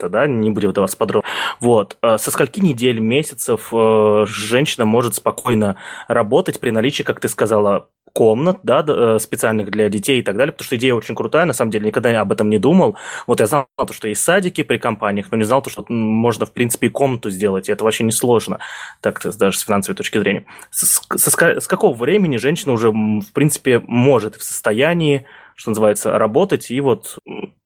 это 0.00 0.08
да, 0.08 0.26
не 0.26 0.50
будем 0.50 0.70
вдаваться 0.70 0.96
подробно. 0.96 1.28
Вот. 1.60 1.98
Э, 2.02 2.18
со 2.18 2.30
скольки 2.30 2.60
недель, 2.60 3.00
месяцев 3.00 3.68
э, 3.72 4.24
женщина 4.26 4.86
может 4.86 5.16
спокойно 5.16 5.76
работать 6.08 6.60
при 6.60 6.70
наличии, 6.70 7.02
как 7.02 7.20
ты 7.20 7.28
сказала, 7.28 7.88
комнат, 8.12 8.58
да, 8.62 8.84
э, 8.86 9.18
специальных 9.20 9.70
для 9.70 9.88
детей 9.88 10.20
и 10.20 10.22
так 10.22 10.36
далее, 10.36 10.52
потому 10.52 10.66
что 10.66 10.76
идея 10.76 10.94
очень 10.94 11.14
крутая, 11.14 11.44
на 11.44 11.52
самом 11.52 11.70
деле, 11.70 11.86
никогда 11.86 12.20
об 12.20 12.32
этом 12.32 12.50
не 12.50 12.58
думал. 12.58 12.96
Вот 13.26 13.40
я 13.40 13.46
знал, 13.46 13.66
то, 13.76 13.92
что 13.92 14.08
есть 14.08 14.22
садики 14.22 14.62
при 14.62 14.78
компаниях, 14.78 15.26
но 15.30 15.36
не 15.36 15.44
знал, 15.44 15.62
то, 15.62 15.70
что 15.70 15.84
можно, 15.88 16.46
в 16.46 16.52
принципе, 16.52 16.88
и 16.88 16.90
комнату 16.90 17.30
сделать, 17.30 17.68
и 17.68 17.72
это 17.72 17.84
вообще 17.84 18.04
не 18.04 18.12
сложно, 18.12 18.58
так 19.00 19.20
даже 19.38 19.58
с 19.58 19.62
финансовой 19.62 19.96
точки 19.96 20.18
зрения. 20.18 20.44
С, 20.70 21.02
с, 21.16 21.26
с 21.26 21.66
какого 21.66 21.94
времени 21.94 22.36
женщина 22.36 22.72
уже, 22.72 22.90
в 22.90 23.32
принципе, 23.32 23.82
может 23.86 24.36
в 24.36 24.42
состоянии 24.42 25.26
что 25.60 25.72
называется, 25.72 26.18
работать, 26.18 26.70
и 26.70 26.80
вот, 26.80 27.18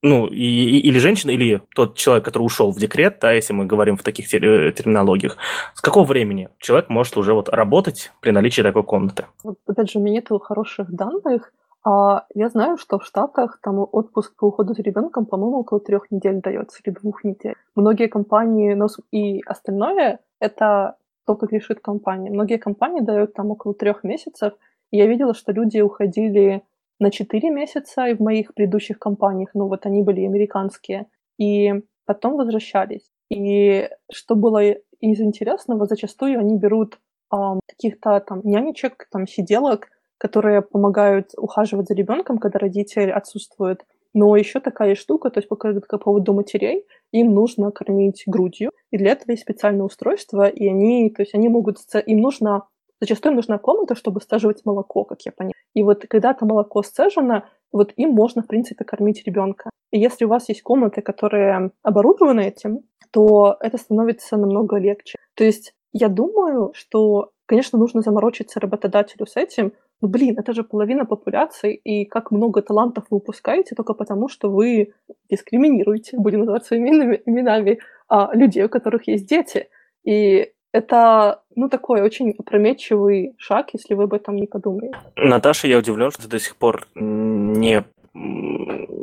ну, 0.05 0.27
и, 0.27 0.37
и, 0.37 0.79
или 0.81 0.99
женщина, 0.99 1.31
или 1.31 1.63
тот 1.75 1.97
человек, 1.97 2.27
который 2.27 2.43
ушел 2.43 2.71
в 2.71 2.79
декрет, 2.79 3.19
да, 3.23 3.33
если 3.33 3.55
мы 3.55 3.65
говорим 3.65 3.97
в 3.97 4.03
таких 4.03 4.29
терминологиях, 4.29 5.39
с 5.75 5.81
какого 5.81 6.05
времени 6.05 6.51
человек 6.59 6.91
может 6.91 7.17
уже 7.17 7.33
вот 7.33 7.49
работать 7.49 8.13
при 8.21 8.31
наличии 8.31 8.61
такой 8.61 8.85
комнаты? 8.85 9.25
Вот, 9.43 9.57
опять 9.67 9.91
же, 9.91 9.99
у 9.99 10.03
меня 10.03 10.17
нет 10.17 10.29
хороших 10.43 10.93
данных, 10.93 11.53
а 11.87 12.27
я 12.35 12.51
знаю, 12.51 12.77
что 12.77 12.99
в 12.99 13.05
Штатах 13.05 13.59
там 13.63 13.79
отпуск 13.79 14.37
по 14.37 14.49
уходу 14.49 14.75
за 14.75 14.83
ребенком, 14.83 15.25
по-моему, 15.25 15.61
около 15.61 15.81
трех 15.81 16.11
недель 16.11 16.41
дается 16.43 16.81
или 16.85 16.93
двух 16.93 17.25
недель. 17.25 17.55
Многие 17.75 18.09
компании, 18.09 18.75
но 18.75 18.89
и 19.11 19.41
остальное 19.47 20.19
это 20.39 20.97
то, 21.27 21.35
как 21.35 21.51
решит 21.51 21.81
компания. 21.81 22.31
Многие 22.31 22.59
компании 22.59 23.01
дают 23.01 23.33
там 23.33 23.51
около 23.51 23.75
трех 23.75 24.05
месяцев. 24.05 24.53
И 24.91 24.99
я 24.99 25.07
видела, 25.07 25.33
что 25.33 25.53
люди 25.53 25.81
уходили 25.81 26.63
на 27.01 27.11
4 27.11 27.51
месяца 27.51 28.07
и 28.07 28.15
в 28.15 28.21
моих 28.21 28.55
предыдущих 28.55 28.99
компаниях, 28.99 29.51
ну 29.55 29.69
вот 29.69 29.87
они 29.87 30.03
были 30.03 30.25
американские, 30.25 31.07
и 31.39 31.73
потом 32.07 32.37
возвращались. 32.37 33.11
И 33.31 33.89
что 34.13 34.35
было 34.35 34.63
из 35.01 35.21
интересного, 35.21 35.87
зачастую 35.87 36.39
они 36.39 36.57
берут 36.57 36.99
а, 37.31 37.59
каких-то 37.67 38.21
там 38.21 38.41
нянечек, 38.45 39.09
там 39.11 39.27
сиделок, 39.27 39.89
которые 40.19 40.63
помогают 40.63 41.31
ухаживать 41.37 41.89
за 41.89 41.95
ребенком, 41.95 42.39
когда 42.39 42.59
родитель 42.59 43.11
отсутствует. 43.11 43.85
Но 44.15 44.37
еще 44.37 44.61
такая 44.61 44.95
штука, 44.95 45.31
то 45.31 45.39
есть 45.39 45.49
по, 45.49 45.57
по 45.57 45.99
поводу 45.99 46.33
матерей, 46.33 46.87
им 47.11 47.35
нужно 47.35 47.73
кормить 47.73 48.23
грудью, 48.27 48.71
и 48.91 48.97
для 48.97 49.13
этого 49.13 49.33
есть 49.33 49.43
специальное 49.43 49.85
устройство, 49.85 50.47
и 50.47 50.69
они, 50.69 51.11
то 51.11 51.23
есть 51.23 51.35
они 51.35 51.49
могут, 51.49 51.79
им 52.07 52.21
нужно 52.21 52.69
Зачастую 53.01 53.35
нужна 53.35 53.59
комната, 53.59 53.95
чтобы 53.95 54.21
сцеживать 54.21 54.65
молоко, 54.65 55.05
как 55.05 55.23
я 55.23 55.33
поняла. 55.33 55.53
И 55.75 55.83
вот 55.83 56.07
когда 56.09 56.31
это 56.31 56.47
молоко 56.47 56.83
сцежено, 56.83 57.45
вот 57.73 57.93
им 57.97 58.11
можно, 58.11 58.43
в 58.43 58.47
принципе, 58.47 58.85
кормить 58.85 59.23
ребенка. 59.27 59.71
И 59.91 59.99
если 59.99 60.25
у 60.25 60.29
вас 60.29 60.49
есть 60.49 60.63
комнаты, 60.63 61.03
которые 61.03 61.71
оборудованы 61.83 62.41
этим, 62.41 62.81
то 63.11 63.57
это 63.61 63.79
становится 63.79 64.37
намного 64.37 64.77
легче. 64.77 65.17
То 65.35 65.45
есть 65.45 65.73
я 65.93 66.09
думаю, 66.09 66.73
что, 66.75 67.31
конечно, 67.47 67.79
нужно 67.79 68.03
заморочиться 68.03 68.61
работодателю 68.61 69.27
с 69.27 69.37
этим, 69.37 69.73
но, 70.01 70.09
блин, 70.09 70.39
это 70.39 70.53
же 70.53 70.65
половина 70.65 71.07
популяции, 71.07 71.75
и 71.75 72.05
как 72.05 72.31
много 72.31 72.63
талантов 72.63 73.05
вы 73.11 73.19
упускаете 73.19 73.75
только 73.75 73.95
потому, 73.95 74.29
что 74.29 74.51
вы 74.51 74.93
дискриминируете, 75.31 76.19
будем 76.19 76.41
называть 76.41 76.67
своими 76.67 77.23
именами, 77.25 77.79
а, 78.09 78.35
людей, 78.35 78.65
у 78.65 78.69
которых 78.69 79.07
есть 79.07 79.29
дети. 79.29 79.69
И 80.05 80.53
это, 80.75 81.41
ну, 81.55 81.69
такой 81.69 82.03
очень 82.03 82.35
опрометчивый 82.37 83.37
шаг, 83.39 83.69
если 83.73 83.95
вы 83.95 84.05
об 84.05 84.13
этом 84.13 84.35
не 84.35 84.47
подумали. 84.47 84.91
Наташа, 85.15 85.69
я 85.69 85.79
удивлен, 85.79 86.11
что 86.11 86.23
ты 86.23 86.29
до 86.29 86.41
сих 86.41 86.57
пор 86.57 86.89
не 86.95 87.85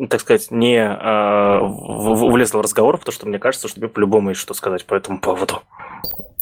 так 0.09 0.21
сказать, 0.21 0.51
не 0.51 0.77
э, 0.77 1.59
влезла 1.61 2.59
в 2.59 2.61
разговор, 2.61 2.97
потому 2.97 3.13
что 3.13 3.27
мне 3.27 3.39
кажется, 3.39 3.67
что 3.67 3.77
тебе 3.77 3.89
по-любому 3.89 4.29
есть 4.29 4.41
что 4.41 4.53
сказать 4.53 4.85
по 4.85 4.95
этому 4.95 5.19
поводу. 5.19 5.61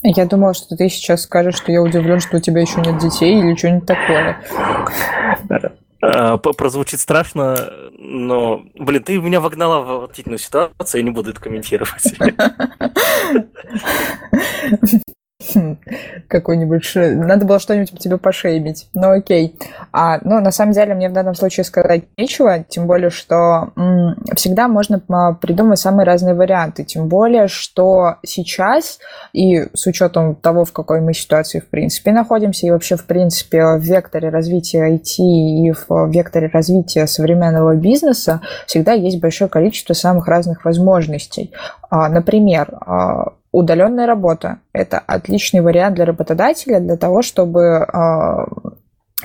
Я 0.03 0.25
думала, 0.25 0.53
что 0.53 0.75
ты 0.75 0.88
сейчас 0.88 1.23
скажешь, 1.23 1.55
что 1.57 1.71
я 1.71 1.82
удивлен, 1.82 2.19
что 2.19 2.38
у 2.38 2.39
тебя 2.39 2.61
еще 2.61 2.80
нет 2.82 2.99
детей 2.99 3.39
или 3.39 3.55
что-нибудь 3.55 3.88
такое. 3.88 4.39
Э, 6.01 6.38
прозвучит 6.38 6.99
страшно, 6.99 7.55
но, 7.97 8.63
блин, 8.75 9.03
ты 9.03 9.17
меня 9.19 9.41
вогнала 9.41 9.84
в 9.84 9.91
отвратительную 10.03 10.39
ситуацию, 10.39 11.01
я 11.01 11.03
не 11.03 11.11
буду 11.11 11.32
это 11.32 11.41
комментировать. 11.41 12.13
какой-нибудь... 16.27 16.91
Надо 16.95 17.45
было 17.45 17.59
что-нибудь 17.59 17.97
тебе 17.97 18.17
пошеймить. 18.17 18.87
Ну, 18.93 19.11
окей. 19.11 19.57
А, 19.91 20.19
ну, 20.23 20.41
на 20.41 20.51
самом 20.51 20.73
деле, 20.73 20.93
мне 20.93 21.09
в 21.09 21.13
данном 21.13 21.33
случае 21.35 21.63
сказать 21.63 22.03
нечего, 22.17 22.63
тем 22.67 22.87
более, 22.87 23.09
что 23.09 23.71
м- 23.75 24.15
всегда 24.35 24.67
можно 24.67 24.99
придумать 25.41 25.79
самые 25.79 26.05
разные 26.05 26.35
варианты. 26.35 26.83
Тем 26.83 27.07
более, 27.07 27.47
что 27.47 28.17
сейчас, 28.25 28.99
и 29.31 29.67
с 29.73 29.87
учетом 29.87 30.35
того, 30.35 30.65
в 30.65 30.73
какой 30.73 30.99
мы 31.01 31.13
ситуации, 31.13 31.59
в 31.59 31.69
принципе, 31.69 32.11
находимся, 32.11 32.67
и 32.67 32.71
вообще, 32.71 32.97
в 32.97 33.05
принципе, 33.05 33.63
в 33.63 33.79
векторе 33.79 34.29
развития 34.29 34.89
IT 34.93 35.19
и 35.19 35.71
в 35.71 36.09
векторе 36.11 36.47
развития 36.47 37.07
современного 37.07 37.75
бизнеса, 37.75 38.41
всегда 38.65 38.91
есть 38.91 39.21
большое 39.21 39.49
количество 39.49 39.93
самых 39.93 40.27
разных 40.27 40.65
возможностей. 40.65 41.53
А, 41.89 42.09
например, 42.09 42.77
а, 42.85 43.33
удаленная 43.52 44.06
работа– 44.06 44.60
это 44.74 45.00
отличный 45.00 45.62
вариант 45.62 45.95
для 45.95 46.06
работодателя 46.06 46.80
для 46.80 46.97
того, 46.97 47.22
чтобы 47.22 47.86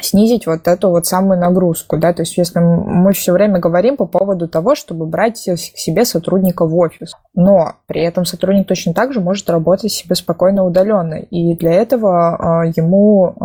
снизить 0.01 0.47
вот 0.49 0.67
эту 0.67 0.91
вот 0.91 1.07
самую 1.07 1.39
нагрузку, 1.39 1.97
да, 1.97 2.13
то 2.13 2.23
есть 2.23 2.37
если 2.37 2.59
мы 2.59 3.13
все 3.13 3.33
время 3.33 3.61
говорим 3.61 3.97
по 3.97 4.07
поводу 4.07 4.49
того, 4.49 4.75
чтобы 4.75 5.07
брать 5.07 5.45
к 5.45 5.57
себе 5.57 6.05
сотрудника 6.05 6.67
в 6.67 6.77
офис, 6.77 7.13
но 7.33 7.75
при 7.87 8.03
этом 8.03 8.25
сотрудник 8.25 8.67
точно 8.67 8.93
так 8.93 9.13
же 9.13 9.21
может 9.21 9.49
работать 9.49 9.93
себе 9.93 10.17
спокойно 10.17 10.65
удаленно, 10.65 11.15
и 11.15 11.55
для 11.55 11.75
этого 11.75 12.65
ему 12.77 13.37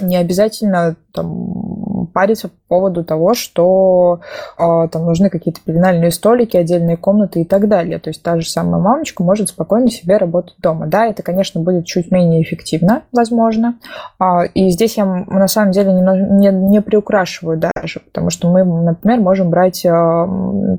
не 0.00 0.16
обязательно 0.16 0.96
там, 1.12 2.06
париться 2.12 2.48
по 2.48 2.54
поводу 2.68 3.04
того, 3.04 3.34
что 3.34 4.20
э, 4.58 4.88
там 4.90 5.06
нужны 5.06 5.30
какие-то 5.30 5.60
пеленальные 5.64 6.10
столики, 6.10 6.56
отдельные 6.56 6.96
комнаты 6.96 7.42
и 7.42 7.44
так 7.44 7.68
далее. 7.68 7.98
То 7.98 8.10
есть 8.10 8.22
та 8.22 8.38
же 8.38 8.48
самая 8.48 8.80
мамочка 8.80 9.22
может 9.22 9.48
спокойно 9.48 9.90
себе 9.90 10.16
работать 10.16 10.56
дома. 10.58 10.86
Да, 10.86 11.06
это, 11.06 11.22
конечно, 11.22 11.60
будет 11.60 11.86
чуть 11.86 12.10
менее 12.10 12.42
эффективно, 12.42 13.02
возможно. 13.12 13.78
Э, 14.20 14.46
и 14.54 14.70
здесь 14.70 14.96
я 14.96 15.04
на 15.04 15.48
самом 15.48 15.72
деле 15.72 15.92
не, 15.92 16.02
не, 16.02 16.48
не 16.50 16.80
приукрашиваю 16.80 17.58
даже, 17.58 18.00
потому 18.00 18.30
что 18.30 18.50
мы, 18.50 18.64
например, 18.64 19.20
можем 19.20 19.50
брать 19.50 19.84
э, 19.84 19.90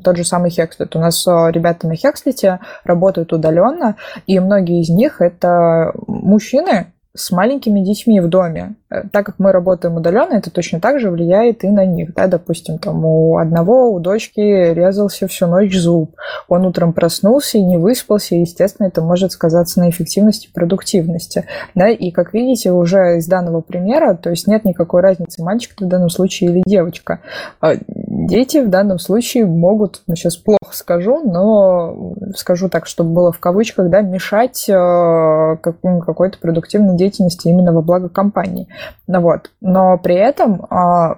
тот 0.03 0.17
же 0.17 0.23
самый 0.23 0.49
Хекслет. 0.49 0.95
У 0.95 0.99
нас 0.99 1.25
ребята 1.27 1.87
на 1.87 1.95
Хекслете 1.95 2.59
работают 2.83 3.33
удаленно, 3.33 3.95
и 4.27 4.39
многие 4.39 4.81
из 4.81 4.89
них 4.89 5.21
это 5.21 5.93
мужчины, 6.07 6.93
с 7.13 7.31
маленькими 7.31 7.81
детьми 7.81 8.19
в 8.21 8.29
доме. 8.29 8.75
Э, 8.91 9.03
так 9.11 9.25
как 9.25 9.35
мы 9.39 9.51
работаем 9.51 9.95
удаленно, 9.95 10.33
это 10.33 10.51
точно 10.51 10.79
так 10.79 10.99
же 10.99 11.09
влияет 11.09 11.63
и 11.63 11.69
на 11.69 11.85
них. 11.85 12.13
Да? 12.13 12.27
Допустим, 12.27 12.77
там 12.77 13.05
у 13.05 13.37
одного, 13.37 13.91
у 13.91 13.99
дочки 13.99 14.39
резался 14.39 15.27
всю 15.27 15.47
ночь 15.47 15.75
зуб. 15.75 16.15
Он 16.49 16.65
утром 16.65 16.93
проснулся 16.93 17.57
и 17.57 17.63
не 17.63 17.77
выспался, 17.77 18.35
и, 18.35 18.41
естественно, 18.41 18.87
это 18.87 19.01
может 19.01 19.31
сказаться 19.31 19.79
на 19.79 19.89
эффективности 19.89 20.47
и 20.47 20.51
продуктивности. 20.51 21.45
Да? 21.73 21.89
И, 21.89 22.11
как 22.11 22.33
видите, 22.33 22.71
уже 22.71 23.17
из 23.17 23.27
данного 23.27 23.61
примера, 23.61 24.15
то 24.15 24.29
есть 24.29 24.47
нет 24.47 24.65
никакой 24.65 25.01
разницы, 25.01 25.41
мальчик 25.41 25.73
в 25.79 25.87
данном 25.87 26.09
случае 26.09 26.51
или 26.51 26.63
девочка. 26.65 27.21
А 27.61 27.75
дети 27.87 28.57
в 28.57 28.69
данном 28.69 28.99
случае 28.99 29.45
могут, 29.45 30.01
ну, 30.07 30.15
сейчас 30.15 30.35
плохо 30.35 30.59
скажу, 30.71 31.21
но 31.23 32.15
скажу 32.35 32.69
так, 32.69 32.87
чтобы 32.87 33.11
было 33.11 33.31
в 33.31 33.39
кавычках, 33.39 33.89
да, 33.89 34.01
мешать 34.01 34.67
э, 34.67 35.57
какой-то 35.61 36.37
продуктивной 36.39 36.97
деятельности 36.97 37.47
именно 37.47 37.71
во 37.71 37.81
благо 37.81 38.09
компании. 38.09 38.67
Ну 39.07 39.21
вот. 39.21 39.51
Но 39.61 39.97
при 39.97 40.15
этом 40.15 40.65
а, 40.69 41.17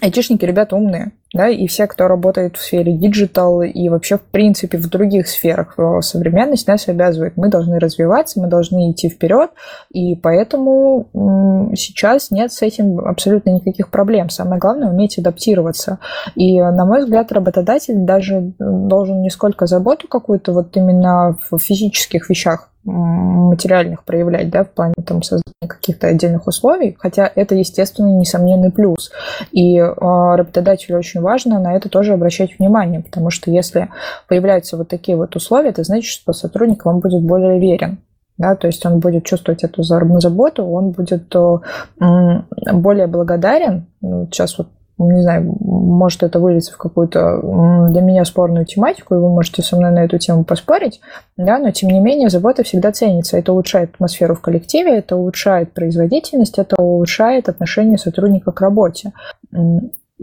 айтишники 0.00 0.44
ребята 0.44 0.76
умные, 0.76 1.12
да, 1.32 1.48
и 1.48 1.66
все, 1.66 1.86
кто 1.86 2.08
работает 2.08 2.56
в 2.56 2.60
сфере 2.60 2.92
digital 2.92 3.62
и 3.62 3.88
вообще, 3.88 4.18
в 4.18 4.22
принципе, 4.22 4.76
в 4.78 4.88
других 4.88 5.28
сферах 5.28 5.74
э, 5.78 6.00
современность 6.02 6.68
нас 6.68 6.88
обязывает. 6.88 7.36
Мы 7.36 7.48
должны 7.48 7.78
развиваться, 7.78 8.40
мы 8.40 8.48
должны 8.48 8.90
идти 8.90 9.08
вперед, 9.08 9.50
и 9.90 10.14
поэтому 10.14 11.08
сейчас 11.74 12.30
нет 12.30 12.52
с 12.52 12.62
этим 12.62 13.00
абсолютно 13.00 13.50
никаких 13.50 13.88
проблем. 13.88 14.28
Самое 14.28 14.60
главное– 14.60 14.88
уметь 14.90 15.18
адаптироваться. 15.18 15.98
И, 16.34 16.60
на 16.60 16.84
мой 16.84 17.04
взгляд, 17.04 17.32
работодатель 17.32 17.96
даже 17.98 18.52
должен 18.58 19.22
не 19.22 19.30
сколько 19.30 19.66
заботу 19.66 20.08
какую-то 20.08 20.52
вот 20.52 20.76
именно 20.76 21.38
в 21.50 21.58
физических 21.58 22.28
вещах 22.28 22.68
материальных 22.84 24.04
проявлять, 24.04 24.50
да, 24.50 24.64
в 24.64 24.70
плане 24.70 24.94
там 25.06 25.22
создания 25.22 25.68
каких-то 25.68 26.08
отдельных 26.08 26.46
условий, 26.46 26.96
хотя 26.98 27.30
это, 27.34 27.54
естественно, 27.54 28.08
несомненный 28.08 28.72
плюс. 28.72 29.12
И 29.52 29.78
э, 29.78 29.92
работодателю 29.94 30.98
очень 30.98 31.20
важно 31.22 31.58
на 31.58 31.74
это 31.74 31.88
тоже 31.88 32.12
обращать 32.12 32.58
внимание, 32.58 33.00
потому 33.00 33.30
что 33.30 33.50
если 33.50 33.88
появляются 34.28 34.76
вот 34.76 34.88
такие 34.88 35.16
вот 35.16 35.34
условия, 35.36 35.70
это 35.70 35.82
значит, 35.84 36.10
что 36.10 36.32
сотрудник 36.32 36.84
вам 36.84 37.00
будет 37.00 37.22
более 37.22 37.58
верен. 37.58 37.98
Да, 38.38 38.56
то 38.56 38.66
есть 38.66 38.84
он 38.84 38.98
будет 38.98 39.24
чувствовать 39.24 39.62
эту 39.62 39.82
заботу, 39.82 40.64
он 40.64 40.90
будет 40.90 41.34
э, 41.34 41.58
более 42.72 43.06
благодарен. 43.06 43.86
Ну, 44.00 44.26
сейчас 44.26 44.58
вот 44.58 44.68
не 44.98 45.22
знаю, 45.22 45.56
может 45.60 46.22
это 46.22 46.38
выльется 46.38 46.72
в 46.72 46.78
какую-то 46.78 47.88
для 47.90 48.00
меня 48.02 48.24
спорную 48.24 48.66
тематику, 48.66 49.14
и 49.14 49.18
вы 49.18 49.28
можете 49.28 49.62
со 49.62 49.76
мной 49.76 49.90
на 49.90 50.04
эту 50.04 50.18
тему 50.18 50.44
поспорить, 50.44 51.00
да, 51.36 51.58
но 51.58 51.70
тем 51.70 51.90
не 51.90 52.00
менее 52.00 52.28
забота 52.28 52.62
всегда 52.62 52.92
ценится. 52.92 53.38
Это 53.38 53.52
улучшает 53.52 53.94
атмосферу 53.94 54.34
в 54.34 54.40
коллективе, 54.40 54.98
это 54.98 55.16
улучшает 55.16 55.72
производительность, 55.72 56.58
это 56.58 56.76
улучшает 56.80 57.48
отношение 57.48 57.98
сотрудника 57.98 58.52
к 58.52 58.60
работе. 58.60 59.12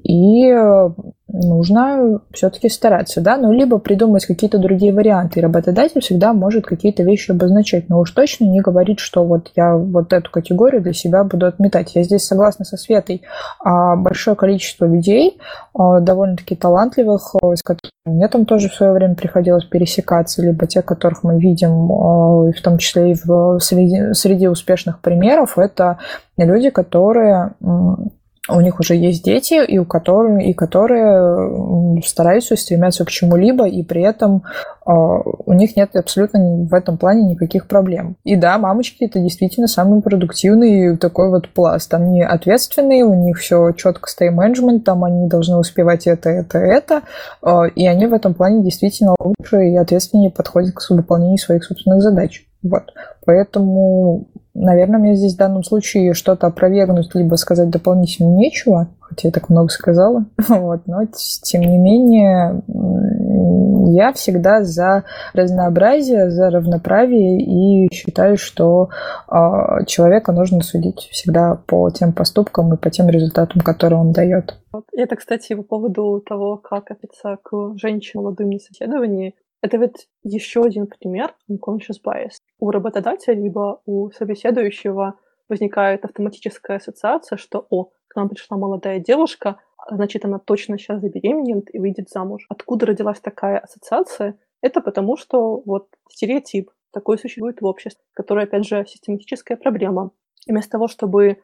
И 0.03 0.49
э, 0.49 0.89
нужно 1.27 2.21
все-таки 2.33 2.69
стараться, 2.69 3.21
да, 3.21 3.37
ну, 3.37 3.51
либо 3.51 3.77
придумать 3.77 4.25
какие-то 4.25 4.57
другие 4.57 4.93
варианты. 4.93 5.39
И 5.39 5.43
работодатель 5.43 6.01
всегда 6.01 6.33
может 6.33 6.65
какие-то 6.65 7.03
вещи 7.03 7.31
обозначать, 7.31 7.89
но 7.89 7.99
уж 7.99 8.11
точно 8.11 8.45
не 8.45 8.61
говорить, 8.61 8.99
что 8.99 9.23
вот 9.23 9.51
я 9.55 9.75
вот 9.75 10.13
эту 10.13 10.31
категорию 10.31 10.81
для 10.81 10.93
себя 10.93 11.23
буду 11.23 11.45
отметать. 11.45 11.95
Я 11.95 12.03
здесь 12.03 12.25
согласна 12.25 12.65
со 12.65 12.77
Светой. 12.77 13.21
А 13.63 13.95
большое 13.95 14.35
количество 14.35 14.85
людей, 14.85 15.39
а, 15.73 15.99
довольно-таки 15.99 16.55
талантливых, 16.55 17.35
а, 17.41 17.55
с 17.55 17.61
которыми 17.61 17.91
мне 18.05 18.27
там 18.27 18.45
тоже 18.45 18.69
в 18.69 18.73
свое 18.73 18.93
время 18.93 19.15
приходилось 19.15 19.65
пересекаться, 19.65 20.41
либо 20.41 20.65
те, 20.65 20.81
которых 20.81 21.23
мы 21.23 21.39
видим, 21.39 21.87
в 21.87 22.61
том 22.63 22.77
числе 22.79 23.11
и 23.11 23.15
в 23.15 23.59
среди, 23.59 24.13
среди 24.13 24.47
успешных 24.47 24.99
примеров, 24.99 25.57
это 25.57 25.99
люди, 26.37 26.69
которые 26.69 27.53
у 28.49 28.61
них 28.61 28.79
уже 28.79 28.95
есть 28.95 29.23
дети, 29.23 29.63
и 29.65 29.77
у 29.77 29.85
которых, 29.85 30.41
и 30.41 30.53
которые 30.53 32.01
стараются 32.05 32.55
стремятся 32.55 33.05
к 33.05 33.09
чему-либо, 33.09 33.67
и 33.67 33.83
при 33.83 34.01
этом 34.01 34.43
э, 34.85 34.91
у 34.91 35.53
них 35.53 35.75
нет 35.75 35.95
абсолютно 35.95 36.39
в 36.65 36.73
этом 36.73 36.97
плане 36.97 37.23
никаких 37.23 37.67
проблем. 37.67 38.15
И 38.23 38.35
да, 38.35 38.57
мамочки 38.57 39.03
это 39.03 39.19
действительно 39.19 39.67
самый 39.67 40.01
продуктивный 40.01 40.97
такой 40.97 41.29
вот 41.29 41.49
пласт. 41.49 41.93
Они 41.93 42.21
ответственные, 42.21 43.03
у 43.03 43.13
них 43.13 43.37
все 43.39 43.71
четко 43.71 44.09
с 44.09 44.15
тайм-менеджмент, 44.15 44.83
там 44.83 45.03
они 45.03 45.27
должны 45.27 45.57
успевать 45.57 46.07
это, 46.07 46.29
это, 46.29 46.57
это, 46.57 47.01
э, 47.43 47.69
и 47.75 47.87
они 47.87 48.07
в 48.07 48.13
этом 48.13 48.33
плане 48.33 48.63
действительно 48.63 49.15
лучше 49.19 49.69
и 49.69 49.75
ответственнее 49.75 50.31
подходят 50.31 50.73
к 50.73 50.89
выполнению 50.89 51.37
своих 51.37 51.63
собственных 51.63 52.01
задач. 52.01 52.48
Вот. 52.61 52.93
Поэтому 53.25 54.27
Наверное, 54.61 54.99
мне 54.99 55.15
здесь 55.15 55.35
в 55.35 55.37
данном 55.37 55.63
случае 55.63 56.13
что-то 56.13 56.47
опровергнуть, 56.47 57.13
либо 57.13 57.35
сказать 57.35 57.69
дополнительно 57.69 58.35
нечего, 58.35 58.89
хотя 58.99 59.29
я 59.29 59.31
так 59.31 59.49
много 59.49 59.69
сказала. 59.69 60.25
Вот, 60.49 60.81
но, 60.85 61.03
тем 61.43 61.61
не 61.61 61.77
менее, 61.77 62.61
я 63.95 64.11
всегда 64.11 64.63
за 64.63 65.05
разнообразие, 65.33 66.29
за 66.29 66.49
равноправие 66.49 67.39
и 67.39 67.93
считаю, 67.93 68.37
что 68.37 68.89
э, 69.29 69.85
человека 69.85 70.33
нужно 70.33 70.61
судить 70.61 71.07
всегда 71.11 71.61
по 71.65 71.89
тем 71.91 72.11
поступкам 72.11 72.73
и 72.73 72.77
по 72.77 72.89
тем 72.89 73.07
результатам, 73.07 73.61
которые 73.61 74.01
он 74.01 74.11
дает. 74.11 74.57
Это, 74.93 75.15
кстати, 75.15 75.55
по 75.55 75.63
поводу 75.63 76.21
того, 76.27 76.57
как 76.57 76.91
относиться 76.91 77.37
к 77.41 77.77
женщинам 77.77 78.25
молодым 78.25 78.49
на 78.49 78.59
собеседовании. 78.59 79.35
Это 79.61 79.77
ведь 79.77 80.07
еще 80.23 80.61
один 80.61 80.87
пример 80.87 81.35
unconscious 81.49 81.97
bias. 82.03 82.39
У 82.59 82.71
работодателя 82.71 83.35
либо 83.35 83.81
у 83.85 84.09
собеседующего 84.11 85.19
возникает 85.49 86.05
автоматическая 86.05 86.77
ассоциация, 86.77 87.37
что 87.37 87.65
«О, 87.69 87.85
к 88.07 88.15
нам 88.15 88.29
пришла 88.29 88.57
молодая 88.57 88.99
девушка, 88.99 89.59
значит, 89.89 90.25
она 90.25 90.39
точно 90.39 90.77
сейчас 90.77 91.01
забеременеет 91.01 91.73
и 91.73 91.79
выйдет 91.79 92.09
замуж». 92.09 92.45
Откуда 92.49 92.85
родилась 92.85 93.19
такая 93.19 93.59
ассоциация? 93.59 94.37
Это 94.61 94.81
потому, 94.81 95.17
что 95.17 95.61
вот 95.65 95.87
стереотип 96.09 96.71
такой 96.91 97.17
существует 97.17 97.61
в 97.61 97.65
обществе, 97.65 98.03
который, 98.13 98.45
опять 98.45 98.65
же, 98.65 98.85
систематическая 98.87 99.57
проблема. 99.57 100.11
И 100.45 100.51
вместо 100.51 100.71
того, 100.71 100.87
чтобы 100.87 101.41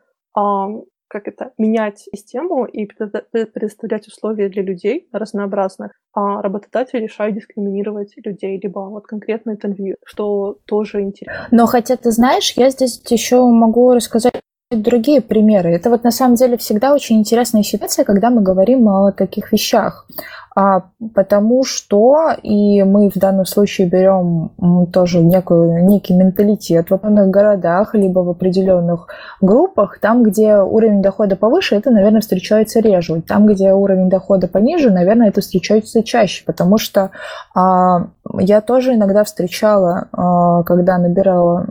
как 1.08 1.28
это, 1.28 1.52
менять 1.58 2.00
систему 2.00 2.66
и 2.66 2.86
предоставлять 2.86 4.08
условия 4.08 4.50
для 4.50 4.64
людей 4.64 5.08
разнообразных, 5.12 5.92
а 6.14 6.42
работодатель 6.42 7.00
решает 7.00 7.36
дискриминировать 7.36 8.14
людей, 8.24 8.60
либо 8.62 8.80
вот 8.80 9.06
конкретно 9.06 9.52
это 9.52 9.74
что 10.06 10.58
тоже 10.66 11.02
интересно. 11.02 11.48
Но 11.52 11.66
хотя 11.68 11.96
ты 11.96 12.12
знаешь, 12.12 12.54
я 12.56 12.70
здесь 12.70 13.02
еще 13.10 13.46
могу 13.46 13.94
рассказать 13.94 14.34
другие 14.72 15.22
примеры. 15.22 15.72
Это 15.72 15.90
вот 15.90 16.04
на 16.04 16.12
самом 16.12 16.36
деле 16.36 16.58
всегда 16.58 16.94
очень 16.94 17.20
интересная 17.20 17.64
ситуация, 17.64 18.04
когда 18.04 18.30
мы 18.30 18.42
говорим 18.42 18.88
о 18.88 19.12
таких 19.12 19.52
вещах 19.52 20.08
потому 20.56 21.66
что, 21.66 22.30
и 22.42 22.82
мы 22.84 23.10
в 23.10 23.18
данном 23.18 23.46
случае 23.46 23.88
берем 23.88 24.52
тоже 24.94 25.20
некую, 25.20 25.86
некий 25.86 26.14
менталитет 26.14 26.90
в 26.90 26.94
определенных 26.94 27.30
городах, 27.30 27.94
либо 27.94 28.20
в 28.20 28.30
определенных 28.30 29.08
группах, 29.42 30.00
там, 30.00 30.24
где 30.24 30.58
уровень 30.58 31.02
дохода 31.02 31.36
повыше, 31.36 31.76
это, 31.76 31.92
наверное, 31.92 32.22
встречается 32.22 32.80
реже. 32.80 33.22
Там, 33.22 33.46
где 33.48 33.74
уровень 33.74 34.10
дохода 34.10 34.48
пониже, 34.48 34.92
наверное, 34.92 35.28
это 35.28 35.42
встречается 35.42 36.04
чаще, 36.04 36.44
потому 36.46 36.78
что 36.78 37.12
а, 37.54 38.08
я 38.40 38.62
тоже 38.62 38.96
иногда 38.96 39.24
встречала, 39.24 40.08
а, 40.12 40.64
когда 40.64 40.98
набирала 40.98 41.66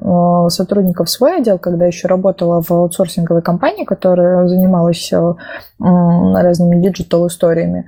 а, 0.46 0.48
сотрудников 0.50 1.08
в 1.08 1.10
свой 1.10 1.38
отдел, 1.38 1.58
когда 1.58 1.86
еще 1.86 2.08
работала 2.08 2.62
в 2.62 2.70
аутсорсинговой 2.70 3.42
компании, 3.42 3.84
которая 3.84 4.46
занималась 4.46 5.12
а, 5.12 5.36
разными 5.80 6.80
диджитал-историями, 6.80 7.86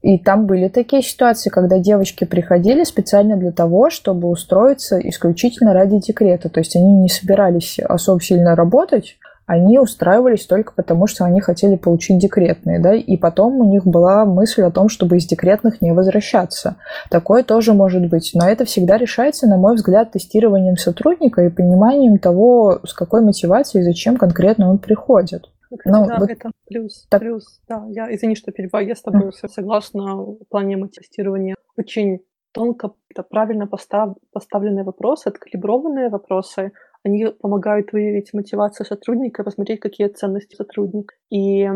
И 0.00 0.16
там 0.18 0.46
были 0.46 0.68
такие 0.68 1.02
ситуации, 1.02 1.50
когда 1.50 1.78
девочки 1.78 2.24
приходили 2.24 2.84
специально 2.84 3.36
для 3.36 3.50
того, 3.50 3.90
чтобы 3.90 4.28
устроиться 4.28 4.98
исключительно 5.00 5.74
ради 5.74 5.98
декрета. 5.98 6.48
То 6.48 6.60
есть 6.60 6.76
они 6.76 6.92
не 6.92 7.08
собирались 7.08 7.80
особо 7.80 8.22
сильно 8.22 8.54
работать, 8.54 9.16
они 9.48 9.78
устраивались 9.78 10.44
только 10.44 10.74
потому, 10.74 11.06
что 11.06 11.24
они 11.24 11.40
хотели 11.40 11.76
получить 11.76 12.18
декретные, 12.18 12.78
да, 12.78 12.92
и 12.92 13.16
потом 13.16 13.58
у 13.60 13.64
них 13.64 13.86
была 13.86 14.26
мысль 14.26 14.62
о 14.62 14.70
том, 14.70 14.90
чтобы 14.90 15.16
из 15.16 15.24
декретных 15.24 15.80
не 15.80 15.90
возвращаться. 15.92 16.76
Такое 17.10 17.42
тоже 17.42 17.72
может 17.72 18.06
быть, 18.10 18.32
но 18.34 18.46
это 18.46 18.66
всегда 18.66 18.98
решается, 18.98 19.46
на 19.46 19.56
мой 19.56 19.74
взгляд, 19.74 20.12
тестированием 20.12 20.76
сотрудника 20.76 21.40
и 21.40 21.48
пониманием 21.48 22.18
того, 22.18 22.80
с 22.84 22.92
какой 22.92 23.22
мотивацией 23.22 23.82
и 23.82 23.86
зачем 23.86 24.18
конкретно 24.18 24.68
он 24.68 24.76
приходит. 24.76 25.46
Ну, 25.70 26.06
да, 26.06 26.18
вот 26.18 26.30
это 26.30 26.50
плюс, 26.66 27.06
так... 27.08 27.20
плюс, 27.20 27.60
да. 27.68 27.84
Я, 27.88 28.14
извини, 28.14 28.34
что 28.34 28.52
перебиваю, 28.52 28.86
я 28.86 28.94
с 28.94 29.02
тобой 29.02 29.28
mm. 29.28 29.48
согласна 29.48 30.16
в 30.16 30.44
плане 30.48 30.88
тестирования. 30.88 31.56
Очень 31.76 32.20
тонко, 32.52 32.92
это 33.10 33.22
правильно 33.22 33.66
постав, 33.66 34.16
поставленные 34.32 34.84
вопросы, 34.84 35.28
откалиброванные 35.28 36.08
вопросы, 36.08 36.72
они 37.04 37.26
помогают 37.26 37.92
выявить 37.92 38.34
мотивацию 38.34 38.86
сотрудника, 38.86 39.44
посмотреть, 39.44 39.80
какие 39.80 40.08
ценности 40.08 40.56
сотрудника. 40.56 41.14
И 41.30 41.68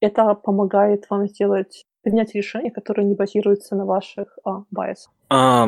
это 0.00 0.34
помогает 0.34 1.06
вам 1.10 1.26
сделать 1.28 1.84
принять 2.02 2.34
решение, 2.34 2.70
которое 2.70 3.04
не 3.04 3.14
базируется 3.14 3.74
на 3.74 3.84
ваших 3.84 4.38
а, 4.44 4.62
байсах. 4.70 5.12
А, 5.28 5.66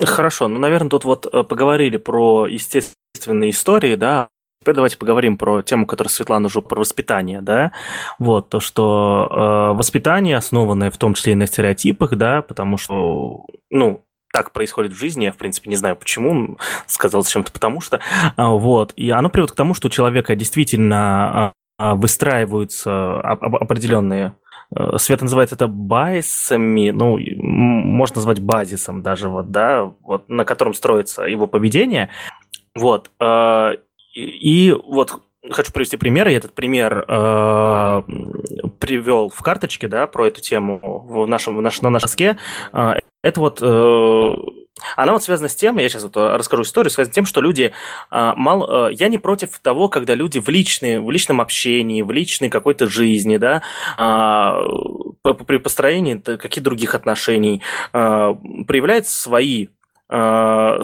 хорошо, 0.00 0.48
ну, 0.48 0.58
наверное, 0.58 0.90
тут 0.90 1.04
вот 1.04 1.26
э, 1.32 1.44
поговорили 1.44 1.96
про 1.96 2.46
естественные 2.46 3.50
истории, 3.50 3.94
да, 3.94 4.28
Теперь 4.62 4.76
давайте 4.76 4.96
поговорим 4.96 5.38
про 5.38 5.60
тему, 5.62 5.86
которую 5.86 6.12
Светлана 6.12 6.46
уже 6.46 6.62
про 6.62 6.78
воспитание, 6.78 7.40
да. 7.40 7.72
Вот, 8.20 8.48
то, 8.48 8.60
что 8.60 9.26
э, 9.28 9.76
воспитание, 9.76 10.36
основанное 10.36 10.92
в 10.92 10.96
том 10.98 11.14
числе 11.14 11.32
и 11.32 11.34
на 11.34 11.48
стереотипах, 11.48 12.14
да, 12.14 12.42
потому 12.42 12.76
что, 12.76 13.44
ну, 13.70 14.04
так 14.32 14.52
происходит 14.52 14.92
в 14.92 14.96
жизни, 14.96 15.24
я, 15.24 15.32
в 15.32 15.36
принципе, 15.36 15.68
не 15.68 15.74
знаю 15.74 15.96
почему, 15.96 16.58
сказал 16.86 17.24
зачем-то 17.24 17.50
потому 17.50 17.80
что, 17.80 17.98
а, 18.36 18.50
вот, 18.50 18.92
и 18.94 19.10
оно 19.10 19.30
приводит 19.30 19.50
к 19.50 19.56
тому, 19.56 19.74
что 19.74 19.88
у 19.88 19.90
человека 19.90 20.36
действительно 20.36 21.52
а, 21.76 21.96
выстраиваются 21.96 23.18
определенные 23.18 24.36
э, 24.76 24.96
Света 24.98 25.24
называет 25.24 25.50
это 25.50 25.66
байсами, 25.66 26.90
ну, 26.90 27.18
можно 27.18 28.18
назвать 28.18 28.38
базисом 28.38 29.02
даже, 29.02 29.28
вот, 29.28 29.50
да, 29.50 29.92
вот, 30.02 30.28
на 30.28 30.44
котором 30.44 30.72
строится 30.72 31.24
его 31.24 31.48
поведение. 31.48 32.10
Вот. 32.76 33.10
Э, 34.14 34.20
и 34.20 34.72
вот 34.72 35.20
хочу 35.50 35.72
привести 35.72 35.96
пример. 35.96 36.28
Я 36.28 36.36
этот 36.36 36.54
пример 36.54 37.04
э, 37.08 38.02
привел 38.78 39.28
в 39.28 39.42
карточке, 39.42 39.88
да, 39.88 40.06
про 40.06 40.28
эту 40.28 40.40
тему 40.40 40.78
в 40.82 41.26
нашем, 41.26 41.56
в 41.56 41.62
наш, 41.62 41.80
на 41.82 41.90
нашем 41.90 42.06
доске. 42.06 42.38
Э, 42.72 42.94
это 43.22 43.40
вот 43.40 43.58
э, 43.60 44.34
она 44.96 45.12
вот 45.12 45.22
связана 45.22 45.48
с 45.48 45.54
тем, 45.54 45.78
я 45.78 45.88
сейчас 45.88 46.02
вот 46.02 46.16
расскажу 46.16 46.62
историю, 46.62 46.90
связана 46.90 47.12
с 47.12 47.14
тем, 47.14 47.26
что 47.26 47.40
люди 47.40 47.72
э, 48.10 48.32
мало, 48.36 48.88
э, 48.88 48.94
я 48.94 49.08
не 49.08 49.18
против 49.18 49.58
того, 49.60 49.88
когда 49.88 50.14
люди 50.14 50.38
в 50.38 50.48
личной, 50.48 50.98
в 51.00 51.10
личном 51.10 51.40
общении, 51.40 52.02
в 52.02 52.10
личной 52.10 52.48
какой-то 52.48 52.88
жизни, 52.88 53.36
да, 53.36 53.62
э, 53.98 55.32
при 55.46 55.58
построении 55.58 56.16
каких 56.16 56.62
других 56.62 56.94
отношений 56.94 57.62
э, 57.92 58.34
проявляют 58.66 59.06
свои 59.06 59.68
Э, 60.14 60.82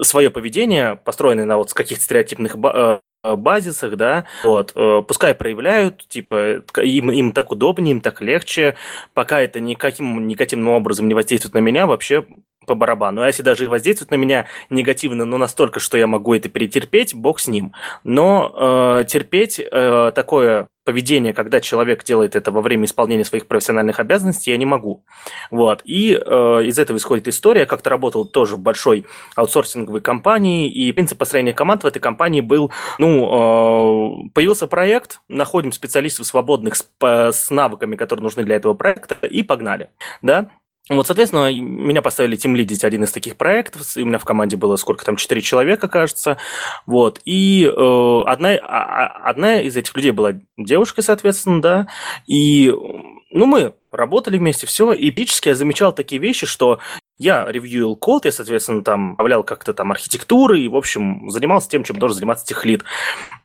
свое 0.00 0.30
поведение, 0.30 0.96
построенное 0.96 1.44
на 1.44 1.56
вот 1.56 1.72
каких-то 1.72 2.04
стереотипных 2.04 2.56
э, 2.56 2.98
базисах, 3.36 3.96
да, 3.96 4.26
вот, 4.44 4.72
э, 4.74 5.02
пускай 5.06 5.34
проявляют, 5.34 6.06
типа, 6.08 6.62
им, 6.82 7.10
им 7.10 7.32
так 7.32 7.50
удобнее, 7.50 7.92
им 7.92 8.00
так 8.00 8.20
легче, 8.20 8.76
пока 9.14 9.40
это 9.40 9.60
никаким 9.60 10.26
негативным 10.26 10.68
образом 10.68 11.08
не 11.08 11.14
воздействует 11.14 11.54
на 11.54 11.58
меня, 11.58 11.86
вообще 11.86 12.26
по 12.66 12.74
барабану. 12.74 13.22
А 13.22 13.26
если 13.26 13.42
даже 13.42 13.68
воздействует 13.68 14.10
на 14.10 14.16
меня 14.16 14.46
негативно, 14.70 15.24
но 15.24 15.38
настолько, 15.38 15.80
что 15.80 15.96
я 15.96 16.06
могу 16.06 16.34
это 16.34 16.48
перетерпеть, 16.48 17.14
бог 17.14 17.40
с 17.40 17.48
ним. 17.48 17.72
Но 18.04 18.98
э, 19.00 19.04
терпеть 19.06 19.60
э, 19.60 20.12
такое 20.14 20.68
поведение, 20.86 21.34
когда 21.34 21.60
человек 21.60 22.04
делает 22.04 22.36
это 22.36 22.52
во 22.52 22.62
время 22.62 22.84
исполнения 22.84 23.24
своих 23.24 23.48
профессиональных 23.48 23.98
обязанностей, 23.98 24.52
я 24.52 24.56
не 24.56 24.64
могу. 24.64 25.04
Вот. 25.50 25.82
И 25.84 26.14
э, 26.14 26.62
из 26.64 26.78
этого 26.78 26.96
исходит 26.96 27.26
история. 27.26 27.62
Я 27.62 27.66
как-то 27.66 27.90
работал 27.90 28.24
тоже 28.24 28.54
в 28.54 28.60
большой 28.60 29.04
аутсорсинговой 29.34 30.00
компании, 30.00 30.70
и 30.70 30.92
принцип 30.92 31.18
построения 31.18 31.52
команд 31.52 31.82
в 31.82 31.86
этой 31.86 31.98
компании 31.98 32.40
был, 32.40 32.70
ну, 32.98 34.26
э, 34.26 34.30
появился 34.32 34.68
проект, 34.68 35.20
находим 35.28 35.72
специалистов 35.72 36.24
свободных 36.24 36.76
с, 36.76 36.86
с 37.00 37.50
навыками, 37.50 37.96
которые 37.96 38.22
нужны 38.22 38.44
для 38.44 38.54
этого 38.54 38.74
проекта, 38.74 39.26
и 39.26 39.42
погнали. 39.42 39.90
Да? 40.22 40.50
Вот, 40.88 41.06
соответственно, 41.06 41.52
меня 41.52 42.00
поставили 42.00 42.36
тем 42.36 42.54
лидить 42.54 42.84
один 42.84 43.02
из 43.02 43.10
таких 43.10 43.36
проектов. 43.36 43.82
У 43.96 44.04
меня 44.04 44.18
в 44.18 44.24
команде 44.24 44.56
было 44.56 44.76
сколько 44.76 45.04
там, 45.04 45.16
четыре 45.16 45.40
человека, 45.42 45.88
кажется. 45.88 46.36
Вот. 46.86 47.20
И 47.24 47.64
э, 47.64 48.22
одна, 48.26 48.50
а, 48.50 48.58
а, 48.62 49.30
одна 49.30 49.60
из 49.60 49.76
этих 49.76 49.96
людей 49.96 50.12
была 50.12 50.34
девушкой, 50.56 51.02
соответственно, 51.02 51.60
да. 51.60 51.88
И 52.26 52.72
ну, 53.32 53.46
мы 53.46 53.74
работали 53.90 54.38
вместе, 54.38 54.66
все. 54.68 54.92
И 54.92 55.10
эпически 55.10 55.48
я 55.48 55.56
замечал 55.56 55.92
такие 55.92 56.20
вещи, 56.20 56.46
что 56.46 56.78
я 57.18 57.50
ревьюил 57.50 57.96
код, 57.96 58.24
я, 58.24 58.32
соответственно, 58.32 58.84
там 58.84 59.12
управлял 59.14 59.42
как-то 59.42 59.74
там 59.74 59.90
архитектурой, 59.90 60.62
и, 60.62 60.68
в 60.68 60.76
общем, 60.76 61.30
занимался 61.30 61.68
тем, 61.68 61.82
чем 61.82 61.98
должен 61.98 62.16
заниматься 62.16 62.46
техлит. 62.46 62.84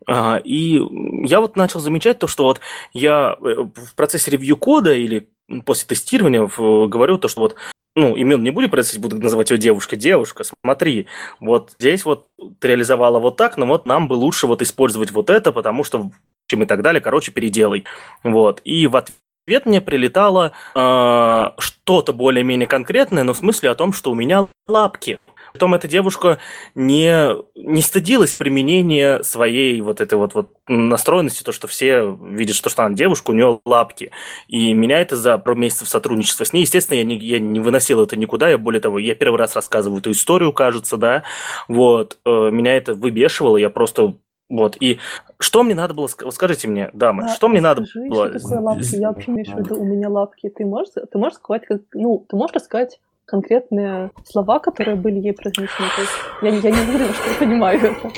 А, 0.08 0.40
и 0.44 0.80
я 1.26 1.42
вот 1.42 1.56
начал 1.56 1.80
замечать 1.80 2.20
то, 2.20 2.28
что 2.28 2.44
вот 2.44 2.60
я 2.94 3.36
э, 3.40 3.44
в 3.44 3.96
процессе 3.96 4.30
ревью 4.30 4.58
кода 4.58 4.94
или 4.94 5.30
после 5.66 5.88
тестирования 5.88 6.50
говорю 6.88 7.18
то, 7.18 7.28
что 7.28 7.42
вот 7.42 7.56
ну, 7.96 8.16
имен 8.16 8.42
не 8.42 8.52
буду 8.52 8.70
произносить, 8.70 9.02
буду 9.02 9.18
называть 9.18 9.52
ее 9.52 9.58
девушка. 9.58 9.98
Девушка, 9.98 10.44
смотри, 10.64 11.08
вот 11.40 11.74
здесь 11.78 12.06
вот 12.06 12.28
ты 12.60 12.70
реализовала 12.70 13.20
вот 13.20 13.36
так, 13.36 13.58
но 13.58 13.66
вот 13.66 13.86
нам 13.86 14.08
бы 14.08 14.14
лучше 14.14 14.48
вот 14.48 14.62
использовать 14.62 15.12
вот 15.12 15.30
это, 15.30 15.52
потому 15.52 15.84
что 15.84 16.10
чем 16.48 16.64
и 16.64 16.66
так 16.66 16.82
далее, 16.82 17.02
короче, 17.02 17.32
переделай. 17.32 17.86
Вот. 18.24 18.62
И 18.64 18.88
в 18.88 18.96
ответ 18.96 19.66
мне 19.66 19.82
прилетало 19.82 20.54
э, 20.76 21.50
что-то 21.58 22.14
более-менее 22.14 22.68
конкретное, 22.68 23.24
но 23.24 23.34
в 23.34 23.38
смысле 23.38 23.70
о 23.70 23.76
том, 23.76 23.94
что 23.94 24.12
у 24.12 24.16
меня 24.16 24.48
лапки. 24.68 25.20
Потом 25.54 25.74
эта 25.74 25.88
девушка 25.88 26.40
не, 26.76 27.36
не 27.56 27.82
стыдилась 27.82 28.34
применения 28.34 29.24
своей 29.24 29.82
вот 29.82 30.02
этой 30.02 30.18
вот, 30.18 30.34
вот 30.34 30.50
настроенности, 30.68 31.44
то, 31.44 31.52
что 31.52 31.68
все 31.68 32.18
видят, 32.22 32.56
что, 32.56 32.70
что 32.70 32.84
она 32.84 32.96
девушка, 32.96 33.32
у 33.32 33.34
нее 33.34 33.60
лапки. 33.66 34.12
И 34.48 34.74
меня 34.74 35.00
это 35.00 35.16
за 35.16 35.38
пару 35.38 35.58
месяцев 35.58 35.90
сотрудничества 35.90 36.46
с 36.46 36.54
ней, 36.54 36.62
естественно, 36.62 36.98
я 36.98 37.04
не, 37.04 37.18
я 37.18 37.40
не 37.40 37.60
выносил 37.60 38.02
это 38.02 38.16
никуда, 38.16 38.50
я 38.50 38.58
более 38.58 38.82
того, 38.82 39.00
я 39.00 39.16
первый 39.16 39.38
раз 39.38 39.56
рассказываю 39.56 40.00
эту 40.00 40.12
историю, 40.12 40.54
кажется, 40.54 40.98
да, 40.98 41.24
вот, 41.68 42.18
э, 42.26 42.50
меня 42.52 42.78
это 42.78 42.94
выбешивало, 42.94 43.58
я 43.58 43.70
просто 43.70 44.16
вот, 44.52 44.76
и 44.82 45.00
что 45.40 45.64
мне 45.64 45.74
надо 45.74 45.94
было, 45.94 46.08
скажите 46.08 46.68
мне, 46.68 46.90
дамы, 46.92 47.24
а, 47.24 47.28
что 47.30 47.48
мне 47.48 47.62
надо 47.62 47.86
было... 47.96 48.38
Что 48.38 48.40
такое 48.40 48.60
лапки? 48.60 48.96
Я 48.96 49.08
вообще 49.08 49.32
имею 49.32 49.56
в 49.56 49.60
виду, 49.60 49.80
у 49.80 49.86
меня 49.86 50.10
лапки. 50.10 50.50
Ты 50.50 50.66
можешь, 50.66 50.92
ты 50.94 51.18
можешь 51.18 51.38
сказать, 51.38 51.66
как, 51.66 51.82
ну, 51.94 52.26
ты 52.28 52.36
можешь 52.36 52.56
рассказать 52.56 53.00
конкретные 53.32 54.12
слова, 54.26 54.60
которые 54.60 54.96
были 54.98 55.20
ей 55.20 55.34
произнесены. 55.34 55.88
То 55.96 56.02
есть 56.02 56.64
я, 56.64 56.70
я 56.70 56.76
не 56.76 56.82
уверена, 56.82 57.14
что 57.14 57.30
я 57.30 57.36
понимаю 57.40 57.80
это. 57.80 58.12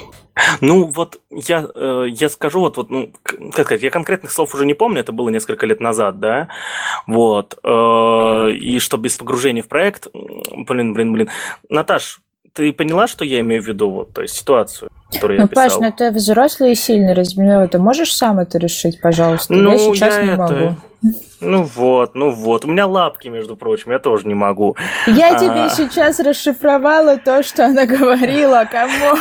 Ну, 0.61 0.86
вот 0.86 1.22
я, 1.30 1.68
э, 1.76 2.07
я 2.09 2.28
скажу, 2.30 2.61
вот, 2.61 2.78
вот, 2.78 2.89
ну, 2.89 3.11
как 3.22 3.66
сказать, 3.66 3.84
я 3.84 3.91
конкретных 3.91 4.32
слов 4.32 4.55
уже 4.55 4.66
не 4.66 4.74
помню, 4.74 5.01
это 5.01 5.11
было 5.11 5.30
несколько 5.30 5.68
лет 5.68 5.80
назад, 5.80 6.20
да, 6.20 6.47
вот, 7.05 7.59
э, 7.64 8.51
и 8.51 8.80
что 8.80 8.97
без 8.97 9.16
погружения 9.16 9.61
в 9.61 9.68
проект, 9.68 10.07
блин, 10.11 10.93
блин, 10.93 11.14
блин. 11.14 11.30
Наташ, 11.70 12.20
ты 12.53 12.74
поняла, 12.74 13.07
что 13.07 13.24
я 13.24 13.41
имею 13.41 13.61
в 13.61 13.68
виду, 13.68 13.91
вот, 13.91 14.14
то 14.14 14.24
есть 14.24 14.34
ситуацию, 14.34 14.89
которую 15.11 15.39
ну, 15.39 15.43
я 15.43 15.47
писал? 15.47 15.80
Паш, 15.80 15.80
ну 15.80 15.95
ты 15.95 16.09
взрослый 16.09 16.72
и 16.72 16.76
сильный, 16.76 17.14
разумею, 17.14 17.70
ты 17.70 17.78
можешь 17.78 18.11
сам 18.11 18.39
это 18.39 18.57
решить, 18.57 18.99
пожалуйста? 19.01 19.53
Ну, 19.53 19.72
я 19.72 19.78
сейчас 19.78 20.16
я 20.16 20.24
не 20.24 20.30
это... 20.32 20.38
могу. 20.38 20.76
Ну 21.41 21.64
вот, 21.64 22.16
ну 22.16 22.32
вот. 22.32 22.66
У 22.66 22.68
меня 22.68 22.88
лапки, 22.88 23.28
между 23.28 23.58
прочим, 23.58 23.91
я 23.91 23.99
тоже 23.99 24.28
не 24.28 24.34
могу. 24.34 24.78
Я 25.08 25.36
а... 25.36 25.39
тебе 25.39 25.70
сейчас 25.70 26.20
расшифровала 26.20 27.18
то, 27.18 27.43
что 27.43 27.66
она 27.66 27.86
говорила, 27.86 28.66
come 28.70 28.98
on. 28.98 29.20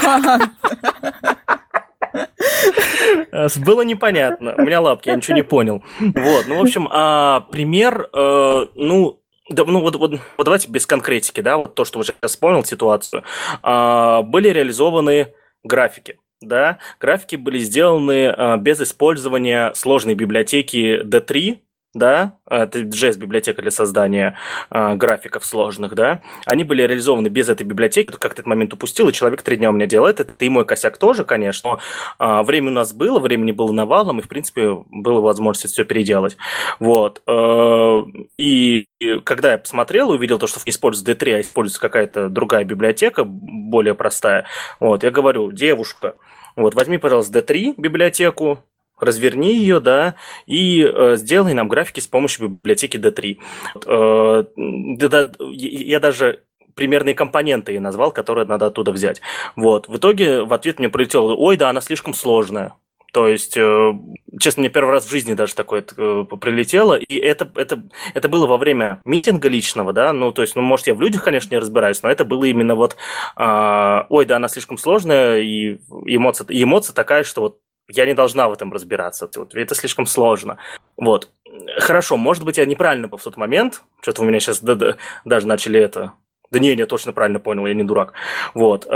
Было 3.65 3.83
непонятно. 3.83 4.55
У 4.57 4.63
меня 4.63 4.81
лапки, 4.81 5.09
я 5.09 5.17
ничего 5.17 5.37
не 5.37 5.43
понял. 5.43 5.83
Вот, 5.99 6.47
ну, 6.47 6.59
в 6.59 6.63
общем, 6.63 6.89
а, 6.91 7.41
пример, 7.51 8.09
э, 8.13 8.67
ну, 8.75 9.21
да, 9.49 9.65
ну 9.65 9.81
вот, 9.81 9.97
вот, 9.97 10.13
вот 10.13 10.45
давайте 10.45 10.69
без 10.69 10.87
конкретики, 10.87 11.41
да, 11.41 11.57
вот 11.57 11.75
то, 11.75 11.85
что 11.85 11.99
вы 11.99 12.05
сейчас 12.05 12.17
вспомнил 12.23 12.65
ситуацию. 12.65 13.25
А, 13.63 14.23
были 14.23 14.49
реализованы 14.49 15.33
графики, 15.65 16.19
да, 16.41 16.79
графики 17.01 17.37
были 17.37 17.59
сделаны 17.59 18.29
а, 18.29 18.57
без 18.57 18.81
использования 18.81 19.73
сложной 19.75 20.15
библиотеки 20.15 21.03
D3, 21.03 21.59
да, 21.95 22.39
это 22.49 22.81
JS 22.81 23.19
библиотека 23.19 23.61
для 23.61 23.71
создания 23.71 24.39
э, 24.71 24.95
графиков 24.95 25.45
сложных, 25.45 25.95
да, 25.95 26.23
они 26.47 26.65
были 26.65 26.83
реализованы 26.83 27.29
без 27.29 27.49
этой 27.51 27.65
библиотеки, 27.65 28.13
как 28.13 28.33
этот 28.33 28.47
момент 28.47 28.73
упустил, 28.73 29.09
и 29.09 29.13
человек 29.13 29.43
три 29.43 29.59
дня 29.59 29.69
у 29.69 29.73
меня 29.73 29.87
делает, 29.87 30.21
это 30.21 30.33
и 30.39 30.49
мой 30.49 30.65
косяк 30.65 30.97
тоже, 30.97 31.25
конечно, 31.25 31.79
но 32.19 32.41
э, 32.41 32.43
время 32.45 32.71
у 32.71 32.75
нас 32.75 32.95
было, 32.95 33.19
времени 33.19 33.53
было 33.53 33.73
навалом, 33.73 34.21
и, 34.21 34.23
в 34.23 34.29
принципе, 34.29 34.83
была 34.91 35.21
возможность 35.21 35.75
все 35.75 35.85
переделать, 35.85 36.39
вот, 36.81 37.23
э, 37.27 38.03
и, 38.39 38.87
и 38.99 39.21
когда 39.21 39.53
я 39.53 39.59
посмотрел, 39.59 40.11
увидел 40.11 40.39
то, 40.39 40.47
что 40.47 40.61
используется 40.65 41.13
D3, 41.13 41.35
а 41.35 41.41
используется 41.43 41.81
какая-то 41.81 42.31
другая 42.31 42.65
библиотека, 42.65 43.25
более 43.25 43.95
простая, 43.95 44.47
вот, 44.81 45.03
я 45.03 45.11
говорю, 45.11 45.53
девушка, 45.53 46.15
вот, 46.57 46.75
возьми, 46.75 46.97
пожалуйста, 46.97 47.39
D3 47.39 47.75
библиотеку, 47.77 48.65
разверни 49.03 49.57
ее, 49.57 49.81
да, 49.81 50.15
и 50.47 50.83
э, 50.83 51.17
сделай 51.17 51.55
нам 51.55 51.69
графики 51.69 52.01
с 52.01 52.07
помощью 52.07 52.49
библиотеки 52.49 52.97
D3. 52.97 53.39
Э, 53.87 54.45
я 54.57 56.01
даже 56.01 56.43
примерные 56.75 57.15
компоненты 57.15 57.73
ей 57.73 57.79
назвал, 57.79 58.13
которые 58.13 58.47
надо 58.47 58.67
оттуда 58.67 58.93
взять. 58.93 59.21
Вот. 59.57 59.89
В 59.89 59.97
итоге 59.97 60.43
в 60.43 60.53
ответ 60.53 60.79
мне 60.79 60.89
прилетело, 60.89 61.35
ой, 61.35 61.57
да, 61.57 61.71
она 61.71 61.81
слишком 61.81 62.15
сложная. 62.15 62.75
То 63.13 63.29
есть, 63.29 63.59
э, 63.59 63.93
честно, 64.41 64.61
мне 64.61 64.71
первый 64.71 64.91
раз 64.91 65.05
в 65.05 65.11
жизни 65.11 65.35
даже 65.35 65.55
такое 65.55 65.83
э, 65.83 66.25
прилетело, 66.41 66.95
и 66.95 67.17
это, 67.19 67.51
это, 67.57 67.83
это 68.15 68.29
было 68.31 68.47
во 68.47 68.57
время 68.57 69.03
митинга 69.05 69.49
личного, 69.49 69.93
да, 69.93 70.15
ну, 70.15 70.33
то 70.33 70.41
есть, 70.41 70.57
ну, 70.57 70.63
может, 70.63 70.87
я 70.87 70.95
в 70.95 71.01
людях, 71.03 71.23
конечно, 71.23 71.51
не 71.51 71.59
разбираюсь, 71.59 72.03
но 72.03 72.11
это 72.11 72.25
было 72.25 72.45
именно 72.45 72.75
вот, 72.75 72.97
э, 73.37 74.03
ой, 74.09 74.25
да, 74.25 74.37
она 74.37 74.49
слишком 74.49 74.79
сложная, 74.79 75.41
и 75.41 75.79
эмоция, 76.07 76.47
и 76.49 76.63
эмоция 76.63 76.95
такая, 76.95 77.23
что 77.23 77.43
вот 77.43 77.59
я 77.95 78.07
не 78.07 78.15
должна 78.15 78.49
в 78.49 78.53
этом 78.53 78.73
разбираться. 78.73 79.29
Вот, 79.37 79.55
это 79.55 79.75
слишком 79.75 80.07
сложно. 80.07 80.59
Вот. 80.97 81.31
Хорошо, 81.79 82.17
может 82.17 82.45
быть, 82.45 82.59
я 82.59 82.67
неправильно 82.67 83.09
был 83.09 83.19
в 83.19 83.23
тот 83.23 83.37
момент. 83.37 83.83
Что-то 84.01 84.23
у 84.23 84.25
меня 84.25 84.41
сейчас 84.41 84.61
даже 84.61 85.47
начали 85.47 85.79
это... 85.81 86.13
Да 86.51 86.59
не, 86.59 86.75
я 86.75 86.87
точно 86.87 87.13
правильно 87.13 87.41
понял, 87.41 87.67
я 87.67 87.75
не 87.75 87.85
дурак. 87.85 88.13
Вот. 88.55 88.87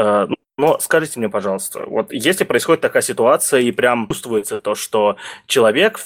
Но 0.58 0.78
скажите 0.78 1.18
мне, 1.20 1.28
пожалуйста, 1.28 1.84
вот 1.86 2.12
если 2.12 2.44
происходит 2.44 2.80
такая 2.80 3.02
ситуация 3.02 3.60
и 3.60 3.70
прям 3.72 4.08
чувствуется 4.08 4.62
то, 4.62 4.74
что 4.74 5.16
человек, 5.46 5.98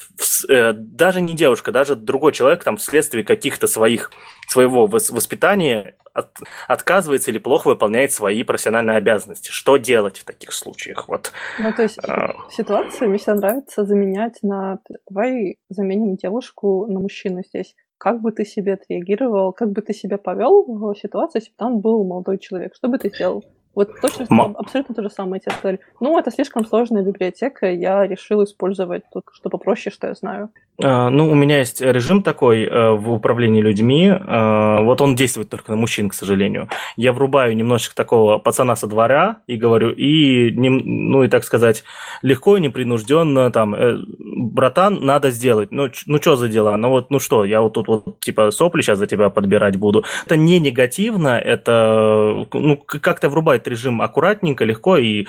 э, 0.48 0.72
даже 0.72 1.20
не 1.20 1.34
девушка, 1.34 1.70
даже 1.70 1.94
другой 1.94 2.32
человек 2.32 2.64
там 2.64 2.76
вследствие 2.76 3.22
каких-то 3.22 3.68
своих, 3.68 4.10
своего 4.48 4.86
воспитания 4.86 5.94
от, 6.12 6.36
отказывается 6.66 7.30
или 7.30 7.38
плохо 7.38 7.68
выполняет 7.68 8.10
свои 8.10 8.42
профессиональные 8.42 8.96
обязанности. 8.96 9.50
Что 9.52 9.76
делать 9.76 10.18
в 10.18 10.24
таких 10.24 10.52
случаях? 10.52 11.06
Вот. 11.06 11.30
Ну, 11.60 11.72
то 11.72 11.82
есть 11.82 11.98
а... 12.02 12.34
ситуация 12.50 13.06
мне 13.06 13.18
всегда 13.18 13.34
нравится 13.36 13.84
заменять 13.84 14.38
на... 14.42 14.80
Давай 15.08 15.58
заменим 15.68 16.16
девушку 16.16 16.86
на 16.86 16.98
мужчину 16.98 17.42
здесь. 17.46 17.76
Как 17.98 18.20
бы 18.20 18.32
ты 18.32 18.44
себе 18.44 18.74
отреагировал, 18.74 19.52
как 19.52 19.70
бы 19.70 19.82
ты 19.82 19.92
себя 19.92 20.18
повел 20.18 20.64
в 20.66 20.94
ситуации, 20.96 21.38
если 21.38 21.50
бы 21.50 21.56
там 21.56 21.80
был 21.80 22.02
молодой 22.02 22.38
человек? 22.38 22.74
Что 22.74 22.88
бы 22.88 22.98
ты 22.98 23.10
сделал? 23.10 23.44
Вот 23.74 24.00
точно 24.00 24.26
Ма... 24.30 24.54
абсолютно 24.56 24.94
то 24.94 25.02
же 25.02 25.10
самое 25.10 25.40
тебе 25.40 25.52
сказали. 25.52 25.80
Ну, 26.00 26.18
это 26.18 26.30
слишком 26.30 26.64
сложная 26.66 27.02
библиотека, 27.02 27.70
я 27.70 28.06
решил 28.06 28.42
использовать 28.42 29.04
то, 29.12 29.22
что 29.32 29.48
попроще, 29.48 29.94
что 29.94 30.08
я 30.08 30.14
знаю. 30.14 30.50
А, 30.82 31.10
ну, 31.10 31.30
у 31.30 31.34
меня 31.34 31.58
есть 31.58 31.80
режим 31.80 32.22
такой 32.22 32.64
э, 32.64 32.90
в 32.92 33.12
управлении 33.12 33.60
людьми. 33.60 34.08
Э, 34.08 34.82
вот 34.82 35.00
он 35.00 35.14
действует 35.14 35.48
только 35.50 35.72
на 35.72 35.76
мужчин, 35.76 36.08
к 36.08 36.14
сожалению. 36.14 36.68
Я 36.96 37.12
врубаю 37.12 37.56
немножечко 37.56 37.94
такого 37.94 38.38
пацана 38.38 38.76
со 38.76 38.86
двора 38.86 39.38
и 39.46 39.56
говорю, 39.56 39.90
и, 39.90 40.50
ну, 40.52 41.22
и 41.22 41.28
так 41.28 41.44
сказать, 41.44 41.84
легко 42.22 42.56
и 42.56 42.60
непринужденно, 42.60 43.50
там, 43.50 43.74
э, 43.74 43.98
братан, 44.18 45.00
надо 45.04 45.30
сделать. 45.30 45.70
Ну, 45.70 45.88
ну, 46.06 46.18
что 46.18 46.36
за 46.36 46.48
дела? 46.48 46.76
Ну, 46.76 46.90
вот, 46.90 47.10
ну 47.10 47.20
что, 47.20 47.44
я 47.44 47.60
вот 47.60 47.74
тут 47.74 47.88
вот, 47.88 48.20
типа, 48.20 48.50
сопли 48.50 48.82
сейчас 48.82 48.98
за 48.98 49.06
тебя 49.06 49.30
подбирать 49.30 49.76
буду. 49.76 50.04
Это 50.26 50.36
не 50.36 50.60
негативно, 50.60 51.38
это, 51.38 52.46
ну, 52.52 52.76
как-то 52.76 53.28
врубает 53.28 53.68
режим 53.68 54.00
аккуратненько, 54.00 54.64
легко, 54.64 54.96
и 54.96 55.26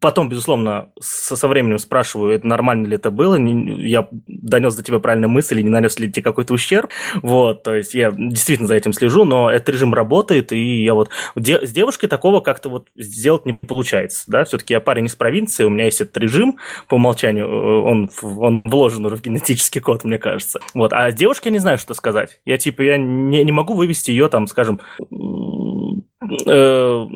потом, 0.00 0.28
безусловно, 0.28 0.88
со, 1.00 1.36
со 1.36 1.48
временем 1.48 1.78
спрашиваю, 1.78 2.34
это 2.34 2.46
нормально 2.46 2.86
ли 2.86 2.96
это 2.96 3.10
было, 3.10 3.36
я 3.36 4.08
донес 4.42 4.74
до 4.74 4.82
тебя 4.82 4.98
правильную 4.98 5.30
мысль 5.30 5.60
и 5.60 5.62
не 5.62 5.70
нанес 5.70 5.98
ли 5.98 6.10
тебе 6.10 6.22
какой-то 6.22 6.54
ущерб. 6.54 6.90
Вот, 7.22 7.62
то 7.62 7.74
есть 7.74 7.94
я 7.94 8.12
действительно 8.12 8.68
за 8.68 8.74
этим 8.74 8.92
слежу, 8.92 9.24
но 9.24 9.50
этот 9.50 9.70
режим 9.70 9.94
работает, 9.94 10.52
и 10.52 10.82
я 10.84 10.94
вот 10.94 11.10
де- 11.36 11.66
с 11.66 11.70
девушкой 11.70 12.08
такого 12.08 12.40
как-то 12.40 12.68
вот 12.68 12.88
сделать 12.96 13.46
не 13.46 13.54
получается, 13.54 14.24
да, 14.26 14.44
все-таки 14.44 14.74
я 14.74 14.80
парень 14.80 15.06
из 15.06 15.14
провинции, 15.14 15.64
у 15.64 15.70
меня 15.70 15.84
есть 15.84 16.00
этот 16.00 16.16
режим 16.18 16.58
по 16.88 16.94
умолчанию, 16.94 17.46
э, 17.46 17.80
он, 17.82 18.10
он 18.22 18.62
вложен 18.64 19.04
уже 19.06 19.16
в 19.16 19.22
генетический 19.22 19.80
код, 19.80 20.04
мне 20.04 20.18
кажется. 20.18 20.60
Вот, 20.74 20.92
а 20.92 21.10
с 21.10 21.14
девушкой 21.14 21.48
я 21.48 21.52
не 21.52 21.58
знаю, 21.58 21.78
что 21.78 21.94
сказать. 21.94 22.40
Я 22.44 22.58
типа, 22.58 22.82
я 22.82 22.96
не, 22.96 23.44
не 23.44 23.52
могу 23.52 23.74
вывести 23.74 24.10
ее 24.10 24.28
там, 24.28 24.46
скажем, 24.46 24.80
э, 25.10 27.06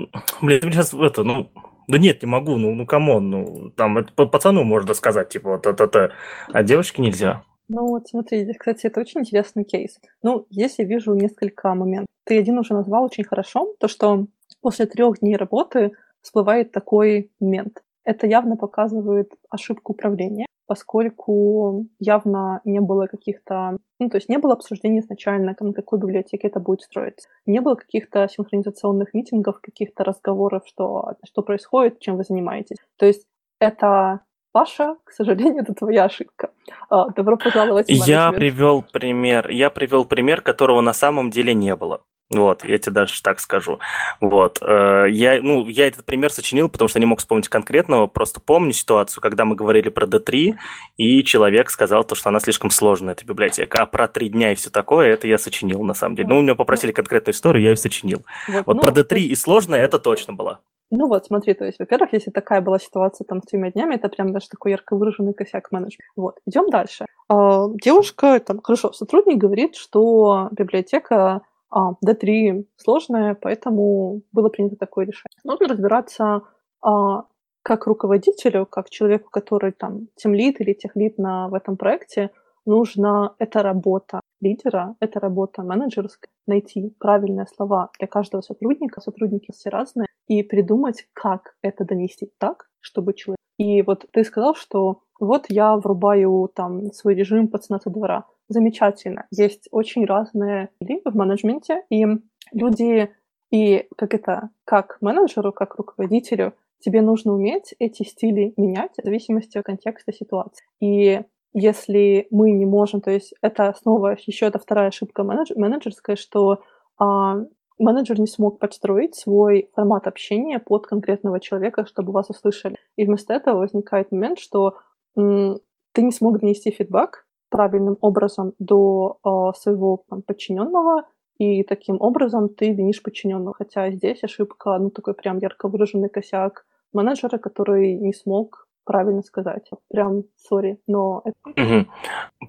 блин, 0.41 0.61
сейчас 0.63 0.95
это, 0.95 1.25
ну, 1.25 1.51
да 1.89 1.99
нет, 1.99 2.23
не 2.23 2.29
могу, 2.29 2.57
ну, 2.57 2.75
ну, 2.75 2.87
come 2.87 3.12
on, 3.12 3.31
ну, 3.31 3.71
там, 3.71 3.99
это 3.99 4.13
пацану 4.27 4.63
можно 4.63 4.95
сказать, 4.95 5.31
типа, 5.31 5.53
вот 5.53 5.67
это, 5.67 6.13
а 6.53 6.63
девочке 6.63 7.03
нельзя. 7.03 7.43
Ну 7.69 7.87
вот 7.89 8.09
смотри, 8.09 8.51
кстати, 8.55 8.87
это 8.87 9.01
очень 9.01 9.21
интересный 9.21 9.65
кейс. 9.65 9.99
Ну, 10.23 10.47
здесь 10.51 10.77
я 10.79 10.85
вижу 10.85 11.15
несколько 11.15 11.75
моментов. 11.75 12.09
Ты 12.25 12.39
один 12.39 12.59
уже 12.59 12.73
назвал 12.75 13.05
очень 13.05 13.25
хорошо, 13.25 13.75
то, 13.79 13.89
что 13.89 14.27
после 14.61 14.87
трех 14.87 15.21
дней 15.21 15.37
работы 15.37 15.93
всплывает 16.23 16.73
такой 16.73 17.31
момент. 17.41 17.83
Это 18.05 18.27
явно 18.27 18.57
показывает 18.57 19.33
ошибку 19.51 19.93
управления, 19.93 20.47
поскольку 20.69 21.87
явно 21.99 22.61
не 22.65 22.81
было 22.81 23.07
каких-то... 23.07 23.79
Ну, 23.99 24.11
то 24.11 24.19
есть 24.19 24.29
не 24.29 24.37
было 24.39 24.53
обсуждения 24.53 25.01
изначально, 25.01 25.57
на 25.59 25.73
какой 25.73 25.99
библиотеке 25.99 26.47
это 26.47 26.61
будет 26.61 26.83
строиться. 26.83 27.29
Не 27.47 27.61
было 27.61 27.75
каких-то 27.75 28.29
синхронизационных 28.29 29.15
митингов, 29.15 29.61
каких-то 29.61 30.05
разговоров, 30.05 30.63
что, 30.67 31.15
что 31.25 31.43
происходит, 31.43 32.01
чем 32.01 32.19
вы 32.19 32.23
занимаетесь. 32.23 32.77
То 32.99 33.07
есть 33.07 33.27
это 33.59 34.21
Паша, 34.53 34.97
к 35.05 35.11
сожалению, 35.11 35.63
это 35.63 35.73
твоя 35.73 36.05
ошибка. 36.05 36.51
А, 36.91 37.09
добро 37.11 37.39
пожаловать. 37.39 37.89
В 37.89 37.91
я 38.07 38.31
привел 38.31 38.83
пример. 38.83 39.49
Я 39.49 39.71
привел 39.71 40.05
пример, 40.05 40.43
которого 40.43 40.83
на 40.83 40.93
самом 40.93 41.31
деле 41.31 41.55
не 41.55 41.75
было. 41.77 42.03
Вот, 42.31 42.63
я 42.65 42.77
тебе 42.79 42.93
даже 42.93 43.23
так 43.23 43.41
скажу. 43.41 43.79
Вот. 44.21 44.59
Э, 44.61 45.07
я, 45.09 45.41
ну, 45.41 45.67
я 45.67 45.87
этот 45.89 46.05
пример 46.05 46.31
сочинил, 46.31 46.69
потому 46.69 46.89
что 46.89 47.01
не 47.01 47.07
мог 47.07 47.21
вспомнить 47.21 47.49
конкретного. 47.49 48.07
Просто 48.07 48.41
помню 48.41 48.73
ситуацию, 48.73 49.23
когда 49.23 49.47
мы 49.47 49.57
говорили 49.57 49.89
про 49.89 50.07
D3, 50.07 50.57
и 50.99 51.25
человек 51.25 51.71
сказал 51.71 52.05
то, 52.05 52.15
что 52.15 52.29
она 52.29 52.41
слишком 52.41 52.71
сложная, 52.71 53.15
эта 53.15 53.25
библиотека. 53.25 53.83
А 53.83 53.87
про 53.87 54.09
три 54.09 54.29
дня 54.29 54.53
и 54.53 54.57
все 54.57 54.69
такое, 54.69 55.09
это 55.09 55.27
я 55.27 55.39
сочинил, 55.39 55.83
на 55.83 55.95
самом 55.95 56.17
деле. 56.17 56.29
Ну, 56.29 56.39
у 56.39 56.43
меня 56.43 56.55
попросили 56.55 56.93
конкретную 56.93 57.35
историю, 57.35 57.63
я 57.63 57.71
ее 57.71 57.77
сочинил. 57.77 58.25
Вот, 58.47 58.67
вот 58.67 58.77
ну, 58.77 58.83
про 58.83 58.91
D3 58.91 59.21
и 59.21 59.35
сложное, 59.35 59.81
это 59.81 59.99
точно 59.99 60.35
было. 60.35 60.61
Ну 60.91 61.07
вот, 61.07 61.27
смотри, 61.27 61.53
то 61.55 61.65
есть, 61.65 61.79
во-первых, 61.79 62.13
если 62.15 62.31
такая 62.31 62.61
была 62.63 62.79
ситуация 62.79 63.25
там 63.25 63.43
с 63.43 63.47
тремя 63.47 63.71
днями, 63.71 63.97
это 63.97 64.09
прям 64.09 64.33
даже 64.33 64.49
такой 64.49 64.73
ярко 64.73 64.97
выраженный 64.97 65.35
косяк 65.35 65.71
менеджмента. 65.71 66.05
Вот, 66.17 66.37
идем 66.47 66.71
дальше. 66.71 67.05
А, 67.29 67.69
девушка, 67.83 68.41
там, 68.41 68.61
хорошо, 68.63 68.93
сотрудник 68.93 69.37
говорит, 69.37 69.77
что 69.77 70.49
библиотека 70.51 71.43
а, 71.71 71.93
D3 72.05 72.67
сложная, 72.77 73.35
поэтому 73.35 74.23
было 74.33 74.49
принято 74.49 74.77
такое 74.77 75.07
решение. 75.07 75.39
Нужно 75.45 75.69
разбираться 75.69 76.43
а, 76.81 77.25
как 77.63 77.87
руководителю, 77.87 78.67
как 78.67 78.91
человеку, 78.91 79.31
который 79.31 79.73
там 79.73 80.09
темлит 80.17 80.61
или 80.61 80.73
техлит 80.73 81.19
на, 81.19 81.49
в 81.49 81.55
этом 81.55 81.77
проекте, 81.77 82.31
нужно, 82.65 83.35
это 83.39 83.63
работа 83.63 84.21
лидера, 84.41 84.97
это 85.01 85.21
работа 85.21 85.63
менеджерская, 85.63 86.31
найти 86.47 86.95
правильные 86.99 87.47
слова 87.47 87.91
для 87.99 88.07
каждого 88.07 88.41
сотрудника, 88.41 89.01
сотрудники 89.01 89.53
все 89.53 89.71
разные, 89.71 90.09
и 90.29 90.43
придумать, 90.43 91.07
как 91.13 91.57
это 91.63 91.85
донести 91.85 92.31
так, 92.39 92.69
чтобы 92.81 93.15
человек... 93.15 93.39
И 93.59 93.83
вот 93.83 94.07
ты 94.13 94.23
сказал, 94.25 94.55
что 94.55 95.03
вот 95.19 95.47
я 95.49 95.77
врубаю 95.77 96.51
там 96.55 96.93
свой 96.93 97.15
режим 97.15 97.49
пацана 97.49 97.81
со 97.81 97.91
двора 97.91 98.27
замечательно. 98.49 99.27
Есть 99.31 99.69
очень 99.71 100.05
разные 100.05 100.71
люди 100.81 101.01
в 101.05 101.15
менеджменте, 101.15 101.85
и 101.91 102.07
люди, 102.53 103.11
и 103.51 103.87
как 103.97 104.15
это, 104.15 104.51
как 104.65 104.99
менеджеру, 105.01 105.53
как 105.53 105.77
руководителю, 105.77 106.55
тебе 106.81 107.03
нужно 107.03 107.33
уметь 107.35 107.75
эти 107.79 108.03
стили 108.03 108.55
менять 108.57 108.93
в 108.97 109.05
зависимости 109.05 109.59
от 109.59 109.65
контекста 109.65 110.13
ситуации. 110.13 110.65
И 110.81 111.21
если 111.53 112.27
мы 112.31 112.53
не 112.53 112.67
можем, 112.67 113.01
то 113.01 113.11
есть 113.11 113.35
это 113.43 113.75
снова 113.81 114.17
еще 114.27 114.47
это 114.47 114.59
вторая 114.59 114.89
ошибка 114.89 115.23
менедж, 115.23 115.53
менеджерская, 115.57 116.17
что 116.17 116.63
а, 116.99 117.39
менеджер 117.79 118.21
не 118.21 118.27
смог 118.27 118.59
подстроить 118.59 119.15
свой 119.15 119.71
формат 119.75 120.07
общения 120.07 120.59
под 120.59 120.87
конкретного 120.87 121.41
человека, 121.41 121.87
чтобы 121.87 122.13
вас 122.13 122.29
услышали. 122.31 122.77
И 122.97 123.05
вместо 123.05 123.35
этого 123.35 123.59
возникает 123.61 124.13
момент, 124.13 124.39
что 124.39 124.77
м, 125.17 125.59
ты 125.93 126.03
не 126.03 126.13
смог 126.13 126.39
донести 126.39 126.71
фидбэк, 126.71 127.27
правильным 127.49 127.97
образом 128.01 128.53
до 128.59 129.19
э, 129.25 129.59
своего 129.59 130.05
там, 130.09 130.23
подчиненного, 130.23 131.05
и 131.39 131.63
таким 131.63 132.01
образом 132.01 132.49
ты 132.49 132.73
винишь 132.73 133.03
подчиненного. 133.03 133.55
Хотя 133.55 133.91
здесь 133.91 134.25
ошибка, 134.25 134.79
ну, 134.79 134.91
такой 134.91 135.15
прям 135.15 135.39
ярко 135.39 135.69
выраженный 135.69 136.09
косяк 136.09 136.67
менеджера, 136.93 137.39
который 137.39 137.95
не 137.95 138.13
смог 138.13 138.69
правильно 138.89 139.23
сказать. 139.23 139.71
Прям, 139.91 140.23
сори, 140.49 140.79
но... 140.87 141.23
Угу. 141.45 141.87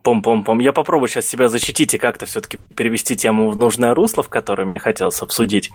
Пом-пом-пом. 0.03 0.61
Я 0.61 0.71
попробую 0.71 1.09
сейчас 1.09 1.25
себя 1.25 1.49
защитить 1.49 1.93
и 1.93 1.97
как-то 1.97 2.25
все-таки 2.25 2.57
перевести 2.77 3.17
тему 3.17 3.51
в 3.51 3.59
нужное 3.59 3.93
русло, 3.93 4.23
в 4.23 4.29
котором 4.29 4.69
мне 4.69 4.79
хотелось 4.79 5.21
обсудить. 5.21 5.69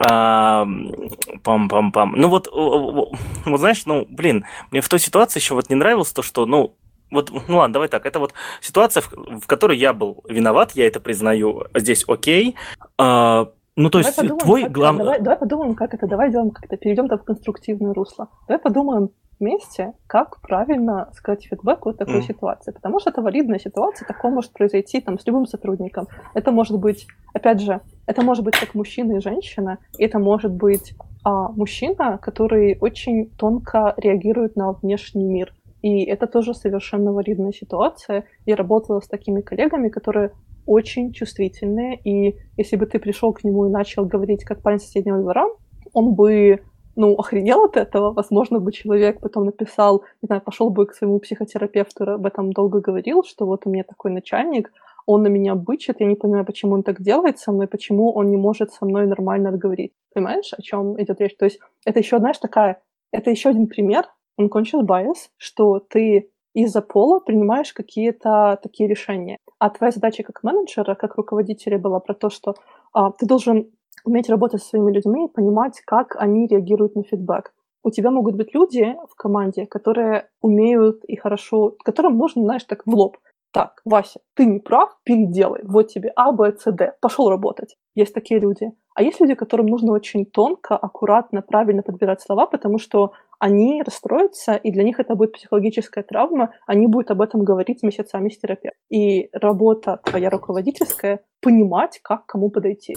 Пам-пам-пам. 0.00 2.10
Ну 2.16 2.28
вот, 2.28 2.48
вот, 2.52 3.60
знаешь, 3.60 3.86
ну, 3.86 4.04
блин, 4.10 4.44
мне 4.72 4.80
в 4.80 4.88
той 4.88 4.98
ситуации 4.98 5.38
еще 5.38 5.54
вот 5.54 5.70
не 5.70 5.76
нравилось 5.76 6.12
то, 6.12 6.22
что, 6.22 6.46
ну, 6.46 6.74
вот, 7.12 7.30
ну 7.48 7.58
ладно, 7.58 7.74
давай 7.74 7.88
так. 7.88 8.06
Это 8.06 8.18
вот 8.18 8.32
ситуация, 8.60 9.02
в, 9.02 9.40
в 9.40 9.46
которой 9.46 9.78
я 9.78 9.92
был 9.92 10.24
виноват, 10.28 10.72
я 10.72 10.86
это 10.86 11.00
признаю. 11.00 11.64
Здесь 11.74 12.04
окей. 12.08 12.56
А, 12.98 13.50
ну, 13.76 13.90
то 13.90 13.98
давай 13.98 14.08
есть 14.08 14.16
подумаем, 14.16 14.38
твой 14.38 14.68
главный... 14.68 15.04
Давай, 15.04 15.20
давай 15.20 15.38
подумаем, 15.38 15.74
как 15.74 15.94
это. 15.94 16.06
Давай 16.06 16.30
сделаем 16.30 16.50
как-то, 16.50 16.76
перейдем 16.76 17.08
там 17.08 17.18
в 17.18 17.24
конструктивное 17.24 17.94
русло. 17.94 18.28
Давай 18.48 18.60
подумаем 18.60 19.10
вместе, 19.42 19.92
как 20.06 20.40
правильно 20.40 21.08
сказать 21.14 21.44
фидбэк 21.44 21.84
вот 21.84 21.98
такой 21.98 22.20
mm. 22.20 22.22
ситуации. 22.22 22.70
Потому 22.70 23.00
что 23.00 23.10
это 23.10 23.22
валидная 23.22 23.58
ситуация, 23.58 24.06
такое 24.06 24.30
может 24.30 24.52
произойти 24.52 25.00
там 25.00 25.18
с 25.18 25.26
любым 25.26 25.46
сотрудником. 25.46 26.06
Это 26.34 26.52
может 26.52 26.78
быть, 26.78 27.06
опять 27.34 27.60
же, 27.60 27.80
это 28.06 28.22
может 28.22 28.44
быть 28.44 28.56
как 28.56 28.74
мужчина 28.74 29.16
и 29.16 29.20
женщина, 29.20 29.78
и 29.98 30.04
это 30.04 30.18
может 30.18 30.52
быть 30.52 30.94
а, 31.24 31.48
мужчина, 31.48 32.18
который 32.18 32.78
очень 32.80 33.30
тонко 33.30 33.94
реагирует 33.96 34.56
на 34.56 34.72
внешний 34.72 35.24
мир. 35.24 35.52
И 35.82 36.04
это 36.04 36.26
тоже 36.26 36.54
совершенно 36.54 37.12
валидная 37.12 37.52
ситуация. 37.52 38.24
Я 38.46 38.56
работала 38.56 39.00
с 39.00 39.08
такими 39.08 39.40
коллегами, 39.40 39.88
которые 39.88 40.32
очень 40.64 41.12
чувствительные, 41.12 42.00
и 42.04 42.36
если 42.56 42.76
бы 42.76 42.86
ты 42.86 43.00
пришел 43.00 43.32
к 43.32 43.42
нему 43.42 43.66
и 43.66 43.70
начал 43.70 44.04
говорить 44.06 44.44
как 44.44 44.62
парень 44.62 44.78
соседнего 44.78 45.18
двора, 45.18 45.48
он 45.92 46.14
бы 46.14 46.60
ну, 46.94 47.14
охренел 47.14 47.64
от 47.64 47.76
этого. 47.76 48.12
Возможно, 48.12 48.60
бы 48.60 48.70
человек 48.70 49.20
потом 49.20 49.46
написал, 49.46 50.04
не 50.20 50.26
знаю, 50.26 50.42
пошел 50.42 50.70
бы 50.70 50.86
к 50.86 50.94
своему 50.94 51.18
психотерапевту, 51.18 52.04
об 52.12 52.26
этом 52.26 52.52
долго 52.52 52.80
говорил, 52.80 53.24
что 53.24 53.46
вот 53.46 53.66
у 53.66 53.70
меня 53.70 53.82
такой 53.82 54.12
начальник, 54.12 54.70
он 55.06 55.22
на 55.22 55.28
меня 55.28 55.54
бычит, 55.54 55.96
я 55.98 56.06
не 56.06 56.14
понимаю, 56.14 56.44
почему 56.44 56.74
он 56.74 56.82
так 56.82 57.02
делает 57.02 57.38
со 57.38 57.50
мной, 57.50 57.66
почему 57.66 58.12
он 58.12 58.30
не 58.30 58.36
может 58.36 58.72
со 58.72 58.84
мной 58.84 59.06
нормально 59.06 59.48
отговорить. 59.48 59.92
Понимаешь, 60.14 60.52
о 60.56 60.62
чем 60.62 61.00
идет 61.02 61.20
речь? 61.20 61.36
То 61.36 61.46
есть 61.46 61.58
это 61.84 61.98
еще, 61.98 62.18
знаешь, 62.18 62.38
такая, 62.38 62.80
это 63.10 63.30
еще 63.30 63.48
один 63.48 63.66
пример, 63.66 64.04
unconscious 64.40 64.82
bias, 64.82 65.28
что 65.36 65.80
ты 65.80 66.30
из-за 66.54 66.82
пола 66.82 67.20
принимаешь 67.20 67.72
какие-то 67.72 68.58
такие 68.62 68.88
решения. 68.88 69.38
А 69.58 69.70
твоя 69.70 69.90
задача 69.90 70.22
как 70.22 70.42
менеджера, 70.42 70.94
как 70.94 71.16
руководителя 71.16 71.78
была 71.78 72.00
про 72.00 72.14
то, 72.14 72.30
что 72.30 72.54
а, 72.92 73.10
ты 73.12 73.26
должен 73.26 73.70
уметь 74.04 74.28
работать 74.28 74.62
со 74.62 74.70
своими 74.70 74.92
людьми 74.92 75.26
и 75.26 75.32
понимать, 75.32 75.80
как 75.86 76.16
они 76.16 76.46
реагируют 76.46 76.94
на 76.94 77.04
фидбэк. 77.04 77.52
У 77.84 77.90
тебя 77.90 78.10
могут 78.10 78.36
быть 78.36 78.54
люди 78.54 78.96
в 79.08 79.14
команде, 79.16 79.66
которые 79.66 80.28
умеют 80.40 81.04
и 81.04 81.16
хорошо, 81.16 81.74
которым 81.84 82.14
можно, 82.14 82.42
знаешь, 82.42 82.64
так 82.64 82.82
в 82.86 82.94
лоб. 82.94 83.16
Так, 83.52 83.82
Вася, 83.84 84.20
ты 84.34 84.46
не 84.46 84.60
прав, 84.60 84.96
переделай. 85.04 85.60
Вот 85.64 85.88
тебе 85.88 86.12
А, 86.16 86.32
Б, 86.32 86.54
С, 86.58 86.72
Д. 86.72 86.94
Пошел 87.00 87.28
работать. 87.28 87.76
Есть 87.94 88.14
такие 88.14 88.40
люди. 88.40 88.72
А 88.94 89.02
есть 89.02 89.20
люди, 89.20 89.34
которым 89.34 89.66
нужно 89.66 89.92
очень 89.92 90.24
тонко, 90.24 90.76
аккуратно, 90.76 91.42
правильно 91.42 91.82
подбирать 91.82 92.22
слова, 92.22 92.46
потому 92.46 92.78
что 92.78 93.12
они 93.42 93.82
расстроятся, 93.82 94.54
и 94.54 94.70
для 94.70 94.84
них 94.84 95.00
это 95.00 95.16
будет 95.16 95.32
психологическая 95.32 96.04
травма, 96.04 96.54
они 96.64 96.86
будут 96.86 97.10
об 97.10 97.20
этом 97.20 97.42
говорить 97.42 97.82
месяцами 97.82 98.28
с 98.28 98.38
терапевтом. 98.38 98.78
И 98.88 99.30
работа 99.32 100.00
твоя 100.04 100.30
руководительская— 100.30 101.24
понимать, 101.42 102.00
как 102.02 102.24
кому 102.24 102.48
подойти. 102.50 102.96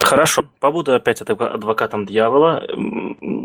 Хорошо. 0.00 0.44
Побуду 0.60 0.94
опять 0.94 1.20
адвокатом 1.20 2.06
дьявола. 2.06 2.62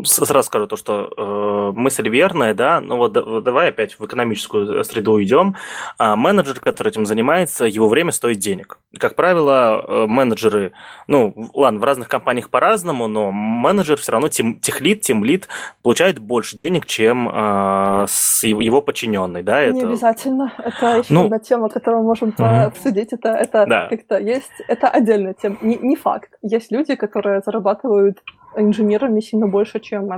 Сразу 0.04 0.46
скажу 0.46 0.66
то, 0.66 0.76
что 0.76 1.10
э, 1.16 1.72
мысль 1.78 2.08
верная, 2.08 2.54
да, 2.54 2.80
но 2.80 2.96
вот 2.96 3.12
давай 3.12 3.70
опять 3.70 3.98
в 3.98 4.06
экономическую 4.06 4.84
среду 4.84 5.12
уйдем. 5.12 5.56
А 5.98 6.14
менеджер, 6.14 6.60
который 6.60 6.88
этим 6.88 7.06
занимается, 7.06 7.66
его 7.66 7.88
время 7.88 8.12
стоит 8.12 8.38
денег. 8.38 8.78
Как 8.98 9.16
правило, 9.16 9.84
э, 9.86 10.06
менеджеры, 10.06 10.72
ну, 11.08 11.34
ладно, 11.52 11.80
в 11.80 11.84
разных 11.84 12.08
компаниях 12.08 12.48
по-разному, 12.48 13.08
но 13.08 13.32
менеджер 13.32 13.98
все 13.98 14.12
равно 14.12 14.28
тем, 14.28 14.60
техлит, 14.60 15.02
тем 15.02 15.24
лид 15.24 15.48
получает 15.82 16.20
больше 16.20 16.56
денег, 16.62 16.86
чем 16.86 17.28
э, 17.28 18.06
с 18.08 18.44
его 18.44 18.80
подчиненный, 18.80 19.42
да? 19.42 19.60
Это... 19.60 19.74
Не 19.74 19.82
обязательно. 19.82 20.52
Это 20.58 20.98
еще 20.98 21.12
ну... 21.12 21.24
одна 21.24 21.40
тема, 21.40 21.68
которую 21.68 22.02
мы 22.02 22.08
можем 22.08 22.28
угу. 22.28 22.44
обсудить. 22.44 23.12
Это, 23.12 23.30
это 23.30 23.66
да. 23.66 23.88
как-то 23.88 24.18
есть... 24.36 24.52
Это 24.68 24.88
отдельная 24.88 25.34
тема. 25.34 25.58
Не, 25.60 25.76
не 25.76 25.96
факт. 25.96 26.30
Есть 26.42 26.72
люди, 26.72 26.94
которые 26.94 27.40
зарабатывают 27.44 28.22
инженерами 28.56 29.20
сильно 29.20 29.46
больше, 29.46 29.80
чем 29.80 30.08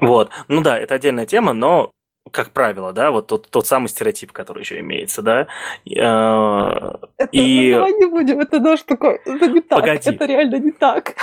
Вот. 0.00 0.30
Ну 0.48 0.62
да, 0.62 0.78
это 0.78 0.94
отдельная 0.94 1.26
тема, 1.26 1.52
но 1.52 1.90
как 2.30 2.52
правило, 2.52 2.92
да, 2.92 3.10
вот 3.10 3.26
тот, 3.26 3.48
тот 3.50 3.66
самый 3.66 3.88
стереотип, 3.88 4.32
который 4.32 4.60
еще 4.60 4.78
имеется, 4.80 5.22
да. 5.22 5.48
Э, 5.86 6.94
это, 7.18 7.28
и... 7.32 7.72
Давай 7.72 7.92
не 7.92 8.06
будем, 8.06 8.40
это 8.40 8.60
наш 8.60 8.82
такой, 8.82 9.20
это 9.26 9.46
не 9.48 9.60
так, 9.60 9.80
Погоди. 9.80 10.10
это 10.10 10.24
реально 10.24 10.56
не 10.56 10.70
так. 10.70 11.14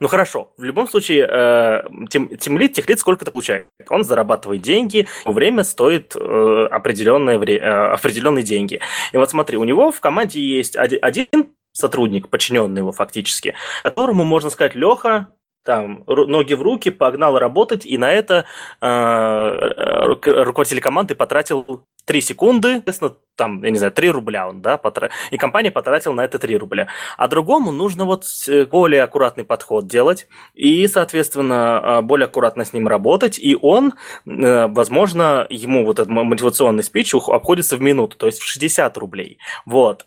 Ну 0.00 0.08
хорошо, 0.08 0.52
в 0.56 0.62
любом 0.62 0.88
случае, 0.88 1.28
э, 1.28 1.82
тем, 2.08 2.28
тем 2.36 2.58
техлит 2.68 3.00
сколько-то 3.00 3.30
получает. 3.30 3.66
Он 3.88 4.04
зарабатывает 4.04 4.62
деньги, 4.62 5.08
время 5.24 5.64
стоит 5.64 6.14
э, 6.14 6.68
определенное 6.70 7.38
вре, 7.38 7.58
э, 7.58 7.92
определенные 7.92 8.44
деньги. 8.44 8.80
И 9.12 9.16
вот 9.16 9.30
смотри, 9.30 9.56
у 9.56 9.64
него 9.64 9.90
в 9.90 10.00
команде 10.00 10.40
есть 10.40 10.76
один 10.76 11.52
сотрудник, 11.78 12.28
подчиненный 12.28 12.80
его 12.80 12.92
фактически, 12.92 13.54
которому 13.82 14.24
можно 14.24 14.50
сказать, 14.50 14.74
Леха, 14.74 15.28
там 15.68 16.04
ноги 16.06 16.54
в 16.54 16.62
руки, 16.62 16.90
погнал 16.90 17.38
работать, 17.38 17.84
и 17.84 17.98
на 17.98 18.10
это 18.10 18.46
э, 18.80 20.14
руководитель 20.24 20.80
команды 20.80 21.14
потратил 21.14 21.84
3 22.06 22.20
секунды, 22.22 22.74
соответственно, 22.76 23.16
там, 23.36 23.62
я 23.62 23.70
не 23.70 23.76
знаю, 23.76 23.92
3 23.92 24.10
рубля 24.10 24.48
он, 24.48 24.62
да, 24.62 24.78
потра... 24.78 25.10
и 25.30 25.36
компания 25.36 25.70
потратила 25.70 26.14
на 26.14 26.24
это 26.24 26.38
3 26.38 26.56
рубля. 26.56 26.88
А 27.18 27.28
другому 27.28 27.70
нужно 27.70 28.06
вот 28.06 28.24
э, 28.48 28.64
более 28.64 29.02
аккуратный 29.02 29.44
подход 29.44 29.86
делать, 29.86 30.26
и, 30.54 30.86
соответственно, 30.86 31.98
а, 31.98 32.02
более 32.02 32.24
аккуратно 32.24 32.64
с 32.64 32.72
ним 32.72 32.88
работать, 32.88 33.38
и 33.38 33.54
он, 33.60 33.92
э, 34.24 34.66
возможно, 34.68 35.46
ему 35.50 35.84
вот 35.84 35.98
этот 35.98 36.08
мотивационный 36.08 36.82
спич 36.82 37.14
обходится 37.14 37.76
в 37.76 37.82
минуту, 37.82 38.16
то 38.16 38.24
есть 38.24 38.40
в 38.40 38.46
60 38.46 38.96
рублей. 38.96 39.38
Вот. 39.66 40.06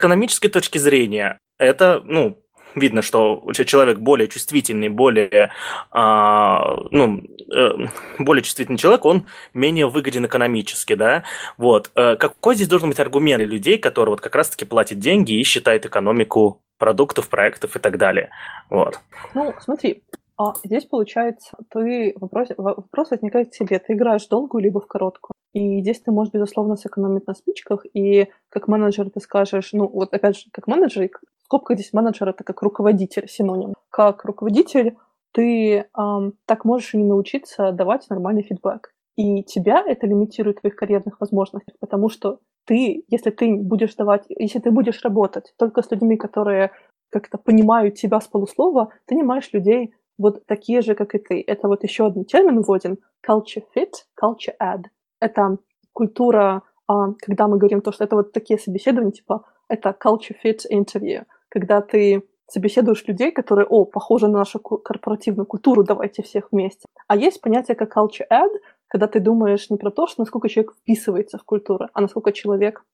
Экономической 0.00 0.48
точки 0.48 0.78
зрения, 0.78 1.38
это, 1.58 2.00
ну, 2.06 2.38
видно, 2.74 3.02
что 3.02 3.44
человек 3.52 3.98
более 3.98 4.28
чувствительный, 4.28 4.88
более, 4.88 5.50
а, 5.90 6.78
ну, 6.90 7.20
э, 7.54 7.70
более 8.18 8.42
чувствительный 8.42 8.78
человек, 8.78 9.04
он 9.04 9.26
менее 9.52 9.90
выгоден 9.90 10.24
экономически, 10.24 10.94
да, 10.94 11.24
вот. 11.58 11.90
Э, 11.96 12.16
какой 12.16 12.54
здесь 12.54 12.68
должен 12.68 12.88
быть 12.88 12.98
аргумент 12.98 13.42
для 13.42 13.52
людей, 13.52 13.76
которые 13.76 14.12
вот 14.12 14.22
как 14.22 14.34
раз-таки 14.34 14.64
платят 14.64 14.98
деньги 14.98 15.32
и 15.32 15.42
считают 15.42 15.84
экономику 15.84 16.62
продуктов, 16.78 17.28
проектов 17.28 17.76
и 17.76 17.78
так 17.78 17.98
далее, 17.98 18.30
вот. 18.70 19.00
Ну, 19.34 19.52
смотри, 19.60 20.02
а 20.38 20.54
здесь, 20.64 20.86
получается, 20.86 21.58
ты 21.68 22.14
вопрос, 22.18 22.48
вопрос 22.56 23.10
возникает 23.10 23.50
к 23.50 23.52
тебе. 23.52 23.78
Ты 23.78 23.92
играешь 23.92 24.24
в 24.24 24.30
долгую 24.30 24.64
либо 24.64 24.80
в 24.80 24.86
короткую. 24.86 25.34
И 25.52 25.80
здесь 25.80 26.00
ты 26.00 26.12
можешь, 26.12 26.32
безусловно, 26.32 26.76
сэкономить 26.76 27.26
на 27.26 27.34
спичках. 27.34 27.84
И 27.92 28.28
как 28.48 28.68
менеджер 28.68 29.10
ты 29.10 29.20
скажешь, 29.20 29.70
ну 29.72 29.88
вот 29.88 30.14
опять 30.14 30.36
же, 30.36 30.50
как 30.52 30.66
менеджер, 30.66 31.08
в 31.38 31.44
скобках 31.44 31.76
здесь 31.78 31.92
менеджер 31.92 32.28
это 32.28 32.44
как 32.44 32.62
руководитель, 32.62 33.28
синоним. 33.28 33.74
Как 33.90 34.24
руководитель 34.24 34.96
ты 35.32 35.86
эм, 35.96 36.34
так 36.46 36.64
можешь 36.64 36.94
и 36.94 36.98
не 36.98 37.04
научиться 37.04 37.72
давать 37.72 38.08
нормальный 38.10 38.42
фидбэк. 38.42 38.92
И 39.16 39.42
тебя 39.42 39.82
это 39.86 40.06
лимитирует 40.06 40.58
в 40.58 40.60
твоих 40.60 40.76
карьерных 40.76 41.20
возможностях, 41.20 41.74
потому 41.78 42.08
что 42.08 42.38
ты, 42.64 43.04
если 43.08 43.30
ты 43.30 43.54
будешь 43.54 43.94
давать, 43.94 44.24
если 44.28 44.60
ты 44.60 44.70
будешь 44.70 45.02
работать 45.02 45.52
только 45.58 45.82
с 45.82 45.90
людьми, 45.90 46.16
которые 46.16 46.70
как-то 47.10 47.38
понимают 47.38 47.96
тебя 47.96 48.20
с 48.20 48.28
полуслова, 48.28 48.92
ты 49.06 49.16
не 49.16 49.22
маешь 49.22 49.52
людей, 49.52 49.94
вот 50.16 50.46
такие 50.46 50.80
же, 50.80 50.94
как 50.94 51.14
и 51.14 51.18
ты. 51.18 51.42
Это 51.46 51.66
вот 51.66 51.82
еще 51.82 52.06
один 52.06 52.24
термин 52.24 52.62
вводим– 52.62 52.98
culture 53.28 53.64
fit, 53.74 53.92
culture 54.22 54.54
add. 54.60 54.84
Это 55.20 55.58
культура, 55.92 56.62
а, 56.86 57.12
когда 57.20 57.46
мы 57.48 57.58
говорим 57.58 57.80
то, 57.80 57.92
что 57.92 58.04
это 58.04 58.16
вот 58.16 58.32
такие 58.32 58.58
собеседования, 58.58 59.12
типа 59.12 59.44
это 59.68 59.90
culture 59.90 60.36
fit 60.44 60.60
interview, 60.70 61.24
когда 61.48 61.80
ты 61.80 62.22
собеседуешь 62.48 63.06
людей, 63.06 63.30
которые, 63.30 63.66
о, 63.66 63.84
похожи 63.84 64.26
на 64.26 64.38
нашу 64.38 64.58
корпоративную 64.58 65.46
культуру, 65.46 65.84
давайте 65.84 66.22
всех 66.22 66.48
вместе. 66.50 66.86
А 67.06 67.16
есть 67.16 67.40
понятие 67.40 67.76
как 67.76 67.96
culture 67.96 68.26
add, 68.30 68.50
когда 68.88 69.06
ты 69.06 69.20
думаешь 69.20 69.70
не 69.70 69.76
про 69.76 69.90
то, 69.90 70.06
что 70.08 70.22
насколько 70.22 70.48
человек 70.48 70.72
вписывается 70.74 71.38
в 71.38 71.44
культуру, 71.44 71.86
а 71.92 72.00
насколько 72.00 72.32
человек, 72.32 72.84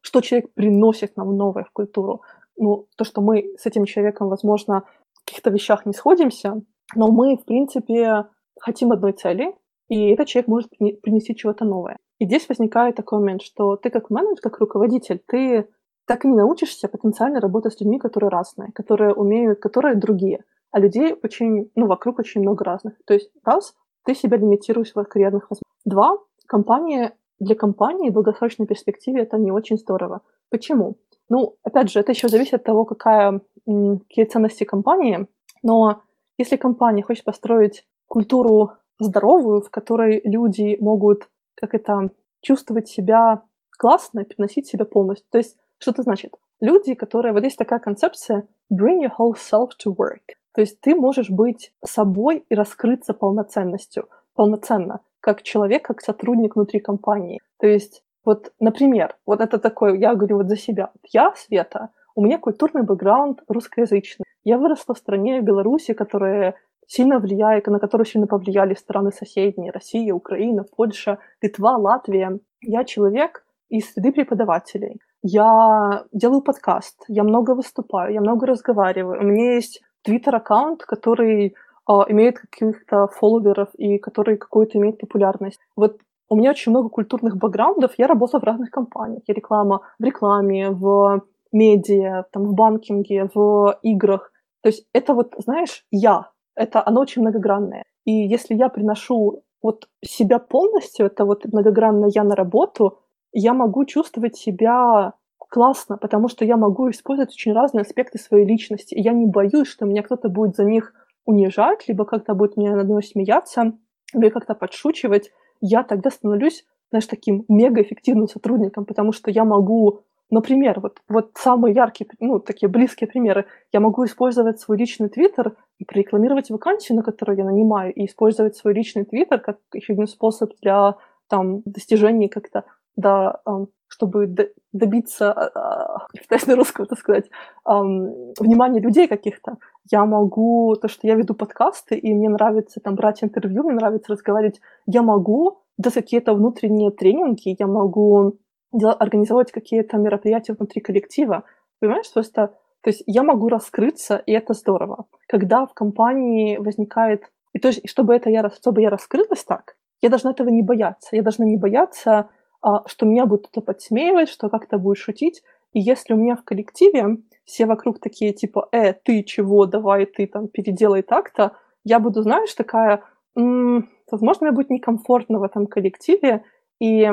что 0.00 0.20
человек 0.20 0.52
приносит 0.54 1.16
нам 1.16 1.36
новое 1.36 1.64
в 1.64 1.70
культуру. 1.70 2.22
Ну, 2.56 2.88
то, 2.96 3.04
что 3.04 3.20
мы 3.20 3.54
с 3.56 3.66
этим 3.66 3.84
человеком, 3.84 4.28
возможно, 4.28 4.82
каких-то 5.24 5.50
вещах 5.50 5.86
не 5.86 5.92
сходимся, 5.92 6.60
но 6.94 7.08
мы, 7.08 7.36
в 7.36 7.44
принципе, 7.44 8.26
хотим 8.58 8.92
одной 8.92 9.12
цели, 9.12 9.54
и 9.90 10.10
этот 10.10 10.28
человек 10.28 10.48
может 10.48 10.70
принести 11.02 11.34
чего-то 11.34 11.64
новое. 11.64 11.98
И 12.20 12.24
здесь 12.24 12.48
возникает 12.48 12.94
такой 12.94 13.18
момент, 13.18 13.42
что 13.42 13.76
ты 13.76 13.90
как 13.90 14.08
менеджер, 14.08 14.40
как 14.40 14.60
руководитель, 14.60 15.20
ты 15.26 15.68
так 16.06 16.24
и 16.24 16.28
не 16.28 16.36
научишься 16.36 16.88
потенциально 16.88 17.40
работать 17.40 17.74
с 17.74 17.80
людьми, 17.80 17.98
которые 17.98 18.30
разные, 18.30 18.70
которые 18.72 19.12
умеют, 19.12 19.58
которые 19.58 19.96
другие. 19.96 20.44
А 20.70 20.78
людей 20.78 21.16
очень, 21.22 21.70
ну, 21.74 21.86
вокруг 21.86 22.20
очень 22.20 22.40
много 22.40 22.64
разных. 22.64 22.94
То 23.04 23.14
есть, 23.14 23.32
раз, 23.44 23.74
ты 24.04 24.14
себя 24.14 24.36
лимитируешь 24.36 24.92
в 24.94 25.04
карьерных 25.04 25.50
возможностях. 25.50 25.82
Два, 25.84 26.18
компания 26.46 27.16
для 27.40 27.56
компании 27.56 28.10
в 28.10 28.12
долгосрочной 28.12 28.66
перспективе 28.66 29.22
это 29.22 29.38
не 29.38 29.50
очень 29.50 29.78
здорово. 29.78 30.20
Почему? 30.50 30.98
Ну, 31.28 31.56
опять 31.64 31.90
же, 31.90 31.98
это 31.98 32.12
еще 32.12 32.28
зависит 32.28 32.54
от 32.54 32.64
того, 32.64 32.84
какая, 32.84 33.40
какие 33.64 34.24
ценности 34.26 34.64
компании, 34.64 35.26
но 35.62 36.02
если 36.38 36.56
компания 36.56 37.02
хочет 37.02 37.24
построить 37.24 37.86
культуру 38.06 38.72
здоровую, 39.04 39.62
в 39.62 39.70
которой 39.70 40.20
люди 40.24 40.76
могут, 40.80 41.28
как 41.54 41.74
это, 41.74 42.10
чувствовать 42.40 42.88
себя 42.88 43.42
классно 43.78 44.20
и 44.20 44.24
приносить 44.24 44.66
себя 44.66 44.84
полностью. 44.84 45.26
То 45.30 45.38
есть, 45.38 45.56
что 45.78 45.90
это 45.90 46.02
значит? 46.02 46.34
Люди, 46.60 46.94
которые... 46.94 47.32
Вот 47.32 47.42
есть 47.44 47.56
такая 47.56 47.78
концепция 47.78 48.46
bring 48.72 49.02
your 49.02 49.12
whole 49.18 49.34
self 49.34 49.70
to 49.84 49.94
work. 49.94 50.36
То 50.54 50.60
есть 50.60 50.80
ты 50.80 50.94
можешь 50.94 51.30
быть 51.30 51.72
собой 51.84 52.44
и 52.48 52.54
раскрыться 52.54 53.14
полноценностью, 53.14 54.08
полноценно, 54.34 55.00
как 55.20 55.42
человек, 55.42 55.84
как 55.84 56.00
сотрудник 56.00 56.56
внутри 56.56 56.80
компании. 56.80 57.40
То 57.58 57.66
есть, 57.66 58.02
вот, 58.24 58.52
например, 58.58 59.16
вот 59.26 59.40
это 59.40 59.58
такое, 59.58 59.94
я 59.94 60.14
говорю 60.14 60.38
вот 60.38 60.48
за 60.48 60.56
себя. 60.56 60.90
Я, 61.12 61.32
Света, 61.36 61.90
у 62.14 62.24
меня 62.24 62.38
культурный 62.38 62.82
бэкграунд 62.82 63.42
русскоязычный. 63.48 64.24
Я 64.42 64.58
выросла 64.58 64.94
в 64.94 64.98
стране 64.98 65.40
Беларуси, 65.40 65.94
которая 65.94 66.56
сильно 66.90 67.20
влияет, 67.20 67.66
на 67.68 67.78
которую 67.78 68.06
сильно 68.06 68.26
повлияли 68.26 68.74
страны 68.74 69.12
соседние, 69.12 69.70
Россия, 69.70 70.12
Украина, 70.12 70.64
Польша, 70.76 71.18
Литва, 71.40 71.76
Латвия. 71.76 72.40
Я 72.62 72.84
человек 72.84 73.44
из 73.68 73.92
среды 73.92 74.12
преподавателей. 74.12 74.98
Я 75.22 76.04
делаю 76.12 76.42
подкаст, 76.42 77.04
я 77.06 77.22
много 77.22 77.54
выступаю, 77.54 78.12
я 78.12 78.20
много 78.20 78.46
разговариваю. 78.46 79.20
У 79.20 79.24
меня 79.24 79.54
есть 79.54 79.82
твиттер-аккаунт, 80.02 80.82
который 80.82 81.46
э, 81.46 81.92
имеет 82.08 82.40
каких-то 82.40 83.06
фолловеров 83.06 83.68
и 83.74 83.98
который 83.98 84.36
какую-то 84.36 84.78
имеет 84.78 84.98
популярность. 84.98 85.60
Вот 85.76 86.00
у 86.28 86.36
меня 86.36 86.50
очень 86.50 86.72
много 86.72 86.88
культурных 86.88 87.36
бэкграундов, 87.36 87.92
я 87.98 88.08
работала 88.08 88.40
в 88.40 88.44
разных 88.44 88.70
компаниях. 88.70 89.22
Я 89.28 89.34
реклама 89.34 89.82
в 90.00 90.04
рекламе, 90.04 90.70
в 90.70 91.22
медиа, 91.52 92.24
там, 92.32 92.46
в 92.46 92.54
банкинге, 92.54 93.28
в 93.32 93.78
играх. 93.82 94.32
То 94.62 94.70
есть 94.70 94.88
это 94.92 95.14
вот, 95.14 95.34
знаешь, 95.38 95.84
я, 95.92 96.30
это 96.60 96.86
оно 96.86 97.00
очень 97.00 97.22
многогранное. 97.22 97.84
И 98.04 98.12
если 98.12 98.54
я 98.54 98.68
приношу 98.68 99.42
вот 99.62 99.88
себя 100.04 100.38
полностью, 100.38 101.06
это 101.06 101.24
вот 101.24 101.44
многогранное 101.46 102.10
я 102.14 102.22
на 102.22 102.34
работу, 102.34 102.98
я 103.32 103.54
могу 103.54 103.84
чувствовать 103.84 104.36
себя 104.36 105.14
классно, 105.38 105.96
потому 105.96 106.28
что 106.28 106.44
я 106.44 106.56
могу 106.56 106.90
использовать 106.90 107.30
очень 107.30 107.52
разные 107.52 107.82
аспекты 107.82 108.18
своей 108.18 108.46
личности. 108.46 108.94
И 108.94 109.00
я 109.00 109.12
не 109.12 109.26
боюсь, 109.26 109.68
что 109.68 109.86
меня 109.86 110.02
кто-то 110.02 110.28
будет 110.28 110.56
за 110.56 110.64
них 110.64 110.92
унижать, 111.24 111.88
либо 111.88 112.04
как-то 112.04 112.34
будет 112.34 112.56
мне 112.56 112.74
над 112.74 112.88
мной 112.88 113.02
смеяться, 113.02 113.72
либо 114.12 114.30
как-то 114.30 114.54
подшучивать. 114.54 115.30
Я 115.60 115.82
тогда 115.82 116.10
становлюсь, 116.10 116.64
знаешь, 116.90 117.06
таким 117.06 117.44
мегаэффективным 117.48 118.28
сотрудником, 118.28 118.84
потому 118.84 119.12
что 119.12 119.30
я 119.30 119.44
могу 119.44 120.02
Например, 120.30 120.78
вот, 120.80 120.98
вот 121.08 121.32
самые 121.34 121.74
яркие, 121.74 122.08
ну, 122.20 122.38
такие 122.38 122.68
близкие 122.68 123.08
примеры. 123.08 123.46
Я 123.72 123.80
могу 123.80 124.04
использовать 124.04 124.60
свой 124.60 124.78
личный 124.78 125.08
твиттер 125.08 125.56
и 125.78 125.84
прорекламировать 125.84 126.50
вакансию, 126.50 126.96
на 126.96 127.02
которую 127.02 127.36
я 127.36 127.44
нанимаю, 127.44 127.92
и 127.92 128.06
использовать 128.06 128.56
свой 128.56 128.74
личный 128.74 129.04
твиттер 129.04 129.40
как 129.40 129.58
еще 129.74 129.92
один 129.92 130.06
способ 130.06 130.52
для 130.62 130.96
там, 131.28 131.62
достижения 131.64 132.28
как-то, 132.28 132.64
да, 132.96 133.40
чтобы 133.88 134.34
добиться, 134.72 135.32
а, 135.32 135.50
а, 135.54 136.06
пытаюсь 136.22 136.46
на 136.46 136.56
русском 136.56 136.84
это 136.84 136.94
сказать, 136.94 137.28
внимания 137.64 138.80
людей 138.80 139.08
каких-то. 139.08 139.56
Я 139.90 140.04
могу, 140.04 140.76
то, 140.76 140.88
что 140.88 141.08
я 141.08 141.16
веду 141.16 141.34
подкасты, 141.34 141.96
и 141.96 142.14
мне 142.14 142.28
нравится 142.28 142.80
там 142.80 142.94
брать 142.94 143.24
интервью, 143.24 143.64
мне 143.64 143.74
нравится 143.74 144.12
разговаривать, 144.12 144.60
я 144.86 145.02
могу 145.02 145.62
дать 145.76 145.94
какие-то 145.94 146.34
внутренние 146.34 146.92
тренинги, 146.92 147.56
я 147.58 147.66
могу 147.66 148.38
организовать 148.72 149.52
какие-то 149.52 149.96
мероприятия 149.96 150.54
внутри 150.54 150.80
коллектива. 150.80 151.44
Понимаешь, 151.80 152.12
просто 152.12 152.54
то 152.82 152.90
есть 152.90 153.02
я 153.06 153.22
могу 153.22 153.48
раскрыться, 153.48 154.16
и 154.16 154.32
это 154.32 154.54
здорово. 154.54 155.04
Когда 155.28 155.66
в 155.66 155.74
компании 155.74 156.56
возникает... 156.56 157.30
И 157.52 157.58
то 157.58 157.68
есть, 157.68 157.88
чтобы, 157.88 158.14
это 158.14 158.30
я, 158.30 158.48
чтобы 158.50 158.80
я 158.80 158.90
раскрылась 158.90 159.44
так, 159.44 159.76
я 160.00 160.08
должна 160.08 160.30
этого 160.30 160.48
не 160.48 160.62
бояться. 160.62 161.16
Я 161.16 161.22
должна 161.22 161.44
не 161.44 161.56
бояться, 161.56 162.30
а, 162.62 162.86
что 162.86 163.06
меня 163.06 163.26
будут 163.26 163.48
кто-то 163.48 163.66
подсмеивать, 163.66 164.28
что 164.28 164.48
как-то 164.48 164.78
будет 164.78 164.98
шутить. 164.98 165.42
И 165.72 165.80
если 165.80 166.14
у 166.14 166.16
меня 166.16 166.36
в 166.36 166.44
коллективе 166.44 167.18
все 167.44 167.66
вокруг 167.66 168.00
такие 168.00 168.32
типа 168.32 168.68
«э, 168.72 168.92
ты 168.92 169.22
чего, 169.24 169.66
давай 169.66 170.06
ты 170.06 170.26
там 170.26 170.48
переделай 170.48 171.02
так-то», 171.02 171.56
я 171.84 171.98
буду, 171.98 172.22
знаешь, 172.22 172.54
такая, 172.54 173.02
м-м, 173.36 173.90
возможно, 174.10 174.46
мне 174.46 174.54
будет 174.54 174.70
некомфортно 174.70 175.38
в 175.38 175.42
этом 175.42 175.66
коллективе, 175.66 176.44
и 176.80 177.08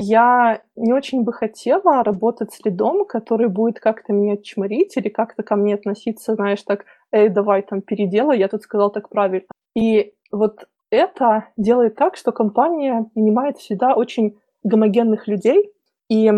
я 0.00 0.62
не 0.76 0.92
очень 0.92 1.22
бы 1.24 1.32
хотела 1.32 2.04
работать 2.04 2.52
с 2.52 2.64
лидом, 2.64 3.04
который 3.04 3.48
будет 3.48 3.80
как-то 3.80 4.12
меня 4.12 4.36
чморить 4.36 4.96
или 4.96 5.08
как-то 5.08 5.42
ко 5.42 5.56
мне 5.56 5.74
относиться, 5.74 6.34
знаешь, 6.34 6.62
так, 6.62 6.84
эй, 7.12 7.28
давай 7.28 7.62
там 7.62 7.82
переделай, 7.82 8.38
я 8.38 8.48
тут 8.48 8.62
сказал 8.62 8.90
так 8.90 9.08
правильно. 9.08 9.46
И 9.74 10.14
вот 10.30 10.68
это 10.90 11.48
делает 11.56 11.96
так, 11.96 12.16
что 12.16 12.32
компания 12.32 13.10
нанимает 13.14 13.58
всегда 13.58 13.94
очень 13.94 14.38
гомогенных 14.62 15.26
людей, 15.26 15.72
и, 16.08 16.32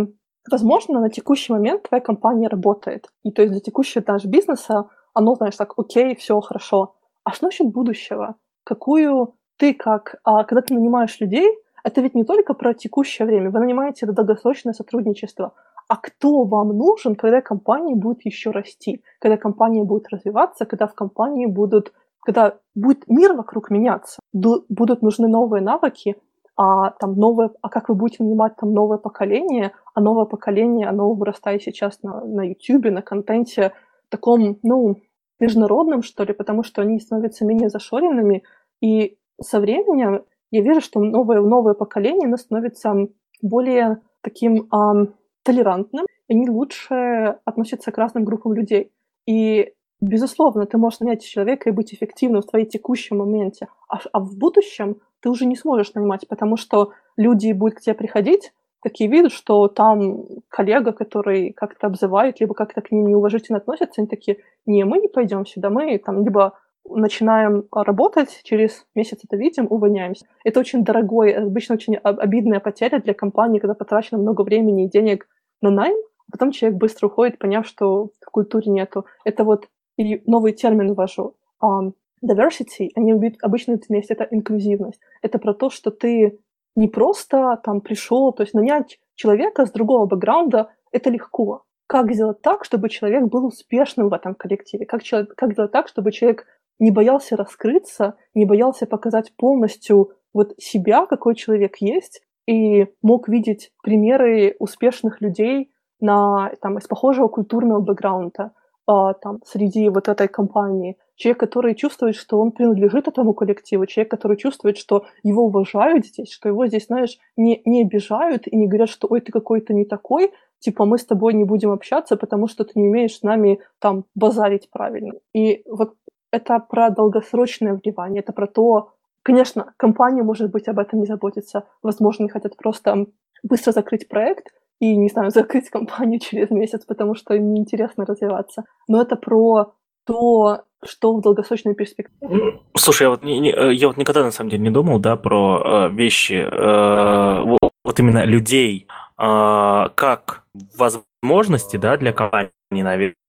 возможно, 0.50 1.00
на 1.00 1.10
текущий 1.10 1.52
момент 1.52 1.88
твоя 1.88 2.00
компания 2.00 2.48
работает. 2.48 3.08
И 3.24 3.30
то 3.30 3.42
есть 3.42 3.52
для 3.52 3.60
текущего 3.60 4.02
даже 4.04 4.28
бизнеса 4.28 4.88
оно, 5.12 5.34
знаешь, 5.34 5.56
так, 5.56 5.74
окей, 5.76 6.14
все 6.16 6.40
хорошо. 6.40 6.94
А 7.24 7.32
что 7.32 7.46
насчет 7.46 7.68
будущего? 7.68 8.36
Какую 8.64 9.34
ты 9.56 9.74
как, 9.74 10.16
а, 10.24 10.44
когда 10.44 10.62
ты 10.62 10.74
нанимаешь 10.74 11.20
людей, 11.20 11.48
это 11.84 12.00
ведь 12.00 12.14
не 12.14 12.24
только 12.24 12.54
про 12.54 12.74
текущее 12.74 13.26
время. 13.26 13.50
Вы 13.50 13.60
нанимаете 13.60 14.06
долгосрочное 14.06 14.72
сотрудничество. 14.72 15.54
А 15.88 15.96
кто 15.96 16.44
вам 16.44 16.68
нужен, 16.68 17.16
когда 17.16 17.40
компания 17.40 17.96
будет 17.96 18.24
еще 18.24 18.50
расти, 18.50 19.02
когда 19.18 19.36
компания 19.36 19.82
будет 19.82 20.08
развиваться, 20.10 20.64
когда 20.64 20.86
в 20.86 20.94
компании 20.94 21.46
будут, 21.46 21.92
когда 22.20 22.58
будет 22.74 23.08
мир 23.08 23.32
вокруг 23.32 23.70
меняться, 23.70 24.20
будут 24.32 25.02
нужны 25.02 25.26
новые 25.26 25.62
навыки, 25.62 26.16
а 26.56 26.90
там 26.90 27.14
новое, 27.14 27.50
а 27.62 27.68
как 27.68 27.88
вы 27.88 27.94
будете 27.94 28.22
нанимать 28.22 28.54
там 28.56 28.72
новое 28.72 28.98
поколение, 28.98 29.72
а 29.94 30.00
новое 30.00 30.26
поколение, 30.26 30.86
оно 30.88 31.12
вырастает 31.12 31.62
сейчас 31.62 32.02
на, 32.02 32.24
на 32.24 32.42
YouTube, 32.42 32.92
на 32.92 33.02
контенте 33.02 33.72
таком, 34.10 34.58
ну, 34.62 34.96
международном, 35.40 36.02
что 36.02 36.22
ли, 36.24 36.34
потому 36.34 36.62
что 36.62 36.82
они 36.82 37.00
становятся 37.00 37.46
менее 37.46 37.70
зашоренными, 37.70 38.42
и 38.80 39.16
со 39.40 39.58
временем 39.58 40.22
я 40.50 40.62
вижу, 40.62 40.80
что 40.80 41.00
новое, 41.00 41.40
новое 41.40 41.74
поколение 41.74 42.26
оно 42.26 42.36
становится 42.36 42.94
более 43.42 44.00
таким 44.20 44.68
эм, 44.72 45.14
толерантным, 45.42 46.06
они 46.28 46.48
лучше 46.48 47.38
относятся 47.44 47.90
к 47.92 47.98
разным 47.98 48.24
группам 48.24 48.52
людей. 48.52 48.92
И, 49.26 49.72
безусловно, 50.00 50.66
ты 50.66 50.78
можешь 50.78 51.00
нанять 51.00 51.24
человека 51.24 51.68
и 51.68 51.72
быть 51.72 51.94
эффективным 51.94 52.42
в 52.42 52.46
твоей 52.46 52.66
текущем 52.66 53.18
моменте, 53.18 53.68
а, 53.88 53.98
а 54.12 54.20
в 54.20 54.36
будущем 54.36 55.00
ты 55.20 55.28
уже 55.28 55.46
не 55.46 55.56
сможешь 55.56 55.94
нанимать, 55.94 56.26
потому 56.28 56.56
что 56.56 56.92
люди 57.16 57.52
будут 57.52 57.78
к 57.78 57.80
тебе 57.80 57.94
приходить, 57.94 58.52
такие 58.82 59.10
видят, 59.10 59.32
что 59.32 59.68
там 59.68 60.24
коллега, 60.48 60.92
который 60.92 61.52
как-то 61.52 61.86
обзывает, 61.86 62.40
либо 62.40 62.54
как-то 62.54 62.80
к 62.80 62.90
ним 62.90 63.08
неуважительно 63.08 63.58
относится, 63.58 64.00
они 64.00 64.06
такие, 64.06 64.38
не, 64.66 64.84
мы 64.84 64.98
не 64.98 65.08
пойдем 65.08 65.44
сюда, 65.46 65.70
мы 65.70 65.98
там 65.98 66.24
либо 66.24 66.58
начинаем 66.88 67.64
работать, 67.72 68.40
через 68.44 68.86
месяц 68.94 69.20
это 69.24 69.36
видим, 69.36 69.66
увольняемся. 69.70 70.26
Это 70.44 70.60
очень 70.60 70.84
дорогой, 70.84 71.32
обычно 71.32 71.74
очень 71.74 71.96
обидная 71.96 72.60
потеря 72.60 73.00
для 73.00 73.14
компании, 73.14 73.58
когда 73.58 73.74
потрачено 73.74 74.20
много 74.20 74.42
времени 74.42 74.84
и 74.84 74.90
денег 74.90 75.28
на 75.60 75.70
найм, 75.70 75.96
а 76.28 76.32
потом 76.32 76.52
человек 76.52 76.78
быстро 76.78 77.08
уходит, 77.08 77.38
поняв, 77.38 77.66
что 77.66 78.10
в 78.20 78.30
культуре 78.30 78.70
нету. 78.70 79.06
Это 79.24 79.44
вот 79.44 79.68
и 79.96 80.22
новый 80.26 80.52
термин 80.52 80.94
ввожу. 80.94 81.34
Um, 81.62 81.92
diversity, 82.24 82.90
они 82.94 83.12
обычно 83.42 83.72
это 83.72 83.84
вместе, 83.88 84.14
это 84.14 84.26
инклюзивность. 84.30 85.00
Это 85.22 85.38
про 85.38 85.54
то, 85.54 85.70
что 85.70 85.90
ты 85.90 86.38
не 86.76 86.88
просто 86.88 87.60
там 87.64 87.80
пришел, 87.80 88.32
то 88.32 88.42
есть 88.42 88.54
нанять 88.54 88.98
человека 89.14 89.66
с 89.66 89.70
другого 89.70 90.06
бэкграунда, 90.06 90.70
это 90.92 91.10
легко. 91.10 91.64
Как 91.86 92.12
сделать 92.12 92.40
так, 92.40 92.64
чтобы 92.64 92.88
человек 92.88 93.24
был 93.24 93.46
успешным 93.46 94.08
в 94.08 94.12
этом 94.12 94.34
коллективе? 94.34 94.86
Как, 94.86 95.02
человек, 95.02 95.34
как 95.34 95.52
сделать 95.52 95.72
так, 95.72 95.88
чтобы 95.88 96.12
человек 96.12 96.46
не 96.80 96.90
боялся 96.90 97.36
раскрыться, 97.36 98.16
не 98.34 98.44
боялся 98.44 98.86
показать 98.86 99.32
полностью 99.36 100.10
вот 100.32 100.54
себя, 100.58 101.06
какой 101.06 101.36
человек 101.36 101.76
есть, 101.80 102.22
и 102.46 102.88
мог 103.02 103.28
видеть 103.28 103.72
примеры 103.82 104.56
успешных 104.58 105.20
людей 105.20 105.70
на, 106.00 106.52
там, 106.60 106.78
из 106.78 106.88
похожего 106.88 107.28
культурного 107.28 107.80
бэкграунда 107.80 108.52
а, 108.86 109.14
там, 109.14 109.40
среди 109.44 109.88
вот 109.88 110.08
этой 110.08 110.26
компании. 110.26 110.96
Человек, 111.14 111.38
который 111.38 111.74
чувствует, 111.74 112.16
что 112.16 112.40
он 112.40 112.50
принадлежит 112.50 113.06
этому 113.06 113.34
коллективу, 113.34 113.86
человек, 113.86 114.10
который 114.10 114.36
чувствует, 114.36 114.78
что 114.78 115.04
его 115.22 115.44
уважают 115.44 116.06
здесь, 116.06 116.32
что 116.32 116.48
его 116.48 116.66
здесь, 116.66 116.86
знаешь, 116.86 117.18
не, 117.36 117.60
не 117.66 117.82
обижают 117.82 118.48
и 118.48 118.56
не 118.56 118.66
говорят, 118.66 118.88
что 118.88 119.06
ой, 119.08 119.20
ты 119.20 119.30
какой-то 119.30 119.74
не 119.74 119.84
такой, 119.84 120.32
типа 120.60 120.86
мы 120.86 120.98
с 120.98 121.04
тобой 121.04 121.34
не 121.34 121.44
будем 121.44 121.70
общаться, 121.70 122.16
потому 122.16 122.48
что 122.48 122.64
ты 122.64 122.72
не 122.74 122.88
умеешь 122.88 123.18
с 123.18 123.22
нами 123.22 123.60
там 123.78 124.06
базарить 124.14 124.70
правильно. 124.70 125.12
И 125.34 125.62
вот 125.66 125.94
это 126.32 126.58
про 126.58 126.90
долгосрочное 126.90 127.74
вливание, 127.74 128.20
это 128.20 128.32
про 128.32 128.46
то, 128.46 128.92
Конечно, 129.22 129.74
компания, 129.76 130.22
может 130.22 130.50
быть, 130.50 130.68
об 130.68 130.78
этом 130.78 131.00
не 131.00 131.06
заботится. 131.06 131.64
Возможно, 131.82 132.24
они 132.24 132.30
хотят 132.30 132.56
просто 132.56 133.06
быстро 133.42 133.72
закрыть 133.72 134.08
проект 134.08 134.48
и, 134.80 134.96
не 134.96 135.08
знаю, 135.08 135.30
закрыть 135.34 135.68
компанию 135.70 136.20
через 136.20 136.50
месяц, 136.50 136.84
потому 136.86 137.14
что 137.14 137.34
им 137.34 137.52
неинтересно 137.52 138.06
развиваться. 138.06 138.64
Но 138.88 139.00
это 139.00 139.16
про 139.16 139.74
то, 140.06 140.62
что 140.82 141.14
в 141.14 141.20
долгосрочной 141.20 141.74
перспективе. 141.74 142.60
Слушай, 142.74 143.02
я 143.02 143.10
вот, 143.10 143.22
не, 143.22 143.38
не, 143.38 143.52
э, 143.52 143.74
я 143.74 143.88
вот 143.88 143.98
никогда 143.98 144.24
на 144.24 144.30
самом 144.30 144.50
деле 144.50 144.62
не 144.62 144.70
думал, 144.70 144.98
да, 144.98 145.16
про 145.16 145.62
э, 145.62 145.94
вещи, 145.94 146.42
э, 146.50 147.42
вот, 147.44 147.70
вот 147.84 148.00
именно 148.00 148.24
людей, 148.24 148.86
э, 149.18 149.88
как 149.94 150.44
возможности, 150.78 151.76
да, 151.76 151.98
для 151.98 152.14
компании, 152.14 152.50
наверное. 152.70 153.19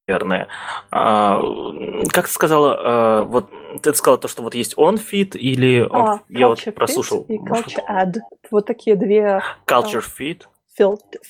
А, 0.91 1.41
как 2.11 2.28
ты 2.28 2.32
сказала, 2.32 3.22
э, 3.22 3.23
вот 3.26 3.49
ты 3.82 3.94
сказала 3.94 4.18
то, 4.18 4.28
что 4.28 4.44
вот 4.44 4.56
есть 4.56 4.78
on-fit 4.78 5.38
или 5.38 5.86
on, 5.86 5.90
а, 5.91 6.19
я 6.30 6.48
вот 6.48 6.64
прослушал. 6.76 7.26
И 7.30 7.38
culture 7.38 7.82
ad. 7.90 8.18
Вот 8.49 8.65
такие 8.65 8.95
две. 8.95 9.41
Culture 9.68 10.03
fit. 10.03 10.44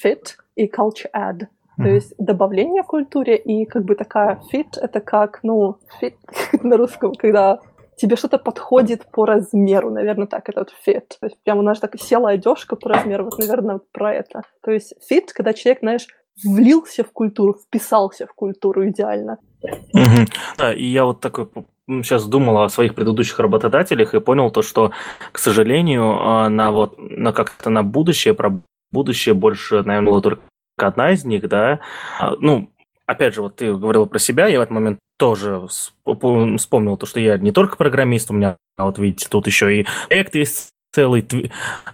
Fit 0.04 0.36
и 0.56 0.68
culture 0.68 1.10
ad. 1.14 1.48
То 1.78 1.88
есть 1.88 2.14
добавление 2.18 2.84
в 2.84 2.88
культуре 2.88 3.38
и 3.38 3.66
как 3.66 3.86
бы 3.86 3.96
такая 3.96 4.40
fit— 4.54 4.78
это 4.82 5.00
как, 5.00 5.40
ну, 5.42 5.78
fit 6.02 6.16
на 6.64 6.78
русском, 6.78 7.14
когда 7.16 7.60
тебе 7.96 8.16
что-то 8.16 8.38
подходит 8.38 9.06
по 9.12 9.26
размеру, 9.26 9.90
наверное, 9.92 10.28
так, 10.28 10.50
это 10.50 10.62
вот 10.62 10.74
fit. 10.86 11.08
То 11.20 11.28
есть 11.28 11.38
прямо, 11.44 11.62
знаешь, 11.62 11.80
так 11.80 12.00
села 12.00 12.32
одежка 12.32 12.76
по 12.76 12.90
размеру, 12.90 13.26
вот, 13.26 13.38
наверное, 13.38 13.80
про 13.92 14.14
это. 14.14 14.44
То 14.64 14.72
есть 14.72 14.94
fit, 15.10 15.28
когда 15.34 15.54
человек, 15.54 15.80
знаешь, 15.82 16.08
влился 16.44 17.04
в 17.04 17.12
культуру, 17.12 17.54
вписался 17.54 18.28
в 18.28 18.34
культуру 18.34 18.88
идеально. 18.90 19.38
Угу. 19.64 20.28
Да, 20.58 20.74
и 20.74 20.86
я 20.86 21.06
вот 21.06 21.20
такой 21.20 21.48
сейчас 21.88 22.26
думал 22.26 22.62
о 22.62 22.70
своих 22.70 22.96
предыдущих 22.96 23.40
работодателях 23.40 24.14
и 24.14 24.20
понял 24.20 24.52
то, 24.52 24.62
что, 24.62 24.92
к 25.32 25.38
сожалению, 25.38 26.18
а, 26.20 26.50
на 26.50 26.72
вот 26.72 26.96
на 26.98 27.34
как-то 27.34 27.70
на 27.70 27.84
будущее, 27.84 28.34
про 28.34 28.62
будущее 28.92 29.36
больше, 29.36 29.84
наверное, 29.84 30.12
было 30.12 30.22
только 30.22 30.42
одна 30.78 31.12
из 31.12 31.26
них, 31.26 31.48
да. 31.48 31.80
А, 32.20 32.36
ну, 32.40 32.70
опять 33.06 33.36
же, 33.36 33.42
вот 33.42 33.58
ты 33.58 33.74
говорила 33.76 34.06
про 34.06 34.20
себя, 34.20 34.48
я 34.48 34.60
в 34.60 34.62
этот 34.64 34.74
момент 34.74 35.00
тоже 35.18 35.62
вспомнил 35.68 36.98
то, 36.98 37.06
что 37.06 37.20
я 37.20 37.38
не 37.38 37.52
только 37.52 37.78
программист, 37.78 38.32
у 38.32 38.34
меня, 38.34 38.58
вот 38.78 38.98
видите, 38.98 39.28
тут 39.30 39.46
еще 39.48 39.82
и 39.82 39.86
проект 40.08 40.36
есть 40.36 40.71
целый 40.92 41.26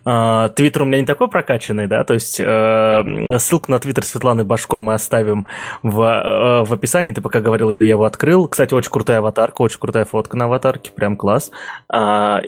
а, 0.06 0.50
твиттер 0.50 0.82
у 0.82 0.86
меня 0.86 1.00
не 1.00 1.06
такой 1.06 1.30
прокачанный, 1.30 1.88
да, 1.88 2.04
то 2.04 2.14
есть 2.14 2.40
э, 2.40 3.28
ссылку 3.38 3.72
на 3.72 3.80
твиттер 3.80 4.04
Светланы 4.04 4.44
Башко 4.44 4.76
мы 4.82 4.94
оставим 4.94 5.48
в, 5.84 6.02
э, 6.02 6.66
в 6.66 6.74
описании, 6.74 7.14
ты 7.14 7.22
пока 7.22 7.40
говорил, 7.40 7.76
я 7.80 7.90
его 7.90 8.06
открыл, 8.06 8.48
кстати, 8.48 8.74
очень 8.74 8.92
крутая 8.92 9.20
аватарка, 9.20 9.62
очень 9.62 9.80
крутая 9.80 10.06
фотка 10.06 10.36
на 10.38 10.46
аватарке, 10.46 10.92
прям 10.92 11.16
класс, 11.16 11.52
а, 11.90 12.42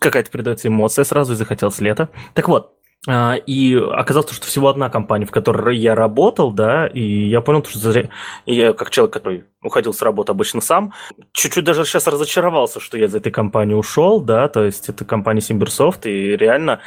какая-то 0.00 0.30
передается 0.30 0.68
эмоция 0.68 1.04
сразу 1.04 1.34
и 1.34 1.36
захотелось 1.36 1.80
лето. 1.80 2.08
Так 2.34 2.48
вот, 2.48 2.72
и 3.06 3.74
оказалось, 3.74 4.30
что 4.30 4.46
всего 4.46 4.68
одна 4.68 4.88
компания, 4.88 5.26
в 5.26 5.30
которой 5.30 5.76
я 5.76 5.94
работал, 5.94 6.52
да, 6.52 6.86
и 6.86 7.28
я 7.28 7.40
понял, 7.40 7.64
что 7.64 8.08
я 8.46 8.72
как 8.72 8.90
человек, 8.90 9.12
который 9.12 9.44
уходил 9.62 9.92
с 9.92 10.02
работы 10.02 10.32
обычно 10.32 10.60
сам, 10.60 10.94
чуть-чуть 11.32 11.64
даже 11.64 11.84
сейчас 11.84 12.06
разочаровался, 12.06 12.80
что 12.80 12.96
я 12.96 13.06
из 13.06 13.14
этой 13.14 13.30
компании 13.30 13.74
ушел, 13.74 14.20
да, 14.20 14.48
то 14.48 14.64
есть 14.64 14.88
это 14.88 15.04
компания 15.04 15.40
SimbirSoft, 15.40 16.06
и 16.06 16.36
реально 16.36 16.80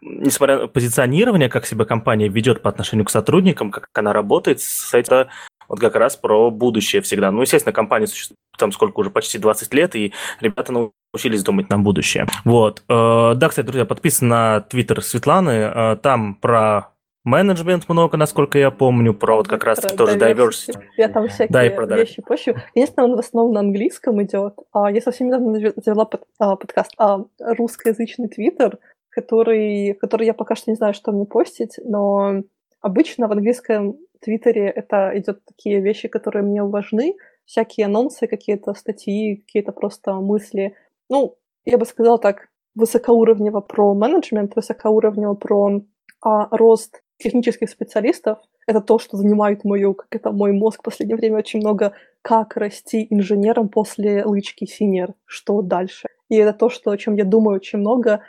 несмотря 0.00 0.58
на 0.58 0.68
позиционирование, 0.68 1.48
как 1.48 1.66
себя 1.66 1.84
компания 1.84 2.28
ведет 2.28 2.62
по 2.62 2.70
отношению 2.70 3.04
к 3.04 3.10
сотрудникам, 3.10 3.70
как 3.70 3.88
она 3.94 4.12
работает, 4.12 4.60
этим 4.92 5.26
вот 5.68 5.80
как 5.80 5.94
раз 5.96 6.16
про 6.16 6.50
будущее 6.50 7.02
всегда. 7.02 7.30
Ну, 7.30 7.42
естественно, 7.42 7.72
компания 7.72 8.06
существует 8.06 8.38
там 8.58 8.72
сколько 8.72 8.98
уже, 8.98 9.10
почти 9.10 9.38
20 9.38 9.72
лет, 9.74 9.94
и 9.94 10.12
ребята 10.40 10.72
научились 10.72 11.44
думать 11.44 11.70
на 11.70 11.78
будущее. 11.78 12.26
Вот. 12.44 12.82
Э, 12.88 13.34
да, 13.36 13.48
кстати, 13.48 13.66
друзья, 13.66 13.84
подписан 13.84 14.28
на 14.28 14.60
твиттер 14.62 15.02
Светланы, 15.02 15.50
э, 15.50 15.96
там 16.02 16.34
про 16.34 16.92
менеджмент 17.24 17.88
много, 17.88 18.16
насколько 18.16 18.58
я 18.58 18.70
помню, 18.70 19.14
про 19.14 19.36
вот 19.36 19.48
как 19.48 19.64
раз 19.64 19.78
тоже 19.78 20.16
diversity. 20.16 20.34
diversity. 20.74 20.82
Я 20.96 21.08
там 21.08 21.28
всякие 21.28 21.52
да, 21.52 21.66
и 21.66 21.70
про 21.70 21.86
вещи 21.86 22.22
пощу. 22.22 22.56
Единственное, 22.74 23.08
он 23.08 23.16
в 23.16 23.20
основном 23.20 23.54
на 23.54 23.60
английском 23.60 24.22
идет. 24.22 24.54
А 24.72 24.90
я 24.90 25.00
совсем 25.00 25.28
недавно 25.28 25.72
завела 25.76 26.04
под, 26.04 26.24
а, 26.38 26.56
подкаст 26.56 26.92
а, 26.98 27.24
русскоязычный 27.38 28.28
твиттер, 28.28 28.78
который, 29.10 29.94
который 29.94 30.26
я 30.26 30.34
пока 30.34 30.54
что 30.54 30.70
не 30.70 30.76
знаю, 30.76 30.94
что 30.94 31.12
мне 31.12 31.26
постить, 31.26 31.78
но 31.84 32.42
обычно 32.80 33.28
в 33.28 33.32
английском 33.32 33.96
твиттере 34.20 34.68
это 34.68 35.12
идет 35.14 35.44
такие 35.44 35.80
вещи, 35.80 36.08
которые 36.08 36.42
мне 36.42 36.62
важны, 36.62 37.16
всякие 37.44 37.86
анонсы, 37.86 38.26
какие-то 38.26 38.74
статьи, 38.74 39.36
какие-то 39.36 39.72
просто 39.72 40.14
мысли. 40.14 40.74
Ну, 41.08 41.36
я 41.64 41.78
бы 41.78 41.86
сказала 41.86 42.18
так, 42.18 42.48
высокоуровнево 42.74 43.60
про 43.60 43.94
менеджмент, 43.94 44.54
высокоуровнево 44.56 45.34
про 45.34 45.82
а, 46.20 46.48
рост 46.50 47.02
технических 47.18 47.70
специалистов. 47.70 48.38
Это 48.66 48.80
то, 48.80 48.98
что 48.98 49.16
занимает 49.16 49.64
мою, 49.64 49.94
как 49.94 50.14
это 50.14 50.30
мой 50.30 50.52
мозг 50.52 50.80
в 50.80 50.84
последнее 50.84 51.16
время 51.16 51.38
очень 51.38 51.60
много, 51.60 51.94
как 52.22 52.56
расти 52.56 53.06
инженером 53.10 53.68
после 53.68 54.24
лычки 54.24 54.66
синер, 54.66 55.14
что 55.24 55.62
дальше. 55.62 56.08
И 56.28 56.36
это 56.36 56.52
то, 56.52 56.68
что, 56.68 56.90
о 56.90 56.96
чем 56.98 57.16
я 57.16 57.24
думаю 57.24 57.56
очень 57.56 57.78
много, 57.78 58.22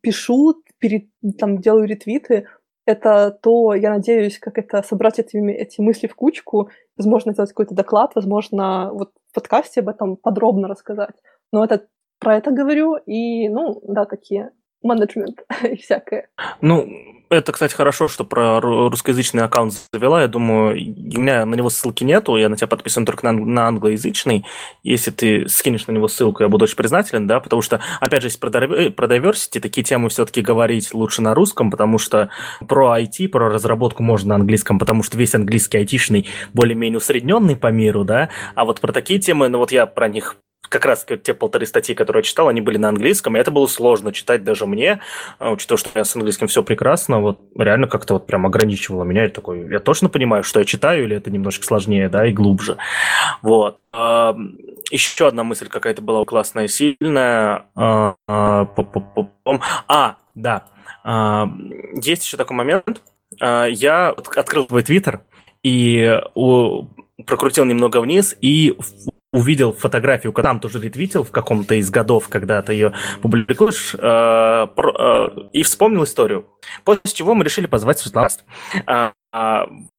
пишу, 0.00 0.62
перед, 0.78 1.08
там, 1.38 1.58
делаю 1.58 1.86
ретвиты, 1.86 2.46
это 2.86 3.30
то, 3.42 3.74
я 3.74 3.90
надеюсь, 3.90 4.38
как 4.38 4.58
это 4.58 4.82
собрать 4.82 5.18
эти, 5.18 5.36
эти 5.36 5.80
мысли 5.80 6.06
в 6.06 6.14
кучку, 6.14 6.70
возможно, 6.96 7.32
сделать 7.32 7.50
какой-то 7.50 7.74
доклад, 7.74 8.12
возможно, 8.14 8.90
вот 8.92 9.12
в 9.30 9.34
подкасте 9.34 9.80
об 9.80 9.88
этом 9.88 10.16
подробно 10.16 10.68
рассказать. 10.68 11.14
Но 11.52 11.64
это 11.64 11.86
про 12.18 12.36
это 12.36 12.50
говорю, 12.50 12.96
и, 12.96 13.48
ну, 13.48 13.80
да, 13.86 14.04
такие 14.04 14.52
менеджмент 14.82 15.40
и 15.62 15.76
всякое. 15.76 16.28
Ну, 16.60 16.88
это, 17.30 17.52
кстати, 17.52 17.74
хорошо, 17.74 18.08
что 18.08 18.24
про 18.24 18.60
русскоязычный 18.60 19.44
аккаунт 19.44 19.74
завела. 19.92 20.22
Я 20.22 20.26
думаю, 20.26 20.72
у 20.72 21.20
меня 21.20 21.46
на 21.46 21.54
него 21.54 21.70
ссылки 21.70 22.02
нету, 22.02 22.36
я 22.36 22.48
на 22.48 22.56
тебя 22.56 22.66
подписан 22.66 23.06
только 23.06 23.24
на, 23.24 23.32
на 23.32 23.68
англоязычный. 23.68 24.44
Если 24.82 25.12
ты 25.12 25.48
скинешь 25.48 25.86
на 25.86 25.92
него 25.92 26.08
ссылку, 26.08 26.42
я 26.42 26.48
буду 26.48 26.64
очень 26.64 26.74
признателен, 26.74 27.28
да, 27.28 27.38
потому 27.38 27.62
что, 27.62 27.80
опять 28.00 28.22
же, 28.22 28.28
если 28.28 28.40
про, 28.40 28.50
про 28.50 29.06
diversity, 29.06 29.60
такие 29.60 29.84
темы 29.84 30.08
все-таки 30.08 30.40
говорить 30.40 30.92
лучше 30.92 31.22
на 31.22 31.32
русском, 31.32 31.70
потому 31.70 31.98
что 31.98 32.30
про 32.66 32.98
IT, 32.98 33.28
про 33.28 33.48
разработку 33.48 34.02
можно 34.02 34.30
на 34.30 34.34
английском, 34.34 34.80
потому 34.80 35.04
что 35.04 35.16
весь 35.16 35.34
английский 35.34 35.78
айтишный 35.78 36.26
более-менее 36.52 36.98
усредненный 36.98 37.54
по 37.54 37.68
миру, 37.68 38.04
да, 38.04 38.30
а 38.56 38.64
вот 38.64 38.80
про 38.80 38.92
такие 38.92 39.20
темы, 39.20 39.48
ну 39.48 39.58
вот 39.58 39.70
я 39.70 39.86
про 39.86 40.08
них 40.08 40.36
как 40.70 40.86
раз 40.86 41.04
те 41.22 41.34
полторы 41.34 41.66
статьи, 41.66 41.94
которые 41.94 42.20
я 42.20 42.24
читал, 42.24 42.48
они 42.48 42.60
были 42.60 42.78
на 42.78 42.88
английском, 42.88 43.36
и 43.36 43.40
это 43.40 43.50
было 43.50 43.66
сложно 43.66 44.12
читать 44.12 44.44
даже 44.44 44.66
мне, 44.66 45.00
а, 45.38 45.50
учитывая, 45.50 45.78
что 45.78 45.90
у 45.90 45.92
меня 45.94 46.04
с 46.04 46.14
английским 46.14 46.46
все 46.46 46.62
прекрасно, 46.62 47.20
вот 47.20 47.40
реально 47.58 47.88
как-то 47.88 48.14
вот 48.14 48.26
прям 48.26 48.46
ограничивало 48.46 49.02
меня. 49.02 49.24
Я 49.24 49.30
такой, 49.30 49.68
я 49.68 49.80
точно 49.80 50.08
понимаю, 50.08 50.44
что 50.44 50.60
я 50.60 50.64
читаю, 50.64 51.04
или 51.04 51.16
это 51.16 51.30
немножко 51.30 51.64
сложнее, 51.64 52.08
да, 52.08 52.24
и 52.24 52.32
глубже. 52.32 52.78
Вот. 53.42 53.78
А, 53.92 54.36
еще 54.90 55.26
одна 55.26 55.42
мысль 55.42 55.68
какая-то 55.68 56.02
была 56.02 56.24
классная, 56.24 56.68
сильная. 56.68 57.66
А, 57.74 58.14
а 58.28 60.16
да. 60.34 60.64
Есть 61.94 62.24
еще 62.24 62.36
такой 62.36 62.56
момент. 62.56 63.02
Я 63.40 64.10
открыл 64.10 64.66
твой 64.66 64.82
твиттер 64.82 65.20
и 65.62 66.20
прокрутил 67.26 67.64
немного 67.64 68.00
вниз 68.00 68.36
и 68.40 68.76
увидел 69.32 69.72
фотографию, 69.72 70.32
там 70.32 70.60
тоже 70.60 70.80
ретвитил 70.80 71.22
в 71.22 71.30
каком-то 71.30 71.76
из 71.76 71.90
годов, 71.90 72.28
когда 72.28 72.62
ты 72.62 72.72
ее 72.72 72.94
публикуешь, 73.22 73.94
э, 73.94 73.98
про, 73.98 74.92
э, 74.98 75.28
и 75.52 75.62
вспомнил 75.62 76.04
историю. 76.04 76.46
После 76.84 77.12
чего 77.12 77.34
мы 77.34 77.44
решили 77.44 77.66
позвать 77.66 77.98
Светлану. 77.98 78.30
Э, 78.86 79.10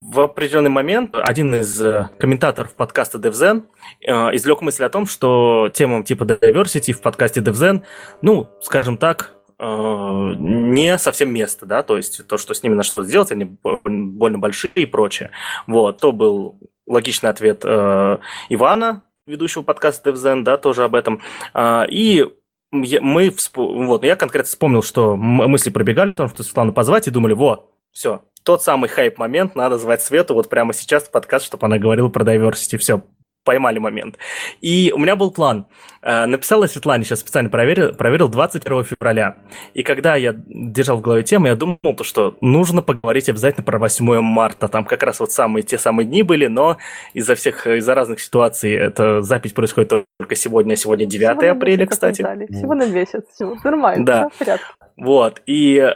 в 0.02 0.20
определенный 0.20 0.70
момент 0.70 1.16
один 1.16 1.56
из 1.56 1.82
э, 1.82 2.10
комментаторов 2.20 2.76
подкаста 2.76 3.18
DevZen 3.18 3.64
э, 4.06 4.12
излег 4.36 4.62
мысль 4.62 4.84
о 4.84 4.90
том, 4.90 5.06
что 5.06 5.70
темам 5.74 6.04
типа 6.04 6.26
diversity 6.26 6.92
в 6.92 7.02
подкасте 7.02 7.40
DevZen, 7.40 7.84
ну, 8.22 8.50
скажем 8.62 8.98
так, 8.98 9.36
э, 9.58 10.34
не 10.38 10.98
совсем 10.98 11.34
место, 11.34 11.66
да, 11.66 11.84
то 11.84 11.96
есть 11.96 12.28
то, 12.28 12.38
что 12.38 12.54
с 12.54 12.64
ними 12.64 12.74
на 12.74 12.84
что 12.84 13.06
сделать, 13.06 13.32
они 13.32 13.46
больно 13.64 14.40
большие 14.40 14.72
и 14.76 14.86
прочее. 14.86 15.32
Вот, 15.68 16.02
то 16.02 16.12
был 16.12 16.60
логичный 16.86 17.30
ответ 17.30 17.62
э, 17.64 18.18
Ивана, 18.50 19.04
ведущего 19.26 19.62
подкаста 19.64 20.10
DevZen, 20.10 20.44
да, 20.44 20.58
тоже 20.58 20.84
об 20.84 20.96
этом. 20.96 21.22
А, 21.54 21.86
и 21.90 22.26
мы, 22.72 23.34
вот, 23.56 24.04
я 24.04 24.16
конкретно 24.16 24.48
вспомнил, 24.48 24.84
что 24.84 25.16
мысли 25.16 25.70
пробегали, 25.70 26.12
потому 26.12 26.30
что 26.30 26.44
Светлану 26.44 26.74
позвать, 26.74 27.08
и 27.08 27.12
думали, 27.12 27.34
вот, 27.34 27.70
все, 27.92 28.24
тот 28.44 28.64
самый 28.64 28.90
хайп-момент, 28.90 29.56
надо 29.56 29.78
звать 29.78 30.02
Свету 30.02 30.34
вот 30.34 30.50
прямо 30.50 30.74
сейчас 30.74 31.04
в 31.04 31.12
подкаст, 31.12 31.46
чтобы 31.46 31.66
она 31.66 31.78
говорила 31.78 32.10
про 32.10 32.24
diversity, 32.24 32.78
все, 32.78 33.04
поймали 33.44 33.80
момент. 33.80 34.18
И 34.62 34.92
у 34.96 35.00
меня 35.00 35.16
был 35.16 35.32
план. 35.32 35.66
Э, 36.02 36.26
написала 36.26 36.68
Светлане, 36.68 37.04
сейчас 37.04 37.20
специально 37.20 37.50
проверил, 37.50 37.94
проверил 37.94 38.30
21 38.30 38.84
февраля. 38.84 39.38
И 39.74 39.84
когда 39.84 40.16
я 40.16 40.36
держал 40.48 40.98
в 40.98 41.02
голове 41.02 41.24
тему, 41.24 41.48
я 41.48 41.56
думал, 41.56 41.78
то, 41.82 42.04
что 42.04 42.38
нужно 42.42 42.82
поговорить 42.82 43.30
обязательно 43.30 43.64
про 43.64 43.80
8 43.80 44.22
марта. 44.22 44.68
Там 44.68 44.86
как 44.86 45.04
раз 45.04 45.20
вот 45.20 45.32
самые 45.32 45.64
те 45.64 45.78
самые 45.78 46.06
дни 46.06 46.24
были, 46.24 46.48
но 46.48 46.78
из-за 47.14 47.36
всех, 47.36 47.68
из-за 47.68 47.96
разных 47.96 48.20
ситуаций 48.20 48.74
эта 48.74 49.22
запись 49.22 49.54
происходит 49.54 49.90
только 50.18 50.36
сегодня, 50.36 50.76
сегодня 50.76 51.06
9 51.06 51.38
всего 51.38 51.52
апреля, 51.52 51.86
кстати. 51.86 52.22
Всего 52.52 52.74
на 52.74 52.86
месяц, 52.88 53.24
всего 53.34 53.56
нормально, 53.64 54.06
да. 54.06 54.30
в 54.30 54.38
порядке. 54.38 54.66
Вот, 54.98 55.42
и 55.48 55.78
э, 55.78 55.94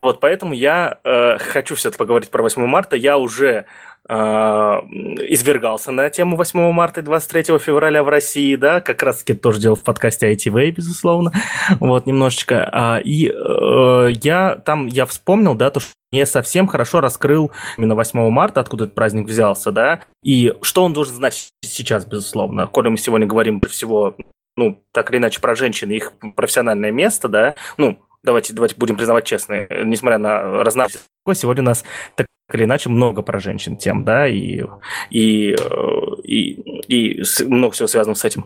вот 0.00 0.20
поэтому 0.20 0.52
я 0.52 0.98
э, 1.02 1.38
хочу 1.38 1.74
все-таки 1.74 1.98
поговорить 1.98 2.30
про 2.30 2.42
8 2.42 2.64
марта. 2.66 2.94
Я 2.94 3.18
уже 3.18 3.64
извергался 4.08 5.92
на 5.92 6.10
тему 6.10 6.36
8 6.36 6.72
марта 6.72 7.00
и 7.00 7.04
23 7.04 7.58
февраля 7.58 8.02
в 8.02 8.08
России, 8.08 8.56
да, 8.56 8.80
как 8.80 9.02
раз-таки 9.02 9.34
тоже 9.34 9.60
делал 9.60 9.76
в 9.76 9.82
подкасте 9.82 10.32
ITV, 10.32 10.72
безусловно, 10.72 11.32
вот, 11.78 12.06
немножечко. 12.06 12.68
А, 12.72 12.98
и 12.98 13.28
э, 13.28 14.08
я 14.22 14.56
там, 14.56 14.86
я 14.86 15.06
вспомнил, 15.06 15.54
да, 15.54 15.70
то, 15.70 15.80
что 15.80 15.92
не 16.10 16.26
совсем 16.26 16.66
хорошо 16.66 17.00
раскрыл 17.00 17.52
именно 17.78 17.94
8 17.94 18.28
марта, 18.30 18.60
откуда 18.60 18.84
этот 18.84 18.94
праздник 18.94 19.28
взялся, 19.28 19.70
да, 19.70 20.00
и 20.22 20.52
что 20.62 20.84
он 20.84 20.92
должен 20.92 21.14
значить 21.14 21.50
сейчас, 21.64 22.04
безусловно. 22.04 22.66
Коли 22.66 22.88
мы 22.88 22.98
сегодня 22.98 23.26
говорим 23.26 23.60
всего 23.60 24.16
ну, 24.56 24.82
так 24.92 25.10
или 25.10 25.18
иначе, 25.18 25.40
про 25.40 25.54
женщин, 25.54 25.90
их 25.90 26.12
профессиональное 26.36 26.90
место, 26.90 27.28
да, 27.28 27.54
ну, 27.78 27.98
давайте, 28.24 28.52
давайте 28.52 28.76
будем 28.76 28.96
признавать 28.96 29.24
честно, 29.24 29.66
несмотря 29.84 30.18
на 30.18 30.62
разнообразие, 30.62 31.02
сегодня 31.34 31.62
у 31.62 31.66
нас 31.66 31.84
так 32.16 32.26
или 32.52 32.64
иначе 32.64 32.90
много 32.90 33.22
про 33.22 33.40
женщин 33.40 33.76
тем, 33.76 34.04
да, 34.04 34.28
и, 34.28 34.62
и, 35.10 35.56
и, 36.24 36.52
и 36.88 37.22
много 37.46 37.72
всего 37.72 37.88
связано 37.88 38.14
с 38.14 38.24
этим. 38.24 38.44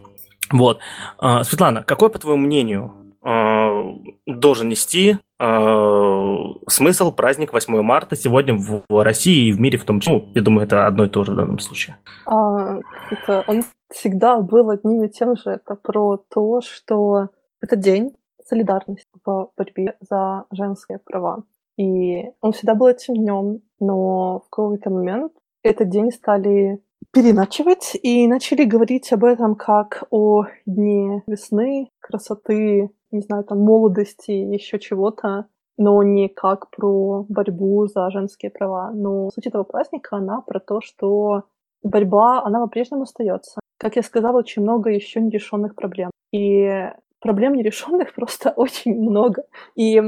Вот. 0.50 0.78
А, 1.18 1.42
Светлана, 1.44 1.82
какой, 1.82 2.10
по 2.10 2.18
твоему 2.18 2.46
мнению, 2.46 2.92
а, 3.22 3.94
должен 4.26 4.68
нести 4.68 5.18
смысл 5.38 7.12
праздник 7.12 7.52
8 7.52 7.82
марта 7.82 8.16
сегодня 8.16 8.54
в 8.54 8.82
России 8.88 9.48
и 9.48 9.52
в 9.52 9.60
мире 9.60 9.76
в 9.76 9.84
том 9.84 10.00
числе? 10.00 10.14
Ну, 10.14 10.32
я 10.34 10.40
думаю, 10.40 10.64
это 10.64 10.86
одно 10.86 11.04
и 11.04 11.10
то 11.10 11.24
же 11.24 11.32
в 11.32 11.36
данном 11.36 11.58
случае. 11.58 11.98
А, 12.24 12.78
это, 13.10 13.44
он 13.46 13.64
всегда 13.92 14.40
был 14.40 14.70
одним 14.70 15.04
и 15.04 15.10
тем 15.10 15.36
же. 15.36 15.50
Это 15.50 15.74
про 15.74 16.16
то, 16.16 16.62
что 16.62 17.28
это 17.60 17.76
день, 17.76 18.12
солидарность 18.46 19.08
в 19.24 19.50
борьбе 19.56 19.96
за 20.00 20.44
женские 20.50 20.98
права. 20.98 21.44
И 21.76 22.30
он 22.40 22.52
всегда 22.52 22.74
был 22.74 22.86
этим 22.86 23.14
днем, 23.14 23.60
но 23.80 24.40
в 24.40 24.50
какой-то 24.50 24.90
момент 24.90 25.32
этот 25.62 25.90
день 25.90 26.10
стали 26.10 26.80
переначивать 27.12 27.96
и 28.02 28.26
начали 28.26 28.64
говорить 28.64 29.12
об 29.12 29.24
этом 29.24 29.54
как 29.54 30.04
о 30.10 30.46
дне 30.64 31.22
весны, 31.26 31.90
красоты, 32.00 32.90
не 33.10 33.20
знаю, 33.20 33.44
там, 33.44 33.60
молодости, 33.60 34.30
еще 34.30 34.78
чего-то, 34.78 35.46
но 35.76 36.02
не 36.02 36.28
как 36.28 36.70
про 36.70 37.24
борьбу 37.28 37.86
за 37.86 38.10
женские 38.10 38.50
права. 38.50 38.90
Но 38.92 39.30
суть 39.30 39.46
этого 39.46 39.64
праздника, 39.64 40.16
она 40.16 40.40
про 40.40 40.60
то, 40.60 40.80
что 40.80 41.44
борьба, 41.82 42.42
она 42.42 42.60
по-прежнему 42.60 43.02
остается. 43.02 43.60
Как 43.78 43.96
я 43.96 44.02
сказала, 44.02 44.38
очень 44.38 44.62
много 44.62 44.90
еще 44.90 45.20
нерешенных 45.20 45.74
проблем. 45.74 46.10
И 46.32 46.90
проблем 47.20 47.54
нерешенных 47.54 48.14
просто 48.14 48.50
очень 48.50 48.94
много. 48.94 49.44
И 49.74 50.02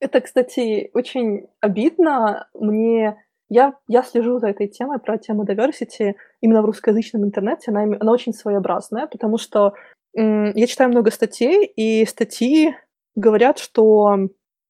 это, 0.00 0.20
кстати, 0.20 0.90
очень 0.94 1.46
обидно. 1.60 2.48
Мне 2.54 3.16
я, 3.48 3.74
я 3.86 4.02
слежу 4.02 4.38
за 4.38 4.48
этой 4.48 4.66
темой, 4.66 4.98
про 4.98 5.18
тему 5.18 5.44
diversity 5.44 6.14
именно 6.40 6.62
в 6.62 6.64
русскоязычном 6.64 7.24
интернете. 7.24 7.70
Она, 7.70 7.82
она 7.82 8.10
очень 8.12 8.32
своеобразная, 8.32 9.06
потому 9.06 9.36
что 9.36 9.74
м, 10.16 10.52
я 10.54 10.66
читаю 10.66 10.90
много 10.90 11.10
статей, 11.10 11.66
и 11.66 12.06
статьи 12.06 12.74
говорят, 13.14 13.58
что 13.58 14.16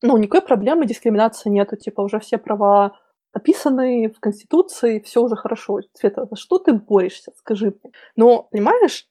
ну, 0.03 0.17
никакой 0.17 0.43
проблемы 0.43 0.85
дискриминации 0.85 1.49
нету, 1.49 1.77
типа 1.77 2.01
уже 2.01 2.19
все 2.19 2.39
права 2.39 2.99
описаны 3.33 4.11
в 4.11 4.21
Конституции, 4.21 4.99
все 4.99 5.23
уже 5.23 5.37
хорошо. 5.37 5.79
Света, 5.95 6.27
за 6.29 6.37
что 6.37 6.59
ты 6.59 6.73
борешься, 6.73 7.33
скажи 7.37 7.67
мне. 7.83 7.93
Но, 8.17 8.49
понимаешь, 8.51 9.07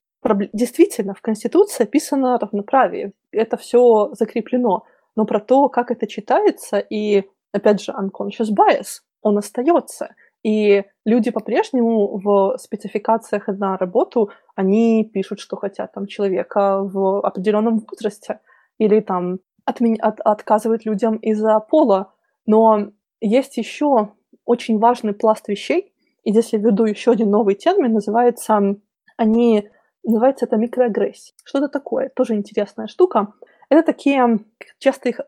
Действительно, 0.53 1.13
в 1.13 1.21
Конституции 1.21 1.83
описано 1.83 2.37
равноправие, 2.37 3.13
это 3.31 3.57
все 3.57 4.13
закреплено, 4.13 4.85
но 5.15 5.25
про 5.25 5.39
то, 5.39 5.67
как 5.67 5.91
это 5.91 6.07
читается, 6.07 6.77
и, 6.77 7.23
опять 7.51 7.81
же, 7.81 7.91
unconscious 7.91 8.49
bias, 8.55 9.01
он 9.21 9.37
остается. 9.37 10.15
И 10.43 10.83
люди 11.05 11.31
по-прежнему 11.31 12.19
в 12.19 12.57
спецификациях 12.57 13.47
на 13.47 13.77
работу, 13.77 14.31
они 14.55 15.09
пишут, 15.11 15.39
что 15.39 15.55
хотят 15.55 15.93
там 15.93 16.07
человека 16.07 16.81
в 16.83 17.19
определенном 17.25 17.79
возрасте, 17.79 18.39
или 18.77 18.99
там 18.99 19.39
отмен... 19.65 19.97
от... 20.01 20.19
отказывают 20.21 20.85
людям 20.85 21.17
из-за 21.17 21.59
пола. 21.59 22.13
Но 22.45 22.91
есть 23.19 23.57
еще 23.57 24.13
очень 24.45 24.79
важный 24.79 25.13
пласт 25.13 25.47
вещей, 25.47 25.93
и 26.23 26.31
здесь 26.31 26.53
я 26.53 26.59
введу 26.59 26.85
еще 26.85 27.11
один 27.11 27.29
новый 27.29 27.55
термин, 27.55 27.93
называется 27.93 28.77
они 29.17 29.69
Называется 30.03 30.45
это 30.45 30.57
микроагрессия. 30.57 31.33
Что 31.43 31.59
это 31.59 31.67
такое? 31.67 32.09
Тоже 32.09 32.35
интересная 32.35 32.87
штука. 32.87 33.33
Это 33.69 33.83
такие, 33.83 34.39
часто 34.79 35.09
их 35.09 35.19
э, 35.19 35.25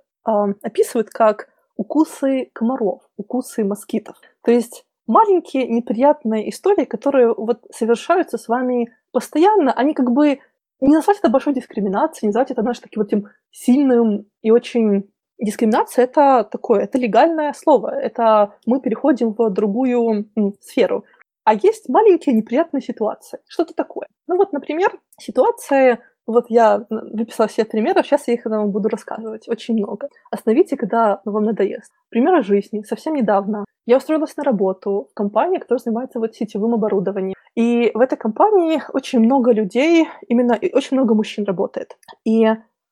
описывают 0.62 1.10
как 1.10 1.50
укусы 1.76 2.50
комаров, 2.54 3.02
укусы 3.18 3.64
москитов. 3.64 4.18
То 4.44 4.52
есть 4.52 4.86
маленькие 5.08 5.68
неприятные 5.68 6.50
истории, 6.50 6.86
которые 6.86 7.34
вот 7.34 7.62
совершаются 7.72 8.38
с 8.38 8.48
вами 8.48 8.92
постоянно, 9.12 9.72
они 9.74 9.94
как 9.94 10.12
бы 10.12 10.40
не 10.82 10.96
назвать 10.96 11.20
это 11.20 11.30
большой 11.30 11.54
дискриминацией, 11.54 12.28
не 12.28 12.30
назвать 12.30 12.52
это, 12.52 12.62
знаешь, 12.62 12.80
таким 12.80 13.02
вот 13.02 13.08
этим 13.08 13.30
сильным 13.52 14.26
и 14.42 14.52
очень... 14.52 15.10
Дискриминация— 15.40 16.06
это 16.06 16.48
такое, 16.50 16.84
это 16.84 16.98
легальное 16.98 17.54
слово, 17.54 17.90
это 17.90 18.54
мы 18.66 18.80
переходим 18.80 19.34
в 19.34 19.50
другую 19.50 20.30
м, 20.38 20.54
сферу. 20.62 21.06
А 21.44 21.54
есть 21.54 21.90
маленькие 21.90 22.36
неприятные 22.36 22.82
ситуации. 22.82 23.40
Что-то 23.48 23.74
такое. 23.74 24.08
Ну 24.28 24.38
вот, 24.38 24.54
например, 24.54 25.00
ситуация 25.20 26.00
вот 26.26 26.46
я 26.48 26.86
выписала 26.90 27.48
все 27.48 27.66
примеры, 27.66 28.02
сейчас 28.04 28.28
я 28.28 28.36
их 28.36 28.46
вам 28.46 28.72
буду 28.72 28.88
рассказывать. 28.88 29.50
Очень 29.50 29.76
много. 29.76 30.08
Остановите, 30.32 30.78
когда 30.78 31.22
вам 31.26 31.44
надоест. 31.44 31.92
Примеры 32.10 32.44
жизни. 32.44 32.82
Совсем 32.84 33.16
недавно 33.16 33.66
я 33.86 33.98
устроилась 33.98 34.38
на 34.38 34.44
работу 34.44 35.10
в 35.12 35.14
компании, 35.14 35.60
которая 35.60 35.80
занимается 35.80 36.20
вот 36.20 36.34
сетевым 36.34 36.76
оборудованием. 36.76 37.36
И 37.56 37.92
в 37.94 38.00
этой 38.00 38.18
компании 38.18 38.82
очень 38.94 39.20
много 39.20 39.52
людей, 39.52 40.08
именно 40.28 40.58
очень 40.74 40.98
много 40.98 41.14
мужчин 41.14 41.44
работает. 41.44 41.98
И 42.24 42.46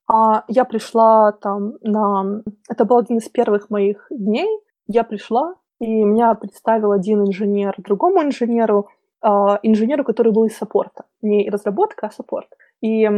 а, 0.07 0.44
я 0.48 0.65
пришла 0.65 1.32
там 1.32 1.76
на... 1.82 2.44
Это 2.69 2.84
был 2.84 2.98
один 2.98 3.18
из 3.18 3.30
первых 3.30 3.69
моих 3.69 4.07
дней. 4.10 4.49
Я 4.88 5.03
пришла, 5.03 5.56
и 5.81 6.03
меня 6.03 6.35
представил 6.35 6.91
один 6.91 7.21
инженер 7.23 7.73
другому 7.79 8.21
инженеру, 8.21 8.89
а, 9.19 9.59
инженеру, 9.63 10.03
который 10.03 10.31
был 10.31 10.45
из 10.45 10.55
саппорта. 10.55 11.05
Не 11.23 11.49
разработка, 11.49 12.07
а 12.07 12.11
саппорт. 12.11 12.49
И 12.81 13.09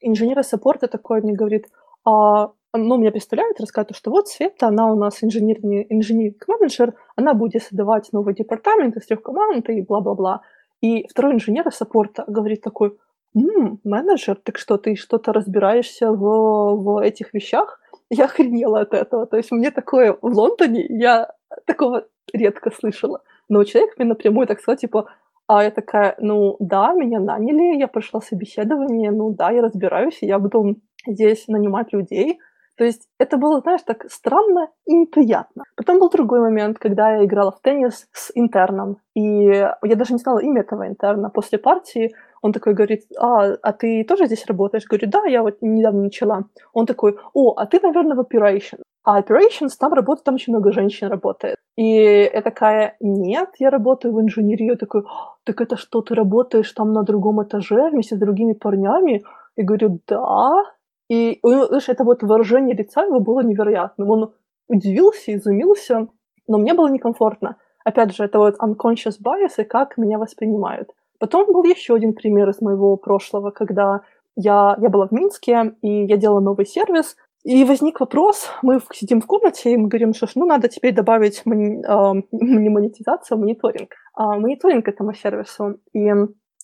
инженер 0.00 0.38
из 0.38 0.46
саппорта 0.46 0.88
такой 0.88 1.20
мне 1.20 1.34
говорит, 1.34 1.66
а, 2.06 2.52
ну, 2.72 2.96
меня 2.96 3.10
представляет, 3.10 3.60
рассказывает, 3.60 3.96
что 3.96 4.10
вот 4.10 4.28
Света, 4.28 4.68
она 4.68 4.90
у 4.90 4.96
нас 4.96 5.22
инженерный, 5.22 5.86
инженер-менеджер, 5.90 6.94
она 7.16 7.34
будет 7.34 7.62
создавать 7.62 8.10
новый 8.14 8.34
департамент 8.34 8.96
из 8.96 9.04
трех 9.04 9.20
команд 9.20 9.68
и 9.68 9.82
бла-бла-бла. 9.82 10.40
И 10.80 11.06
второй 11.08 11.34
инженер 11.34 11.68
из 11.68 11.74
саппорта 11.74 12.24
говорит 12.26 12.62
такой, 12.62 12.96
м-м, 13.34 13.80
менеджер, 13.84 14.36
так 14.42 14.56
что, 14.56 14.78
ты 14.78 14.96
что-то 14.96 15.34
разбираешься 15.34 16.10
в, 16.10 16.76
в 16.76 17.02
этих 17.02 17.34
вещах? 17.34 17.78
Я 18.08 18.24
охренела 18.24 18.80
от 18.80 18.94
этого. 18.94 19.26
То 19.26 19.36
есть 19.36 19.50
мне 19.50 19.70
такое 19.70 20.16
в 20.22 20.34
Лондоне, 20.34 20.86
я 20.88 21.35
такого 21.64 22.06
редко 22.32 22.70
слышала. 22.70 23.22
Но 23.48 23.64
человек 23.64 23.96
мне 23.96 24.08
напрямую 24.08 24.46
так 24.46 24.60
сказал, 24.60 24.76
типа, 24.76 25.08
а 25.46 25.62
я 25.62 25.70
такая, 25.70 26.16
ну 26.18 26.56
да, 26.58 26.92
меня 26.92 27.20
наняли, 27.20 27.78
я 27.78 27.86
прошла 27.86 28.20
собеседование, 28.20 29.10
ну 29.12 29.30
да, 29.30 29.50
я 29.50 29.62
разбираюсь, 29.62 30.18
я 30.20 30.38
буду 30.38 30.76
здесь 31.06 31.46
нанимать 31.48 31.92
людей. 31.92 32.40
То 32.76 32.84
есть 32.84 33.08
это 33.18 33.38
было, 33.38 33.60
знаешь, 33.60 33.80
так 33.86 34.04
странно 34.10 34.68
и 34.84 34.94
неприятно. 34.94 35.64
Потом 35.76 35.98
был 35.98 36.10
другой 36.10 36.40
момент, 36.40 36.78
когда 36.78 37.16
я 37.16 37.24
играла 37.24 37.50
в 37.50 37.60
теннис 37.62 38.06
с 38.12 38.30
интерном, 38.34 38.98
и 39.14 39.22
я 39.22 39.96
даже 39.96 40.12
не 40.12 40.18
знала 40.18 40.40
имя 40.40 40.60
этого 40.60 40.86
интерна. 40.86 41.30
После 41.30 41.58
партии 41.58 42.12
он 42.42 42.52
такой 42.52 42.74
говорит, 42.74 43.04
а, 43.18 43.54
а 43.62 43.72
ты 43.72 44.04
тоже 44.04 44.26
здесь 44.26 44.44
работаешь? 44.46 44.84
Говорю, 44.86 45.08
да, 45.08 45.24
я 45.24 45.42
вот 45.42 45.62
недавно 45.62 46.02
начала. 46.02 46.44
Он 46.74 46.84
такой, 46.84 47.16
о, 47.32 47.54
а 47.56 47.66
ты, 47.66 47.80
наверное, 47.80 48.16
в 48.16 48.20
operation. 48.20 48.82
А 49.06 49.20
operations, 49.20 49.70
там 49.78 49.92
работает, 49.92 50.24
там 50.24 50.34
очень 50.34 50.52
много 50.52 50.72
женщин 50.72 51.06
работает. 51.06 51.58
И 51.76 52.28
я 52.34 52.42
такая, 52.42 52.96
нет, 52.98 53.50
я 53.60 53.70
работаю 53.70 54.12
в 54.12 54.20
инженерии. 54.20 54.66
Я 54.66 54.74
такой, 54.74 55.04
так 55.44 55.60
это 55.60 55.76
что, 55.76 56.02
ты 56.02 56.16
работаешь 56.16 56.72
там 56.72 56.92
на 56.92 57.04
другом 57.04 57.40
этаже 57.40 57.88
вместе 57.90 58.16
с 58.16 58.18
другими 58.18 58.52
парнями? 58.52 59.22
И 59.54 59.62
говорю, 59.62 60.00
да. 60.08 60.64
И, 61.08 61.38
знаешь, 61.40 61.88
это 61.88 62.02
вот 62.02 62.24
выражение 62.24 62.74
лица 62.74 63.04
его 63.04 63.20
было 63.20 63.44
невероятным. 63.44 64.10
Он 64.10 64.32
удивился, 64.66 65.36
изумился, 65.36 66.08
но 66.48 66.58
мне 66.58 66.74
было 66.74 66.88
некомфортно. 66.88 67.58
Опять 67.84 68.16
же, 68.16 68.24
это 68.24 68.40
вот 68.40 68.56
unconscious 68.60 69.18
bias 69.24 69.52
и 69.58 69.62
как 69.62 69.96
меня 69.98 70.18
воспринимают. 70.18 70.90
Потом 71.20 71.46
был 71.46 71.62
еще 71.62 71.94
один 71.94 72.12
пример 72.12 72.48
из 72.48 72.60
моего 72.60 72.96
прошлого, 72.96 73.52
когда 73.52 74.00
я, 74.34 74.76
я 74.80 74.88
была 74.88 75.06
в 75.06 75.12
Минске, 75.12 75.76
и 75.80 76.06
я 76.06 76.16
делала 76.16 76.40
новый 76.40 76.66
сервис, 76.66 77.16
и 77.46 77.64
возник 77.64 78.00
вопрос, 78.00 78.50
мы 78.62 78.80
сидим 78.92 79.20
в 79.20 79.26
комнате, 79.26 79.70
и 79.70 79.76
мы 79.76 79.86
говорим, 79.86 80.14
что 80.14 80.26
ну, 80.34 80.46
надо 80.46 80.68
теперь 80.68 80.92
добавить 80.92 81.42
не 81.46 82.68
монетизацию, 82.70 83.36
а 83.36 83.38
мониторинг. 83.38 83.94
А 84.14 84.36
мониторинг 84.36 84.88
этому 84.88 85.14
сервису. 85.14 85.78
И 85.92 86.12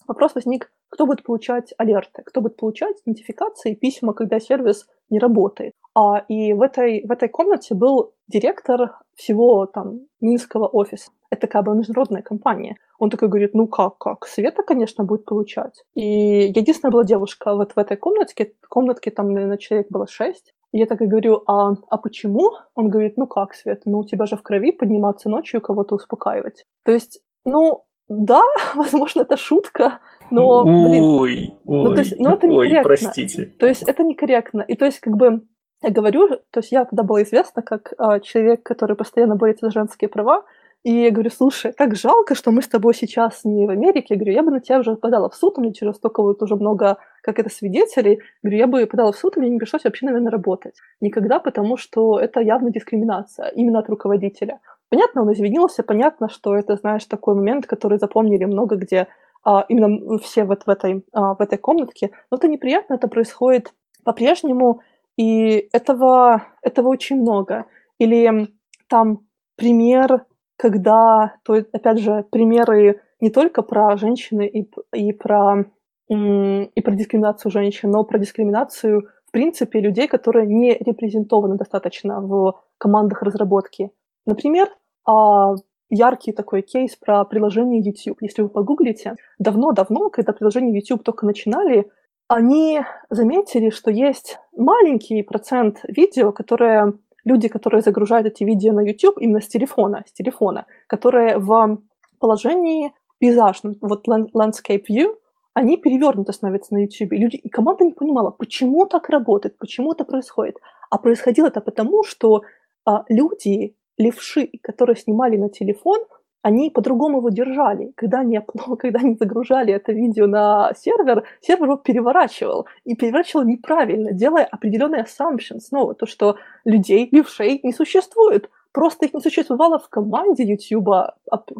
вопрос 0.08 0.34
возник, 0.34 0.72
кто 0.88 1.06
будет 1.06 1.22
получать 1.22 1.72
алерты, 1.78 2.22
кто 2.24 2.40
будет 2.40 2.56
получать 2.56 2.96
идентификации, 3.04 3.76
письма, 3.76 4.12
когда 4.12 4.40
сервис 4.40 4.88
не 5.08 5.20
работает. 5.20 5.72
А, 5.94 6.24
и 6.26 6.52
в 6.52 6.62
этой, 6.62 7.06
в 7.06 7.12
этой 7.12 7.28
комнате 7.28 7.76
был 7.76 8.14
директор 8.26 8.98
всего 9.14 9.66
там 9.66 10.00
Минского 10.20 10.66
офиса. 10.66 11.12
Это 11.30 11.46
как 11.46 11.64
бы 11.64 11.76
международная 11.76 12.22
компания. 12.22 12.76
Он 12.98 13.08
такой 13.08 13.28
говорит, 13.28 13.54
ну 13.54 13.68
как, 13.68 13.98
как? 13.98 14.26
Света, 14.26 14.64
конечно, 14.64 15.04
будет 15.04 15.26
получать. 15.26 15.84
И 15.94 16.48
единственная 16.48 16.90
была 16.90 17.04
девушка 17.04 17.54
вот 17.54 17.72
в 17.76 17.78
этой 17.78 17.96
комнатке, 17.96 18.52
комнатке 18.68 19.12
там, 19.12 19.32
наверное, 19.32 19.58
человек 19.58 19.86
было 19.88 20.08
шесть. 20.08 20.52
Я 20.72 20.86
так 20.86 21.02
и 21.02 21.06
говорю, 21.06 21.42
а, 21.46 21.74
а 21.90 21.98
почему? 21.98 22.52
Он 22.74 22.88
говорит, 22.88 23.18
ну 23.18 23.26
как, 23.26 23.54
Света, 23.54 23.82
ну 23.84 23.98
у 23.98 24.04
тебя 24.04 24.26
же 24.26 24.36
в 24.36 24.42
крови 24.42 24.72
подниматься 24.72 25.28
ночью 25.28 25.60
и 25.60 25.62
кого-то 25.62 25.96
успокаивать. 25.96 26.64
То 26.84 26.92
есть, 26.92 27.20
ну, 27.44 27.84
да, 28.08 28.42
возможно, 28.74 29.20
это 29.20 29.36
шутка, 29.36 30.00
но, 30.30 30.64
блин, 30.64 31.04
ой, 31.04 31.54
ну, 31.64 31.94
то 31.94 32.00
есть, 32.00 32.18
ну, 32.18 32.30
это 32.30 32.46
ой, 32.46 32.80
простите. 32.82 33.44
То 33.58 33.66
есть 33.66 33.82
это 33.82 34.02
некорректно. 34.02 34.62
И 34.62 34.74
то 34.74 34.86
есть 34.86 35.00
как 35.00 35.16
бы 35.16 35.42
я 35.82 35.90
говорю, 35.90 36.28
то 36.28 36.60
есть 36.60 36.70
я 36.72 36.84
тогда 36.84 37.02
была 37.02 37.22
известна 37.22 37.60
как 37.62 37.92
а, 37.98 38.20
человек, 38.20 38.62
который 38.62 38.96
постоянно 38.96 39.36
борется 39.36 39.66
за 39.66 39.72
женские 39.72 40.08
права, 40.08 40.44
и 40.84 41.02
я 41.04 41.10
говорю, 41.12 41.30
слушай, 41.30 41.72
как 41.72 41.94
жалко, 41.94 42.34
что 42.34 42.50
мы 42.50 42.60
с 42.60 42.68
тобой 42.68 42.92
сейчас 42.94 43.44
не 43.44 43.66
в 43.66 43.70
Америке. 43.70 44.06
Я 44.10 44.16
говорю, 44.16 44.32
я 44.32 44.42
бы 44.42 44.50
на 44.50 44.60
тебя 44.60 44.80
уже 44.80 44.96
подала 44.96 45.28
в 45.28 45.34
суд, 45.34 45.56
у 45.56 45.60
меня 45.60 45.72
через 45.72 45.94
столько 45.94 46.22
вот 46.22 46.42
уже 46.42 46.56
много, 46.56 46.98
как 47.22 47.38
это, 47.38 47.50
свидетелей. 47.50 48.20
говорю, 48.42 48.58
я 48.58 48.66
бы 48.66 48.86
подала 48.86 49.12
в 49.12 49.16
суд, 49.16 49.36
и 49.36 49.40
мне 49.40 49.50
не 49.50 49.58
пришлось 49.58 49.84
вообще, 49.84 50.06
наверное, 50.06 50.32
работать. 50.32 50.74
Никогда, 51.00 51.38
потому 51.38 51.76
что 51.76 52.18
это 52.18 52.40
явно 52.40 52.70
дискриминация 52.70 53.48
именно 53.50 53.78
от 53.78 53.88
руководителя. 53.88 54.58
Понятно, 54.88 55.22
он 55.22 55.32
извинился, 55.32 55.84
понятно, 55.84 56.28
что 56.28 56.56
это, 56.56 56.74
знаешь, 56.76 57.04
такой 57.04 57.36
момент, 57.36 57.66
который 57.66 57.98
запомнили 57.98 58.44
много 58.44 58.74
где 58.74 59.06
а, 59.44 59.64
именно 59.68 60.18
все 60.18 60.44
вот 60.44 60.64
в 60.66 60.68
этой, 60.68 61.04
а, 61.12 61.34
в 61.34 61.40
этой 61.40 61.58
комнатке. 61.58 62.10
Но 62.30 62.38
это 62.38 62.48
неприятно, 62.48 62.94
это 62.94 63.06
происходит 63.06 63.72
по-прежнему, 64.04 64.80
и 65.16 65.68
этого, 65.72 66.42
этого 66.60 66.88
очень 66.88 67.20
много. 67.20 67.66
Или 67.98 68.48
там 68.88 69.26
пример, 69.56 70.24
когда, 70.62 71.34
то 71.42 71.54
опять 71.54 71.98
же, 71.98 72.24
примеры 72.30 73.00
не 73.20 73.30
только 73.30 73.62
про 73.62 73.96
женщины 73.96 74.46
и, 74.46 74.70
и, 74.94 75.12
про, 75.12 75.64
и 76.08 76.80
про 76.80 76.94
дискриминацию 76.94 77.50
женщин, 77.50 77.90
но 77.90 78.04
про 78.04 78.20
дискриминацию, 78.20 79.08
в 79.26 79.32
принципе, 79.32 79.80
людей, 79.80 80.06
которые 80.06 80.46
не 80.46 80.74
репрезентованы 80.74 81.56
достаточно 81.56 82.20
в 82.20 82.60
командах 82.78 83.22
разработки. 83.22 83.90
Например, 84.24 84.68
а, 85.04 85.56
яркий 85.90 86.30
такой 86.30 86.62
кейс 86.62 86.94
про 86.94 87.24
приложение 87.24 87.82
YouTube. 87.82 88.18
Если 88.20 88.42
вы 88.42 88.48
погуглите, 88.48 89.16
давно-давно, 89.40 90.10
когда 90.10 90.32
приложение 90.32 90.76
YouTube 90.76 91.02
только 91.02 91.26
начинали, 91.26 91.90
они 92.28 92.82
заметили, 93.10 93.70
что 93.70 93.90
есть 93.90 94.38
маленький 94.56 95.24
процент 95.24 95.80
видео, 95.88 96.30
которые 96.30 96.92
люди, 97.24 97.48
которые 97.48 97.82
загружают 97.82 98.26
эти 98.26 98.44
видео 98.44 98.72
на 98.72 98.80
YouTube 98.80 99.18
именно 99.18 99.40
с 99.40 99.48
телефона, 99.48 100.04
с 100.06 100.12
телефона, 100.12 100.66
которые 100.86 101.38
в 101.38 101.78
положении 102.18 102.92
пейзажном, 103.18 103.76
вот 103.80 104.08
landscape 104.08 104.84
view, 104.90 105.14
они 105.54 105.76
перевернуты 105.76 106.32
становятся 106.32 106.74
на 106.74 106.78
YouTube. 106.78 107.12
И, 107.12 107.18
люди, 107.18 107.36
и 107.36 107.48
команда 107.48 107.84
не 107.84 107.92
понимала, 107.92 108.30
почему 108.30 108.86
так 108.86 109.10
работает, 109.10 109.58
почему 109.58 109.92
это 109.92 110.04
происходит. 110.04 110.56
А 110.90 110.98
происходило 110.98 111.48
это 111.48 111.60
потому, 111.60 112.04
что 112.04 112.42
а, 112.84 113.04
люди, 113.08 113.76
левши, 113.98 114.50
которые 114.62 114.96
снимали 114.96 115.36
на 115.36 115.48
телефон, 115.48 116.00
они 116.42 116.70
по-другому 116.70 117.18
его 117.18 117.30
держали. 117.30 117.92
Когда 117.96 118.20
они, 118.20 118.40
когда 118.78 119.00
они 119.00 119.14
загружали 119.14 119.72
это 119.72 119.92
видео 119.92 120.26
на 120.26 120.72
сервер, 120.76 121.24
сервер 121.40 121.64
его 121.64 121.76
переворачивал. 121.76 122.66
И 122.84 122.94
переворачивал 122.94 123.44
неправильно, 123.44 124.12
делая 124.12 124.44
определенные 124.44 125.04
assumptions. 125.04 125.60
Снова 125.60 125.94
то, 125.94 126.06
что 126.06 126.36
людей, 126.64 127.08
левшей, 127.12 127.60
не 127.62 127.72
существует. 127.72 128.50
Просто 128.72 129.06
их 129.06 129.14
не 129.14 129.20
существовало 129.20 129.78
в 129.78 129.88
команде 129.88 130.44
YouTube 130.44 131.14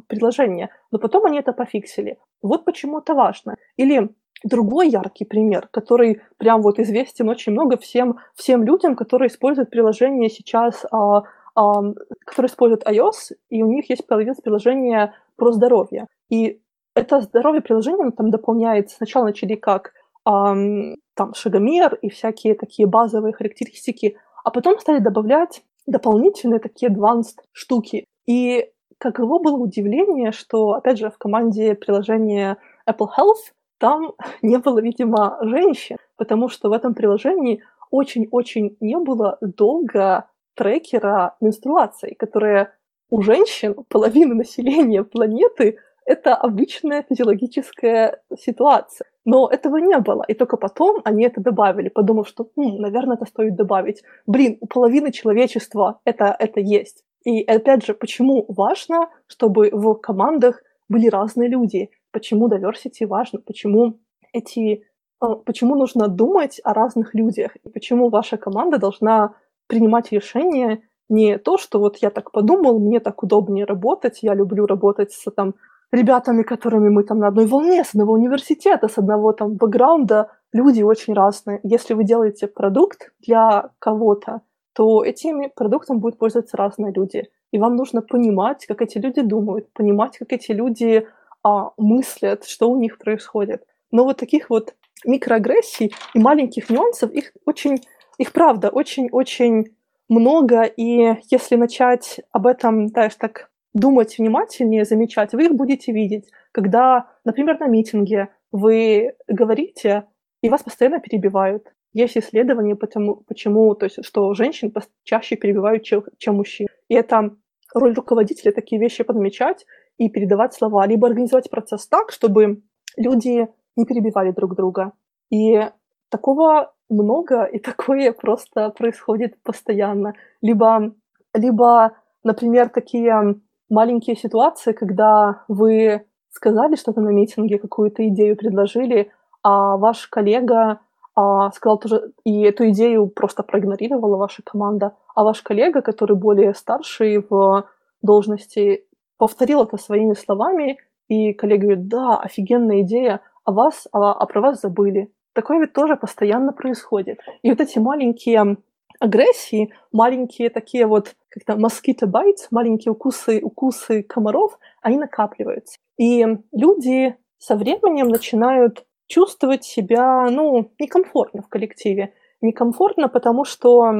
приложения. 0.09 0.71
Но 0.91 0.99
потом 0.99 1.27
они 1.27 1.39
это 1.39 1.53
пофиксили. 1.53 2.19
Вот 2.43 2.65
почему 2.65 2.99
это 2.99 3.15
важно. 3.15 3.57
Или 3.77 4.09
другой 4.45 4.89
яркий 4.89 5.25
пример, 5.25 5.69
который 5.71 6.23
прям 6.39 6.63
вот 6.63 6.79
известен 6.79 7.29
очень 7.29 7.53
много 7.53 7.77
всем, 7.77 8.19
всем 8.35 8.65
людям, 8.65 8.97
которые 8.97 9.29
используют 9.29 9.71
приложение 9.71 10.31
сейчас 10.31 10.85
а, 10.91 11.23
которые 11.55 12.49
используют 12.49 12.87
iOS, 12.87 13.35
и 13.51 13.63
у 13.63 13.67
них 13.67 13.91
есть 13.91 14.07
появилось 14.07 14.41
приложение 14.41 15.15
про 15.37 15.53
здоровье. 15.53 16.07
И 16.31 16.61
это 16.95 17.21
здоровье 17.21 17.61
приложение 17.61 18.11
там 18.11 18.31
дополняется. 18.31 18.97
Сначала 18.97 19.27
начали 19.27 19.55
как 19.55 19.93
эм, 20.27 20.97
там 21.15 21.35
шагомер 21.35 21.95
и 21.95 22.09
всякие 22.11 22.55
такие 22.55 22.87
базовые 22.87 23.33
характеристики, 23.33 24.17
а 24.45 24.51
потом 24.51 24.79
стали 24.79 24.99
добавлять 24.99 25.63
дополнительные 25.87 26.61
такие 26.61 26.91
advanced 26.91 27.39
штуки. 27.53 28.07
И 28.27 28.71
каково 28.99 29.39
было 29.39 29.57
удивление, 29.57 30.33
что, 30.33 30.73
опять 30.73 30.99
же, 30.99 31.11
в 31.11 31.19
команде 31.19 31.75
приложения 31.75 32.59
Apple 32.89 33.09
Health 33.19 33.53
там 33.79 34.13
не 34.43 34.59
было, 34.59 34.81
видимо, 34.81 35.39
женщин, 35.43 35.97
потому 36.17 36.49
что 36.49 36.69
в 36.69 36.73
этом 36.73 36.95
приложении 36.95 37.63
очень-очень 37.91 38.77
не 38.81 38.97
было 38.97 39.39
долго 39.41 40.27
трекера 40.55 41.37
менструаций, 41.41 42.15
которая 42.15 42.75
у 43.11 43.23
женщин, 43.23 43.75
половины 43.89 44.35
населения 44.35 45.05
планеты, 45.05 45.79
это 46.05 46.35
обычная 46.35 47.05
физиологическая 47.09 48.23
ситуация. 48.39 49.07
Но 49.25 49.49
этого 49.49 49.77
не 49.77 49.99
было. 49.99 50.25
И 50.27 50.35
только 50.35 50.57
потом 50.57 51.01
они 51.05 51.25
это 51.25 51.41
добавили, 51.41 51.89
подумав, 51.89 52.27
что, 52.27 52.49
хм, 52.57 52.77
наверное, 52.79 53.17
это 53.17 53.27
стоит 53.27 53.55
добавить. 53.55 54.03
Блин, 54.27 54.59
у 54.61 54.67
половины 54.67 55.13
человечества 55.13 56.01
это, 56.05 56.35
это 56.39 56.61
есть. 56.61 57.05
И 57.25 57.43
опять 57.43 57.87
же, 57.87 57.95
почему 57.95 58.45
важно, 58.49 59.09
чтобы 59.27 59.71
в 59.73 59.95
командах 59.95 60.63
были 60.89 61.09
разные 61.09 61.49
люди? 61.49 61.91
Почему 62.11 62.49
diversity 62.49 63.07
важно? 63.07 63.39
Почему 63.41 64.01
эти 64.33 64.83
э, 65.23 65.27
почему 65.45 65.77
нужно 65.77 66.09
думать 66.09 66.61
о 66.65 66.75
разных 66.75 67.15
людях? 67.15 67.57
И 67.65 67.69
почему 67.69 68.09
ваша 68.09 68.37
команда 68.37 68.79
должна 68.79 69.35
принимать 69.67 70.13
решения 70.13 70.83
не 71.09 71.39
то, 71.39 71.59
что 71.59 71.79
вот 71.79 71.99
я 71.99 72.11
так 72.11 72.31
подумал, 72.31 72.79
мне 72.79 73.01
так 73.01 73.23
удобнее 73.23 73.65
работать, 73.65 74.19
я 74.23 74.35
люблю 74.35 74.67
работать 74.67 75.13
с 75.13 75.31
там 75.31 75.55
ребятами, 75.93 76.43
которыми 76.43 76.89
мы 76.89 77.05
там 77.05 77.19
на 77.19 77.29
одной 77.29 77.47
волне, 77.47 77.85
с 77.85 77.91
одного 77.91 78.15
университета, 78.15 78.89
с 78.89 78.99
одного 78.99 79.33
там 79.33 79.57
бэкграунда, 79.57 80.31
люди 80.53 80.83
очень 80.83 81.13
разные. 81.15 81.61
Если 81.63 81.95
вы 81.95 82.05
делаете 82.05 82.47
продукт 82.47 83.13
для 83.21 83.71
кого-то, 83.79 84.41
то 84.75 85.05
этим 85.05 85.51
продуктом 85.55 86.01
будут 86.01 86.19
пользоваться 86.19 86.57
разные 86.57 86.93
люди. 86.93 87.29
И 87.51 87.59
вам 87.59 87.77
нужно 87.77 88.01
понимать, 88.01 88.65
как 88.67 88.81
эти 88.81 88.97
люди 88.97 89.21
думают, 89.21 89.71
понимать, 89.75 90.17
как 90.17 90.33
эти 90.33 90.53
люди 90.53 91.07
а, 91.43 91.73
мыслят, 91.77 92.45
что 92.45 92.71
у 92.71 92.79
них 92.79 92.97
происходит. 92.97 93.65
Но 93.91 94.05
вот 94.05 94.17
таких 94.17 94.49
вот 94.49 94.75
микроагрессий 95.05 95.95
и 96.15 96.19
маленьких 96.19 96.71
нюансов, 96.71 97.11
их 97.11 97.33
очень 97.45 97.83
их, 98.23 98.33
правда, 98.33 98.69
очень-очень 98.69 99.75
много, 100.09 100.63
и 100.63 101.17
если 101.29 101.57
начать 101.57 102.21
об 102.31 102.47
этом, 102.47 102.87
знаешь, 102.87 103.17
так 103.17 103.51
думать 103.75 104.17
внимательнее, 104.17 104.85
замечать, 104.85 105.33
вы 105.33 105.47
их 105.47 105.55
будете 105.55 105.93
видеть, 105.93 106.31
когда, 106.53 107.09
например, 107.25 107.59
на 107.59 107.67
митинге 107.67 108.29
вы 108.53 109.15
говорите, 109.27 110.05
и 110.41 110.49
вас 110.49 110.63
постоянно 110.63 111.01
перебивают. 111.01 111.73
Есть 111.95 112.17
исследования, 112.17 112.77
потому, 112.77 113.17
почему, 113.17 113.75
то 113.75 113.87
есть, 113.87 114.05
что 114.05 114.33
женщин 114.35 114.73
чаще 115.03 115.37
перебивают, 115.37 115.83
чем, 115.83 116.05
чем 116.19 116.37
мужчин. 116.37 116.69
И 116.89 116.95
это 116.95 117.35
роль 117.75 117.95
руководителя 117.95 118.53
такие 118.53 118.81
вещи 118.81 119.03
подмечать 119.03 119.67
и 119.99 120.09
передавать 120.09 120.55
слова, 120.55 120.87
либо 120.87 121.09
организовать 121.09 121.51
процесс 121.51 121.89
так, 121.89 122.13
чтобы 122.13 122.63
люди 122.97 123.49
не 123.77 123.85
перебивали 123.85 124.31
друг 124.31 124.55
друга. 124.55 124.93
И 125.31 125.61
такого 126.09 126.73
много, 126.93 127.45
и 127.45 127.59
такое 127.59 128.13
просто 128.13 128.71
происходит 128.71 129.43
постоянно. 129.43 130.15
Либо, 130.41 130.93
либо, 131.35 131.93
например, 132.25 132.69
такие 132.69 133.37
маленькие 133.69 134.17
ситуации, 134.17 134.73
когда 134.73 135.45
вы 135.49 136.07
сказали 136.31 136.77
что-то 136.77 137.01
на 137.01 137.11
митинге, 137.11 137.59
какую-то 137.59 138.07
идею 138.09 138.37
предложили, 138.37 139.11
а 139.43 139.77
ваш 139.77 140.07
коллега 140.07 140.81
а, 141.15 141.51
сказал 141.51 141.79
тоже, 141.79 142.13
и 142.25 142.43
эту 142.43 142.71
идею 142.71 143.07
просто 143.07 143.43
проигнорировала 143.43 144.17
ваша 144.17 144.43
команда, 144.43 144.97
а 145.15 145.25
ваш 145.25 145.43
коллега, 145.43 145.83
который 145.83 146.17
более 146.17 146.55
старший 146.55 147.25
в 147.29 147.67
должности, 148.01 148.87
повторил 149.19 149.63
это 149.63 149.77
своими 149.77 150.15
словами, 150.15 150.79
и 151.09 151.35
коллеги 151.35 151.63
говорят, 151.63 151.89
да, 151.89 152.19
офигенная 152.19 152.81
идея, 152.81 153.21
а 153.45 153.53
вас, 153.53 153.87
а, 153.93 154.13
а 154.13 154.27
про 154.27 154.41
вас 154.41 154.61
забыли. 154.61 155.13
Такое 155.35 155.61
ведь 155.61 155.73
тоже 155.73 155.97
постоянно 155.97 156.53
происходит. 156.53 157.21
И 157.43 157.51
вот 157.51 157.61
эти 157.61 157.79
маленькие 157.79 158.57
агрессии, 159.01 159.73
маленькие 159.91 160.51
такие 160.51 160.87
вот 160.87 161.15
как-то 161.29 161.55
mosquito 161.55 162.07
bites, 162.07 162.49
маленькие 162.51 162.93
укусы, 162.93 163.41
укусы 163.43 164.03
комаров, 164.03 164.59
они 164.83 164.99
накапливаются. 164.99 165.79
И 165.99 166.27
люди 166.53 167.17
со 167.39 167.57
временем 167.57 168.09
начинают 168.09 168.85
чувствовать 169.09 169.65
себя, 169.65 170.29
ну, 170.31 170.71
некомфортно 170.79 171.43
в 171.43 171.49
коллективе. 171.49 172.15
Некомфортно, 172.41 173.09
потому 173.09 173.45
что, 173.45 173.93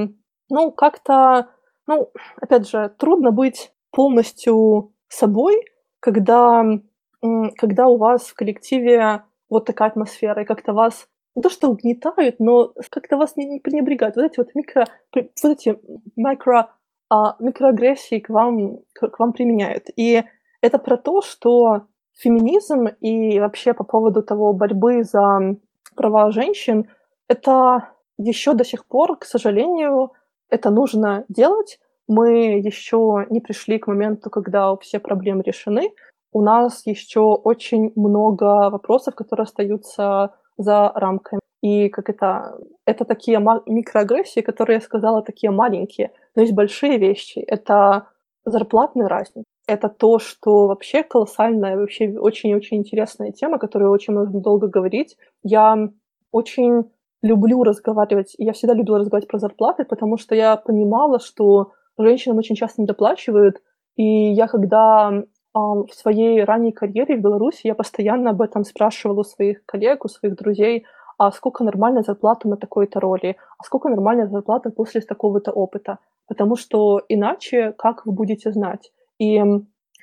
ну, 0.49 0.71
как-то, 0.71 1.49
ну, 1.87 2.11
опять 2.41 2.69
же, 2.69 2.95
трудно 2.99 3.31
быть 3.31 3.73
полностью 3.91 4.93
собой, 5.09 5.65
когда, 6.01 6.65
когда 7.57 7.87
у 7.89 7.97
вас 7.97 8.23
в 8.23 8.35
коллективе 8.35 9.25
вот 9.49 9.67
такая 9.67 9.89
атмосфера, 9.89 10.43
и 10.43 10.47
как-то 10.47 10.73
вас 10.73 11.09
то 11.41 11.49
что 11.49 11.69
угнетают, 11.69 12.41
но 12.41 12.73
как-то 12.91 13.17
вас 13.17 13.37
не, 13.37 13.47
не 13.47 13.61
пренебрегают. 13.61 14.17
Вот 14.17 14.25
эти 14.25 14.39
вот 14.39 14.55
микро, 14.55 14.87
вот 15.15 15.27
эти 15.45 15.79
микро, 16.17 16.71
а, 17.09 17.37
микроагрессии 17.39 18.19
к 18.21 18.29
вам, 18.29 18.79
к, 18.93 19.09
к 19.09 19.19
вам 19.19 19.33
применяют. 19.33 19.87
И 19.97 20.25
это 20.61 20.79
про 20.79 20.97
то, 20.97 21.23
что 21.23 21.87
феминизм 22.13 22.87
и 23.01 23.41
вообще 23.41 23.73
по 23.75 23.85
поводу 23.85 24.23
того 24.23 24.53
борьбы 24.53 25.03
за 25.03 25.57
права 25.97 26.31
женщин, 26.31 26.89
это 27.29 27.89
еще 28.19 28.53
до 28.55 28.65
сих 28.65 28.87
пор, 28.87 29.19
к 29.19 29.25
сожалению, 29.25 30.13
это 30.51 30.71
нужно 30.71 31.25
делать. 31.29 31.79
Мы 32.09 32.59
еще 32.59 33.27
не 33.31 33.41
пришли 33.41 33.79
к 33.79 33.87
моменту, 33.87 34.29
когда 34.29 34.77
все 34.77 34.99
проблемы 34.99 35.43
решены. 35.43 35.93
У 36.33 36.43
нас 36.43 36.87
еще 36.87 37.21
очень 37.21 37.93
много 37.97 38.71
вопросов, 38.71 39.15
которые 39.15 39.45
остаются 39.45 40.35
за 40.57 40.93
рамками. 40.95 41.41
И 41.63 41.89
как 41.89 42.11
это, 42.11 42.59
это 42.87 43.05
такие 43.05 43.39
микроагрессии, 43.67 44.41
которые 44.41 44.77
я 44.77 44.81
сказала, 44.81 45.23
такие 45.23 45.51
маленькие. 45.51 46.11
Но 46.35 46.43
есть 46.43 46.55
большие 46.55 46.99
вещи. 46.99 47.39
Это 47.39 48.09
зарплатная 48.45 49.09
разница. 49.09 49.45
Это 49.69 49.89
то, 49.89 50.19
что 50.19 50.67
вообще 50.67 51.05
колоссальная, 51.05 51.77
вообще 51.77 52.19
очень-очень 52.19 52.79
интересная 52.79 53.31
тема, 53.31 53.59
которую 53.59 53.93
очень 53.93 54.13
можно 54.13 54.41
долго 54.41 54.67
говорить. 54.67 55.17
Я 55.45 55.89
очень 56.33 56.91
люблю 57.23 57.63
разговаривать, 57.63 58.35
я 58.39 58.53
всегда 58.53 58.75
любила 58.75 58.99
разговаривать 58.99 59.31
про 59.31 59.39
зарплаты, 59.39 59.85
потому 59.85 60.19
что 60.19 60.35
я 60.35 60.57
понимала, 60.57 61.21
что 61.21 61.73
женщинам 61.97 62.39
очень 62.39 62.57
часто 62.57 62.83
недоплачивают, 62.83 63.63
и 63.95 64.33
я 64.33 64.49
когда 64.49 65.23
в 65.55 65.89
своей 65.93 66.45
ранней 66.45 66.73
карьере 66.73 67.17
в 67.17 67.21
Беларуси 67.21 67.67
я 67.67 67.75
постоянно 67.75 68.31
об 68.31 68.41
этом 68.41 68.65
спрашивала 68.65 69.21
у 69.21 69.25
своих 69.25 69.65
коллег, 69.67 70.05
у 70.05 70.09
своих 70.09 70.37
друзей, 70.37 70.87
а 71.19 71.31
сколько 71.31 71.63
нормальная 71.63 72.03
зарплата 72.03 72.49
на 72.49 72.57
такой-то 72.57 73.01
роли, 73.01 73.37
а 73.59 73.65
сколько 73.65 73.89
нормальная 73.89 74.27
зарплата 74.27 74.71
после 74.71 75.01
такого-то 75.03 75.53
опыта, 75.53 75.99
потому 76.27 76.57
что 76.57 77.01
иначе 77.09 77.75
как 77.77 78.07
вы 78.07 78.13
будете 78.13 78.51
знать? 78.51 78.93
И 79.19 79.41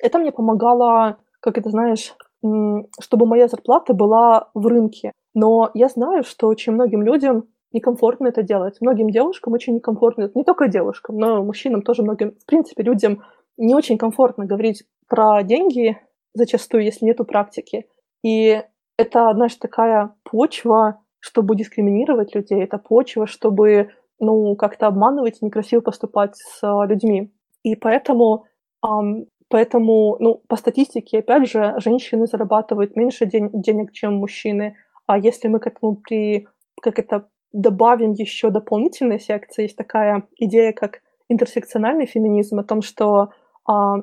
это 0.02 0.18
мне 0.18 0.32
помогало, 0.32 1.18
как 1.40 1.58
это 1.58 1.70
знаешь, 1.70 2.14
чтобы 2.42 3.26
моя 3.26 3.48
зарплата 3.48 3.92
была 3.92 4.48
в 4.54 4.66
рынке. 4.66 5.12
Но 5.34 5.70
я 5.74 5.88
знаю, 5.88 6.24
что 6.24 6.48
очень 6.48 6.72
многим 6.72 7.02
людям 7.02 7.44
некомфортно 7.72 8.28
это 8.28 8.42
делать. 8.42 8.78
Многим 8.80 9.10
девушкам 9.10 9.52
очень 9.52 9.74
некомфортно, 9.74 10.30
не 10.34 10.44
только 10.44 10.68
девушкам, 10.68 11.18
но 11.18 11.44
мужчинам 11.44 11.82
тоже 11.82 12.02
многим, 12.02 12.32
в 12.32 12.46
принципе, 12.46 12.82
людям 12.82 13.22
не 13.56 13.74
очень 13.74 13.98
комфортно 13.98 14.46
говорить 14.46 14.84
про 15.10 15.42
деньги 15.42 15.98
зачастую, 16.32 16.84
если 16.84 17.04
нету 17.04 17.24
практики. 17.24 17.86
И 18.22 18.62
это, 18.96 19.32
знаешь, 19.34 19.56
такая 19.56 20.14
почва, 20.22 21.02
чтобы 21.18 21.56
дискриминировать 21.56 22.34
людей, 22.34 22.62
это 22.62 22.78
почва, 22.78 23.26
чтобы, 23.26 23.90
ну, 24.20 24.54
как-то 24.56 24.86
обманывать, 24.86 25.42
некрасиво 25.42 25.80
поступать 25.80 26.36
с 26.36 26.62
людьми. 26.86 27.32
И 27.64 27.74
поэтому, 27.74 28.46
um, 28.86 29.26
поэтому, 29.48 30.16
ну, 30.20 30.42
по 30.46 30.56
статистике, 30.56 31.18
опять 31.18 31.50
же, 31.50 31.74
женщины 31.78 32.26
зарабатывают 32.26 32.96
меньше 32.96 33.26
ден- 33.26 33.50
денег, 33.52 33.92
чем 33.92 34.14
мужчины. 34.14 34.76
А 35.06 35.18
если 35.18 35.48
мы 35.48 35.58
к 35.58 35.66
этому 35.66 35.96
при, 35.96 36.46
как 36.80 36.98
это, 36.98 37.26
добавим 37.52 38.12
еще 38.12 38.50
дополнительные 38.50 39.18
секции, 39.18 39.64
есть 39.64 39.76
такая 39.76 40.22
идея, 40.36 40.72
как 40.72 41.00
интерсекциональный 41.28 42.06
феминизм, 42.06 42.60
о 42.60 42.64
том, 42.64 42.80
что 42.80 43.22
а, 43.22 43.30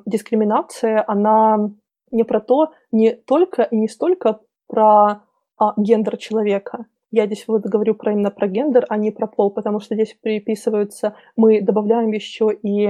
дискриминация, 0.06 1.04
она 1.08 1.72
не 2.12 2.24
про 2.24 2.40
то, 2.40 2.72
не 2.92 3.12
только 3.12 3.64
и 3.64 3.78
не 3.78 3.88
столько 3.88 4.40
про 4.68 5.24
а, 5.58 5.74
гендер 5.78 6.18
человека. 6.18 6.86
Я 7.12 7.26
здесь 7.26 7.46
вот 7.48 7.64
говорю 7.64 7.96
про 7.96 8.12
именно 8.12 8.32
про 8.32 8.48
гендер, 8.48 8.86
а 8.90 8.98
не 8.98 9.12
про 9.12 9.28
пол, 9.28 9.52
потому 9.52 9.80
что 9.80 9.96
здесь 9.96 10.18
приписываются, 10.22 11.16
мы 11.36 11.62
добавляем 11.62 12.12
еще 12.12 12.52
и 12.52 12.90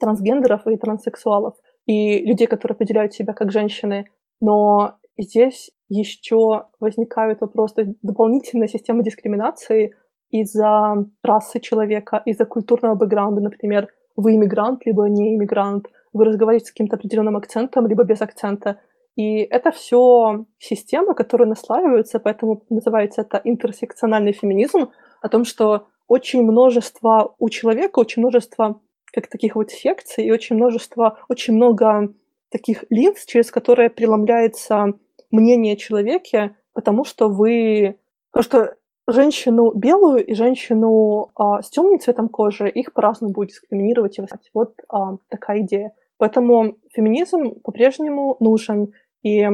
трансгендеров 0.00 0.66
и 0.66 0.76
транссексуалов, 0.76 1.54
и 1.86 2.24
людей, 2.24 2.46
которые 2.46 2.74
определяют 2.74 3.12
себя 3.12 3.34
как 3.34 3.52
женщины. 3.52 4.06
Но 4.40 4.94
здесь 5.18 5.70
еще 5.88 6.66
возникают 6.80 7.40
вопросы 7.40 7.94
дополнительной 8.02 8.68
системы 8.68 9.04
дискриминации 9.04 9.94
из-за 10.30 11.06
расы 11.22 11.60
человека, 11.60 12.22
из-за 12.24 12.46
культурного 12.46 12.94
бэкграунда, 12.94 13.42
например, 13.42 13.88
вы 14.16 14.34
иммигрант, 14.34 14.84
либо 14.86 15.08
не 15.08 15.34
иммигрант, 15.34 15.88
вы 16.12 16.24
разговариваете 16.24 16.66
с 16.66 16.70
каким-то 16.70 16.96
определенным 16.96 17.36
акцентом, 17.36 17.86
либо 17.86 18.04
без 18.04 18.20
акцента. 18.20 18.80
И 19.16 19.38
это 19.38 19.70
все 19.70 20.46
система, 20.58 21.14
которая 21.14 21.48
наслаивается, 21.48 22.18
поэтому 22.18 22.62
называется 22.70 23.22
это 23.22 23.40
интерсекциональный 23.44 24.32
феминизм, 24.32 24.90
о 25.20 25.28
том, 25.28 25.44
что 25.44 25.86
очень 26.08 26.42
множество 26.42 27.34
у 27.38 27.48
человека, 27.48 28.00
очень 28.00 28.22
множество 28.22 28.80
как 29.12 29.28
таких 29.28 29.54
вот 29.54 29.70
секций, 29.70 30.24
и 30.24 30.30
очень 30.30 30.56
множество, 30.56 31.18
очень 31.28 31.54
много 31.54 32.12
таких 32.50 32.84
линз, 32.90 33.24
через 33.24 33.50
которые 33.50 33.90
преломляется 33.90 34.94
мнение 35.30 35.74
о 35.74 35.76
человеке, 35.76 36.56
потому 36.72 37.04
что 37.04 37.28
вы... 37.28 37.96
Потому 38.30 38.44
что 38.44 38.76
женщину 39.06 39.72
белую 39.74 40.24
и 40.24 40.34
женщину 40.34 41.30
а, 41.34 41.62
с 41.62 41.70
темным 41.70 41.98
цветом 41.98 42.28
кожи 42.28 42.68
их 42.68 42.92
по-разному 42.92 43.32
будет 43.32 43.50
дискриминировать 43.50 44.18
и 44.18 44.22
высылать. 44.22 44.50
Вот 44.54 44.74
а, 44.88 45.16
такая 45.28 45.60
идея. 45.60 45.92
Поэтому 46.18 46.76
феминизм 46.92 47.60
по-прежнему 47.62 48.36
нужен. 48.40 48.92
И 49.22 49.46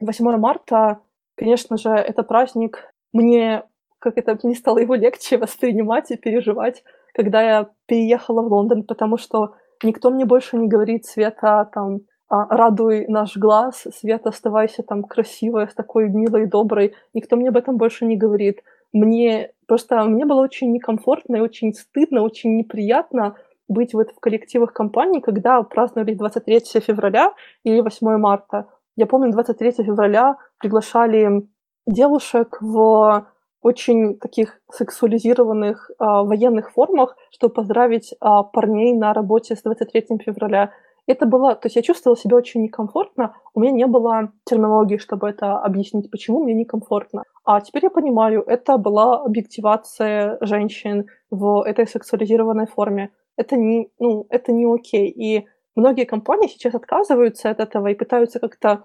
8 0.00 0.36
марта, 0.36 1.00
конечно 1.36 1.76
же, 1.76 1.90
это 1.90 2.22
праздник. 2.22 2.92
Мне 3.12 3.64
как 4.00 4.16
это 4.16 4.36
мне 4.42 4.54
стало 4.54 4.78
его 4.78 4.96
легче 4.96 5.36
воспринимать 5.38 6.10
и 6.10 6.16
переживать, 6.16 6.82
когда 7.14 7.42
я 7.42 7.70
переехала 7.86 8.42
в 8.42 8.52
Лондон, 8.52 8.82
потому 8.82 9.16
что 9.16 9.54
никто 9.84 10.10
мне 10.10 10.24
больше 10.24 10.56
не 10.56 10.66
говорит, 10.66 11.04
Света, 11.04 11.70
там, 11.72 12.00
а, 12.28 12.46
радуй 12.54 13.06
наш 13.08 13.36
глаз, 13.36 13.86
Света, 13.94 14.30
оставайся 14.30 14.82
там 14.82 15.04
красивая, 15.04 15.68
с 15.68 15.74
такой 15.74 16.08
милой 16.08 16.44
и 16.44 16.46
доброй. 16.46 16.94
Никто 17.14 17.36
мне 17.36 17.50
об 17.50 17.56
этом 17.56 17.76
больше 17.76 18.04
не 18.04 18.16
говорит 18.16 18.62
мне 18.92 19.52
просто 19.66 20.02
мне 20.04 20.24
было 20.24 20.40
очень 20.40 20.72
некомфортно 20.72 21.36
и 21.36 21.40
очень 21.40 21.72
стыдно, 21.72 22.22
очень 22.22 22.56
неприятно 22.56 23.36
быть 23.68 23.94
вот 23.94 24.10
в 24.10 24.20
коллективах 24.20 24.72
компаний, 24.72 25.20
когда 25.20 25.62
праздновали 25.62 26.14
23 26.14 26.80
февраля 26.80 27.32
или 27.62 27.80
8 27.80 28.16
марта. 28.18 28.66
Я 28.96 29.06
помню, 29.06 29.30
23 29.32 29.72
февраля 29.84 30.36
приглашали 30.58 31.46
девушек 31.86 32.58
в 32.60 33.26
очень 33.62 34.18
таких 34.18 34.60
сексуализированных 34.72 35.90
а, 35.98 36.24
военных 36.24 36.72
формах, 36.72 37.16
чтобы 37.30 37.54
поздравить 37.54 38.14
а, 38.20 38.42
парней 38.42 38.96
на 38.96 39.12
работе 39.12 39.54
с 39.54 39.62
23 39.62 40.18
февраля. 40.24 40.72
Это 41.10 41.26
было, 41.26 41.56
то 41.56 41.66
есть 41.66 41.74
я 41.74 41.82
чувствовала 41.82 42.16
себя 42.16 42.36
очень 42.36 42.62
некомфортно, 42.62 43.34
у 43.52 43.60
меня 43.60 43.72
не 43.72 43.86
было 43.86 44.32
терминологии, 44.44 44.96
чтобы 44.96 45.28
это 45.28 45.58
объяснить, 45.58 46.08
почему 46.08 46.44
мне 46.44 46.54
некомфортно. 46.54 47.24
А 47.44 47.60
теперь 47.60 47.82
я 47.82 47.90
понимаю, 47.90 48.44
это 48.46 48.78
была 48.78 49.20
объективация 49.20 50.38
женщин 50.40 51.06
в 51.28 51.66
этой 51.66 51.88
сексуализированной 51.88 52.68
форме. 52.68 53.10
Это 53.36 53.56
не, 53.56 53.90
ну, 53.98 54.26
это 54.28 54.52
не 54.52 54.72
окей. 54.72 55.08
И 55.08 55.48
многие 55.74 56.04
компании 56.04 56.46
сейчас 56.46 56.74
отказываются 56.76 57.50
от 57.50 57.58
этого 57.58 57.88
и 57.88 57.96
пытаются 57.96 58.38
как-то 58.38 58.84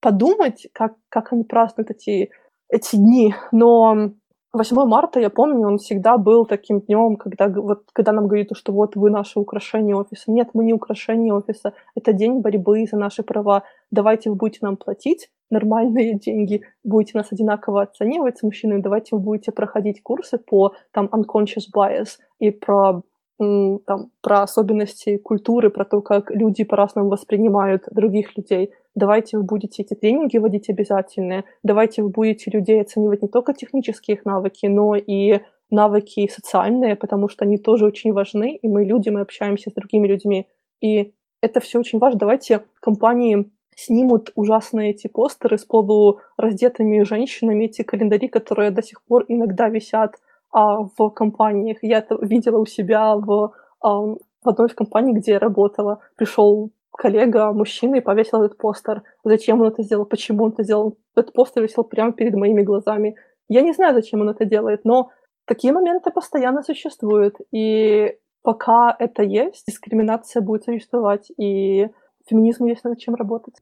подумать, 0.00 0.68
как, 0.72 0.94
как 1.08 1.32
они 1.32 1.42
празднуют 1.42 1.90
эти, 1.90 2.30
эти 2.68 2.94
дни. 2.94 3.34
Но 3.50 4.12
8 4.52 4.76
марта, 4.86 5.20
я 5.20 5.28
помню, 5.28 5.66
он 5.66 5.76
всегда 5.76 6.16
был 6.16 6.46
таким 6.46 6.80
днем, 6.80 7.16
когда, 7.16 7.48
вот, 7.48 7.82
когда 7.92 8.12
нам 8.12 8.28
говорят, 8.28 8.48
что 8.54 8.72
вот 8.72 8.96
вы 8.96 9.10
наше 9.10 9.38
украшение 9.38 9.94
офиса. 9.94 10.30
Нет, 10.32 10.50
мы 10.54 10.64
не 10.64 10.72
украшение 10.72 11.34
офиса. 11.34 11.74
Это 11.94 12.14
день 12.14 12.40
борьбы 12.40 12.86
за 12.90 12.96
наши 12.96 13.22
права. 13.22 13.64
Давайте 13.90 14.30
вы 14.30 14.36
будете 14.36 14.60
нам 14.62 14.76
платить 14.76 15.28
нормальные 15.50 16.18
деньги, 16.18 16.62
будете 16.82 17.18
нас 17.18 17.30
одинаково 17.30 17.82
оценивать 17.82 18.38
с 18.38 18.42
мужчинами, 18.42 18.80
давайте 18.80 19.16
вы 19.16 19.20
будете 19.20 19.52
проходить 19.52 20.02
курсы 20.02 20.38
по 20.38 20.72
там 20.92 21.06
unconscious 21.12 21.68
bias 21.74 22.18
и 22.38 22.50
про 22.50 23.02
там, 23.38 24.10
про 24.20 24.42
особенности 24.42 25.16
культуры, 25.16 25.70
про 25.70 25.84
то, 25.84 26.00
как 26.00 26.30
люди 26.30 26.64
по-разному 26.64 27.08
воспринимают 27.08 27.84
других 27.90 28.36
людей. 28.36 28.72
Давайте 28.98 29.38
вы 29.38 29.44
будете 29.44 29.82
эти 29.82 29.94
тренинги 29.94 30.38
вводить 30.38 30.68
обязательные, 30.68 31.44
давайте 31.62 32.02
вы 32.02 32.10
будете 32.10 32.50
людей 32.50 32.80
оценивать 32.80 33.22
не 33.22 33.28
только 33.28 33.54
технические 33.54 34.16
их 34.16 34.24
навыки, 34.24 34.66
но 34.66 34.94
и 34.94 35.40
навыки 35.70 36.28
социальные, 36.28 36.96
потому 36.96 37.28
что 37.28 37.44
они 37.44 37.58
тоже 37.58 37.86
очень 37.86 38.12
важны, 38.12 38.56
и 38.56 38.68
мы 38.68 38.84
люди, 38.84 39.08
мы 39.10 39.20
общаемся 39.20 39.70
с 39.70 39.74
другими 39.74 40.06
людьми. 40.08 40.46
И 40.80 41.12
это 41.42 41.60
все 41.60 41.78
очень 41.78 41.98
важно. 41.98 42.18
Давайте 42.18 42.64
компании 42.80 43.50
снимут 43.76 44.32
ужасные 44.34 44.90
эти 44.90 45.06
постеры 45.06 45.56
с 45.56 45.64
полураздетыми 45.64 47.02
женщинами, 47.02 47.66
эти 47.66 47.82
календари, 47.82 48.28
которые 48.28 48.70
до 48.70 48.82
сих 48.82 49.02
пор 49.04 49.24
иногда 49.28 49.68
висят 49.68 50.16
а, 50.50 50.82
в 50.96 51.10
компаниях. 51.10 51.78
Я 51.82 51.98
это 51.98 52.18
видела 52.20 52.58
у 52.58 52.66
себя 52.66 53.14
в, 53.14 53.52
а, 53.80 54.00
в 54.00 54.18
одной 54.48 54.68
из 54.68 54.74
компаний, 54.74 55.12
где 55.12 55.32
я 55.32 55.38
работала. 55.38 56.00
Пришел 56.16 56.70
коллега, 56.98 57.52
мужчина, 57.52 57.96
и 57.96 58.00
повесил 58.00 58.42
этот 58.42 58.58
постер. 58.58 59.02
Зачем 59.22 59.60
он 59.60 59.68
это 59.68 59.82
сделал, 59.82 60.04
почему 60.04 60.44
он 60.44 60.52
это 60.52 60.64
сделал. 60.64 60.98
Этот 61.14 61.32
постер 61.32 61.62
висел 61.62 61.84
прямо 61.84 62.12
перед 62.12 62.34
моими 62.34 62.62
глазами. 62.62 63.14
Я 63.48 63.62
не 63.62 63.72
знаю, 63.72 63.94
зачем 63.94 64.20
он 64.20 64.30
это 64.30 64.44
делает, 64.44 64.84
но 64.84 65.10
такие 65.46 65.72
моменты 65.72 66.10
постоянно 66.10 66.62
существуют. 66.62 67.36
И 67.52 68.16
пока 68.42 68.96
это 68.98 69.22
есть, 69.22 69.64
дискриминация 69.66 70.42
будет 70.42 70.64
существовать, 70.64 71.30
и 71.38 71.88
феминизму 72.28 72.66
есть 72.66 72.82
над 72.82 72.98
чем 72.98 73.14
работать. 73.14 73.54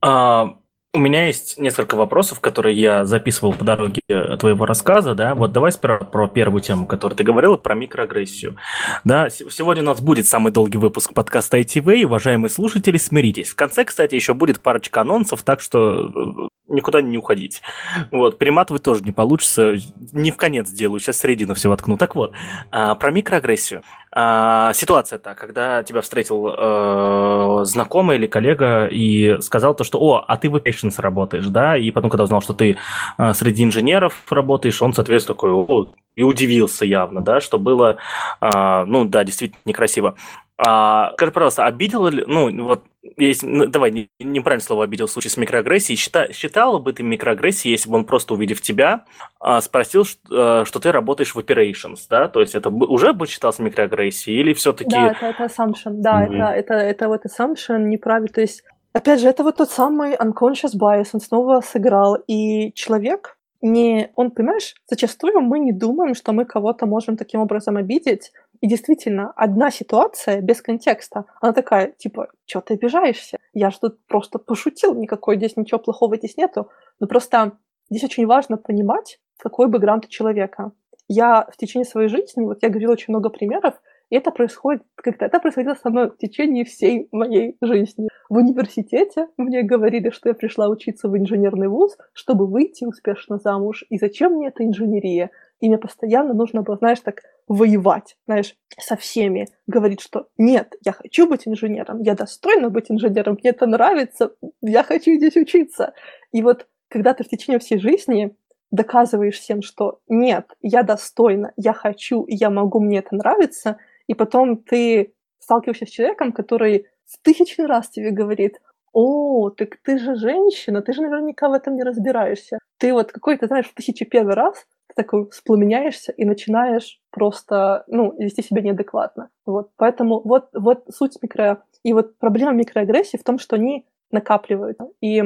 А, 0.00 0.56
у 0.98 1.00
меня 1.00 1.28
есть 1.28 1.58
несколько 1.58 1.94
вопросов, 1.94 2.40
которые 2.40 2.76
я 2.76 3.04
записывал 3.04 3.52
по 3.52 3.64
дороге 3.64 4.02
твоего 4.40 4.66
рассказа, 4.66 5.14
да. 5.14 5.36
Вот 5.36 5.52
давай 5.52 5.70
сперва 5.70 5.98
про 5.98 6.26
первую 6.26 6.60
тему, 6.60 6.86
которую 6.86 7.16
ты 7.16 7.22
говорила, 7.22 7.56
про 7.56 7.76
микроагрессию. 7.76 8.56
Да, 9.04 9.30
сегодня 9.30 9.84
у 9.84 9.86
нас 9.86 10.00
будет 10.00 10.26
самый 10.26 10.50
долгий 10.50 10.78
выпуск 10.78 11.14
подкаста 11.14 11.60
ITV, 11.60 12.04
уважаемые 12.04 12.50
слушатели, 12.50 12.96
смиритесь. 12.96 13.50
В 13.50 13.54
конце, 13.54 13.84
кстати, 13.84 14.16
еще 14.16 14.34
будет 14.34 14.60
парочка 14.60 15.02
анонсов, 15.02 15.42
так 15.42 15.60
что 15.60 16.48
э, 16.48 16.48
никуда 16.66 17.00
не 17.00 17.16
уходить. 17.16 17.62
Вот, 18.10 18.36
перематывать 18.38 18.82
тоже 18.82 19.04
не 19.04 19.12
получится. 19.12 19.76
Не 20.12 20.32
в 20.32 20.36
конец 20.36 20.66
сделаю, 20.66 20.98
сейчас 20.98 21.20
середину 21.20 21.54
все 21.54 21.68
воткну. 21.68 21.96
Так 21.96 22.16
вот, 22.16 22.32
а, 22.72 22.96
про 22.96 23.12
микроагрессию. 23.12 23.82
А, 24.20 24.72
ситуация 24.72 25.20
та, 25.20 25.36
когда 25.36 25.84
тебя 25.84 26.00
встретил 26.00 26.48
э, 26.48 27.64
знакомый 27.64 28.16
или 28.16 28.26
коллега 28.26 28.86
и 28.86 29.40
сказал 29.40 29.76
то, 29.76 29.84
что 29.84 30.00
«О, 30.00 30.24
а 30.26 30.36
ты 30.36 30.50
в 30.50 30.56
Patience 30.56 31.00
работаешь, 31.00 31.46
да?» 31.46 31.76
И 31.76 31.92
потом, 31.92 32.10
когда 32.10 32.24
узнал, 32.24 32.42
что 32.42 32.52
ты 32.52 32.78
э, 33.16 33.32
среди 33.34 33.62
инженеров 33.62 34.14
работаешь, 34.28 34.82
он, 34.82 34.92
соответственно, 34.92 35.36
такой 35.36 35.52
«О, 35.52 35.86
и 36.16 36.24
удивился 36.24 36.84
явно, 36.84 37.20
да, 37.20 37.40
что 37.40 37.60
было, 37.60 37.98
а, 38.40 38.84
ну 38.86 39.04
да, 39.04 39.22
действительно 39.22 39.60
некрасиво. 39.64 40.16
А, 40.60 41.12
скажи, 41.12 41.30
пожалуйста, 41.30 41.66
обидел 41.66 42.08
ли, 42.08 42.24
ну, 42.26 42.64
вот, 42.64 42.84
есть, 43.16 43.44
ну, 43.44 43.66
давай, 43.66 43.92
не, 43.92 44.10
неправильное 44.18 44.64
слово 44.64 44.84
обидел 44.84 45.06
в 45.06 45.10
случае 45.10 45.30
с 45.30 45.36
микроагрессией, 45.36 45.96
счита, 45.96 46.32
считала 46.32 46.80
бы 46.80 46.92
ты 46.92 47.04
микроагрессией, 47.04 47.72
если 47.72 47.88
бы 47.88 47.96
он 47.96 48.04
просто, 48.04 48.34
увидев 48.34 48.60
тебя, 48.60 49.04
а, 49.38 49.60
спросил, 49.60 50.04
что, 50.04 50.64
что 50.64 50.80
ты 50.80 50.90
работаешь 50.90 51.32
в 51.32 51.38
operations, 51.38 52.00
да, 52.10 52.26
то 52.26 52.40
есть 52.40 52.56
это 52.56 52.70
уже 52.70 53.12
бы 53.12 53.28
считалось 53.28 53.60
микроагрессией 53.60 54.40
или 54.40 54.52
все-таки... 54.52 54.90
Да, 54.90 55.12
это, 55.12 55.26
это 55.26 55.44
assumption, 55.44 55.92
да, 55.92 56.26
mm-hmm. 56.26 56.34
это, 56.34 56.74
это, 56.74 56.74
это 56.74 57.08
вот 57.08 57.20
assumption 57.24 57.84
неправильно, 57.84 58.28
то 58.28 58.40
есть, 58.40 58.64
опять 58.92 59.20
же, 59.20 59.28
это 59.28 59.44
вот 59.44 59.58
тот 59.58 59.70
самый 59.70 60.16
unconscious 60.16 60.76
bias, 60.76 61.10
он 61.12 61.20
снова 61.20 61.60
сыграл, 61.60 62.16
и 62.26 62.72
человек, 62.72 63.38
не... 63.60 64.10
Он, 64.14 64.30
понимаешь, 64.30 64.74
зачастую 64.88 65.40
мы 65.40 65.58
не 65.58 65.72
думаем, 65.72 66.14
что 66.14 66.32
мы 66.32 66.44
кого-то 66.44 66.86
можем 66.86 67.16
таким 67.16 67.40
образом 67.40 67.76
обидеть. 67.76 68.32
И 68.60 68.68
действительно, 68.68 69.32
одна 69.36 69.70
ситуация 69.70 70.40
без 70.40 70.60
контекста, 70.62 71.24
она 71.40 71.52
такая, 71.52 71.92
типа, 71.92 72.28
что 72.46 72.60
ты 72.60 72.74
обижаешься? 72.74 73.38
Я 73.52 73.70
же 73.70 73.78
тут 73.80 74.04
просто 74.06 74.38
пошутил, 74.38 74.94
никакой 74.94 75.36
здесь 75.36 75.56
ничего 75.56 75.78
плохого 75.78 76.16
здесь 76.16 76.36
нету. 76.36 76.68
Но 77.00 77.06
просто 77.06 77.52
здесь 77.90 78.04
очень 78.04 78.26
важно 78.26 78.56
понимать, 78.56 79.20
какой 79.38 79.68
бэкграунд 79.68 80.06
у 80.06 80.08
человека. 80.08 80.72
Я 81.06 81.46
в 81.52 81.56
течение 81.56 81.86
своей 81.86 82.08
жизни, 82.08 82.44
вот 82.44 82.58
я 82.62 82.68
говорила 82.68 82.92
очень 82.92 83.12
много 83.12 83.30
примеров, 83.30 83.74
и 84.10 84.16
это 84.16 84.30
происходит, 84.30 84.82
как-то 84.94 85.26
это 85.26 85.38
происходило 85.38 85.74
со 85.74 85.90
мной 85.90 86.10
в 86.10 86.16
течение 86.16 86.64
всей 86.64 87.08
моей 87.12 87.56
жизни. 87.60 88.08
В 88.28 88.36
университете 88.36 89.28
мне 89.36 89.62
говорили, 89.62 90.10
что 90.10 90.30
я 90.30 90.34
пришла 90.34 90.68
учиться 90.68 91.08
в 91.08 91.16
инженерный 91.16 91.68
вуз, 91.68 91.96
чтобы 92.12 92.46
выйти 92.46 92.84
успешно 92.84 93.38
замуж. 93.38 93.84
И 93.90 93.98
зачем 93.98 94.34
мне 94.34 94.48
эта 94.48 94.64
инженерия? 94.64 95.30
И 95.60 95.68
мне 95.68 95.78
постоянно 95.78 96.34
нужно 96.34 96.62
было, 96.62 96.76
знаешь, 96.76 97.00
так 97.00 97.22
воевать, 97.48 98.16
знаешь, 98.26 98.54
со 98.78 98.96
всеми. 98.96 99.48
Говорить, 99.66 100.00
что 100.00 100.28
нет, 100.36 100.74
я 100.84 100.92
хочу 100.92 101.26
быть 101.26 101.48
инженером, 101.48 102.00
я 102.00 102.14
достойна 102.14 102.68
быть 102.68 102.90
инженером, 102.90 103.38
мне 103.40 103.50
это 103.50 103.66
нравится, 103.66 104.32
я 104.60 104.82
хочу 104.82 105.14
здесь 105.14 105.36
учиться. 105.36 105.94
И 106.32 106.42
вот 106.42 106.66
когда 106.88 107.14
ты 107.14 107.24
в 107.24 107.28
течение 107.28 107.58
всей 107.58 107.78
жизни 107.78 108.36
доказываешь 108.70 109.38
всем, 109.38 109.62
что 109.62 110.00
нет, 110.08 110.46
я 110.60 110.82
достойна, 110.82 111.52
я 111.56 111.72
хочу, 111.72 112.26
я 112.28 112.50
могу, 112.50 112.80
мне 112.80 112.98
это 112.98 113.14
нравится, 113.14 113.78
и 114.06 114.14
потом 114.14 114.58
ты 114.58 115.14
сталкиваешься 115.38 115.86
с 115.86 115.90
человеком, 115.90 116.32
который 116.32 116.86
в 117.06 117.18
тысячный 117.22 117.66
раз 117.66 117.88
тебе 117.88 118.10
говорит, 118.10 118.60
о, 118.92 119.50
так 119.50 119.76
ты 119.82 119.98
же 119.98 120.16
женщина, 120.16 120.82
ты 120.82 120.92
же 120.92 121.02
наверняка 121.02 121.48
в 121.48 121.52
этом 121.52 121.76
не 121.76 121.82
разбираешься. 121.82 122.58
Ты 122.78 122.92
вот 122.92 123.12
какой-то, 123.12 123.46
знаешь, 123.46 123.66
в 123.66 123.74
тысячи 123.74 124.04
первый 124.04 124.34
раз 124.34 124.66
такой 124.98 125.30
вспламеняешься 125.30 126.10
и 126.10 126.24
начинаешь 126.24 127.00
просто, 127.10 127.84
ну, 127.86 128.12
вести 128.18 128.42
себя 128.42 128.62
неадекватно. 128.62 129.30
Вот, 129.46 129.70
поэтому 129.76 130.20
вот, 130.20 130.48
вот 130.52 130.84
суть 130.92 131.16
микро... 131.22 131.62
И 131.84 131.92
вот 131.92 132.18
проблема 132.18 132.52
микроагрессии 132.52 133.16
в 133.16 133.22
том, 133.22 133.38
что 133.38 133.54
они 133.54 133.86
накапливают. 134.10 134.76
И 135.00 135.22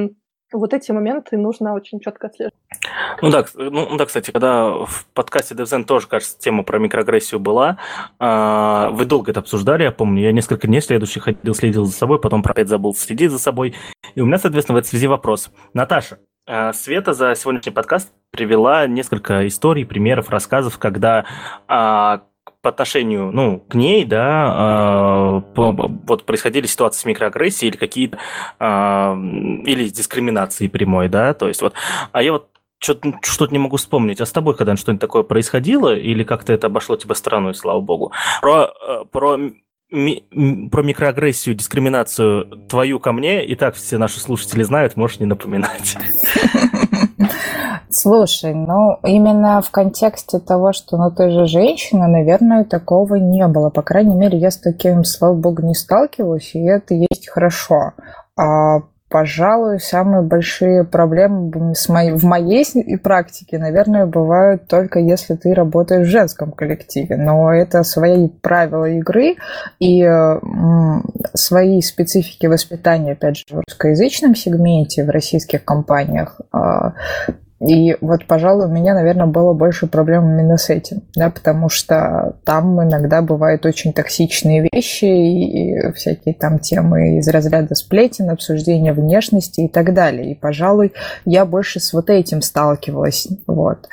вот 0.53 0.75
эти 0.75 0.93
моменты 0.93 1.39
нужно 1.39 1.73
очень 1.73 2.01
четко 2.01 2.27
отслеживать. 2.27 2.55
Ну 3.23 3.31
да, 3.31 3.47
ну 3.55 3.97
да, 3.97 4.05
кстати, 4.05 4.31
когда 4.31 4.85
в 4.85 5.07
подкасте 5.15 5.55
DevZen 5.55 5.85
тоже, 5.85 6.07
кажется, 6.07 6.39
тема 6.39 6.65
про 6.65 6.79
микроагрессию 6.79 7.41
была, 7.41 7.79
а, 8.19 8.91
вы 8.91 9.07
долго 9.07 9.31
это 9.31 9.41
обсуждали, 9.41 9.85
я 9.85 9.93
помню, 9.93 10.23
я 10.23 10.33
несколько 10.33 10.67
дней 10.67 10.83
следующих 10.83 11.23
ходил, 11.23 11.55
следил 11.55 11.87
за 11.87 11.93
собой, 11.93 12.21
потом 12.21 12.43
опять 12.45 12.69
забыл 12.69 12.95
следить 12.95 13.31
за 13.31 13.39
собой. 13.39 13.75
И 14.15 14.21
у 14.21 14.27
меня, 14.27 14.37
соответственно, 14.37 14.77
в 14.77 14.81
этой 14.81 14.89
связи 14.89 15.07
вопрос. 15.07 15.51
Наташа, 15.73 16.19
Света 16.73 17.13
за 17.13 17.35
сегодняшний 17.37 17.73
подкаст 17.73 18.13
привела 18.33 18.87
несколько 18.87 19.47
историй, 19.47 19.87
примеров, 19.87 20.29
рассказов, 20.29 20.77
когда 20.79 21.25
а, 21.69 22.23
по 22.63 22.71
отношению, 22.71 23.31
ну, 23.33 23.61
к 23.61 23.75
ней, 23.75 24.05
да, 24.05 25.43
э, 25.47 25.55
по, 25.55 25.73
вот 25.73 26.25
происходили 26.25 26.67
ситуации 26.67 27.01
с 27.01 27.05
микроагрессией 27.05 27.71
или 27.71 27.77
какие-то, 27.77 28.19
э, 28.59 28.65
или 29.67 29.89
с 29.89 29.93
дискриминацией 29.93 30.71
прямой, 30.71 31.09
да, 31.09 31.35
то 31.35 31.49
есть 31.49 31.61
вот, 31.61 31.75
а 32.13 32.23
я 32.23 32.33
вот 32.33 32.49
что-то, 32.79 33.53
не 33.53 33.59
могу 33.59 33.77
вспомнить. 33.77 34.21
А 34.21 34.27
с 34.27 34.33
тобой 34.33 34.57
когда 34.57 34.77
что-нибудь 34.77 35.01
такое 35.01 35.23
происходило 35.23 35.95
или 35.95 36.25
как-то 36.25 36.53
это 36.53 36.67
обошло 36.67 36.97
тебя 36.97 37.15
стороной, 37.15 37.55
слава 37.55 37.81
богу? 37.81 38.13
Про, 38.41 38.73
э, 38.89 39.05
про 39.11 39.39
ми, 39.93 40.23
про 40.71 40.83
микроагрессию, 40.83 41.57
дискриминацию 41.57 42.47
твою 42.69 42.99
ко 42.99 43.13
мне, 43.13 43.45
и 43.45 43.55
так 43.55 43.75
все 43.75 43.99
наши 43.99 44.21
слушатели 44.21 44.63
знают, 44.63 44.97
можешь 44.97 45.21
не 45.21 45.27
напоминать. 45.27 45.97
Слушай, 47.91 48.55
ну 48.55 48.97
именно 49.05 49.61
в 49.61 49.71
контексте 49.71 50.39
того, 50.39 50.73
что 50.73 50.97
ну 50.97 51.11
ты 51.11 51.31
же 51.31 51.47
женщина, 51.47 52.09
наверное, 52.09 52.65
такого 52.65 53.17
не 53.17 53.47
было. 53.47 53.69
По 53.69 53.83
крайней 53.83 54.15
мере, 54.15 54.39
я 54.39 54.51
с 54.51 54.57
таким, 54.57 55.05
слава 55.05 55.35
богу, 55.35 55.63
не 55.63 55.75
сталкивалась, 55.75 56.55
и 56.55 56.65
это 56.65 56.95
есть 56.95 57.29
хорошо. 57.29 57.93
А 58.35 58.81
пожалуй, 59.13 59.79
самые 59.79 60.23
большие 60.23 60.85
проблемы 60.85 61.75
с 61.75 61.91
моей, 61.91 62.13
в 62.13 62.25
моей 62.25 62.65
практике, 62.97 63.59
наверное, 63.59 64.07
бывают 64.07 64.67
только 64.69 65.01
если 65.01 65.35
ты 65.35 65.53
работаешь 65.53 66.07
в 66.07 66.11
женском 66.11 66.51
коллективе. 66.51 67.19
Но 67.19 67.53
это 67.53 67.83
свои 67.83 68.29
правила 68.29 68.87
игры 68.87 69.37
и 69.79 70.03
свои 71.35 71.83
специфики 71.83 72.47
воспитания, 72.47 73.13
опять 73.13 73.37
же, 73.37 73.45
в 73.51 73.63
русскоязычном 73.69 74.35
сегменте, 74.35 75.05
в 75.05 75.11
российских 75.11 75.63
компаниях. 75.65 76.41
И 77.67 77.97
вот, 78.01 78.27
пожалуй, 78.27 78.67
у 78.67 78.71
меня, 78.71 78.95
наверное, 78.95 79.27
было 79.27 79.53
больше 79.53 79.87
проблем 79.87 80.25
именно 80.25 80.57
с 80.57 80.69
этим, 80.69 81.03
да, 81.15 81.31
потому 81.31 81.69
что 81.69 82.35
там 82.45 82.83
иногда 82.83 83.23
бывают 83.23 83.65
очень 83.65 83.93
токсичные 83.93 84.69
вещи 84.73 85.05
и 85.05 85.93
всякие 85.93 86.35
там 86.35 86.59
темы 86.59 87.19
из 87.19 87.29
разряда 87.29 87.75
сплетен, 87.77 88.31
обсуждения 88.31 88.93
внешности 88.93 89.61
и 89.61 89.69
так 89.69 89.95
далее. 89.95 90.33
И, 90.33 90.35
пожалуй, 90.35 90.93
я 91.25 91.45
больше 91.45 91.79
с 91.79 91.93
вот 91.93 92.11
этим 92.11 92.43
сталкивалась, 92.43 93.29
вот. 93.47 93.87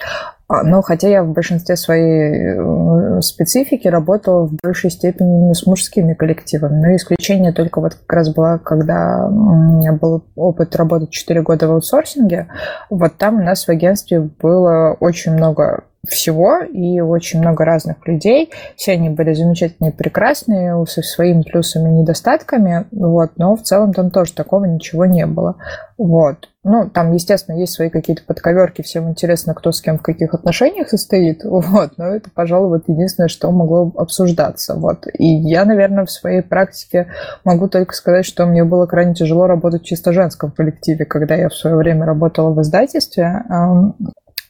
А, 0.49 0.63
но 0.63 0.81
хотя 0.81 1.07
я 1.07 1.23
в 1.23 1.31
большинстве 1.31 1.75
своей 1.75 2.57
э, 2.57 3.21
специфики 3.21 3.87
работала 3.87 4.47
в 4.47 4.55
большей 4.63 4.89
степени 4.89 5.53
с 5.53 5.67
мужскими 5.67 6.15
коллективами. 6.15 6.81
Но 6.81 6.95
исключение 6.95 7.53
только 7.53 7.79
вот 7.79 7.93
как 7.93 8.11
раз 8.11 8.33
было, 8.33 8.57
когда 8.57 9.27
у 9.27 9.77
меня 9.77 9.93
был 9.93 10.23
опыт 10.35 10.75
работать 10.75 11.11
4 11.11 11.43
года 11.43 11.67
в 11.67 11.73
аутсорсинге. 11.73 12.47
Вот 12.89 13.17
там 13.17 13.35
у 13.35 13.43
нас 13.43 13.65
в 13.65 13.69
агентстве 13.69 14.21
было 14.21 14.97
очень 14.99 15.33
много 15.33 15.83
всего 16.07 16.59
и 16.61 16.99
очень 17.01 17.39
много 17.39 17.65
разных 17.65 18.07
людей. 18.07 18.51
Все 18.75 18.93
они 18.93 19.09
были 19.09 19.33
замечательные, 19.33 19.91
прекрасные, 19.91 20.85
со 20.85 21.01
своими 21.01 21.41
плюсами 21.41 21.89
и 21.89 22.01
недостатками, 22.01 22.85
вот, 22.91 23.31
но 23.37 23.55
в 23.55 23.63
целом 23.63 23.93
там 23.93 24.11
тоже 24.11 24.33
такого 24.33 24.65
ничего 24.65 25.05
не 25.05 25.25
было. 25.25 25.57
Вот. 25.97 26.49
Ну, 26.63 26.89
там, 26.89 27.13
естественно, 27.13 27.57
есть 27.57 27.73
свои 27.73 27.89
какие-то 27.89 28.23
подковерки, 28.25 28.81
всем 28.81 29.09
интересно, 29.09 29.53
кто 29.53 29.71
с 29.71 29.81
кем 29.81 29.97
в 29.97 30.01
каких 30.01 30.33
отношениях 30.33 30.89
состоит, 30.89 31.43
вот, 31.43 31.97
но 31.97 32.07
это, 32.07 32.29
пожалуй, 32.33 32.69
вот 32.69 32.83
единственное, 32.87 33.29
что 33.29 33.51
могло 33.51 33.91
обсуждаться, 33.95 34.75
вот. 34.75 35.05
И 35.17 35.25
я, 35.25 35.65
наверное, 35.65 36.05
в 36.05 36.11
своей 36.11 36.41
практике 36.41 37.07
могу 37.43 37.67
только 37.67 37.93
сказать, 37.93 38.25
что 38.25 38.45
мне 38.45 38.63
было 38.63 38.85
крайне 38.85 39.13
тяжело 39.13 39.47
работать 39.47 39.83
в 39.83 39.85
чисто 39.85 40.13
женском 40.13 40.51
коллективе, 40.51 41.05
когда 41.05 41.35
я 41.35 41.49
в 41.49 41.55
свое 41.55 41.75
время 41.75 42.05
работала 42.05 42.51
в 42.51 42.61
издательстве, 42.61 43.43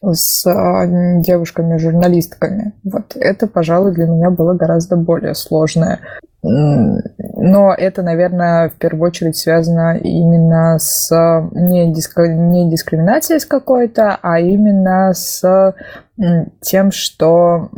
с 0.02 0.46
а, 0.48 0.86
девушками-журналистками. 1.22 2.74
Вот 2.84 3.16
это, 3.16 3.48
пожалуй, 3.48 3.94
для 3.94 4.08
меня 4.08 4.30
было 4.30 4.54
гораздо 4.54 4.96
более 4.96 5.36
сложное. 5.36 6.00
Но 6.42 7.74
это, 7.74 8.02
наверное, 8.02 8.70
в 8.70 8.76
первую 8.76 9.08
очередь 9.08 9.36
связано 9.36 9.98
именно 9.98 10.80
с 10.80 11.10
не, 11.52 11.94
диск... 11.94 12.18
не 12.18 12.70
дискриминацией 12.70 13.42
с 13.42 13.46
какой-то, 13.46 14.18
а 14.22 14.40
именно 14.40 15.14
с 15.14 15.76
тем, 16.62 16.92
что 16.92 17.70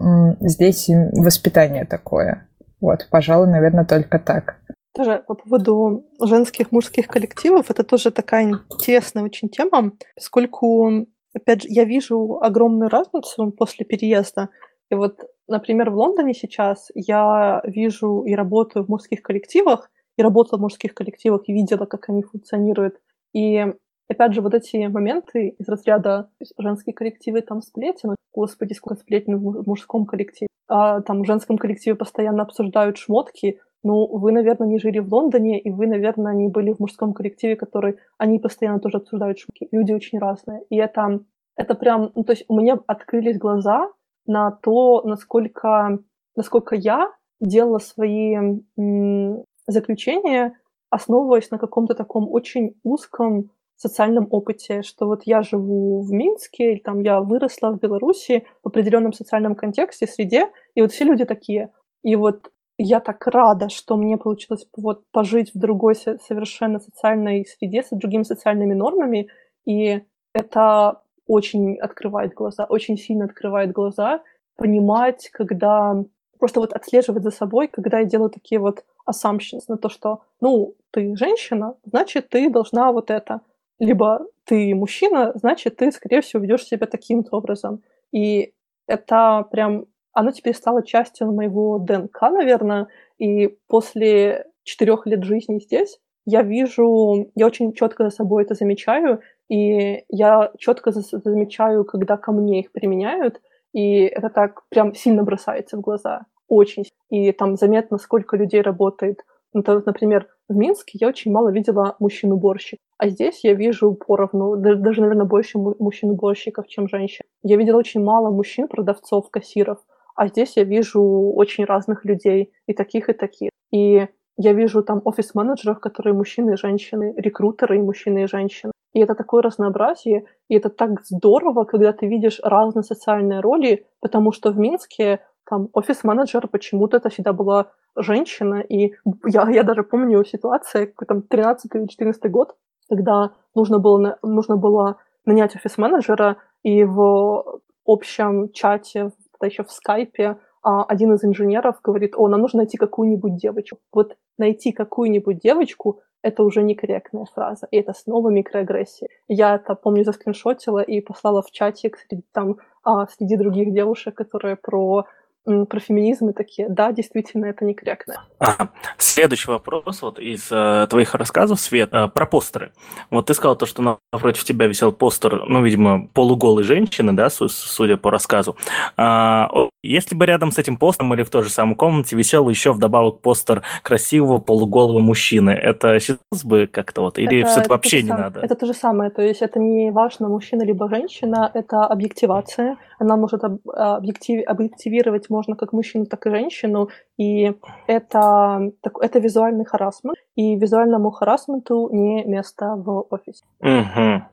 здесь 0.41 0.89
воспитание 1.14 1.85
такое. 1.85 2.48
Вот, 2.80 3.07
пожалуй, 3.10 3.48
наверное, 3.48 3.85
только 3.85 4.19
так. 4.19 4.57
Тоже 4.93 5.23
по 5.26 5.35
поводу 5.35 6.06
женских, 6.23 6.72
мужских 6.72 7.07
коллективов, 7.07 7.72
это 7.72 7.84
тоже 7.84 8.11
такая 8.11 8.52
интересная 8.69 9.23
очень 9.23 9.49
тема, 9.49 9.93
поскольку 10.15 11.07
опять 11.33 11.63
же, 11.63 11.67
я 11.69 11.83
вижу 11.83 12.39
огромную 12.41 12.89
разницу 12.89 13.51
после 13.51 13.85
переезда. 13.85 14.49
И 14.89 14.95
вот, 14.95 15.21
например, 15.47 15.89
в 15.89 15.95
Лондоне 15.95 16.33
сейчас 16.33 16.89
я 16.93 17.61
вижу 17.65 18.23
и 18.23 18.35
работаю 18.35 18.85
в 18.85 18.89
мужских 18.89 19.21
коллективах, 19.21 19.89
и 20.17 20.23
работала 20.23 20.59
в 20.59 20.61
мужских 20.63 20.93
коллективах, 20.93 21.43
и 21.47 21.53
видела, 21.53 21.85
как 21.85 22.09
они 22.09 22.23
функционируют. 22.23 22.99
И 23.33 23.65
опять 24.09 24.33
же, 24.33 24.41
вот 24.41 24.53
эти 24.53 24.85
моменты 24.87 25.55
из 25.57 25.67
разряда 25.69 26.29
женские 26.57 26.93
коллективы 26.93 27.41
там 27.41 27.61
сплетен, 27.61 28.15
господи, 28.33 28.73
сколько 28.73 29.01
сплетен 29.01 29.37
в 29.37 29.67
мужском 29.67 30.05
коллективе, 30.05 30.47
а 30.67 31.01
там 31.01 31.23
в 31.23 31.25
женском 31.25 31.57
коллективе 31.57 31.95
постоянно 31.95 32.43
обсуждают 32.43 32.97
шмотки, 32.97 33.59
ну, 33.83 34.07
вы, 34.07 34.31
наверное, 34.31 34.67
не 34.67 34.79
жили 34.79 34.99
в 34.99 35.13
Лондоне, 35.13 35.59
и 35.59 35.71
вы, 35.71 35.87
наверное, 35.87 36.33
не 36.33 36.47
были 36.47 36.73
в 36.73 36.79
мужском 36.79 37.13
коллективе, 37.13 37.55
который 37.55 37.97
они 38.17 38.39
постоянно 38.39 38.79
тоже 38.79 38.97
обсуждают 38.97 39.39
шутки. 39.39 39.67
Люди 39.71 39.93
очень 39.93 40.19
разные. 40.19 40.63
И 40.69 40.77
это, 40.77 41.19
это 41.55 41.75
прям, 41.75 42.11
ну, 42.15 42.23
то 42.23 42.33
есть 42.33 42.45
у 42.47 42.59
меня 42.59 42.79
открылись 42.87 43.37
глаза 43.37 43.89
на 44.25 44.51
то, 44.51 45.01
насколько, 45.03 45.99
насколько 46.35 46.75
я 46.75 47.11
делала 47.39 47.79
свои 47.79 48.35
м, 48.77 49.43
заключения, 49.67 50.53
основываясь 50.89 51.49
на 51.49 51.57
каком-то 51.57 51.95
таком 51.95 52.29
очень 52.31 52.75
узком 52.83 53.49
социальном 53.81 54.27
опыте, 54.29 54.83
что 54.83 55.07
вот 55.07 55.23
я 55.25 55.41
живу 55.41 56.01
в 56.01 56.11
Минске, 56.11 56.73
или 56.73 56.79
там 56.79 57.01
я 57.01 57.19
выросла 57.19 57.71
в 57.71 57.79
Беларуси 57.79 58.45
в 58.63 58.67
определенном 58.67 59.11
социальном 59.11 59.55
контексте, 59.55 60.05
среде, 60.05 60.49
и 60.75 60.81
вот 60.81 60.91
все 60.91 61.03
люди 61.03 61.25
такие. 61.25 61.71
И 62.03 62.15
вот 62.15 62.51
я 62.83 62.99
так 62.99 63.25
рада, 63.27 63.69
что 63.69 63.97
мне 63.97 64.17
получилось 64.17 64.67
вот 64.75 65.03
пожить 65.11 65.53
в 65.53 65.59
другой 65.59 65.95
совершенно 65.95 66.79
социальной 66.79 67.45
среде, 67.45 67.83
с 67.83 67.89
другими 67.91 68.23
социальными 68.23 68.73
нормами, 68.73 69.29
и 69.65 70.03
это 70.33 71.01
очень 71.27 71.77
открывает 71.77 72.33
глаза, 72.33 72.65
очень 72.65 72.97
сильно 72.97 73.25
открывает 73.25 73.71
глаза, 73.71 74.21
понимать, 74.55 75.29
когда 75.31 76.03
просто 76.39 76.59
вот 76.59 76.73
отслеживать 76.73 77.23
за 77.23 77.31
собой, 77.31 77.67
когда 77.67 77.99
я 77.99 78.05
делаю 78.05 78.29
такие 78.29 78.59
вот 78.59 78.83
assumptions 79.09 79.63
на 79.67 79.77
то, 79.77 79.89
что, 79.89 80.21
ну, 80.41 80.75
ты 80.91 81.15
женщина, 81.15 81.75
значит, 81.85 82.29
ты 82.29 82.49
должна 82.49 82.91
вот 82.91 83.11
это. 83.11 83.41
Либо 83.79 84.25
ты 84.45 84.75
мужчина, 84.75 85.31
значит, 85.35 85.77
ты, 85.77 85.91
скорее 85.91 86.21
всего, 86.21 86.41
ведешь 86.43 86.65
себя 86.65 86.87
таким-то 86.87 87.35
образом. 87.37 87.81
И 88.11 88.53
это 88.87 89.47
прям 89.51 89.85
оно 90.13 90.31
теперь 90.31 90.55
стало 90.55 90.83
частью 90.83 91.31
моего 91.31 91.79
ДНК, 91.79 92.21
наверное, 92.21 92.88
и 93.17 93.57
после 93.67 94.45
четырех 94.63 95.05
лет 95.05 95.23
жизни 95.23 95.59
здесь 95.59 95.99
я 96.25 96.43
вижу, 96.43 97.31
я 97.35 97.47
очень 97.47 97.73
четко 97.73 98.03
за 98.03 98.09
собой 98.09 98.43
это 98.43 98.53
замечаю, 98.53 99.21
и 99.49 100.03
я 100.09 100.51
четко 100.57 100.91
замечаю, 100.91 101.83
когда 101.83 102.17
ко 102.17 102.31
мне 102.31 102.61
их 102.61 102.71
применяют, 102.71 103.41
и 103.73 104.03
это 104.03 104.29
так 104.29 104.61
прям 104.69 104.93
сильно 104.93 105.23
бросается 105.23 105.77
в 105.77 105.81
глаза, 105.81 106.25
очень. 106.47 106.85
И 107.09 107.31
там 107.31 107.55
заметно, 107.55 107.97
сколько 107.97 108.38
людей 108.38 108.61
работает. 108.61 109.19
Ну, 109.53 109.63
например, 109.65 110.27
в 110.47 110.55
Минске 110.55 110.97
я 111.01 111.07
очень 111.07 111.31
мало 111.31 111.49
видела 111.49 111.95
мужчин-уборщиков, 111.99 112.79
а 112.97 113.09
здесь 113.09 113.43
я 113.43 113.53
вижу 113.53 113.93
поровну, 113.93 114.55
даже, 114.55 115.01
наверное, 115.01 115.25
больше 115.25 115.57
мужчин-уборщиков, 115.57 116.67
чем 116.67 116.88
женщин. 116.88 117.25
Я 117.43 117.57
видела 117.57 117.77
очень 117.77 118.01
мало 118.01 118.29
мужчин-продавцов, 118.29 119.29
кассиров, 119.29 119.79
а 120.15 120.27
здесь 120.27 120.57
я 120.57 120.63
вижу 120.63 121.01
очень 121.01 121.65
разных 121.65 122.05
людей, 122.05 122.51
и 122.67 122.73
таких, 122.73 123.09
и 123.09 123.13
таких. 123.13 123.49
И 123.71 124.07
я 124.38 124.53
вижу 124.53 124.83
там 124.83 125.01
офис-менеджеров, 125.05 125.79
которые 125.79 126.13
мужчины 126.13 126.53
и 126.53 126.57
женщины, 126.57 127.13
рекрутеры 127.17 127.77
и 127.77 127.81
мужчины 127.81 128.23
и 128.23 128.27
женщины. 128.27 128.71
И 128.93 128.99
это 128.99 129.15
такое 129.15 129.41
разнообразие, 129.41 130.25
и 130.49 130.55
это 130.55 130.69
так 130.69 131.01
здорово, 131.05 131.63
когда 131.63 131.93
ты 131.93 132.07
видишь 132.07 132.41
разные 132.43 132.83
социальные 132.83 133.39
роли, 133.39 133.85
потому 134.01 134.31
что 134.33 134.51
в 134.51 134.57
Минске 134.57 135.19
там 135.49 135.69
офис-менеджер 135.73 136.47
почему-то 136.47 136.97
это 136.97 137.09
всегда 137.09 137.33
была 137.33 137.71
женщина, 137.95 138.61
и 138.61 138.93
я, 139.25 139.49
я 139.49 139.63
даже 139.63 139.83
помню 139.83 140.23
ситуацию, 140.25 140.93
там 141.07 141.21
13 141.21 141.75
или 141.75 141.88
14 141.88 142.31
год, 142.31 142.55
когда 142.89 143.31
нужно 143.55 143.79
было, 143.79 144.17
нужно 144.23 144.57
было 144.57 144.97
нанять 145.25 145.55
офис-менеджера, 145.55 146.38
и 146.63 146.83
в 146.83 147.61
общем 147.85 148.51
чате 148.51 149.11
тогда 149.41 149.51
еще 149.51 149.63
в 149.63 149.72
скайпе 149.72 150.38
а, 150.63 150.84
один 150.84 151.13
из 151.13 151.23
инженеров 151.26 151.81
говорит, 151.84 152.13
о, 152.15 152.27
нам 152.27 152.41
нужно 152.41 152.57
найти 152.57 152.77
какую-нибудь 152.77 153.35
девочку. 153.35 153.80
Вот 153.91 154.15
найти 154.38 154.72
какую-нибудь 154.72 155.39
девочку— 155.39 156.01
это 156.22 156.43
уже 156.43 156.61
некорректная 156.61 157.26
фраза, 157.26 157.68
и 157.72 157.77
это 157.77 157.93
снова 157.93 158.30
микроагрессия. 158.30 159.09
Я 159.27 159.55
это, 159.55 159.73
помню, 159.73 160.03
заскриншотила 160.03 160.81
и 160.81 161.01
послала 161.01 161.41
в 161.41 161.49
чатик 161.51 161.97
среди, 161.97 162.23
там, 162.31 162.57
а, 162.84 163.07
среди 163.07 163.38
других 163.38 163.73
девушек, 163.73 164.15
которые 164.15 164.55
про 164.55 165.05
про 165.45 165.80
феминизм 165.80 166.30
и 166.30 166.34
такие, 166.34 166.69
да, 166.69 166.91
действительно, 166.91 167.45
это 167.45 167.65
некорректно. 167.65 168.23
А, 168.39 168.69
следующий 168.97 169.49
вопрос 169.49 170.01
вот 170.01 170.19
из 170.19 170.51
э, 170.51 170.88
твоих 170.89 171.15
рассказов, 171.15 171.59
Свет, 171.59 171.89
э, 171.91 172.07
про 172.07 172.26
постеры. 172.27 172.73
Вот 173.09 173.26
ты 173.26 173.34
сказал 173.34 173.55
то, 173.55 173.65
что 173.65 173.99
напротив 174.11 174.43
тебя 174.43 174.68
висел 174.68 174.91
постер, 174.91 175.45
ну, 175.47 175.63
видимо, 175.63 176.07
полуголой 176.13 176.63
женщины, 176.63 177.13
да, 177.13 177.30
судя 177.30 177.97
по 177.97 178.11
рассказу. 178.11 178.55
А, 178.97 179.49
если 179.81 180.15
бы 180.15 180.26
рядом 180.27 180.51
с 180.51 180.59
этим 180.59 180.77
постером 180.77 181.13
или 181.15 181.23
в 181.23 181.31
той 181.31 181.43
же 181.43 181.49
самой 181.49 181.76
комнате 181.76 182.15
висел 182.15 182.47
еще 182.47 182.72
вдобавок 182.72 183.22
постер 183.22 183.63
красивого 183.81 184.38
полуголого 184.38 184.99
мужчины, 184.99 185.51
это 185.51 185.99
считалось 185.99 186.43
бы 186.43 186.68
как-то 186.72 187.01
вот, 187.01 187.18
или 187.18 187.41
это, 187.41 187.61
это 187.61 187.69
вообще 187.69 188.03
не 188.03 188.09
сам, 188.09 188.22
надо? 188.22 188.39
Это 188.41 188.55
то 188.55 188.68
же 188.68 188.73
самое, 188.73 189.09
то 189.09 189.23
есть 189.23 189.41
это 189.41 189.59
не 189.59 189.91
важно, 189.91 190.30
мужчина 190.30 190.61
либо 190.63 190.88
женщина, 190.88 191.49
это 191.53 191.85
объективация, 191.85 192.77
она 192.99 193.18
может 193.18 193.41
объектив, 193.43 194.43
объективировать 194.45 195.30
можно 195.31 195.55
как 195.55 195.73
мужчину, 195.73 196.05
так 196.05 196.25
и 196.27 196.29
женщину, 196.29 196.89
и 197.17 197.53
это, 197.87 198.71
так, 198.81 198.97
это 199.01 199.19
визуальный 199.19 199.65
харасмент, 199.65 200.17
и 200.35 200.55
визуальному 200.55 201.11
харасменту 201.11 201.89
не 201.91 202.23
место 202.25 202.75
в 202.75 203.07
офисе. 203.09 203.43
Угу. 203.61 204.23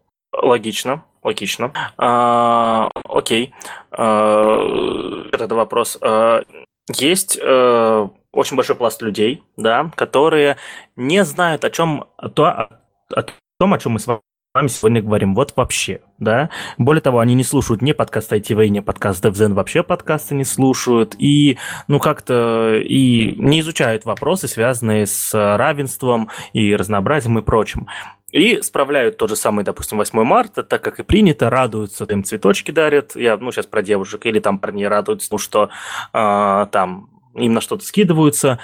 Логично, 0.42 1.04
логично. 1.22 1.72
А, 1.96 2.90
окей. 3.04 3.54
А, 3.90 5.28
это 5.32 5.54
вопрос. 5.54 5.98
А, 6.02 6.42
есть 6.88 7.38
а, 7.42 8.10
очень 8.32 8.56
большой 8.56 8.76
пласт 8.76 9.02
людей, 9.02 9.42
да, 9.56 9.90
которые 9.96 10.56
не 10.96 11.24
знают 11.24 11.64
о 11.64 11.70
чем 11.70 12.04
то, 12.34 12.46
о, 12.46 12.80
о 13.14 13.24
том, 13.58 13.74
о 13.74 13.78
чем 13.78 13.92
мы 13.92 13.98
с 13.98 14.06
вами 14.06 14.20
вами 14.58 14.68
сегодня 14.68 15.02
говорим, 15.02 15.36
вот 15.36 15.52
вообще, 15.54 16.00
да. 16.18 16.50
Более 16.78 17.00
того, 17.00 17.20
они 17.20 17.34
не 17.34 17.44
слушают 17.44 17.80
ни 17.80 17.92
подкаст 17.92 18.32
ITV, 18.32 18.66
ни 18.68 18.80
подкаст 18.80 19.24
DevZen, 19.24 19.54
вообще 19.54 19.84
подкасты 19.84 20.34
не 20.34 20.44
слушают, 20.44 21.14
и, 21.16 21.58
ну, 21.86 22.00
как-то, 22.00 22.74
и 22.74 23.36
не 23.36 23.60
изучают 23.60 24.04
вопросы, 24.04 24.48
связанные 24.48 25.06
с 25.06 25.32
равенством 25.32 26.28
и 26.52 26.74
разнообразием 26.74 27.38
и 27.38 27.42
прочим. 27.42 27.86
И 28.32 28.60
справляют 28.60 29.16
тот 29.16 29.30
же 29.30 29.36
самый, 29.36 29.64
допустим, 29.64 29.98
8 29.98 30.24
марта, 30.24 30.64
так 30.64 30.82
как 30.82 30.98
и 30.98 31.04
принято, 31.04 31.50
радуются, 31.50 32.04
им 32.04 32.24
цветочки 32.24 32.72
дарят. 32.72 33.14
Я, 33.14 33.36
ну, 33.36 33.52
сейчас 33.52 33.66
про 33.66 33.82
девушек, 33.82 34.26
или 34.26 34.40
там 34.40 34.58
парни 34.58 34.84
радуются, 34.84 35.28
ну, 35.30 35.38
что 35.38 35.70
э, 36.12 36.66
там 36.72 37.10
им 37.34 37.52
на 37.54 37.60
что-то 37.60 37.84
скидываются. 37.84 38.58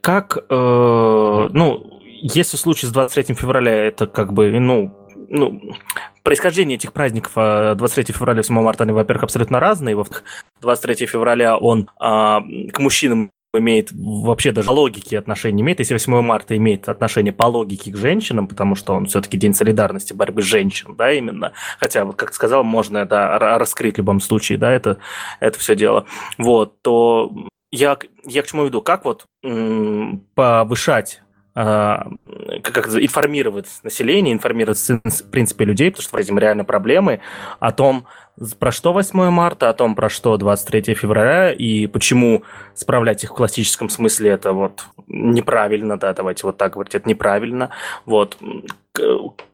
Как, 0.00 0.38
э, 0.38 1.48
ну, 1.52 2.00
если 2.22 2.56
случай 2.56 2.86
с 2.86 2.90
23 2.90 3.34
февраля, 3.34 3.72
это 3.72 4.06
как 4.06 4.32
бы, 4.32 4.50
ну, 4.58 5.07
ну, 5.28 5.60
происхождение 6.22 6.76
этих 6.76 6.92
праздников 6.92 7.32
23 7.34 8.04
э, 8.08 8.12
февраля 8.12 8.40
и 8.40 8.42
8 8.42 8.54
марта, 8.54 8.84
они, 8.84 8.92
во-первых, 8.92 9.24
абсолютно 9.24 9.60
разные. 9.60 9.96
Во-вторых, 9.96 10.24
23 10.60 11.06
февраля 11.06 11.56
он 11.56 11.90
а, 11.98 12.40
к 12.72 12.78
мужчинам 12.78 13.30
имеет 13.54 13.90
вообще 13.92 14.52
даже 14.52 14.70
логики 14.70 15.14
отношения 15.14 15.62
имеет, 15.62 15.78
если 15.78 15.94
8 15.94 16.20
марта 16.20 16.56
имеет 16.56 16.88
отношение 16.88 17.32
по 17.32 17.44
логике 17.44 17.90
к 17.90 17.96
женщинам, 17.96 18.46
потому 18.46 18.74
что 18.74 18.94
он 18.94 19.06
все-таки 19.06 19.38
день 19.38 19.54
солидарности, 19.54 20.12
борьбы 20.12 20.42
женщин, 20.42 20.94
да, 20.96 21.12
именно. 21.12 21.52
Хотя, 21.78 22.04
вот 22.04 22.16
как 22.16 22.30
ты 22.30 22.34
сказал, 22.34 22.64
можно 22.64 22.98
это 22.98 23.38
раскрыть 23.38 23.94
в 23.94 23.98
любом 23.98 24.20
случае, 24.20 24.58
да, 24.58 24.70
это, 24.72 24.98
это 25.40 25.58
все 25.58 25.74
дело. 25.74 26.06
Вот, 26.36 26.82
то 26.82 27.32
я, 27.70 27.96
я 28.24 28.42
к 28.42 28.46
чему 28.46 28.66
веду? 28.66 28.82
Как 28.82 29.04
вот 29.04 29.24
м- 29.42 30.24
повышать 30.34 31.22
а, 31.60 32.06
как 32.62 32.86
информировать 32.86 33.66
население, 33.82 34.32
информировать, 34.32 34.78
в 34.78 35.30
принципе, 35.32 35.64
людей, 35.64 35.90
потому 35.90 36.04
что 36.04 36.16
этом 36.16 36.38
реально 36.38 36.64
проблемы, 36.64 37.18
о 37.58 37.72
том, 37.72 38.06
про 38.60 38.70
что 38.70 38.92
8 38.92 39.30
марта, 39.30 39.68
о 39.68 39.74
том, 39.74 39.96
про 39.96 40.08
что 40.08 40.36
23 40.36 40.94
февраля, 40.94 41.50
и 41.50 41.88
почему 41.88 42.44
справлять 42.74 43.24
их 43.24 43.30
в 43.30 43.34
классическом 43.34 43.88
смысле 43.88 44.30
это 44.30 44.52
вот 44.52 44.84
неправильно, 45.08 45.98
да, 45.98 46.14
давайте 46.14 46.46
вот 46.46 46.58
так 46.58 46.74
говорить, 46.74 46.94
это 46.94 47.08
неправильно. 47.08 47.70
Вот. 48.06 48.38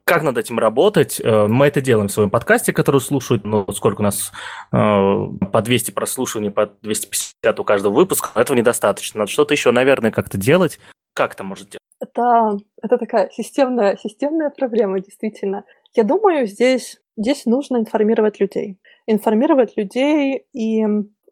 Как 0.04 0.22
над 0.22 0.36
этим 0.36 0.58
работать? 0.58 1.22
Э, 1.24 1.46
мы 1.46 1.68
это 1.68 1.80
делаем 1.80 2.08
в 2.08 2.12
своем 2.12 2.28
подкасте, 2.28 2.74
который 2.74 3.00
слушают, 3.00 3.46
ну, 3.46 3.64
сколько 3.72 4.02
у 4.02 4.04
нас, 4.04 4.30
э, 4.72 4.76
по 4.76 5.62
200 5.62 5.92
прослушиваний, 5.92 6.50
по 6.50 6.70
250 6.82 7.60
у 7.60 7.64
каждого 7.64 7.94
выпуска, 7.94 8.28
этого 8.38 8.58
недостаточно. 8.58 9.20
Надо 9.20 9.30
что-то 9.30 9.54
еще, 9.54 9.70
наверное, 9.70 10.10
как-то 10.10 10.36
делать. 10.36 10.78
Как 11.14 11.32
это 11.32 11.44
может? 11.44 11.78
Это, 12.04 12.58
это 12.82 12.98
такая 12.98 13.30
системная, 13.30 13.96
системная 13.96 14.50
проблема, 14.50 15.00
действительно. 15.00 15.64
Я 15.94 16.04
думаю, 16.04 16.46
здесь, 16.46 17.00
здесь 17.16 17.46
нужно 17.46 17.78
информировать 17.78 18.40
людей. 18.40 18.78
Информировать 19.06 19.76
людей 19.76 20.46
и 20.52 20.84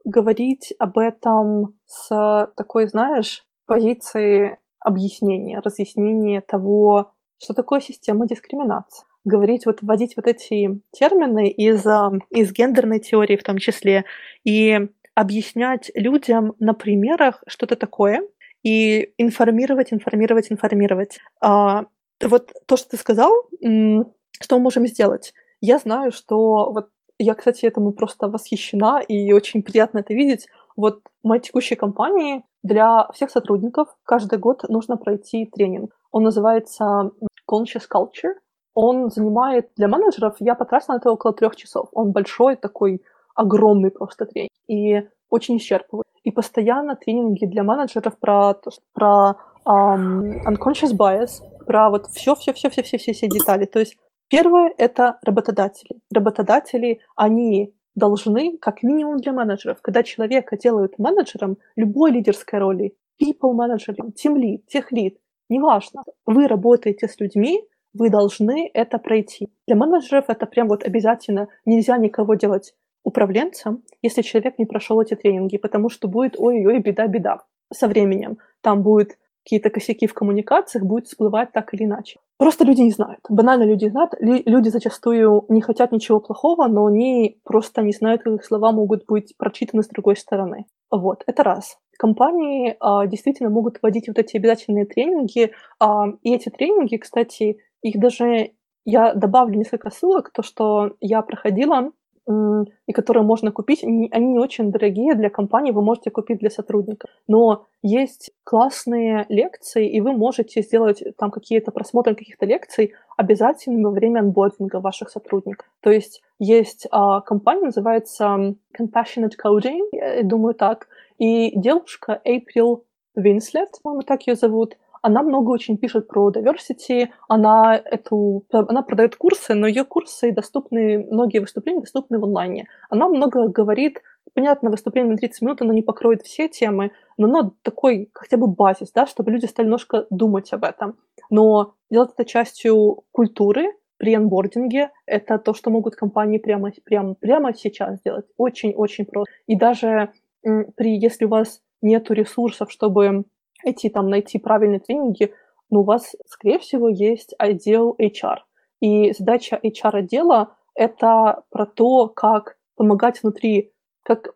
говорить 0.05 0.73
об 0.79 0.99
этом 0.99 1.79
с 1.87 2.51
такой, 2.57 2.87
знаешь, 2.89 3.45
позиции 3.67 4.59
объяснения, 4.81 5.61
разъяснения 5.61 6.41
того, 6.41 7.13
что 7.39 7.55
такое 7.55 7.81
система 7.81 8.27
дискриминации. 8.27 9.05
Говорить, 9.25 9.67
вот 9.67 9.79
вводить 9.83 10.17
вот 10.17 10.27
эти 10.27 10.81
термины 10.91 11.49
из, 11.49 11.87
из 12.31 12.53
гендерной 12.53 12.99
теории 12.99 13.37
в 13.37 13.45
том 13.45 13.59
числе 13.59 14.05
и 14.43 14.89
объяснять 15.15 15.91
людям 15.95 16.55
на 16.59 16.73
примерах, 16.73 17.45
что 17.47 17.67
это 17.67 17.77
такое, 17.77 18.23
и 18.63 19.13
информировать, 19.19 19.93
информировать, 19.93 20.53
информировать. 20.53 21.19
А, 21.41 21.87
вот 22.23 22.53
то, 22.67 22.77
что 22.77 22.91
ты 22.91 22.97
сказал, 22.97 23.33
что 23.61 24.57
мы 24.57 24.59
можем 24.59 24.87
сделать? 24.87 25.35
Я 25.61 25.79
знаю, 25.79 26.13
что 26.13 26.71
вот 26.73 26.89
я, 27.19 27.35
кстати, 27.35 27.67
этому 27.67 27.93
просто 27.93 28.29
восхищена, 28.29 29.01
и 29.01 29.33
очень 29.33 29.63
приятно 29.63 30.01
это 30.01 30.15
видеть. 30.15 30.49
Вот 30.77 31.03
в 31.23 31.29
моей 31.29 31.43
текущей 31.43 31.77
компании 31.77 32.45
для 32.63 33.09
всех 33.13 33.31
сотрудников 33.31 33.89
каждый 34.05 34.39
год 34.39 34.69
нужно 34.69 34.97
пройти 34.97 35.47
тренинг. 35.47 35.97
Он 36.11 36.25
называется 36.25 37.11
Conscious 37.51 37.85
Culture. 37.93 38.35
Он 38.75 39.11
занимает 39.11 39.71
для 39.77 39.87
менеджеров, 39.89 40.37
я 40.39 40.55
потратила 40.55 40.95
на 40.95 40.99
это 40.99 41.11
около 41.11 41.35
трех 41.35 41.57
часов. 41.57 41.89
Он 41.93 42.13
большой, 42.13 42.57
такой 42.57 43.03
огромный 43.35 43.91
просто 43.91 44.25
тренинг. 44.25 44.51
И 44.67 45.03
очень 45.29 45.59
исчерпывает. 45.59 46.07
И 46.25 46.31
постоянно 46.31 46.97
тренинги 46.97 47.47
для 47.47 47.63
менеджеров 47.63 48.19
про, 48.19 48.55
про 48.93 49.37
um, 49.67 50.41
unconscious 50.47 50.97
bias, 50.97 51.43
про 51.67 51.91
вот 51.91 52.07
все-все-все-все-все-все 52.07 53.29
детали. 53.29 53.65
То 53.65 53.81
есть 53.81 53.97
первое— 54.29 54.73
это 54.79 55.19
работодатели. 55.23 56.01
Работодатели, 56.13 57.01
они 57.17 57.75
должны, 57.95 58.57
как 58.59 58.83
минимум 58.83 59.19
для 59.19 59.33
менеджеров, 59.33 59.83
когда 59.83 60.03
человека 60.03 60.57
делают 60.57 60.99
менеджером 60.99 61.59
любой 61.77 62.11
лидерской 62.13 62.59
роли, 62.59 62.95
people 63.21 63.55
manager, 63.55 63.95
team 64.15 64.37
lead, 64.37 64.63
тех 64.69 64.93
lead, 64.93 65.17
неважно, 65.49 66.03
вы 66.27 66.49
работаете 66.49 67.09
с 67.09 67.21
людьми, 67.21 67.63
вы 67.95 68.09
должны 68.09 68.71
это 68.73 68.99
пройти. 68.99 69.49
Для 69.67 69.77
менеджеров 69.77 70.25
это 70.29 70.47
прям 70.47 70.69
вот 70.69 70.85
обязательно. 70.85 71.49
Нельзя 71.67 71.99
никого 71.99 72.35
делать 72.35 72.75
управленцем, 73.05 73.83
если 74.03 74.23
человек 74.23 74.59
не 74.59 74.67
прошел 74.67 75.01
эти 75.01 75.15
тренинги, 75.15 75.57
потому 75.57 75.89
что 75.89 76.09
будет 76.09 76.35
ой-ой, 76.39 76.79
беда-беда 76.79 77.43
со 77.73 77.89
временем. 77.89 78.39
Там 78.61 78.83
будут 78.83 79.17
какие-то 79.45 79.71
косяки 79.71 80.07
в 80.07 80.15
коммуникациях, 80.15 80.85
будет 80.85 81.07
всплывать 81.07 81.53
так 81.53 81.75
или 81.75 81.85
иначе. 81.85 82.21
Просто 82.39 82.65
люди 82.65 82.81
не 82.81 82.91
знают. 82.91 83.21
Банально 83.29 83.65
люди 83.65 83.89
знают. 83.89 84.13
Люди 84.21 84.69
зачастую 84.69 85.45
не 85.49 85.61
хотят 85.61 85.93
ничего 85.93 86.21
плохого, 86.21 86.67
но 86.69 86.87
они 86.87 87.41
просто 87.45 87.83
не 87.83 87.93
знают, 87.93 88.23
как 88.23 88.35
их 88.35 88.45
слова 88.45 88.73
могут 88.73 89.05
быть 89.07 89.37
прочитаны 89.37 89.83
с 89.83 89.89
другой 89.89 90.17
стороны. 90.17 90.67
Вот, 90.91 91.23
это 91.27 91.43
раз. 91.43 91.79
Компании 91.99 92.77
а, 92.81 93.07
действительно 93.07 93.51
могут 93.51 93.79
вводить 93.81 94.09
вот 94.09 94.19
эти 94.19 94.37
обязательные 94.37 94.87
тренинги. 94.87 95.53
А, 95.79 96.07
и 96.23 96.35
эти 96.35 96.49
тренинги, 96.49 96.97
кстати, 96.97 97.59
их 97.83 97.99
даже 97.99 98.53
я 98.85 99.15
добавлю 99.15 99.57
несколько 99.57 99.91
ссылок, 99.91 100.31
то, 100.33 100.43
что 100.43 100.97
я 101.01 101.23
проходила 101.23 101.93
и 102.29 102.93
которые 102.93 103.25
можно 103.25 103.51
купить, 103.51 103.83
они 103.83 104.09
не 104.11 104.39
очень 104.39 104.71
дорогие 104.71 105.15
для 105.15 105.29
компании, 105.29 105.73
вы 105.73 105.83
можете 105.83 106.11
купить 106.11 106.39
для 106.39 106.51
сотрудников. 106.51 107.11
Но 107.27 107.67
есть 107.83 108.31
классные 108.45 109.27
лекции, 109.29 109.91
и 109.91 110.01
вы 110.01 110.13
можете 110.13 110.63
сделать 110.63 111.03
там 111.19 111.31
какие-то 111.31 111.73
просмотры 111.73 112.15
каких-то 112.15 112.47
лекций 112.47 112.93
обязательно 113.17 113.89
во 113.89 113.95
время 113.95 114.21
анбординга 114.21 114.77
ваших 114.81 115.11
сотрудников. 115.11 115.67
То 115.81 115.91
есть 115.91 116.23
есть 116.39 116.87
а, 116.91 117.21
компания, 117.21 117.67
называется 117.67 118.55
Compassionate 118.79 119.35
Coding, 119.45 119.89
я 119.93 120.23
думаю 120.23 120.55
так, 120.55 120.89
и 121.19 121.53
девушка 121.59 122.21
April 122.25 122.83
Winslet, 123.19 123.69
по-моему, 123.83 124.03
так 124.03 124.27
ее 124.27 124.37
зовут, 124.37 124.77
она 125.03 125.23
много 125.23 125.51
очень 125.51 125.77
пишет 125.77 126.09
про 126.09 126.31
diversity, 126.31 127.09
она, 127.29 127.77
эту, 127.77 128.45
она 128.51 128.83
продает 128.83 129.17
курсы, 129.17 129.55
но 129.55 129.67
ее 129.67 129.85
курсы 129.85 130.33
доступны, 130.33 131.07
многие 131.11 131.41
выступления 131.41 131.81
доступны 131.81 132.19
в 132.19 132.25
онлайне. 132.25 132.69
Она 132.89 133.09
много 133.09 133.49
говорит, 133.49 134.01
понятно, 134.33 134.71
выступление 134.71 135.13
на 135.13 135.19
30 135.19 135.43
минут, 135.43 135.61
оно 135.61 135.73
не 135.73 135.83
покроет 135.83 136.23
все 136.23 136.49
темы, 136.49 136.93
но 137.19 137.27
оно 137.27 137.53
такой 137.63 138.11
хотя 138.15 138.37
бы 138.37 138.47
базис, 138.47 138.93
да, 138.93 139.07
чтобы 139.07 139.33
люди 139.33 139.47
стали 139.47 139.67
немножко 139.67 140.07
думать 140.11 140.53
об 140.53 140.65
этом. 140.65 140.97
Но 141.31 141.75
делать 141.91 142.13
это 142.17 142.25
частью 142.25 143.03
культуры, 143.11 143.73
при 143.97 144.15
анбординге 144.15 144.91
это 145.07 145.39
то, 145.39 145.55
что 145.55 145.71
могут 145.71 145.95
компании 145.95 146.39
прямо, 146.39 146.73
прямо, 146.85 147.15
прямо 147.15 147.55
сейчас 147.55 147.99
сделать. 147.99 148.27
Очень-очень 148.37 149.05
просто. 149.05 149.33
И 149.47 149.57
даже 149.57 150.11
при, 150.43 150.97
если 150.97 151.25
у 151.25 151.29
вас 151.29 151.61
нет 151.83 152.11
ресурсов, 152.11 152.71
чтобы 152.73 153.25
идти 153.65 153.89
там 153.89 154.09
найти 154.09 154.39
правильные 154.39 154.81
тренинги, 154.81 155.33
но 155.71 155.81
у 155.81 155.85
вас, 155.85 156.15
скорее 156.27 156.59
всего, 156.59 156.89
есть 156.89 157.35
отдел 157.39 157.97
HR. 157.99 158.39
И 158.81 159.13
задача 159.13 159.59
HR-отдела— 159.63 160.57
это 160.75 161.45
про 161.51 161.67
то, 161.67 162.09
как 162.09 162.57
помогать 162.77 163.23
внутри, 163.23 163.73
как 164.03 164.35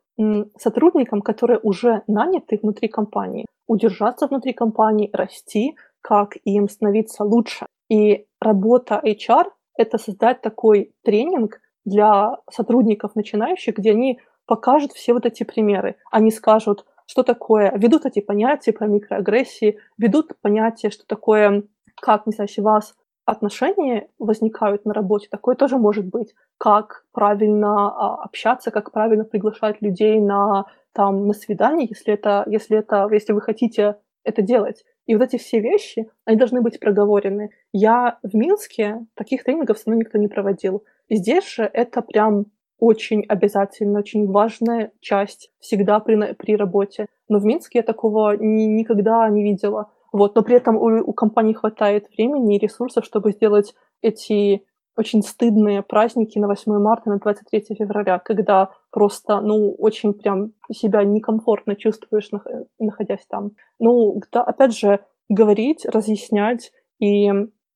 сотрудникам, 0.58 1.20
которые 1.20 1.58
уже 1.62 2.02
наняты 2.06 2.58
внутри 2.62 2.88
компании, 2.88 3.44
удержаться 3.66 4.26
внутри 4.26 4.52
компании, 4.52 5.10
расти, 5.12 5.76
как 6.00 6.36
им 6.44 6.68
становиться 6.68 7.24
лучше. 7.24 7.66
И 7.90 8.26
работа 8.40 9.00
HR— 9.04 9.50
это 9.76 9.98
создать 9.98 10.40
такой 10.40 10.94
тренинг 11.02 11.60
для 11.84 12.38
сотрудников 12.50 13.14
начинающих, 13.14 13.76
где 13.76 13.90
они 13.90 14.20
покажут 14.46 14.92
все 14.92 15.12
вот 15.12 15.26
эти 15.26 15.44
примеры. 15.44 15.96
Они 16.10 16.30
скажут, 16.30 16.86
что 17.06 17.22
такое, 17.22 17.72
ведут 17.76 18.04
эти 18.04 18.20
понятия 18.20 18.72
про 18.72 18.86
микроагрессии, 18.86 19.78
ведут 19.96 20.32
понятие, 20.40 20.90
что 20.90 21.06
такое, 21.06 21.64
как, 22.00 22.26
не 22.26 22.32
знаю, 22.32 22.48
вас 22.58 22.94
отношения 23.24 24.08
возникают 24.18 24.84
на 24.84 24.94
работе, 24.94 25.28
такое 25.30 25.56
тоже 25.56 25.78
может 25.78 26.06
быть, 26.06 26.34
как 26.58 27.04
правильно 27.12 27.88
а, 27.88 28.24
общаться, 28.24 28.70
как 28.70 28.92
правильно 28.92 29.24
приглашать 29.24 29.82
людей 29.82 30.20
на, 30.20 30.66
там, 30.92 31.26
на 31.26 31.34
свидание, 31.34 31.88
если 31.88 32.14
это, 32.14 32.44
если 32.46 32.78
это, 32.78 33.08
если 33.10 33.32
вы 33.32 33.40
хотите 33.40 33.96
это 34.24 34.42
делать. 34.42 34.84
И 35.06 35.14
вот 35.14 35.22
эти 35.22 35.38
все 35.38 35.60
вещи, 35.60 36.08
они 36.24 36.36
должны 36.36 36.60
быть 36.60 36.80
проговорены. 36.80 37.50
Я 37.72 38.18
в 38.22 38.34
Минске 38.34 39.06
таких 39.14 39.44
тренингов 39.44 39.78
со 39.78 39.88
мной 39.88 40.00
никто 40.00 40.18
не 40.18 40.28
проводил. 40.28 40.84
И 41.08 41.16
здесь 41.16 41.48
же 41.48 41.62
это 41.62 42.02
прям 42.02 42.46
очень 42.78 43.24
обязательно, 43.26 44.00
очень 44.00 44.30
важная 44.30 44.92
часть 45.00 45.50
всегда 45.60 46.00
при, 46.00 46.34
при 46.34 46.56
работе. 46.56 47.06
Но 47.28 47.38
в 47.38 47.44
Минске 47.44 47.78
я 47.78 47.82
такого 47.82 48.36
ни, 48.36 48.64
никогда 48.64 49.28
не 49.28 49.42
видела. 49.42 49.90
Вот, 50.12 50.34
но 50.34 50.42
при 50.42 50.56
этом 50.56 50.76
у, 50.76 50.86
у 51.02 51.12
компании 51.12 51.54
хватает 51.54 52.08
времени 52.16 52.56
и 52.56 52.58
ресурсов, 52.58 53.04
чтобы 53.04 53.32
сделать 53.32 53.74
эти 54.02 54.64
очень 54.96 55.22
стыдные 55.22 55.82
праздники 55.82 56.38
на 56.38 56.48
8 56.48 56.78
марта, 56.78 57.10
на 57.10 57.18
23 57.18 57.76
февраля, 57.76 58.18
когда 58.18 58.70
просто, 58.90 59.40
ну, 59.40 59.72
очень 59.72 60.14
прям 60.14 60.52
себя 60.72 61.04
некомфортно 61.04 61.76
чувствуешь, 61.76 62.30
находясь 62.78 63.26
там. 63.28 63.52
Ну, 63.78 64.20
да, 64.32 64.42
опять 64.42 64.74
же, 64.74 65.00
говорить, 65.28 65.84
разъяснять 65.84 66.72
и 66.98 67.30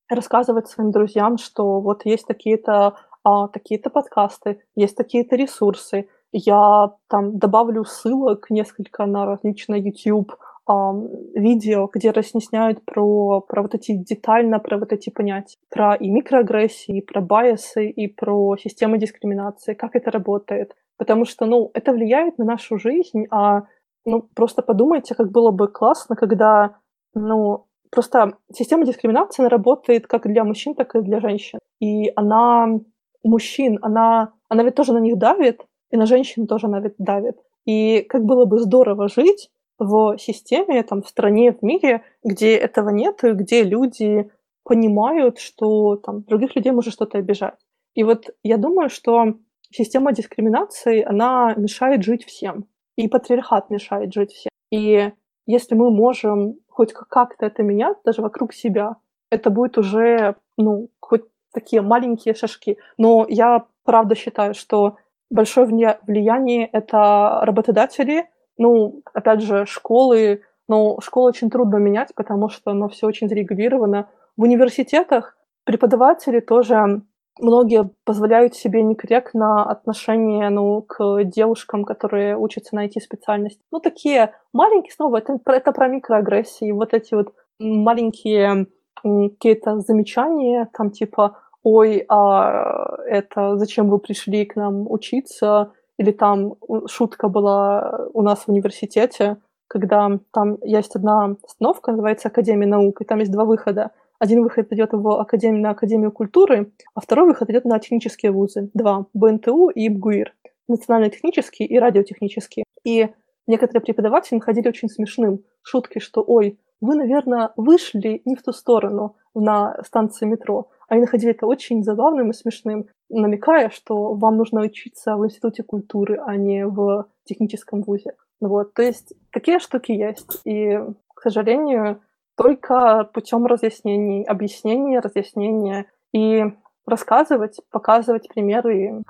рассказывать 0.09 0.67
своим 0.67 0.91
друзьям, 0.91 1.37
что 1.37 1.79
вот 1.79 2.05
есть 2.05 2.25
такие-то 2.25 2.95
а, 3.23 3.47
такие-то 3.47 3.89
подкасты, 3.89 4.61
есть 4.75 4.95
такие-то 4.95 5.35
ресурсы. 5.35 6.07
Я 6.31 6.93
там 7.07 7.37
добавлю 7.37 7.83
ссылок 7.83 8.49
несколько 8.49 9.05
на 9.05 9.25
различные 9.25 9.81
YouTube 9.81 10.33
а, 10.65 10.93
видео, 11.35 11.89
где 11.93 12.11
разъясняют 12.11 12.83
про, 12.85 13.41
про 13.41 13.61
вот 13.61 13.75
эти 13.75 13.93
детально, 13.93 14.59
про 14.59 14.77
вот 14.77 14.93
эти 14.93 15.09
понятия, 15.09 15.57
про 15.69 15.95
и 15.95 16.09
микроагрессии, 16.09 16.97
и 16.97 17.05
про 17.05 17.21
байесы, 17.21 17.89
и 17.89 18.07
про 18.07 18.55
систему 18.57 18.97
дискриминации, 18.97 19.73
как 19.73 19.95
это 19.95 20.11
работает. 20.11 20.75
Потому 20.97 21.25
что, 21.25 21.45
ну, 21.45 21.71
это 21.73 21.91
влияет 21.91 22.37
на 22.37 22.45
нашу 22.45 22.77
жизнь, 22.77 23.25
а 23.31 23.63
ну, 24.05 24.21
просто 24.35 24.61
подумайте, 24.61 25.15
как 25.15 25.31
было 25.31 25.51
бы 25.51 25.67
классно, 25.67 26.15
когда, 26.15 26.77
ну, 27.13 27.65
просто 27.91 28.37
система 28.53 28.85
дискриминации, 28.85 29.41
она 29.41 29.49
работает 29.49 30.07
как 30.07 30.27
для 30.27 30.43
мужчин, 30.43 30.75
так 30.75 30.95
и 30.95 31.01
для 31.01 31.19
женщин. 31.19 31.59
И 31.79 32.11
она 32.15 32.79
мужчин, 33.23 33.79
она, 33.81 34.33
она 34.49 34.63
ведь 34.63 34.75
тоже 34.75 34.93
на 34.93 34.99
них 34.99 35.17
давит, 35.17 35.61
и 35.91 35.97
на 35.97 36.05
женщин 36.05 36.47
тоже 36.47 36.67
она 36.67 36.79
ведь 36.79 36.95
давит. 36.97 37.37
И 37.65 38.01
как 38.01 38.23
было 38.23 38.45
бы 38.45 38.59
здорово 38.59 39.07
жить 39.07 39.49
в 39.77 40.17
системе, 40.17 40.83
там, 40.83 41.01
в 41.01 41.07
стране, 41.07 41.53
в 41.53 41.61
мире, 41.63 42.03
где 42.23 42.55
этого 42.55 42.89
нет, 42.89 43.23
и 43.23 43.31
где 43.31 43.63
люди 43.63 44.29
понимают, 44.63 45.39
что 45.39 45.95
там 45.95 46.23
других 46.23 46.55
людей 46.55 46.71
может 46.71 46.93
что-то 46.93 47.17
обижать. 47.17 47.59
И 47.95 48.03
вот 48.03 48.29
я 48.43 48.57
думаю, 48.57 48.89
что 48.89 49.35
система 49.71 50.13
дискриминации, 50.13 51.01
она 51.01 51.53
мешает 51.55 52.03
жить 52.03 52.25
всем. 52.25 52.65
И 52.95 53.07
патриархат 53.07 53.69
мешает 53.69 54.13
жить 54.13 54.31
всем. 54.31 54.51
И 54.71 55.11
если 55.47 55.75
мы 55.75 55.91
можем 55.91 56.55
хоть 56.67 56.93
как-то 56.93 57.45
это 57.45 57.63
менять, 57.63 57.97
даже 58.05 58.21
вокруг 58.21 58.53
себя, 58.53 58.97
это 59.29 59.49
будет 59.49 59.77
уже, 59.77 60.35
ну, 60.57 60.89
хоть 60.99 61.23
такие 61.53 61.81
маленькие 61.81 62.33
шажки. 62.33 62.77
Но 62.97 63.25
я 63.29 63.65
правда 63.83 64.15
считаю, 64.15 64.53
что 64.53 64.97
большое 65.29 65.65
влияние 65.65 66.67
это 66.67 67.39
работодатели, 67.43 68.29
ну, 68.57 69.01
опять 69.13 69.41
же, 69.41 69.65
школы, 69.65 70.41
но 70.67 70.99
школу 71.01 71.27
очень 71.27 71.49
трудно 71.49 71.77
менять, 71.77 72.13
потому 72.15 72.49
что 72.49 72.71
оно 72.71 72.89
все 72.89 73.07
очень 73.07 73.27
зарегулировано. 73.27 74.09
В 74.37 74.43
университетах 74.43 75.37
преподаватели 75.63 76.39
тоже 76.39 77.01
многие 77.39 77.89
позволяют 78.03 78.55
себе 78.55 78.83
некорректно 78.83 79.69
отношение 79.69 80.49
ну, 80.49 80.81
к 80.81 81.23
девушкам, 81.23 81.83
которые 81.85 82.37
учатся 82.37 82.75
на 82.75 82.85
IT-специальности. 82.85 83.61
Ну, 83.71 83.79
такие 83.79 84.33
маленькие, 84.53 84.93
снова, 84.93 85.17
это, 85.17 85.39
это 85.45 85.71
про 85.71 85.87
микроагрессии, 85.87 86.71
вот 86.71 86.93
эти 86.93 87.13
вот 87.13 87.33
маленькие 87.59 88.67
какие-то 89.01 89.79
замечания, 89.79 90.69
там 90.73 90.91
типа, 90.91 91.37
ой, 91.63 92.05
а 92.09 92.97
это 93.05 93.57
зачем 93.57 93.89
вы 93.89 93.99
пришли 93.99 94.45
к 94.45 94.55
нам 94.55 94.89
учиться, 94.89 95.71
или 95.97 96.11
там 96.11 96.55
шутка 96.87 97.29
была 97.29 98.07
у 98.13 98.21
нас 98.21 98.39
в 98.39 98.49
университете, 98.49 99.37
когда 99.67 100.19
там 100.33 100.57
есть 100.63 100.95
одна 100.95 101.35
остановка, 101.43 101.91
называется 101.91 102.27
Академия 102.27 102.67
наук, 102.67 103.01
и 103.01 103.05
там 103.05 103.19
есть 103.19 103.31
два 103.31 103.45
выхода. 103.45 103.91
Один 104.19 104.43
выход 104.43 104.71
идет 104.71 104.89
в 104.93 105.19
академию, 105.19 105.63
на 105.63 105.71
Академию 105.71 106.11
культуры, 106.11 106.71
а 106.93 107.01
второй 107.01 107.25
выход 107.25 107.49
идет 107.49 107.65
на 107.65 107.79
технические 107.79 108.31
вузы. 108.31 108.69
Два. 108.73 109.07
БНТУ 109.13 109.69
и 109.69 109.89
БГУИР. 109.89 110.33
Национально-технический 110.67 111.65
и 111.65 111.79
радиотехнический. 111.79 112.63
И 112.83 113.09
некоторые 113.47 113.81
преподаватели 113.81 114.35
находили 114.35 114.67
очень 114.67 114.89
смешным 114.89 115.43
шутки, 115.63 115.97
что 115.99 116.23
«Ой, 116.25 116.59
вы, 116.81 116.95
наверное, 116.95 117.51
вышли 117.55 118.21
не 118.25 118.35
в 118.35 118.43
ту 118.43 118.51
сторону 118.51 119.15
на 119.33 119.81
станции 119.83 120.25
метро». 120.25 120.69
Они 120.89 121.01
находили 121.01 121.31
это 121.31 121.47
очень 121.47 121.83
забавным 121.83 122.31
и 122.31 122.33
смешным, 122.33 122.87
намекая, 123.09 123.69
что 123.69 124.13
вам 124.13 124.35
нужно 124.35 124.61
учиться 124.61 125.15
в 125.15 125.25
Институте 125.25 125.63
культуры, 125.63 126.19
а 126.25 126.35
не 126.35 126.65
в 126.65 127.07
техническом 127.23 127.81
вузе. 127.81 128.15
Вот, 128.41 128.73
то 128.73 128.81
есть 128.81 129.13
такие 129.31 129.59
штуки 129.59 129.93
есть. 129.93 130.41
И, 130.43 130.77
к 131.13 131.21
сожалению, 131.21 132.01
только 132.35 133.09
путем 133.13 133.45
разъяснений, 133.45 134.23
объяснений, 134.23 134.99
разъяснения 134.99 135.85
и 136.11 136.43
рассказывать, 136.85 137.59
показывать 137.71 138.27
примеры. 138.27 139.03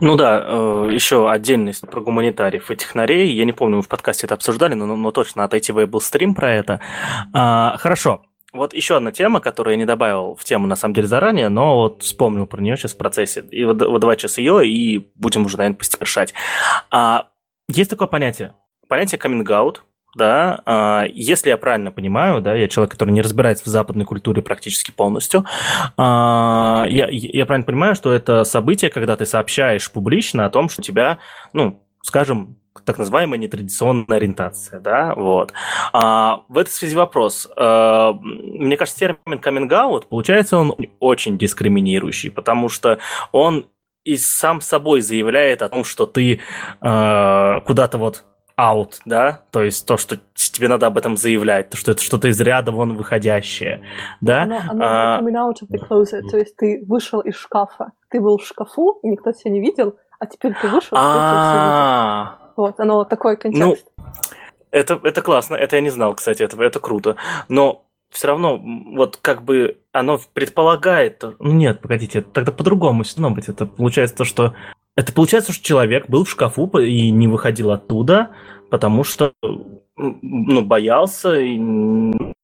Ну 0.00 0.16
да, 0.16 0.42
э, 0.46 0.88
еще 0.92 1.30
отдельность 1.30 1.88
про 1.88 2.00
гуманитариев 2.00 2.70
и 2.70 2.76
технарей. 2.76 3.32
Я 3.32 3.44
не 3.44 3.52
помню, 3.52 3.78
мы 3.78 3.82
в 3.82 3.88
подкасте 3.88 4.26
это 4.26 4.34
обсуждали, 4.34 4.74
но, 4.74 4.86
но 4.86 5.10
точно 5.10 5.44
от 5.44 5.54
ITV 5.54 5.86
был 5.86 6.00
стрим 6.00 6.34
про 6.34 6.52
это. 6.52 6.80
А, 7.32 7.76
хорошо. 7.78 8.22
Вот 8.52 8.72
еще 8.72 8.96
одна 8.96 9.10
тема, 9.10 9.40
которую 9.40 9.74
я 9.74 9.78
не 9.78 9.84
добавил 9.84 10.36
в 10.36 10.44
тему, 10.44 10.68
на 10.68 10.76
самом 10.76 10.94
деле, 10.94 11.08
заранее, 11.08 11.48
но 11.48 11.76
вот 11.76 12.02
вспомнил 12.02 12.46
про 12.46 12.60
нее 12.60 12.76
сейчас 12.76 12.94
в 12.94 12.96
процессе. 12.98 13.44
И 13.50 13.64
вот, 13.64 13.82
вот 13.82 13.98
давай 14.00 14.16
сейчас 14.16 14.38
ее, 14.38 14.66
и 14.66 15.10
будем 15.16 15.44
уже, 15.44 15.56
наверное, 15.56 15.76
постепенно 15.76 16.26
А, 16.90 17.28
есть 17.68 17.90
такое 17.90 18.06
понятие. 18.06 18.54
Понятие 18.88 19.18
coming-out, 19.18 19.78
да, 20.14 20.60
а, 20.64 21.04
если 21.06 21.50
я 21.50 21.56
правильно 21.56 21.90
понимаю, 21.90 22.40
да, 22.40 22.54
я 22.54 22.68
человек, 22.68 22.92
который 22.92 23.10
не 23.10 23.22
разбирается 23.22 23.64
в 23.64 23.68
западной 23.68 24.04
культуре 24.04 24.42
практически 24.42 24.90
полностью, 24.90 25.44
а, 25.96 26.86
я, 26.88 27.08
я 27.10 27.46
правильно 27.46 27.66
понимаю, 27.66 27.94
что 27.94 28.12
это 28.12 28.44
событие, 28.44 28.90
когда 28.90 29.16
ты 29.16 29.26
сообщаешь 29.26 29.90
публично 29.90 30.46
о 30.46 30.50
том, 30.50 30.68
что 30.68 30.80
у 30.80 30.84
тебя, 30.84 31.18
ну, 31.52 31.82
скажем, 32.02 32.56
так 32.84 32.98
называемая 32.98 33.38
нетрадиционная 33.38 34.16
ориентация, 34.16 34.80
да, 34.80 35.14
вот. 35.14 35.52
А, 35.92 36.42
в 36.48 36.58
этой 36.58 36.70
связи 36.70 36.96
вопрос. 36.96 37.48
А, 37.56 38.12
мне 38.12 38.76
кажется, 38.76 38.98
термин 38.98 39.40
coming 39.40 39.68
out, 39.68 40.06
получается, 40.08 40.58
он 40.58 40.74
очень 41.00 41.38
дискриминирующий, 41.38 42.30
потому 42.30 42.68
что 42.68 42.98
он 43.32 43.66
и 44.04 44.16
сам 44.16 44.60
собой 44.60 45.00
заявляет 45.00 45.62
о 45.62 45.68
том, 45.70 45.82
что 45.82 46.04
ты 46.04 46.40
э, 46.80 47.60
куда-то 47.64 47.96
вот 47.96 48.24
out, 48.58 49.00
да, 49.04 49.42
то 49.50 49.62
есть 49.62 49.86
то, 49.86 49.96
что 49.96 50.18
тебе 50.34 50.68
надо 50.68 50.86
об 50.86 50.96
этом 50.96 51.16
заявлять, 51.16 51.70
то, 51.70 51.76
что 51.76 51.92
это 51.92 52.02
что-то 52.02 52.28
из 52.28 52.40
ряда 52.40 52.72
вон 52.72 52.96
выходящее, 52.96 53.82
да. 54.20 54.42
Оно, 54.42 54.60
оно 54.68 54.84
а, 54.84 55.20
coming 55.20 55.34
out 55.34 55.56
of 55.62 55.68
the 55.68 55.88
closet, 55.88 56.28
то 56.28 56.36
есть 56.36 56.56
ты 56.56 56.84
вышел 56.86 57.20
из 57.20 57.36
шкафа, 57.36 57.92
ты 58.10 58.20
был 58.20 58.38
в 58.38 58.46
шкафу, 58.46 59.00
и 59.02 59.08
никто 59.08 59.32
тебя 59.32 59.50
не 59.50 59.60
видел, 59.60 59.96
а 60.18 60.26
теперь 60.26 60.54
ты 60.60 60.68
вышел, 60.68 60.96
а. 60.98 62.38
Вот, 62.56 62.78
оно 62.78 63.04
такой 63.04 63.36
контекст. 63.36 63.86
Ну, 63.96 64.04
это, 64.70 65.00
это 65.02 65.22
классно, 65.22 65.56
это 65.56 65.76
я 65.76 65.82
не 65.82 65.90
знал, 65.90 66.14
кстати, 66.14 66.42
это, 66.42 66.62
это 66.62 66.78
круто, 66.78 67.16
но 67.48 67.84
все 68.14 68.28
равно, 68.28 68.60
вот 68.94 69.18
как 69.20 69.42
бы 69.42 69.78
оно 69.90 70.20
предполагает, 70.32 71.24
ну 71.40 71.52
нет, 71.52 71.80
погодите, 71.80 72.22
тогда 72.22 72.52
по-другому 72.52 73.02
все 73.02 73.20
равно 73.20 73.34
быть, 73.34 73.48
это 73.48 73.66
получается 73.66 74.16
то, 74.16 74.24
что 74.24 74.54
это 74.96 75.12
получается, 75.12 75.52
что 75.52 75.64
человек 75.64 76.08
был 76.08 76.24
в 76.24 76.30
шкафу 76.30 76.66
и 76.78 77.10
не 77.10 77.28
выходил 77.28 77.70
оттуда, 77.70 78.30
потому 78.70 79.04
что 79.04 79.32
ну, 79.96 80.62
боялся 80.62 81.38
и, 81.38 81.58
ну, 81.58 82.34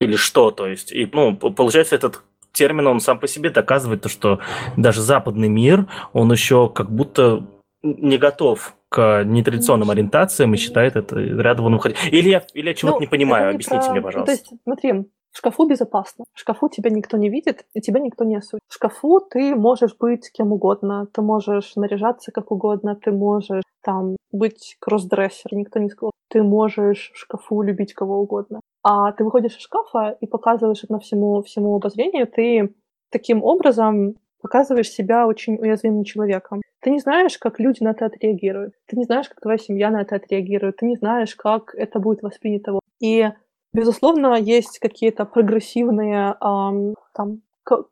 или 0.00 0.16
что, 0.16 0.50
то 0.50 0.66
есть. 0.66 0.92
И, 0.92 1.08
ну, 1.12 1.36
получается, 1.36 1.94
этот 1.94 2.22
термин, 2.52 2.86
он 2.86 3.00
сам 3.00 3.18
по 3.18 3.28
себе 3.28 3.50
доказывает 3.50 4.02
то, 4.02 4.08
что 4.08 4.40
даже 4.76 5.02
западный 5.02 5.48
мир, 5.48 5.86
он 6.12 6.32
еще 6.32 6.68
как 6.68 6.90
будто 6.90 7.46
не 7.82 8.16
готов 8.16 8.74
к 8.88 9.24
нетрадиционным 9.24 9.90
ориентациям 9.90 10.54
и 10.54 10.56
считает 10.56 10.96
это 10.96 11.18
рядом 11.18 11.72
выходить. 11.72 11.98
Или 12.10 12.30
я, 12.30 12.42
или 12.54 12.68
я 12.68 12.74
чего-то 12.74 12.96
ну, 12.96 13.00
не 13.00 13.06
понимаю, 13.06 13.50
объясните 13.50 13.84
про... 13.84 13.90
мне, 13.92 14.00
пожалуйста. 14.00 14.20
Ну, 14.20 14.24
то 14.26 14.32
есть, 14.32 14.62
смотри, 14.64 15.10
в 15.36 15.38
шкафу 15.38 15.66
безопасно. 15.66 16.24
В 16.32 16.40
шкафу 16.40 16.70
тебя 16.70 16.88
никто 16.88 17.18
не 17.18 17.28
видит, 17.28 17.66
и 17.74 17.82
тебя 17.82 18.00
никто 18.00 18.24
не 18.24 18.36
осудит. 18.36 18.62
В 18.68 18.72
шкафу 18.72 19.20
ты 19.20 19.54
можешь 19.54 19.94
быть 19.98 20.32
кем 20.32 20.52
угодно, 20.52 21.08
ты 21.12 21.20
можешь 21.20 21.76
наряжаться 21.76 22.32
как 22.32 22.50
угодно, 22.50 22.96
ты 22.96 23.12
можешь 23.12 23.62
там 23.82 24.16
быть 24.32 24.78
кроссдрессер, 24.80 25.52
никто 25.52 25.78
не 25.78 25.90
сказал. 25.90 26.12
Ты 26.30 26.42
можешь 26.42 27.12
в 27.12 27.18
шкафу 27.18 27.60
любить 27.60 27.92
кого 27.92 28.20
угодно. 28.20 28.60
А 28.82 29.12
ты 29.12 29.24
выходишь 29.24 29.58
из 29.58 29.60
шкафа 29.60 30.16
и 30.18 30.26
показываешь 30.26 30.82
это 30.84 30.94
на 30.94 31.00
всему, 31.00 31.42
всему 31.42 31.76
обозрению, 31.76 32.26
ты 32.26 32.74
таким 33.10 33.44
образом 33.44 34.14
показываешь 34.40 34.90
себя 34.90 35.26
очень 35.26 35.56
уязвимым 35.56 36.04
человеком. 36.04 36.62
Ты 36.80 36.88
не 36.88 36.98
знаешь, 36.98 37.36
как 37.36 37.60
люди 37.60 37.82
на 37.82 37.90
это 37.90 38.06
отреагируют. 38.06 38.72
Ты 38.86 38.96
не 38.96 39.04
знаешь, 39.04 39.28
как 39.28 39.40
твоя 39.40 39.58
семья 39.58 39.90
на 39.90 40.00
это 40.00 40.16
отреагирует. 40.16 40.78
Ты 40.78 40.86
не 40.86 40.96
знаешь, 40.96 41.36
как 41.36 41.74
это 41.74 42.00
будет 42.00 42.22
воспринято. 42.22 42.78
И 43.00 43.28
Безусловно, 43.76 44.36
есть 44.36 44.78
какие-то 44.78 45.26
прогрессивные 45.26 46.34
эм, 46.40 46.94
там, 47.12 47.42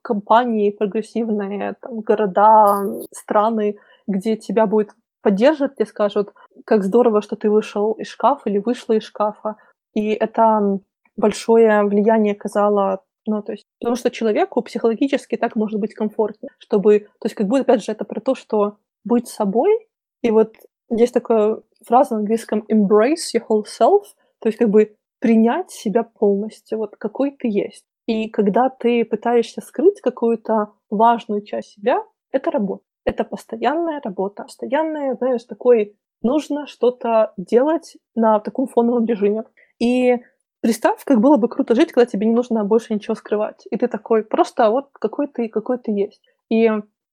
компании, 0.00 0.70
прогрессивные 0.70 1.74
там, 1.82 2.00
города, 2.00 2.82
страны, 3.12 3.76
где 4.06 4.36
тебя 4.36 4.66
будет 4.66 4.92
поддерживать, 5.20 5.74
тебе 5.74 5.84
скажут, 5.84 6.32
как 6.64 6.84
здорово, 6.84 7.20
что 7.20 7.36
ты 7.36 7.50
вышел 7.50 7.92
из 7.92 8.06
шкафа 8.06 8.48
или 8.48 8.58
вышла 8.58 8.94
из 8.94 9.02
шкафа. 9.02 9.56
И 9.92 10.08
это 10.12 10.78
большое 11.16 11.84
влияние 11.84 12.32
оказало 12.32 13.02
ну, 13.26 13.42
то 13.42 13.52
есть, 13.52 13.64
потому 13.80 13.96
что 13.96 14.10
человеку 14.10 14.62
психологически 14.62 15.36
так 15.36 15.54
может 15.56 15.80
быть 15.80 15.94
комфортнее, 15.94 16.50
чтобы, 16.58 17.00
то 17.20 17.26
есть, 17.26 17.34
как 17.34 17.46
будто, 17.46 17.62
опять 17.62 17.82
же, 17.82 17.92
это 17.92 18.04
про 18.04 18.20
то, 18.20 18.34
что 18.34 18.76
быть 19.02 19.28
собой, 19.28 19.86
и 20.22 20.30
вот 20.30 20.54
есть 20.90 21.14
такая 21.14 21.58
фраза 21.86 22.14
на 22.14 22.20
английском 22.20 22.66
embrace 22.70 23.34
your 23.34 23.42
whole 23.48 23.64
self, 23.64 24.02
то 24.40 24.48
есть, 24.48 24.58
как 24.58 24.68
бы 24.68 24.94
принять 25.24 25.70
себя 25.70 26.02
полностью, 26.02 26.76
вот 26.76 26.96
какой 26.98 27.30
ты 27.30 27.48
есть. 27.48 27.86
И 28.04 28.28
когда 28.28 28.68
ты 28.68 29.06
пытаешься 29.06 29.62
скрыть 29.62 30.02
какую-то 30.02 30.74
важную 30.90 31.40
часть 31.40 31.70
себя, 31.70 32.04
это 32.30 32.50
работа. 32.50 32.84
Это 33.06 33.24
постоянная 33.24 34.02
работа. 34.04 34.42
Постоянная, 34.42 35.14
знаешь, 35.14 35.44
такой 35.44 35.96
нужно 36.20 36.66
что-то 36.66 37.32
делать 37.38 37.96
на 38.14 38.38
таком 38.38 38.66
фоновом 38.66 39.06
режиме. 39.06 39.44
И 39.78 40.18
представь, 40.60 41.02
как 41.04 41.22
было 41.22 41.38
бы 41.38 41.48
круто 41.48 41.74
жить, 41.74 41.92
когда 41.92 42.04
тебе 42.04 42.26
не 42.26 42.34
нужно 42.34 42.62
больше 42.62 42.92
ничего 42.92 43.14
скрывать. 43.14 43.66
И 43.70 43.78
ты 43.78 43.88
такой, 43.88 44.24
просто 44.24 44.68
вот 44.68 44.90
какой 44.92 45.26
ты, 45.28 45.48
какой 45.48 45.78
ты 45.78 45.90
есть. 45.90 46.20
И 46.50 46.70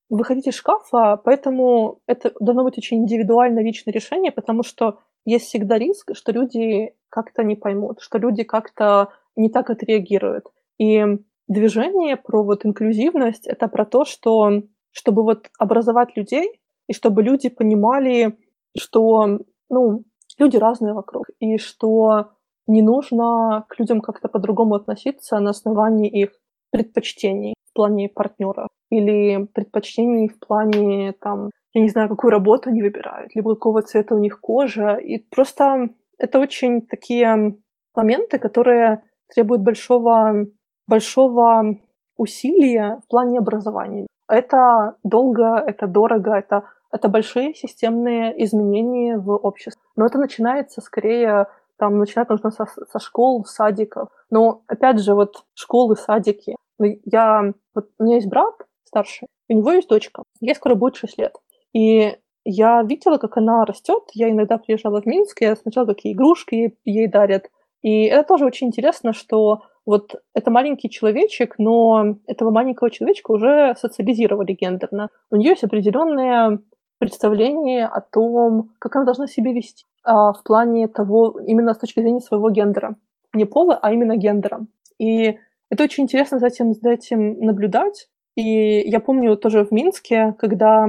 выходить 0.09 0.47
из 0.47 0.55
шкафа, 0.55 1.15
поэтому 1.15 2.01
это 2.07 2.33
должно 2.41 2.65
быть 2.65 2.77
очень 2.77 2.97
индивидуальное 2.97 3.63
личное 3.63 3.93
решение, 3.93 4.33
потому 4.33 4.63
что 4.63 4.99
есть 5.25 5.45
всегда 5.45 5.77
риск, 5.77 6.11
что 6.13 6.31
люди 6.31 6.93
как-то 7.09 7.43
не 7.43 7.55
поймут, 7.55 8.01
что 8.01 8.17
люди 8.17 8.43
как-то 8.43 9.09
не 9.35 9.49
так 9.49 9.69
отреагируют. 9.69 10.45
И 10.77 11.03
движение 11.47 12.17
про 12.17 12.43
вот 12.43 12.65
инклюзивность— 12.65 13.47
это 13.47 13.67
про 13.67 13.85
то, 13.85 14.05
что 14.05 14.63
чтобы 14.91 15.23
вот 15.23 15.47
образовать 15.57 16.17
людей, 16.17 16.59
и 16.87 16.93
чтобы 16.93 17.23
люди 17.23 17.47
понимали, 17.47 18.37
что, 18.77 19.39
ну, 19.69 20.03
люди 20.37 20.57
разные 20.57 20.93
вокруг, 20.93 21.27
и 21.39 21.57
что 21.57 22.31
не 22.67 22.81
нужно 22.81 23.65
к 23.69 23.79
людям 23.79 24.01
как-то 24.01 24.27
по-другому 24.27 24.75
относиться 24.75 25.39
на 25.39 25.51
основании 25.51 26.09
их 26.09 26.31
предпочтений 26.71 27.53
в 27.71 27.75
плане 27.75 28.09
партнера 28.09 28.67
или 28.89 29.45
предпочтений 29.53 30.27
в 30.27 30.39
плане, 30.39 31.13
там, 31.13 31.49
я 31.73 31.81
не 31.81 31.89
знаю, 31.89 32.09
какую 32.09 32.31
работу 32.31 32.69
они 32.69 32.81
выбирают, 32.81 33.33
либо 33.33 33.55
какого 33.55 33.81
цвета 33.81 34.15
у 34.15 34.19
них 34.19 34.39
кожа. 34.41 34.95
И 34.95 35.17
просто 35.17 35.89
это 36.17 36.39
очень 36.39 36.81
такие 36.81 37.55
моменты, 37.95 38.37
которые 38.37 39.03
требуют 39.33 39.63
большого, 39.63 40.45
большого 40.87 41.77
усилия 42.17 42.99
в 43.05 43.07
плане 43.07 43.39
образования. 43.39 44.07
Это 44.27 44.95
долго, 45.03 45.63
это 45.65 45.87
дорого, 45.87 46.35
это, 46.35 46.65
это 46.91 47.07
большие 47.07 47.53
системные 47.53 48.43
изменения 48.43 49.17
в 49.17 49.31
обществе. 49.31 49.81
Но 49.95 50.05
это 50.05 50.17
начинается 50.17 50.81
скорее 50.81 51.47
там 51.81 51.97
начинать 51.97 52.29
нужно 52.29 52.51
со, 52.51 52.67
со 52.67 52.99
школ, 52.99 53.43
садиков. 53.43 54.09
Но, 54.29 54.61
опять 54.67 54.99
же, 54.99 55.15
вот 55.15 55.45
школы, 55.55 55.95
садики. 55.95 56.55
Ну, 56.81 56.99
я, 57.05 57.53
вот 57.75 57.89
у 57.99 58.03
меня 58.03 58.15
есть 58.15 58.27
брат 58.27 58.55
старший, 58.83 59.27
у 59.49 59.53
него 59.53 59.71
есть 59.71 59.87
дочка. 59.87 60.23
Ей 60.39 60.55
скоро 60.55 60.73
будет 60.73 60.95
6 60.95 61.19
лет. 61.19 61.35
И 61.73 62.17
я 62.43 62.81
видела, 62.81 63.17
как 63.17 63.37
она 63.37 63.65
растет. 63.65 64.01
Я 64.13 64.31
иногда 64.31 64.57
приезжала 64.57 64.99
в 64.99 65.05
Минск, 65.05 65.41
я 65.41 65.55
смотрела, 65.55 65.85
какие 65.85 66.13
игрушки 66.13 66.55
ей, 66.55 66.77
ей 66.83 67.07
дарят. 67.07 67.51
И 67.83 68.05
это 68.05 68.27
тоже 68.29 68.45
очень 68.45 68.67
интересно, 68.67 69.13
что 69.13 69.61
вот 69.85 70.15
это 70.33 70.49
маленький 70.49 70.89
человечек, 70.89 71.59
но 71.59 72.15
этого 72.25 72.49
маленького 72.49 72.89
человечка 72.89 73.31
уже 73.31 73.75
социализировали 73.77 74.53
гендерно. 74.53 75.09
У 75.29 75.35
нее 75.35 75.51
есть 75.51 75.63
определенное 75.63 76.61
представление 76.97 77.85
о 77.85 78.01
том, 78.01 78.71
как 78.79 78.95
она 78.95 79.05
должна 79.05 79.27
себя 79.27 79.53
вести 79.53 79.85
а, 80.03 80.33
в 80.33 80.41
плане 80.43 80.87
того, 80.87 81.39
именно 81.45 81.75
с 81.75 81.77
точки 81.77 81.99
зрения 81.99 82.21
своего 82.21 82.49
гендера. 82.49 82.95
Не 83.33 83.45
пола, 83.45 83.77
а 83.79 83.93
именно 83.93 84.17
гендера. 84.17 84.65
И 84.97 85.37
это 85.71 85.85
очень 85.85 86.03
интересно 86.03 86.37
за 86.37 86.47
этим, 86.47 86.73
за 86.73 86.91
этим 86.91 87.39
наблюдать. 87.39 88.09
И 88.35 88.81
я 88.89 88.99
помню 88.99 89.37
тоже 89.37 89.63
в 89.63 89.71
Минске, 89.71 90.35
когда 90.37 90.87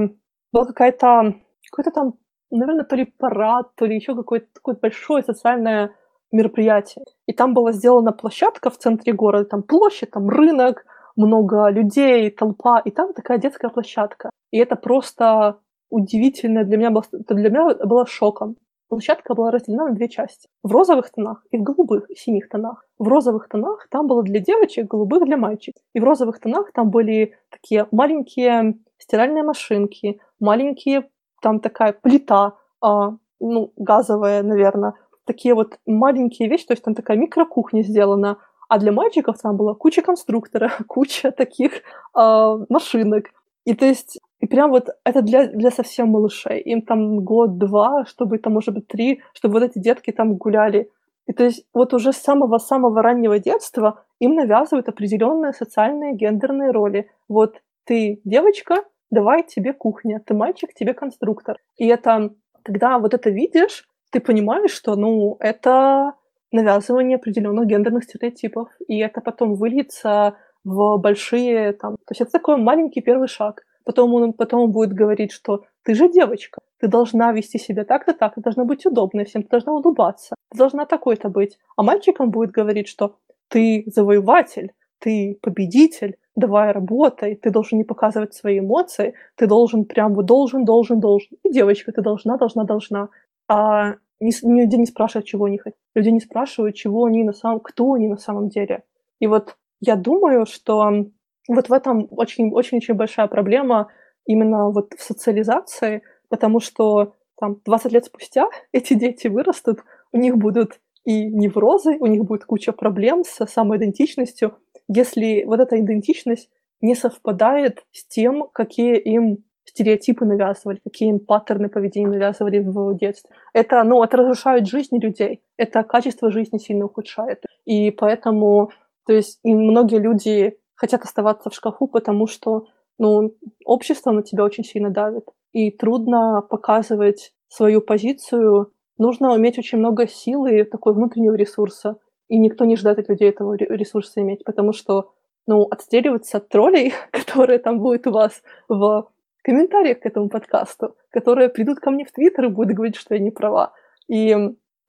была 0.51 0.65
какая-то, 0.65 1.35
какой-то 1.71 1.91
там, 1.91 2.13
наверное, 2.51 2.83
то 2.83 2.95
ли 2.95 3.05
парад, 3.05 3.73
то 3.75 3.85
ли 3.85 3.95
еще 3.95 4.13
какое-то 4.13 4.47
такое 4.53 4.75
большое 4.75 5.23
социальное 5.23 5.95
мероприятие. 6.31 7.05
И 7.27 7.33
там 7.33 7.53
была 7.53 7.71
сделана 7.71 8.11
площадка 8.11 8.69
в 8.69 8.77
центре 8.77 9.13
города, 9.13 9.45
там 9.45 9.63
площадь, 9.63 10.11
там 10.11 10.27
рынок, 10.27 10.85
много 11.15 11.69
людей, 11.69 12.29
толпа, 12.29 12.79
и 12.79 12.91
там 12.91 13.13
такая 13.13 13.37
детская 13.37 13.69
площадка. 13.69 14.31
И 14.51 14.57
это 14.57 14.75
просто 14.75 15.59
удивительно 15.89 16.65
для 16.65 16.77
меня 16.77 16.91
было, 16.91 17.05
для 17.11 17.49
меня 17.49 17.75
было 17.85 18.05
шоком. 18.05 18.57
Площадка 18.93 19.33
была 19.33 19.49
разделена 19.49 19.87
на 19.87 19.95
две 19.95 20.07
части. 20.07 20.47
В 20.61 20.71
розовых 20.71 21.09
тонах 21.09 21.43
и 21.49 21.57
в 21.57 21.63
голубых, 21.63 22.11
и 22.11 22.15
синих 22.15 22.47
тонах. 22.47 22.85
В 22.99 23.07
розовых 23.07 23.49
тонах 23.49 23.87
там 23.89 24.05
было 24.05 24.21
для 24.21 24.39
девочек, 24.39 24.85
голубых 24.85 25.25
для 25.25 25.35
мальчиков. 25.35 25.81
И 25.95 25.99
в 25.99 26.03
розовых 26.03 26.39
тонах 26.39 26.71
там 26.73 26.91
были 26.91 27.33
такие 27.49 27.87
маленькие 27.89 28.75
стиральные 28.99 29.41
машинки, 29.41 30.21
маленькие, 30.39 31.09
там 31.41 31.59
такая 31.59 31.93
плита, 31.93 32.53
а, 32.81 33.15
ну, 33.39 33.73
газовая, 33.77 34.43
наверное, 34.43 34.93
такие 35.25 35.55
вот 35.55 35.79
маленькие 35.87 36.47
вещи, 36.47 36.67
то 36.67 36.73
есть 36.73 36.83
там 36.83 36.93
такая 36.93 37.17
микрокухня 37.17 37.81
сделана, 37.81 38.37
а 38.69 38.77
для 38.77 38.91
мальчиков 38.91 39.39
там 39.41 39.57
была 39.57 39.73
куча 39.73 40.03
конструктора, 40.03 40.71
куча 40.87 41.31
таких 41.31 41.81
э, 42.15 42.57
машинок. 42.69 43.31
И 43.65 43.73
то 43.73 43.85
есть, 43.85 44.19
и 44.43 44.45
прям 44.45 44.71
вот 44.71 44.89
это 45.05 45.21
для, 45.21 45.47
для 45.47 45.71
совсем 45.71 46.09
малышей. 46.09 46.59
Им 46.59 46.81
там 46.81 47.23
год-два, 47.23 48.03
чтобы 48.05 48.39
там, 48.39 48.53
может 48.53 48.73
быть, 48.73 48.87
три, 48.87 49.21
чтобы 49.33 49.53
вот 49.53 49.63
эти 49.63 49.79
детки 49.79 50.11
там 50.11 50.35
гуляли. 50.35 50.89
И 51.27 51.31
то 51.31 51.45
есть 51.45 51.65
вот 51.73 51.93
уже 51.93 52.11
с 52.11 52.17
самого-самого 52.17 53.01
раннего 53.01 53.39
детства 53.39 54.03
им 54.19 54.35
навязывают 54.35 54.89
определенные 54.89 55.53
социальные 55.53 56.15
гендерные 56.15 56.71
роли. 56.71 57.09
Вот 57.29 57.61
ты 57.85 58.19
девочка, 58.25 58.83
давай 59.11 59.43
тебе 59.43 59.71
кухня, 59.71 60.19
ты 60.19 60.33
мальчик, 60.33 60.73
тебе 60.73 60.93
конструктор. 60.93 61.55
И 61.77 61.87
это, 61.87 62.31
когда 62.63 62.99
вот 62.99 63.13
это 63.13 63.29
видишь, 63.29 63.87
ты 64.11 64.19
понимаешь, 64.19 64.71
что, 64.71 64.97
ну, 64.97 65.37
это 65.39 66.15
навязывание 66.51 67.15
определенных 67.15 67.65
гендерных 67.65 68.03
стереотипов, 68.03 68.67
и 68.89 68.99
это 68.99 69.21
потом 69.21 69.55
выльется 69.55 70.35
в 70.65 70.97
большие, 70.97 71.71
там, 71.71 71.95
то 71.95 72.11
есть 72.11 72.21
это 72.21 72.31
такой 72.31 72.57
маленький 72.57 72.99
первый 72.99 73.29
шаг. 73.29 73.63
Потом 73.83 74.13
он, 74.13 74.33
потом 74.33 74.71
будет 74.71 74.93
говорить, 74.93 75.31
что 75.31 75.63
ты 75.83 75.93
же 75.95 76.09
девочка, 76.09 76.59
ты 76.79 76.87
должна 76.87 77.31
вести 77.31 77.59
себя 77.59 77.83
так-то 77.83 78.13
так, 78.13 78.35
ты 78.35 78.41
должна 78.41 78.63
быть 78.63 78.85
удобной 78.85 79.25
всем, 79.25 79.43
ты 79.43 79.49
должна 79.49 79.73
улыбаться, 79.73 80.35
ты 80.51 80.57
должна 80.57 80.85
такой-то 80.85 81.29
быть. 81.29 81.57
А 81.75 81.83
мальчикам 81.83 82.31
будет 82.31 82.51
говорить, 82.51 82.87
что 82.87 83.17
ты 83.49 83.83
завоеватель, 83.87 84.71
ты 84.99 85.37
победитель, 85.41 86.15
давай 86.35 86.71
работай, 86.71 87.35
ты 87.35 87.51
должен 87.51 87.77
не 87.77 87.83
показывать 87.83 88.33
свои 88.33 88.59
эмоции, 88.59 89.15
ты 89.35 89.47
должен 89.47 89.85
прям 89.85 90.13
вот 90.13 90.25
должен, 90.25 90.65
должен, 90.65 90.99
должен. 90.99 91.37
И 91.43 91.51
девочка, 91.51 91.91
ты 91.91 92.01
должна, 92.01 92.37
должна, 92.37 92.63
должна. 92.63 93.09
А 93.47 93.95
не, 94.19 94.31
люди 94.43 94.75
не 94.75 94.85
спрашивают, 94.85 95.27
чего 95.27 95.45
они 95.45 95.57
хотят. 95.57 95.77
Люди 95.95 96.09
не 96.09 96.19
спрашивают, 96.21 96.75
чего 96.75 97.05
они 97.05 97.23
на 97.23 97.33
самом, 97.33 97.59
кто 97.59 97.93
они 97.93 98.07
на 98.07 98.17
самом 98.17 98.47
деле. 98.49 98.83
И 99.19 99.27
вот 99.27 99.57
я 99.81 99.95
думаю, 99.95 100.45
что 100.45 101.05
вот 101.47 101.69
в 101.69 101.73
этом 101.73 102.07
очень-очень 102.11 102.93
большая 102.93 103.27
проблема 103.27 103.89
именно 104.25 104.69
вот 104.69 104.93
в 104.97 105.01
социализации, 105.01 106.01
потому 106.29 106.59
что 106.59 107.13
там 107.39 107.57
20 107.65 107.91
лет 107.91 108.05
спустя 108.05 108.47
эти 108.71 108.93
дети 108.93 109.27
вырастут, 109.27 109.79
у 110.11 110.17
них 110.17 110.37
будут 110.37 110.79
и 111.05 111.25
неврозы, 111.25 111.97
у 111.99 112.05
них 112.05 112.23
будет 112.23 112.45
куча 112.45 112.71
проблем 112.71 113.23
с 113.25 113.45
самоидентичностью, 113.45 114.57
если 114.87 115.43
вот 115.43 115.59
эта 115.59 115.79
идентичность 115.79 116.49
не 116.81 116.95
совпадает 116.95 117.83
с 117.91 118.05
тем, 118.05 118.47
какие 118.53 118.97
им 118.97 119.43
стереотипы 119.65 120.25
навязывали, 120.25 120.79
какие 120.83 121.09
им 121.09 121.19
паттерны 121.19 121.69
поведения 121.69 122.07
навязывали 122.07 122.59
в 122.59 122.95
детстве. 122.97 123.31
Это, 123.53 123.83
ну, 123.83 124.03
это 124.03 124.17
разрушает 124.17 124.67
жизни 124.67 124.99
людей, 124.99 125.41
это 125.57 125.83
качество 125.83 126.31
жизни 126.31 126.57
сильно 126.57 126.85
ухудшает. 126.85 127.43
И 127.65 127.91
поэтому, 127.91 128.71
то 129.05 129.13
есть, 129.13 129.39
многие 129.43 129.99
люди 129.99 130.57
хотят 130.83 131.03
оставаться 131.03 131.49
в 131.49 131.53
шкафу, 131.53 131.87
потому 131.87 132.27
что, 132.27 132.67
ну, 132.97 133.33
общество 133.63 134.11
на 134.11 134.21
тебя 134.21 134.43
очень 134.43 134.65
сильно 134.65 134.89
давит. 134.89 135.29
И 135.53 135.71
трудно 135.71 136.41
показывать 136.41 137.31
свою 137.47 137.79
позицию. 137.79 138.73
Нужно 138.97 139.33
уметь 139.33 139.57
очень 139.57 139.77
много 139.77 140.07
силы 140.07 140.59
и 140.59 140.63
такой 140.65 140.93
внутреннего 140.93 141.35
ресурса. 141.35 141.95
И 142.27 142.37
никто 142.37 142.65
не 142.65 142.75
ждет 142.75 142.99
от 142.99 143.07
людей 143.07 143.29
этого 143.29 143.53
ресурса 143.53 144.19
иметь, 144.19 144.43
потому 144.43 144.73
что 144.73 145.13
ну, 145.47 145.67
отстреливаться 145.71 146.39
от 146.39 146.49
троллей, 146.49 146.93
которые 147.11 147.59
там 147.59 147.79
будут 147.79 148.05
у 148.07 148.11
вас 148.11 148.43
в 148.67 149.07
комментариях 149.41 150.01
к 150.01 150.05
этому 150.05 150.27
подкасту, 150.27 150.97
которые 151.11 151.47
придут 151.47 151.79
ко 151.79 151.91
мне 151.91 152.03
в 152.03 152.11
Твиттер 152.11 152.45
и 152.45 152.49
будут 152.49 152.75
говорить, 152.75 152.97
что 152.97 153.13
я 153.15 153.21
не 153.21 153.31
права. 153.31 153.71
И 154.09 154.35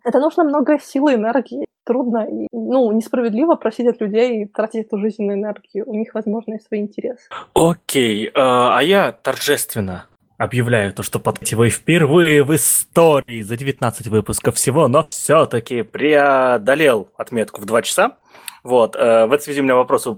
это 0.05 0.19
нужно 0.19 0.43
много 0.43 0.81
силы, 0.81 1.15
энергии. 1.15 1.67
Трудно 1.85 2.27
и, 2.29 2.49
ну, 2.53 2.91
несправедливо 2.93 3.57
просить 3.57 3.87
от 3.87 4.01
людей 4.01 4.47
тратить 4.47 4.87
эту 4.87 4.99
жизненную 4.99 5.39
энергию. 5.39 5.85
У 5.87 5.95
них, 5.95 6.15
возможно, 6.15 6.55
и 6.55 6.59
свои 6.59 6.81
интересы. 6.81 7.29
Окей, 7.55 8.31
а, 8.35 8.79
а 8.79 8.83
я 8.83 9.13
торжественно 9.13 10.07
объявляю 10.39 10.93
то, 10.93 11.03
что 11.03 11.21
вы 11.53 11.69
впервые 11.69 12.43
в 12.43 12.55
истории 12.55 13.43
за 13.43 13.57
19 13.57 14.09
выпусков 14.09 14.57
всего, 14.57 14.89
но 14.89 15.07
все-таки 15.11 15.83
преодолел 15.83 17.09
отметку 17.17 17.61
в 17.61 17.67
2 17.67 17.83
часа. 17.83 18.17
Вот. 18.63 18.97
Э, 18.97 19.27
в 19.27 19.33
этой 19.33 19.45
связи 19.45 19.61
у 19.61 19.65
меня 19.65 19.77
вопрос. 19.77 20.09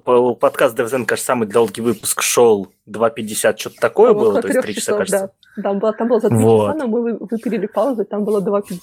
Подкаст 0.40 0.78
DevZen, 0.78 1.05
кажется, 1.05 1.26
самый 1.26 1.48
долгий 1.48 1.80
выпуск 1.80 2.22
шел 2.22 2.68
2.50, 2.88 3.56
что-то 3.56 3.76
такое 3.80 4.14
было, 4.14 4.40
то 4.40 4.47
есть 4.47 4.60
3 4.60 4.74
часа, 4.74 4.97
кажется. 4.97 5.32
Да, 5.56 5.72
да 5.72 5.74
было, 5.74 5.93
там 5.93 6.09
было 6.09 6.20
за 6.20 6.28
3 6.28 6.38
вот. 6.38 6.66
часа, 6.66 6.78
но 6.78 6.86
мы 6.86 7.18
выпилили 7.18 7.66
паузу, 7.66 8.05
там 8.05 8.24
было 8.24 8.40
2.50. 8.40 8.78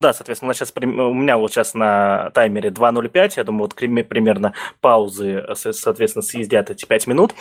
да, 0.00 0.14
соответственно, 0.14 0.54
сейчас, 0.54 0.72
у 0.76 1.14
меня 1.14 1.36
вот 1.36 1.52
сейчас 1.52 1.74
на 1.74 2.30
таймере 2.30 2.70
2.05, 2.70 3.32
я 3.36 3.44
думаю, 3.44 3.62
вот 3.62 3.74
примерно 3.74 4.54
паузы, 4.80 5.44
соответственно, 5.54 6.22
съездят 6.22 6.70
эти 6.70 6.86
5 6.86 7.06
минут. 7.06 7.34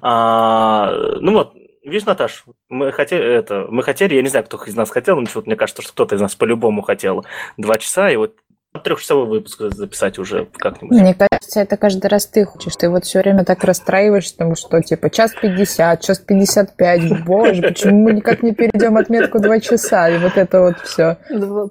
А, 0.00 0.92
ну 1.20 1.32
вот, 1.32 1.54
Видишь, 1.84 2.06
Наташ, 2.06 2.44
мы 2.68 2.92
хотели, 2.92 3.24
это, 3.24 3.66
мы 3.68 3.82
хотели, 3.82 4.14
я 4.14 4.22
не 4.22 4.28
знаю, 4.28 4.44
кто 4.44 4.62
из 4.64 4.76
нас 4.76 4.88
хотел, 4.88 5.20
но 5.20 5.26
мне 5.44 5.56
кажется, 5.56 5.82
что 5.82 5.92
кто-то 5.92 6.14
из 6.14 6.20
нас 6.20 6.36
по-любому 6.36 6.80
хотел 6.80 7.26
два 7.56 7.76
часа, 7.76 8.08
и 8.08 8.14
вот 8.14 8.36
трехчасовой 8.82 9.26
выпуск 9.26 9.60
записать 9.74 10.18
уже 10.18 10.48
как-нибудь. 10.56 10.98
Мне 10.98 11.14
кажется, 11.14 11.60
это 11.60 11.76
каждый 11.76 12.06
раз 12.06 12.26
ты 12.26 12.44
хочешь. 12.44 12.74
Ты 12.76 12.88
вот 12.88 13.04
все 13.04 13.20
время 13.20 13.44
так 13.44 13.62
расстраиваешься, 13.64 14.34
потому 14.34 14.56
что 14.56 14.80
типа 14.80 15.10
час 15.10 15.32
пятьдесят, 15.40 16.00
час 16.00 16.18
пятьдесят 16.18 16.74
пять. 16.76 17.24
Боже, 17.24 17.62
почему 17.62 18.04
мы 18.04 18.14
никак 18.14 18.42
не 18.42 18.52
перейдем 18.52 18.96
отметку 18.96 19.40
два 19.40 19.60
часа? 19.60 20.08
И 20.08 20.18
вот 20.18 20.36
это 20.36 20.60
вот 20.60 20.80
все. 20.80 21.18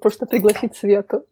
Просто 0.02 0.26
пригласить 0.26 0.76
Свету. 0.76 1.26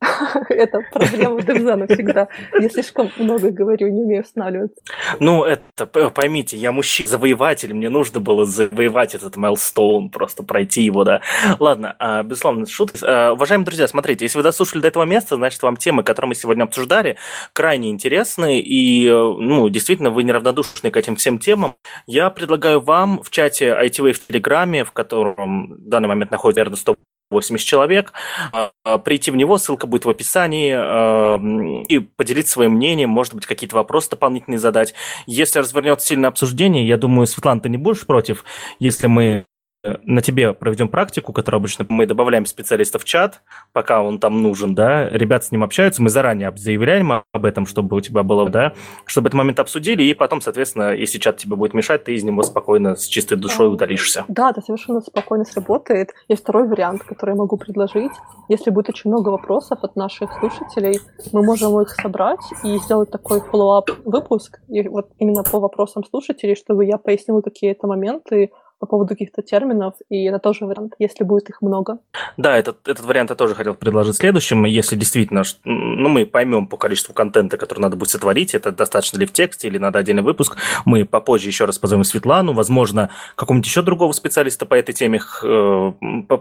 Это 0.49 0.79
проблема 0.91 1.41
Девза 1.41 1.75
навсегда. 1.75 2.27
Я 2.59 2.69
слишком 2.69 3.11
много 3.17 3.51
говорю, 3.51 3.89
не 3.89 4.01
умею 4.01 4.21
останавливаться. 4.21 4.81
Ну, 5.19 5.43
это, 5.43 5.85
поймите, 5.85 6.57
я 6.57 6.71
мужчина, 6.71 7.09
завоеватель, 7.09 7.73
мне 7.73 7.89
нужно 7.89 8.19
было 8.19 8.45
завоевать 8.45 9.15
этот 9.15 9.35
майлстоун, 9.37 10.09
просто 10.09 10.43
пройти 10.43 10.81
его, 10.81 11.03
да. 11.03 11.21
Ладно, 11.59 11.95
а, 11.99 12.23
безусловно, 12.23 12.65
шутки. 12.65 12.99
А, 13.03 13.33
уважаемые 13.33 13.65
друзья, 13.65 13.87
смотрите, 13.87 14.25
если 14.25 14.37
вы 14.37 14.43
дослушали 14.43 14.81
до 14.81 14.87
этого 14.87 15.03
места, 15.03 15.35
значит, 15.35 15.58
значит, 15.59 15.63
вам 15.63 15.77
темы, 15.77 16.03
которые 16.03 16.29
мы 16.29 16.35
сегодня 16.35 16.63
обсуждали, 16.63 17.17
крайне 17.53 17.89
интересны, 17.89 18.59
и, 18.59 19.07
э, 19.07 19.11
ну, 19.11 19.69
действительно, 19.69 20.09
вы 20.09 20.23
неравнодушны 20.23 20.91
к 20.91 20.97
этим 20.97 21.15
всем 21.15 21.39
темам. 21.39 21.75
Я 22.07 22.29
предлагаю 22.29 22.79
вам 22.81 23.21
в 23.21 23.29
чате 23.29 23.69
ITV 23.69 24.13
в 24.13 24.27
Телеграме, 24.27 24.83
в 24.83 24.91
котором 24.91 25.73
в 25.73 25.89
данный 25.89 26.07
момент 26.07 26.31
находится, 26.31 26.59
наверное, 26.61 26.77
100 26.77 26.95
80 27.31 27.63
человек, 27.63 28.13
а, 28.51 28.97
прийти 28.97 29.29
в 29.29 29.35
него, 29.35 29.59
ссылка 29.59 29.85
будет 29.85 30.03
в 30.03 30.09
описании, 30.09 30.73
э, 30.73 31.83
и 31.87 31.99
поделиться 31.99 32.53
своим 32.53 32.71
мнением, 32.71 33.11
может 33.11 33.35
быть, 33.35 33.45
какие-то 33.45 33.75
вопросы 33.75 34.09
дополнительные 34.09 34.57
задать. 34.57 34.95
Если 35.27 35.59
развернется 35.59 36.07
сильное 36.07 36.29
обсуждение, 36.29 36.87
я 36.87 36.97
думаю, 36.97 37.27
Светлана, 37.27 37.61
ты 37.61 37.69
не 37.69 37.77
будешь 37.77 38.07
против, 38.07 38.43
если 38.79 39.05
мы 39.05 39.45
на 39.83 40.21
тебе 40.21 40.53
проведем 40.53 40.89
практику, 40.89 41.31
которую 41.31 41.59
обычно 41.59 41.85
мы 41.87 42.05
добавляем 42.05 42.45
специалиста 42.45 42.99
в 42.99 43.05
чат, 43.05 43.41
пока 43.71 44.01
он 44.01 44.19
там 44.19 44.41
нужен, 44.41 44.75
да, 44.75 45.07
ребята 45.09 45.45
с 45.45 45.51
ним 45.51 45.63
общаются, 45.63 46.01
мы 46.01 46.09
заранее 46.09 46.51
заявляем 46.55 47.23
об 47.31 47.45
этом, 47.45 47.65
чтобы 47.65 47.95
у 47.95 48.01
тебя 48.01 48.23
было, 48.23 48.49
да, 48.49 48.73
чтобы 49.05 49.29
этот 49.29 49.37
момент 49.37 49.59
обсудили, 49.59 50.03
и 50.03 50.13
потом, 50.13 50.41
соответственно, 50.41 50.93
если 50.93 51.17
чат 51.17 51.37
тебе 51.37 51.55
будет 51.55 51.73
мешать, 51.73 52.03
ты 52.03 52.13
из 52.13 52.23
него 52.23 52.43
спокойно, 52.43 52.95
с 52.95 53.05
чистой 53.05 53.37
душой 53.37 53.71
удалишься. 53.71 54.25
Да, 54.27 54.49
это 54.49 54.61
совершенно 54.61 55.01
спокойно 55.01 55.45
сработает. 55.45 56.09
Есть 56.27 56.43
второй 56.43 56.67
вариант, 56.67 57.03
который 57.03 57.31
я 57.31 57.35
могу 57.35 57.57
предложить. 57.57 58.11
Если 58.49 58.71
будет 58.71 58.89
очень 58.89 59.09
много 59.09 59.29
вопросов 59.29 59.79
от 59.81 59.95
наших 59.95 60.31
слушателей, 60.39 60.99
мы 61.31 61.43
можем 61.43 61.79
их 61.79 61.89
собрать 61.89 62.39
и 62.63 62.77
сделать 62.79 63.11
такой 63.11 63.39
follow-up 63.39 64.01
выпуск, 64.03 64.59
и 64.67 64.87
вот 64.87 65.09
именно 65.19 65.43
по 65.43 65.59
вопросам 65.59 66.03
слушателей, 66.03 66.55
чтобы 66.55 66.85
я 66.85 66.97
пояснила 66.97 67.41
какие-то 67.41 67.87
моменты, 67.87 68.51
по 68.79 68.85
поводу 68.85 69.09
каких-то 69.09 69.41
терминов, 69.41 69.95
и 70.09 70.23
это 70.25 70.39
тоже 70.39 70.65
вариант, 70.65 70.93
если 70.99 71.23
будет 71.23 71.49
их 71.49 71.61
много. 71.61 71.99
Да, 72.37 72.57
этот, 72.57 72.87
этот 72.87 73.05
вариант 73.05 73.29
я 73.29 73.35
тоже 73.35 73.55
хотел 73.55 73.75
предложить 73.75 74.15
следующим. 74.15 74.65
Если 74.65 74.95
действительно, 74.95 75.43
ну, 75.65 76.09
мы 76.09 76.25
поймем 76.25 76.67
по 76.67 76.77
количеству 76.77 77.13
контента, 77.13 77.57
который 77.57 77.79
надо 77.79 77.97
будет 77.97 78.09
сотворить, 78.09 78.55
это 78.55 78.71
достаточно 78.71 79.17
ли 79.17 79.25
в 79.25 79.33
тексте, 79.33 79.67
или 79.67 79.77
надо 79.77 79.99
отдельный 79.99 80.23
выпуск, 80.23 80.57
мы 80.85 81.05
попозже 81.05 81.47
еще 81.49 81.65
раз 81.65 81.77
позовем 81.77 82.03
Светлану, 82.03 82.53
возможно, 82.53 83.09
какого-нибудь 83.35 83.67
еще 83.67 83.81
другого 83.81 84.13
специалиста 84.13 84.65
по 84.65 84.75
этой 84.75 84.93
теме, 84.93 85.19
э, 85.43 85.91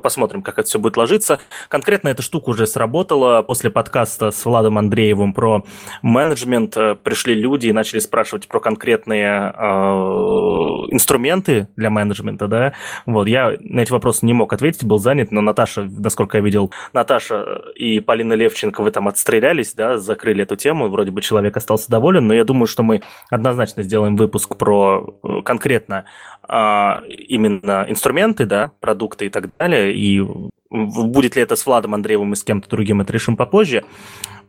посмотрим, 0.02 0.42
как 0.42 0.58
это 0.58 0.68
все 0.68 0.78
будет 0.78 0.96
ложиться. 0.96 1.40
Конкретно 1.68 2.08
эта 2.08 2.22
штука 2.22 2.50
уже 2.50 2.66
сработала. 2.66 3.42
После 3.42 3.70
подкаста 3.70 4.30
с 4.30 4.44
Владом 4.44 4.78
Андреевым 4.78 5.32
про 5.32 5.64
менеджмент 6.02 6.76
э, 6.76 6.94
пришли 6.94 7.34
люди 7.34 7.66
и 7.66 7.72
начали 7.72 7.98
спрашивать 7.98 8.48
про 8.48 8.60
конкретные 8.60 9.52
э, 9.56 9.68
инструменты 10.90 11.68
для 11.76 11.90
менеджмента, 11.90 12.27
менеджмента, 12.28 12.48
да. 12.48 12.72
Вот, 13.06 13.26
я 13.28 13.56
на 13.60 13.80
эти 13.80 13.92
вопросы 13.92 14.26
не 14.26 14.32
мог 14.32 14.52
ответить, 14.52 14.84
был 14.84 14.98
занят, 14.98 15.32
но 15.32 15.40
Наташа, 15.40 15.88
насколько 15.90 16.38
я 16.38 16.44
видел, 16.44 16.70
Наташа 16.92 17.62
и 17.74 18.00
Полина 18.00 18.34
Левченко 18.34 18.82
в 18.82 18.86
этом 18.86 19.08
отстрелялись, 19.08 19.74
да, 19.74 19.98
закрыли 19.98 20.42
эту 20.42 20.56
тему, 20.56 20.88
вроде 20.88 21.10
бы 21.10 21.20
человек 21.20 21.56
остался 21.56 21.90
доволен, 21.90 22.26
но 22.26 22.34
я 22.34 22.44
думаю, 22.44 22.66
что 22.66 22.82
мы 22.82 23.02
однозначно 23.30 23.82
сделаем 23.82 24.16
выпуск 24.16 24.56
про 24.56 25.18
э, 25.22 25.42
конкретно 25.44 26.04
а, 26.42 27.02
именно 27.06 27.86
инструменты, 27.88 28.46
да, 28.46 28.72
продукты 28.80 29.26
и 29.26 29.28
так 29.28 29.50
далее, 29.58 29.94
и 29.94 30.22
будет 30.70 31.36
ли 31.36 31.42
это 31.42 31.56
с 31.56 31.64
Владом 31.64 31.94
Андреевым 31.94 32.32
и 32.32 32.36
с 32.36 32.44
кем-то 32.44 32.68
другим, 32.68 33.00
это 33.00 33.12
решим 33.12 33.36
попозже. 33.36 33.84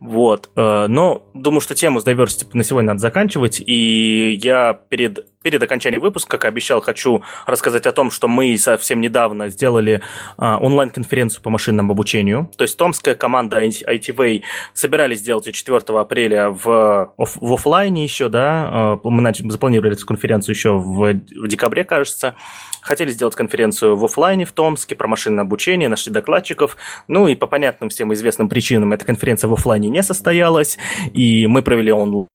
Вот. 0.00 0.50
Э, 0.56 0.86
но 0.88 1.22
думаю, 1.34 1.60
что 1.60 1.74
тему 1.74 2.00
с 2.00 2.06
diversity 2.06 2.46
на 2.54 2.64
сегодня 2.64 2.88
надо 2.88 3.00
заканчивать. 3.00 3.62
И 3.64 4.38
я 4.42 4.72
перед, 4.72 5.26
перед 5.42 5.62
окончанием 5.62 6.02
выпуска, 6.02 6.36
как 6.36 6.44
обещал, 6.44 6.82
хочу 6.82 7.22
рассказать 7.46 7.86
о 7.86 7.92
том, 7.92 8.10
что 8.10 8.28
мы 8.28 8.58
совсем 8.58 9.00
недавно 9.00 9.48
сделали 9.48 10.02
а, 10.36 10.58
онлайн-конференцию 10.58 11.42
по 11.42 11.48
машинному 11.48 11.92
обучению. 11.92 12.50
То 12.58 12.64
есть 12.64 12.76
томская 12.76 13.14
команда 13.14 13.64
ITV 13.64 14.42
собирались 14.74 15.20
сделать 15.20 15.46
ее 15.46 15.54
4 15.54 15.78
апреля 15.98 16.50
в, 16.50 17.14
в 17.16 17.52
офлайне 17.54 18.04
еще, 18.04 18.28
да. 18.28 18.98
Э, 19.02 19.08
мы 19.08 19.22
начали, 19.22 19.48
запланировали 19.48 19.94
эту 19.94 20.04
конференцию 20.04 20.54
еще 20.54 20.72
в, 20.72 21.14
в 21.14 21.48
декабре, 21.48 21.84
кажется. 21.84 22.34
Хотели 22.82 23.10
сделать 23.10 23.34
конференцию 23.34 23.96
в 23.96 24.04
офлайне 24.04 24.44
в 24.44 24.52
Томске 24.52 24.94
про 24.94 25.08
машинное 25.08 25.44
обучение, 25.44 25.88
нашли 25.88 26.12
докладчиков. 26.12 26.76
Ну 27.08 27.28
и 27.28 27.34
по 27.34 27.46
понятным 27.46 27.88
всем 27.88 28.12
известным 28.12 28.50
причинам 28.50 28.92
эта 28.92 29.06
конференция 29.06 29.48
в 29.48 29.54
офлайне 29.54 29.88
не 29.88 30.02
состоялась, 30.02 30.76
и 31.14 31.46
мы 31.46 31.62
провели 31.62 31.92
онлайн, 31.92 32.26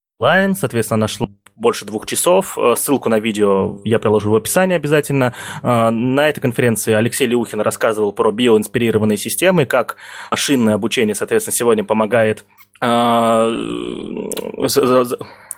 соответственно, 0.56 1.02
нашло 1.02 1.30
больше 1.56 1.86
двух 1.86 2.06
часов. 2.06 2.58
Э, 2.58 2.76
ссылку 2.78 3.10
на 3.10 3.20
видео 3.20 3.80
я 3.84 4.00
приложу 4.00 4.32
в 4.32 4.36
описании 4.36 4.76
обязательно. 4.76 5.34
Э, 5.62 5.90
на 5.90 6.30
этой 6.30 6.42
конференции 6.42 6.94
Алексей 6.94 7.28
Леухин 7.28 7.62
рассказывал 7.62 8.14
про 8.14 8.32
биоинспирированные 8.32 9.18
системы, 9.18 9.66
как 9.66 9.98
машинное 10.32 10.76
обучение, 10.76 11.16
соответственно, 11.16 11.56
сегодня 11.56 11.84
помогает 11.84 12.46
э, 12.82 13.46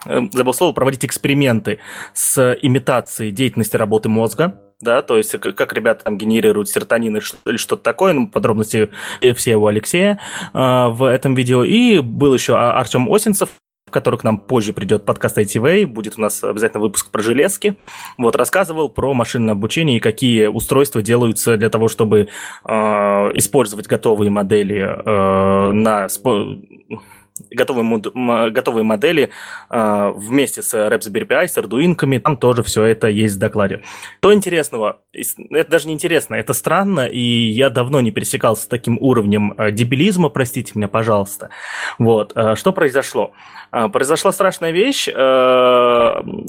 забыл 0.10 0.54
слово, 0.54 0.74
проводить 0.74 1.06
эксперименты 1.06 1.80
с 2.14 2.58
имитацией 2.62 3.32
деятельности 3.32 3.76
работы 3.76 4.10
мозга 4.10 4.62
да, 4.80 5.02
то 5.02 5.18
есть 5.18 5.32
как 5.32 5.74
ребята 5.74 6.04
там 6.04 6.20
генерируют 6.20 6.70
серотонин 6.70 7.18
или 7.18 7.58
что-то 7.58 7.82
такое, 7.82 8.14
ну, 8.14 8.28
подробности 8.28 8.92
все 9.36 9.56
у 9.56 9.66
Алексея 9.66 10.20
э, 10.54 10.88
в 10.90 11.04
этом 11.04 11.34
видео. 11.34 11.64
И 11.64 12.00
был 12.00 12.34
еще 12.36 12.56
а, 12.56 12.80
Артем 12.80 13.12
Осинцев, 13.12 13.50
который 13.90 14.20
к 14.20 14.24
нам 14.24 14.38
позже 14.38 14.74
придет 14.74 15.06
подкаст 15.06 15.38
ITV, 15.38 15.86
будет 15.86 16.18
у 16.18 16.22
нас 16.22 16.44
обязательно 16.44 16.82
выпуск 16.82 17.10
про 17.12 17.22
железки. 17.22 17.76
Вот, 18.18 18.36
рассказывал 18.36 18.90
про 18.90 19.14
машинное 19.14 19.54
обучение 19.54 19.98
и 19.98 20.00
какие 20.00 20.48
устройства 20.48 21.02
делаются 21.02 21.58
для 21.58 21.70
того, 21.70 21.88
чтобы 21.88 22.30
э, 22.66 22.74
использовать 23.36 23.88
готовые 23.88 24.30
модели 24.30 24.80
э, 24.80 25.72
на 25.72 26.08
готовые, 27.52 28.52
готовые 28.52 28.84
модели 28.84 29.30
э, 29.70 30.14
вместе 30.16 30.62
с 30.62 30.74
Raspberry 30.74 31.28
Pi, 31.28 31.48
с 31.48 31.58
Arduino, 31.58 32.20
там 32.20 32.38
тоже 32.38 32.64
все 32.64 32.84
это 32.84 33.08
есть 33.08 33.36
в 33.36 33.40
докладе. 33.40 33.84
То 34.20 34.34
интересного, 34.34 35.02
это 35.14 35.72
даже 35.72 35.88
не 35.88 35.94
интересно, 35.94 36.36
это 36.36 36.54
странно, 36.54 37.06
и 37.08 37.20
я 37.20 37.70
давно 37.70 38.02
не 38.02 38.12
пересекался 38.12 38.64
с 38.64 38.68
таким 38.68 38.98
уровнем 39.00 39.54
э, 39.58 39.72
дебилизма, 39.72 40.30
простите 40.30 40.74
меня, 40.76 40.88
пожалуйста. 40.88 41.50
Вот, 42.00 42.34
э, 42.36 42.56
что 42.56 42.74
произошло? 42.74 43.32
Э, 43.34 43.57
произошла 43.72 44.32
страшная 44.32 44.72
вещь, 44.72 45.08
э, 45.08 45.14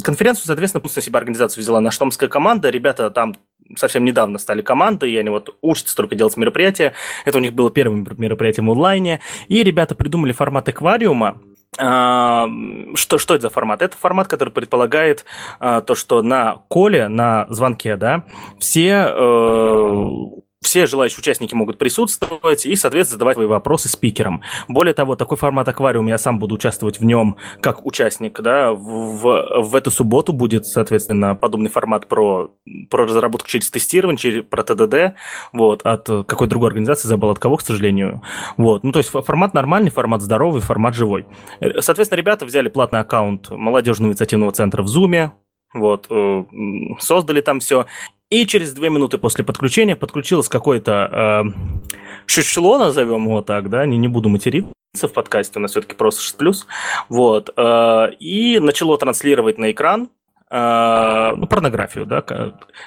конференцию, 0.02 0.46
соответственно, 0.46 0.80
пусть 0.80 0.96
на 0.96 1.02
себя 1.02 1.18
организацию 1.18 1.62
взяла 1.62 1.80
наша 1.80 1.98
томская 1.98 2.28
команда, 2.28 2.70
ребята 2.70 3.10
там 3.10 3.34
совсем 3.76 4.04
недавно 4.04 4.38
стали 4.38 4.62
командой, 4.62 5.12
и 5.12 5.16
они 5.16 5.30
вот 5.30 5.56
учатся 5.60 5.94
только 5.96 6.14
делать 6.14 6.36
мероприятия. 6.36 6.94
Это 7.24 7.38
у 7.38 7.40
них 7.40 7.52
было 7.52 7.70
первым 7.70 8.06
мероприятием 8.16 8.68
в 8.68 8.72
онлайне. 8.72 9.20
И 9.48 9.62
ребята 9.62 9.94
придумали 9.94 10.32
формат 10.32 10.68
аквариума, 10.68 11.38
а, 11.76 12.48
что, 12.94 13.18
что 13.18 13.34
это 13.34 13.42
за 13.42 13.50
формат? 13.50 13.82
Это 13.82 13.96
формат, 13.96 14.26
который 14.26 14.50
предполагает 14.50 15.24
а, 15.60 15.80
то, 15.80 15.94
что 15.94 16.22
на 16.22 16.62
коле, 16.68 17.08
на 17.08 17.46
звонке, 17.50 17.96
да, 17.96 18.24
все 18.58 19.06
э, 19.10 20.10
все 20.62 20.86
желающие 20.86 21.20
участники 21.20 21.54
могут 21.54 21.78
присутствовать 21.78 22.66
и, 22.66 22.74
соответственно, 22.74 23.16
задавать 23.16 23.36
свои 23.36 23.46
вопросы 23.46 23.88
спикерам. 23.88 24.42
Более 24.66 24.92
того, 24.92 25.16
такой 25.16 25.36
формат 25.36 25.68
аквариум, 25.68 26.08
я 26.08 26.18
сам 26.18 26.38
буду 26.38 26.56
участвовать 26.56 26.98
в 26.98 27.04
нем 27.04 27.36
как 27.60 27.86
участник, 27.86 28.40
да, 28.40 28.72
в, 28.72 29.62
в, 29.62 29.74
эту 29.74 29.90
субботу 29.90 30.32
будет, 30.32 30.66
соответственно, 30.66 31.34
подобный 31.34 31.70
формат 31.70 32.08
про, 32.08 32.50
про 32.90 33.04
разработку 33.04 33.48
через 33.48 33.70
тестирование, 33.70 34.18
через, 34.18 34.44
про 34.44 34.64
ТДД, 34.64 35.16
вот, 35.52 35.82
от 35.82 36.06
какой 36.26 36.48
другой 36.48 36.68
организации, 36.68 37.08
забыл 37.08 37.30
от 37.30 37.38
кого, 37.38 37.56
к 37.56 37.62
сожалению, 37.62 38.22
вот, 38.56 38.82
ну, 38.82 38.92
то 38.92 38.98
есть 38.98 39.10
формат 39.10 39.54
нормальный, 39.54 39.90
формат 39.90 40.22
здоровый, 40.22 40.60
формат 40.60 40.94
живой. 40.94 41.26
Соответственно, 41.80 42.18
ребята 42.18 42.44
взяли 42.44 42.68
платный 42.68 43.00
аккаунт 43.00 43.50
молодежного 43.50 44.10
инициативного 44.10 44.52
центра 44.52 44.82
в 44.82 44.88
Зуме, 44.88 45.32
вот, 45.74 46.06
э, 46.08 46.44
создали 46.98 47.42
там 47.42 47.60
все, 47.60 47.86
И 48.30 48.46
через 48.46 48.74
две 48.74 48.90
минуты 48.90 49.16
после 49.16 49.42
подключения 49.42 49.96
подключилось 49.96 50.48
какое-то 50.48 51.44
э, 51.46 51.78
шишло, 52.26 52.78
назовем 52.78 53.24
его 53.24 53.40
так, 53.40 53.70
да, 53.70 53.86
не, 53.86 53.96
не 53.96 54.08
буду 54.08 54.28
материться 54.28 54.68
в 55.08 55.12
подкасте, 55.12 55.58
у 55.58 55.62
нас 55.62 55.70
все-таки 55.70 55.94
просто 55.94 56.20
6+, 56.44 56.54
вот, 57.08 57.50
э, 57.56 58.12
и 58.20 58.58
начало 58.58 58.98
транслировать 58.98 59.56
на 59.56 59.70
экран 59.70 60.10
э, 60.50 61.32
ну, 61.36 61.46
порнографию, 61.46 62.04
да, 62.04 62.22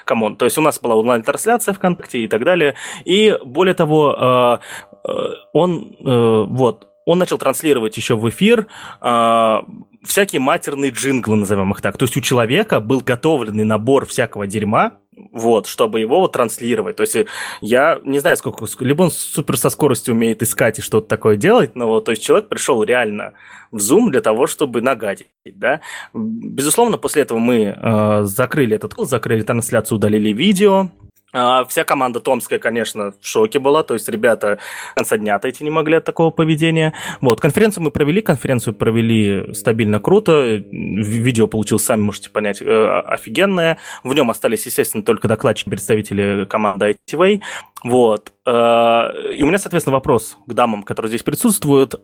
come 0.04 0.22
on. 0.22 0.36
То 0.36 0.44
есть 0.44 0.58
у 0.58 0.60
нас 0.60 0.78
была 0.78 0.94
онлайн-трансляция 0.94 1.74
ВКонтакте 1.74 2.20
и 2.20 2.28
так 2.28 2.44
далее. 2.44 2.76
И 3.04 3.36
более 3.44 3.74
того, 3.74 4.60
э, 5.04 5.08
э 5.08 5.28
он, 5.52 5.96
э, 5.98 6.44
вот, 6.48 6.86
он 7.04 7.18
начал 7.18 7.38
транслировать 7.38 7.96
еще 7.96 8.14
в 8.14 8.28
эфир 8.28 8.68
э, 9.00 9.58
всякие 10.04 10.40
матерные 10.40 10.90
джинглы, 10.90 11.36
назовем 11.36 11.70
их 11.72 11.80
так. 11.80 11.96
То 11.96 12.04
есть 12.04 12.16
у 12.16 12.20
человека 12.20 12.80
был 12.80 13.00
готовленный 13.00 13.64
набор 13.64 14.06
всякого 14.06 14.46
дерьма, 14.46 14.98
вот, 15.30 15.66
чтобы 15.66 16.00
его 16.00 16.20
вот 16.20 16.32
транслировать. 16.32 16.96
То 16.96 17.02
есть 17.02 17.16
э, 17.16 17.26
я 17.60 18.00
не 18.02 18.18
знаю, 18.18 18.36
сколько, 18.36 18.66
либо 18.80 19.02
он 19.02 19.10
супер 19.10 19.56
со 19.56 19.70
скоростью 19.70 20.14
умеет 20.14 20.42
искать 20.42 20.78
и 20.78 20.82
что-то 20.82 21.06
такое 21.06 21.36
делать, 21.36 21.76
но 21.76 21.86
вот, 21.86 22.06
то 22.06 22.12
есть 22.12 22.22
человек 22.22 22.48
пришел 22.48 22.82
реально 22.82 23.34
в 23.70 23.76
Zoom 23.76 24.10
для 24.10 24.20
того, 24.20 24.46
чтобы 24.46 24.80
нагадить, 24.80 25.28
да. 25.44 25.80
Безусловно, 26.14 26.96
после 26.96 27.22
этого 27.22 27.38
мы 27.38 27.76
э, 27.76 28.22
закрыли 28.24 28.76
этот 28.76 28.94
закрыли 29.06 29.42
трансляцию, 29.42 29.96
удалили 29.96 30.32
видео, 30.32 30.90
вся 31.32 31.84
команда 31.84 32.20
Томская, 32.20 32.58
конечно, 32.58 33.12
в 33.20 33.26
шоке 33.26 33.58
была, 33.58 33.82
то 33.82 33.94
есть 33.94 34.08
ребята 34.08 34.58
конца 34.94 35.16
дня 35.16 35.36
отойти 35.36 35.64
не 35.64 35.70
могли 35.70 35.96
от 35.96 36.04
такого 36.04 36.30
поведения. 36.30 36.92
Вот, 37.20 37.40
конференцию 37.40 37.84
мы 37.84 37.90
провели, 37.90 38.20
конференцию 38.20 38.74
провели 38.74 39.54
стабильно 39.54 39.98
круто, 39.98 40.42
видео 40.42 41.46
получилось, 41.46 41.84
сами 41.84 42.02
можете 42.02 42.30
понять, 42.30 42.60
э, 42.60 43.00
офигенное. 43.06 43.78
В 44.04 44.12
нем 44.14 44.30
остались, 44.30 44.66
естественно, 44.66 45.02
только 45.02 45.28
докладчики, 45.28 45.70
представители 45.70 46.44
команды 46.44 46.96
ITV. 47.08 47.40
Вот. 47.84 48.32
Э, 48.46 49.10
и 49.34 49.42
у 49.42 49.46
меня, 49.46 49.58
соответственно, 49.58 49.94
вопрос 49.94 50.36
к 50.46 50.52
дамам, 50.52 50.82
которые 50.82 51.08
здесь 51.10 51.22
присутствуют. 51.22 51.94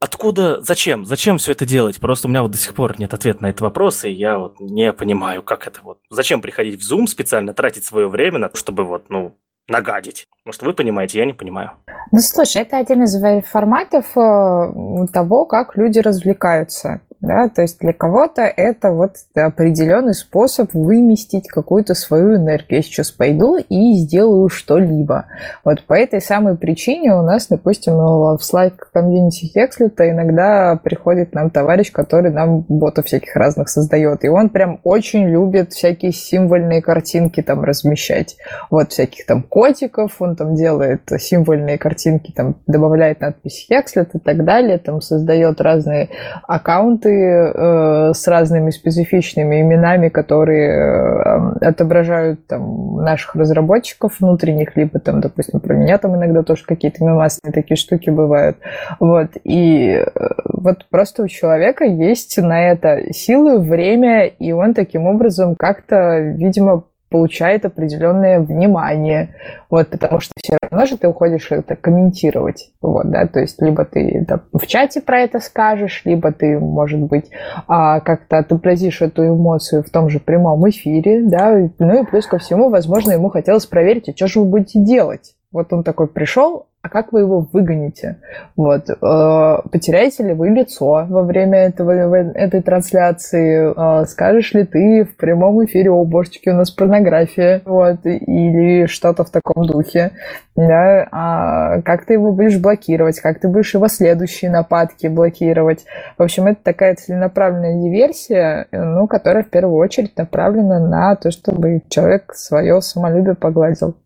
Откуда, 0.00 0.60
зачем? 0.60 1.04
Зачем 1.04 1.38
все 1.38 1.52
это 1.52 1.66
делать? 1.66 1.98
Просто 1.98 2.28
у 2.28 2.30
меня 2.30 2.42
вот 2.42 2.52
до 2.52 2.58
сих 2.58 2.74
пор 2.74 3.00
нет 3.00 3.12
ответа 3.14 3.42
на 3.42 3.48
этот 3.48 3.62
вопрос, 3.62 4.04
и 4.04 4.10
я 4.10 4.38
вот 4.38 4.60
не 4.60 4.92
понимаю, 4.92 5.42
как 5.42 5.66
это 5.66 5.80
вот. 5.82 5.98
Зачем 6.08 6.40
приходить 6.40 6.80
в 6.80 6.92
Zoom 6.92 7.08
специально, 7.08 7.52
тратить 7.52 7.84
свое 7.84 8.08
время 8.08 8.38
на 8.38 8.48
то, 8.48 8.56
чтобы 8.56 8.84
вот, 8.84 9.10
ну, 9.10 9.36
нагадить. 9.68 10.26
Может, 10.44 10.62
вы 10.62 10.72
понимаете, 10.72 11.18
я 11.18 11.26
не 11.26 11.34
понимаю. 11.34 11.72
Ну, 12.10 12.20
слушай, 12.20 12.62
это 12.62 12.78
один 12.78 13.02
из 13.02 13.14
форматов 13.46 14.06
э, 14.16 15.06
того, 15.12 15.44
как 15.44 15.76
люди 15.76 15.98
развлекаются 15.98 17.00
да, 17.20 17.48
то 17.48 17.62
есть 17.62 17.80
для 17.80 17.92
кого-то 17.92 18.42
это 18.42 18.92
вот 18.92 19.16
определенный 19.34 20.14
способ 20.14 20.72
выместить 20.72 21.48
какую-то 21.48 21.94
свою 21.94 22.36
энергию. 22.36 22.78
Я 22.78 22.82
сейчас 22.82 23.10
пойду 23.10 23.56
и 23.56 23.94
сделаю 23.94 24.48
что-либо. 24.48 25.26
Вот 25.64 25.82
по 25.84 25.94
этой 25.94 26.20
самой 26.20 26.56
причине 26.56 27.14
у 27.14 27.22
нас, 27.22 27.48
допустим, 27.48 27.94
в 27.94 28.40
Slack 28.40 28.74
комьюнити 28.92 29.46
Хекслета 29.46 30.08
иногда 30.08 30.78
приходит 30.82 31.34
нам 31.34 31.50
товарищ, 31.50 31.90
который 31.90 32.30
нам 32.30 32.60
ботов 32.68 33.06
всяких 33.06 33.34
разных 33.34 33.68
создает, 33.68 34.24
и 34.24 34.28
он 34.28 34.48
прям 34.48 34.80
очень 34.84 35.28
любит 35.28 35.72
всякие 35.72 36.12
символьные 36.12 36.82
картинки 36.82 37.42
там 37.42 37.64
размещать. 37.64 38.36
Вот 38.70 38.92
всяких 38.92 39.26
там 39.26 39.42
котиков, 39.58 40.22
он 40.22 40.36
там 40.36 40.54
делает 40.54 41.10
символьные 41.18 41.78
картинки, 41.78 42.30
там 42.30 42.54
добавляет 42.68 43.20
надпись 43.20 43.66
Хекслет 43.68 44.14
и 44.14 44.20
так 44.20 44.44
далее, 44.44 44.78
там 44.78 45.00
создает 45.00 45.60
разные 45.60 46.10
аккаунты 46.46 47.10
э, 47.10 48.12
с 48.14 48.28
разными 48.28 48.70
специфичными 48.70 49.60
именами, 49.60 50.10
которые 50.10 50.70
э, 50.70 51.66
отображают 51.66 52.46
там, 52.46 52.98
наших 52.98 53.34
разработчиков 53.34 54.20
внутренних, 54.20 54.76
либо 54.76 55.00
там, 55.00 55.20
допустим, 55.20 55.58
про 55.58 55.74
меня 55.74 55.98
там 55.98 56.14
иногда 56.14 56.44
тоже 56.44 56.64
какие-то 56.64 57.02
мемасные 57.02 57.52
такие 57.52 57.76
штуки 57.76 58.10
бывают. 58.10 58.58
Вот. 59.00 59.30
И 59.42 59.90
э, 59.90 60.04
вот 60.44 60.86
просто 60.88 61.24
у 61.24 61.26
человека 61.26 61.82
есть 61.82 62.38
на 62.38 62.62
это 62.62 63.12
силы, 63.12 63.58
время, 63.58 64.26
и 64.26 64.52
он 64.52 64.72
таким 64.72 65.06
образом 65.06 65.56
как-то, 65.58 66.20
видимо, 66.20 66.84
получает 67.08 67.64
определенное 67.64 68.40
внимание, 68.40 69.34
вот, 69.70 69.88
потому 69.88 70.20
что 70.20 70.32
все 70.36 70.56
равно 70.60 70.86
же 70.86 70.96
ты 70.96 71.08
уходишь 71.08 71.50
это 71.50 71.76
комментировать, 71.76 72.70
вот, 72.80 73.10
да, 73.10 73.26
то 73.26 73.40
есть 73.40 73.60
либо 73.62 73.84
ты 73.84 74.24
да, 74.26 74.40
в 74.52 74.66
чате 74.66 75.00
про 75.00 75.20
это 75.20 75.40
скажешь, 75.40 76.02
либо 76.04 76.32
ты, 76.32 76.58
может 76.58 77.00
быть, 77.00 77.30
а, 77.66 78.00
как-то 78.00 78.38
отобразишь 78.38 79.02
эту 79.02 79.26
эмоцию 79.26 79.82
в 79.82 79.90
том 79.90 80.08
же 80.08 80.20
прямом 80.20 80.68
эфире, 80.68 81.22
да, 81.22 81.56
ну 81.78 82.02
и 82.02 82.06
плюс 82.06 82.26
ко 82.26 82.38
всему, 82.38 82.68
возможно, 82.68 83.12
ему 83.12 83.30
хотелось 83.30 83.66
проверить, 83.66 84.08
а 84.08 84.16
что 84.16 84.26
же 84.26 84.40
вы 84.40 84.46
будете 84.46 84.80
делать, 84.80 85.34
вот 85.50 85.72
он 85.72 85.82
такой 85.82 86.08
пришел, 86.08 86.66
а 86.80 86.88
как 86.90 87.12
вы 87.12 87.20
его 87.20 87.40
выгоните? 87.40 88.18
Вот. 88.54 88.88
Э, 88.88 89.68
потеряете 89.70 90.22
ли 90.22 90.32
вы 90.32 90.50
лицо 90.50 91.06
во 91.08 91.22
время 91.22 91.66
этого, 91.66 91.90
этой 91.90 92.62
трансляции? 92.62 93.72
Э, 93.74 94.06
скажешь 94.06 94.54
ли 94.54 94.64
ты 94.64 95.04
в 95.04 95.16
прямом 95.16 95.64
эфире, 95.64 95.90
о, 95.90 96.04
божечки, 96.04 96.48
у 96.50 96.54
нас 96.54 96.70
порнография? 96.70 97.62
Вот. 97.64 98.04
Или 98.04 98.86
что-то 98.86 99.24
в 99.24 99.30
таком 99.30 99.66
духе. 99.66 100.12
Да? 100.54 101.08
А 101.10 101.82
как 101.82 102.04
ты 102.04 102.12
его 102.12 102.30
будешь 102.30 102.58
блокировать? 102.58 103.18
Как 103.20 103.40
ты 103.40 103.48
будешь 103.48 103.74
его 103.74 103.88
следующие 103.88 104.50
нападки 104.50 105.08
блокировать? 105.08 105.84
В 106.16 106.22
общем, 106.22 106.46
это 106.46 106.62
такая 106.62 106.94
целенаправленная 106.94 107.82
диверсия, 107.82 108.68
ну, 108.70 109.08
которая 109.08 109.42
в 109.42 109.50
первую 109.50 109.78
очередь 109.78 110.16
направлена 110.16 110.78
на 110.78 111.16
то, 111.16 111.32
чтобы 111.32 111.82
человек 111.88 112.34
свое 112.34 112.80
самолюбие 112.80 113.34
погладил. 113.34 113.96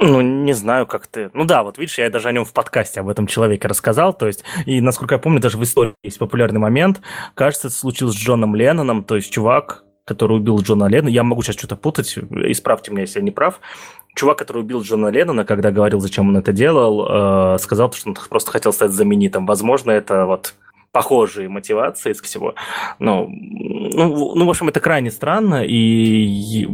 Ну, 0.00 0.20
не 0.20 0.52
знаю, 0.52 0.86
как 0.86 1.06
ты... 1.06 1.30
Ну 1.34 1.44
да, 1.44 1.62
вот 1.62 1.78
видишь, 1.78 1.98
я 1.98 2.08
даже 2.10 2.28
о 2.28 2.32
нем 2.32 2.44
в 2.44 2.52
подкасте 2.52 3.00
об 3.00 3.08
этом 3.08 3.26
человеке 3.26 3.68
рассказал, 3.68 4.12
то 4.12 4.26
есть, 4.26 4.44
и, 4.66 4.80
насколько 4.80 5.16
я 5.16 5.18
помню, 5.18 5.40
даже 5.40 5.58
в 5.58 5.62
истории 5.62 5.94
есть 6.02 6.18
популярный 6.18 6.60
момент, 6.60 7.00
кажется, 7.34 7.68
это 7.68 7.76
случилось 7.76 8.14
с 8.14 8.18
Джоном 8.18 8.54
Ленноном, 8.54 9.02
то 9.02 9.16
есть 9.16 9.32
чувак, 9.32 9.84
который 10.04 10.36
убил 10.36 10.60
Джона 10.60 10.86
Леннона, 10.86 11.10
я 11.10 11.22
могу 11.24 11.42
сейчас 11.42 11.56
что-то 11.56 11.76
путать, 11.76 12.16
исправьте 12.16 12.92
меня, 12.92 13.02
если 13.02 13.18
я 13.18 13.24
не 13.24 13.30
прав, 13.30 13.60
чувак, 14.14 14.38
который 14.38 14.62
убил 14.62 14.82
Джона 14.82 15.08
Леннона, 15.08 15.44
когда 15.44 15.70
говорил, 15.70 16.00
зачем 16.00 16.28
он 16.28 16.36
это 16.36 16.52
делал, 16.52 17.54
э, 17.54 17.58
сказал, 17.58 17.92
что 17.92 18.10
он 18.10 18.16
просто 18.28 18.50
хотел 18.50 18.72
стать 18.72 18.92
знаменитым. 18.92 19.46
Возможно, 19.46 19.90
это 19.90 20.26
вот 20.26 20.54
похожие 20.92 21.48
мотивации 21.48 22.12
из 22.12 22.20
всего. 22.20 22.54
Ну, 22.98 23.28
ну, 23.28 24.34
ну, 24.34 24.46
в 24.46 24.50
общем, 24.50 24.68
это 24.68 24.80
крайне 24.80 25.10
странно, 25.10 25.64
и 25.64 26.66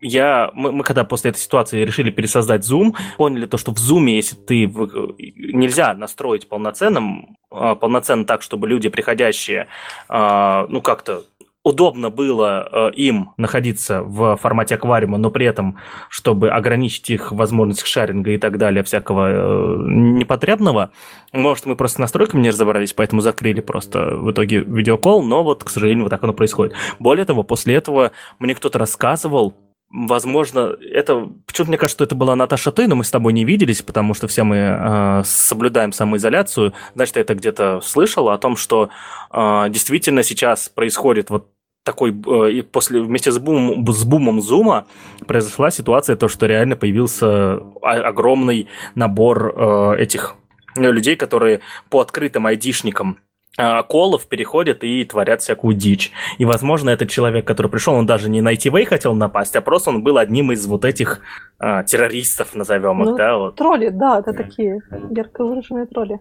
я, 0.00 0.50
мы, 0.54 0.72
мы 0.72 0.84
когда 0.84 1.04
после 1.04 1.30
этой 1.30 1.38
ситуации 1.38 1.84
решили 1.84 2.10
пересоздать 2.10 2.62
Zoom, 2.62 2.94
поняли 3.16 3.46
то, 3.46 3.58
что 3.58 3.72
в 3.72 3.76
Zoom, 3.76 4.08
если 4.10 4.36
ты 4.36 4.66
нельзя 4.66 5.94
настроить 5.94 6.48
полноценным, 6.48 7.36
а, 7.50 7.74
полноценно 7.74 8.24
так, 8.24 8.42
чтобы 8.42 8.68
люди, 8.68 8.88
приходящие, 8.88 9.68
а, 10.08 10.66
ну, 10.68 10.80
как-то 10.80 11.24
удобно 11.66 12.10
было 12.10 12.68
э, 12.70 12.90
им 12.94 13.30
находиться 13.36 14.02
в 14.02 14.36
формате 14.36 14.76
аквариума, 14.76 15.18
но 15.18 15.32
при 15.32 15.46
этом, 15.46 15.78
чтобы 16.08 16.48
ограничить 16.48 17.10
их 17.10 17.32
возможность 17.32 17.84
шаринга 17.84 18.30
и 18.30 18.38
так 18.38 18.56
далее, 18.56 18.84
всякого 18.84 19.30
э, 19.32 19.76
непотребного, 19.88 20.92
может, 21.32 21.66
мы 21.66 21.74
просто 21.74 22.00
настройками 22.00 22.42
не 22.42 22.50
разобрались, 22.50 22.92
поэтому 22.92 23.20
закрыли 23.20 23.62
просто 23.62 24.14
в 24.14 24.30
итоге 24.30 24.60
видеокол, 24.60 25.24
но 25.24 25.42
вот, 25.42 25.64
к 25.64 25.68
сожалению, 25.68 26.04
вот 26.04 26.10
так 26.10 26.22
оно 26.22 26.32
происходит. 26.32 26.74
Более 27.00 27.24
того, 27.24 27.42
после 27.42 27.74
этого 27.74 28.12
мне 28.38 28.54
кто-то 28.54 28.78
рассказывал, 28.78 29.56
Возможно, 29.88 30.76
это... 30.80 31.28
Почему-то 31.46 31.68
мне 31.70 31.78
кажется, 31.78 31.96
что 31.96 32.04
это 32.04 32.16
была 32.16 32.34
Наташа 32.34 32.72
ты, 32.72 32.88
но 32.88 32.96
мы 32.96 33.04
с 33.04 33.10
тобой 33.10 33.32
не 33.32 33.44
виделись, 33.44 33.82
потому 33.82 34.14
что 34.14 34.26
все 34.26 34.42
мы 34.42 34.56
э, 34.56 35.22
соблюдаем 35.24 35.92
самоизоляцию. 35.92 36.74
Значит, 36.94 37.16
я 37.16 37.22
это 37.22 37.36
где-то 37.36 37.80
слышал 37.82 38.28
о 38.28 38.36
том, 38.36 38.56
что 38.56 38.90
э, 39.32 39.66
действительно 39.70 40.24
сейчас 40.24 40.68
происходит 40.68 41.30
вот 41.30 41.50
такой, 41.86 42.10
э, 42.10 42.62
после, 42.64 43.00
вместе 43.00 43.30
с 43.30 43.38
бумом, 43.38 43.86
с 43.86 44.04
бумом 44.04 44.42
зума 44.42 44.86
произошла 45.26 45.70
ситуация, 45.70 46.16
то, 46.16 46.28
что 46.28 46.46
реально 46.46 46.76
появился 46.76 47.60
огромный 47.80 48.68
набор 48.94 49.54
э, 49.56 49.96
этих 49.98 50.34
людей, 50.74 51.16
которые 51.16 51.60
по 51.88 52.00
открытым 52.00 52.46
айдишникам 52.46 53.18
э, 53.56 53.82
колов 53.84 54.26
переходят 54.26 54.82
и 54.82 55.04
творят 55.04 55.42
всякую 55.42 55.76
дичь. 55.76 56.10
И, 56.38 56.44
возможно, 56.44 56.90
этот 56.90 57.08
человек, 57.08 57.46
который 57.46 57.70
пришел, 57.70 57.94
он 57.94 58.04
даже 58.04 58.28
не 58.28 58.40
на 58.40 58.52
ITV 58.52 58.84
хотел 58.86 59.14
напасть, 59.14 59.54
а 59.54 59.60
просто 59.60 59.90
он 59.90 60.02
был 60.02 60.18
одним 60.18 60.50
из 60.50 60.66
вот 60.66 60.84
этих 60.84 61.20
а, 61.58 61.84
террористов, 61.84 62.54
назовем 62.56 63.00
их, 63.02 63.10
ну, 63.10 63.16
да? 63.16 63.38
Вот. 63.38 63.54
Тролли, 63.54 63.90
да, 63.90 64.18
это 64.18 64.32
такие 64.32 64.80
ярко 65.10 65.44
выраженные 65.44 65.86
тролли. 65.86 66.18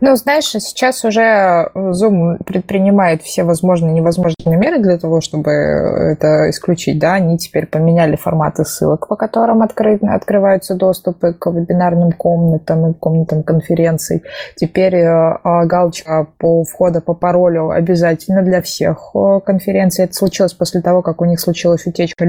Ну, 0.00 0.16
знаешь, 0.16 0.46
сейчас 0.46 1.04
уже 1.04 1.70
Zoom 1.74 2.42
предпринимает 2.44 3.22
все 3.22 3.44
возможные 3.44 3.92
и 3.92 3.94
невозможные 3.96 4.56
меры 4.56 4.78
для 4.78 4.98
того, 4.98 5.20
чтобы 5.20 5.50
это 5.50 6.50
исключить, 6.50 6.98
да, 6.98 7.14
они 7.14 7.38
теперь 7.38 7.66
поменяли 7.66 8.16
форматы 8.16 8.64
ссылок, 8.64 9.08
по 9.08 9.16
которым 9.16 9.62
откры... 9.62 9.98
открываются 10.02 10.74
доступы 10.74 11.34
к 11.34 11.50
вебинарным 11.50 12.12
комнатам 12.12 12.90
и 12.90 12.94
комнатам 12.94 13.42
конференций. 13.42 14.22
Теперь 14.56 14.96
э, 14.96 15.38
галочка 15.42 16.26
по 16.38 16.64
входа 16.64 17.00
по 17.00 17.14
паролю 17.14 17.70
обязательно 17.70 18.42
для 18.42 18.62
всех 18.62 19.12
конференций. 19.44 20.04
Это 20.04 20.14
случилось 20.14 20.54
после 20.54 20.80
того, 20.80 21.02
как 21.02 21.20
у 21.20 21.24
них 21.24 21.40
случилась 21.40 21.86
утечка 21.86 22.28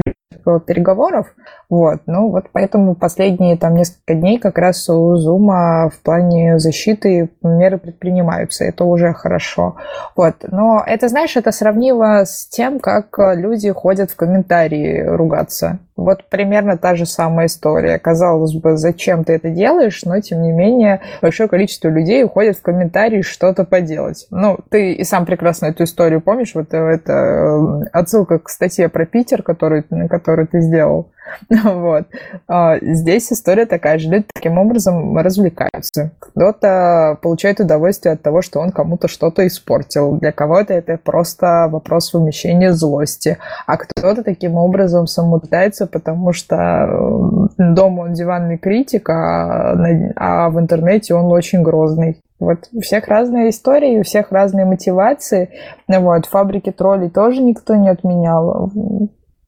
переговоров. 0.66 1.26
Вот. 1.68 2.02
Ну, 2.06 2.30
вот 2.30 2.46
поэтому 2.52 2.94
последние 2.94 3.56
там 3.56 3.74
несколько 3.74 4.14
дней 4.14 4.38
как 4.38 4.58
раз 4.58 4.88
у 4.88 5.14
Zoom 5.14 5.88
в 5.90 6.02
плане 6.02 6.58
защиты 6.58 7.30
меры 7.42 7.78
предпринимаются. 7.78 8.64
Это 8.64 8.84
уже 8.84 9.12
хорошо. 9.12 9.76
Вот. 10.16 10.34
Но 10.50 10.82
это, 10.86 11.08
знаешь, 11.08 11.36
это 11.36 11.50
сравнимо 11.52 12.24
с 12.24 12.46
тем, 12.48 12.78
как 12.78 13.18
люди 13.18 13.70
ходят 13.72 14.10
в 14.10 14.16
комментарии 14.16 15.00
ругаться. 15.00 15.78
Вот 15.96 16.24
примерно 16.28 16.78
та 16.78 16.94
же 16.94 17.06
самая 17.06 17.46
история. 17.46 17.98
Казалось 17.98 18.54
бы, 18.54 18.76
зачем 18.76 19.24
ты 19.24 19.34
это 19.34 19.50
делаешь, 19.50 20.02
но 20.04 20.20
тем 20.20 20.42
не 20.42 20.52
менее 20.52 21.00
большое 21.20 21.48
количество 21.48 21.88
людей 21.88 22.24
уходит 22.24 22.56
в 22.56 22.62
комментарии 22.62 23.22
что-то 23.22 23.64
поделать. 23.64 24.26
Ну, 24.30 24.58
ты 24.70 24.94
и 24.94 25.04
сам 25.04 25.26
прекрасно 25.26 25.66
эту 25.66 25.84
историю 25.84 26.20
помнишь, 26.20 26.54
вот 26.54 26.72
это 26.72 27.12
э, 27.12 27.84
отсылка 27.92 28.38
к 28.38 28.48
статье 28.48 28.88
про 28.88 29.04
Питер, 29.04 29.42
которую, 29.42 29.84
которую 30.32 30.48
ты 30.48 30.60
сделал. 30.60 31.08
Вот. 31.64 32.04
А 32.48 32.78
здесь 32.82 33.32
история 33.32 33.64
такая 33.64 33.98
же. 33.98 34.08
Люди 34.08 34.26
таким 34.34 34.58
образом 34.58 35.16
развлекаются. 35.16 36.10
Кто-то 36.18 37.18
получает 37.22 37.60
удовольствие 37.60 38.14
от 38.14 38.22
того, 38.22 38.42
что 38.42 38.60
он 38.60 38.70
кому-то 38.70 39.08
что-то 39.08 39.46
испортил. 39.46 40.16
Для 40.16 40.32
кого-то 40.32 40.74
это 40.74 40.98
просто 41.02 41.68
вопрос 41.70 42.12
вымещения 42.12 42.72
злости. 42.72 43.38
А 43.66 43.76
кто-то 43.76 44.22
таким 44.22 44.56
образом 44.56 45.06
самоутверждается, 45.06 45.86
потому 45.86 46.32
что 46.32 47.48
дома 47.56 48.02
он 48.02 48.12
диванный 48.12 48.58
критик, 48.58 49.08
а, 49.08 49.76
а 50.16 50.50
в 50.50 50.58
интернете 50.58 51.14
он 51.14 51.32
очень 51.32 51.62
грозный. 51.62 52.20
Вот 52.40 52.68
у 52.72 52.80
всех 52.80 53.08
разные 53.08 53.50
истории, 53.50 54.00
у 54.00 54.02
всех 54.02 54.32
разные 54.32 54.66
мотивации. 54.66 55.50
Вот, 55.88 56.26
фабрики 56.26 56.72
троллей 56.72 57.08
тоже 57.08 57.40
никто 57.40 57.76
не 57.76 57.88
отменял. 57.88 58.70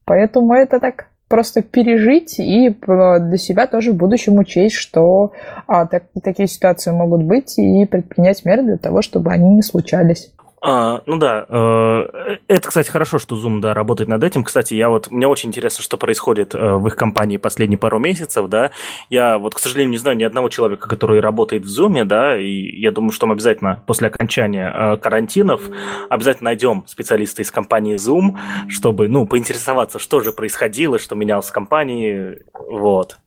Поэтому 0.05 0.53
это 0.53 0.79
так 0.79 1.07
просто 1.27 1.63
пережить 1.63 2.39
и 2.39 2.69
для 2.69 3.37
себя 3.37 3.65
тоже 3.67 3.91
в 3.91 3.95
будущем 3.95 4.37
учесть, 4.37 4.75
что 4.75 5.33
а, 5.67 5.87
так, 5.87 6.03
такие 6.23 6.47
ситуации 6.47 6.91
могут 6.91 7.23
быть, 7.23 7.57
и 7.57 7.85
предпринять 7.85 8.45
меры 8.45 8.63
для 8.63 8.77
того, 8.77 9.01
чтобы 9.01 9.31
они 9.31 9.55
не 9.55 9.61
случались. 9.63 10.31
А, 10.67 11.03
ну 11.05 11.17
да, 11.17 11.45
э, 11.47 12.37
это, 12.47 12.67
кстати, 12.69 12.89
хорошо, 12.89 13.19
что 13.19 13.35
Zoom, 13.35 13.59
да, 13.59 13.75
работает 13.75 14.09
над 14.09 14.23
этим. 14.23 14.43
Кстати, 14.43 14.73
я 14.73 14.89
вот, 14.89 15.11
мне 15.11 15.27
очень 15.27 15.49
интересно, 15.49 15.83
что 15.83 15.95
происходит 15.97 16.55
э, 16.55 16.73
в 16.73 16.87
их 16.87 16.95
компании 16.95 17.37
последние 17.37 17.77
пару 17.77 17.99
месяцев, 17.99 18.49
да. 18.49 18.71
Я 19.11 19.37
вот, 19.37 19.53
к 19.53 19.59
сожалению, 19.59 19.91
не 19.91 19.99
знаю 19.99 20.17
ни 20.17 20.23
одного 20.23 20.49
человека, 20.49 20.89
который 20.89 21.19
работает 21.19 21.65
в 21.65 21.67
Zoom, 21.67 22.03
да, 22.05 22.35
и 22.35 22.79
я 22.79 22.91
думаю, 22.91 23.11
что 23.11 23.27
мы 23.27 23.33
обязательно 23.33 23.83
после 23.85 24.07
окончания 24.07 24.73
э, 24.75 24.97
карантинов 24.97 25.61
обязательно 26.09 26.45
найдем 26.45 26.83
специалиста 26.87 27.43
из 27.43 27.51
компании 27.51 27.97
Zoom, 27.97 28.35
чтобы, 28.67 29.07
ну, 29.07 29.27
поинтересоваться, 29.27 29.99
что 29.99 30.21
же 30.21 30.31
происходило, 30.31 30.97
что 30.97 31.13
менялось 31.13 31.45
в 31.45 31.51
компании, 31.51 32.39
вот. 32.55 33.19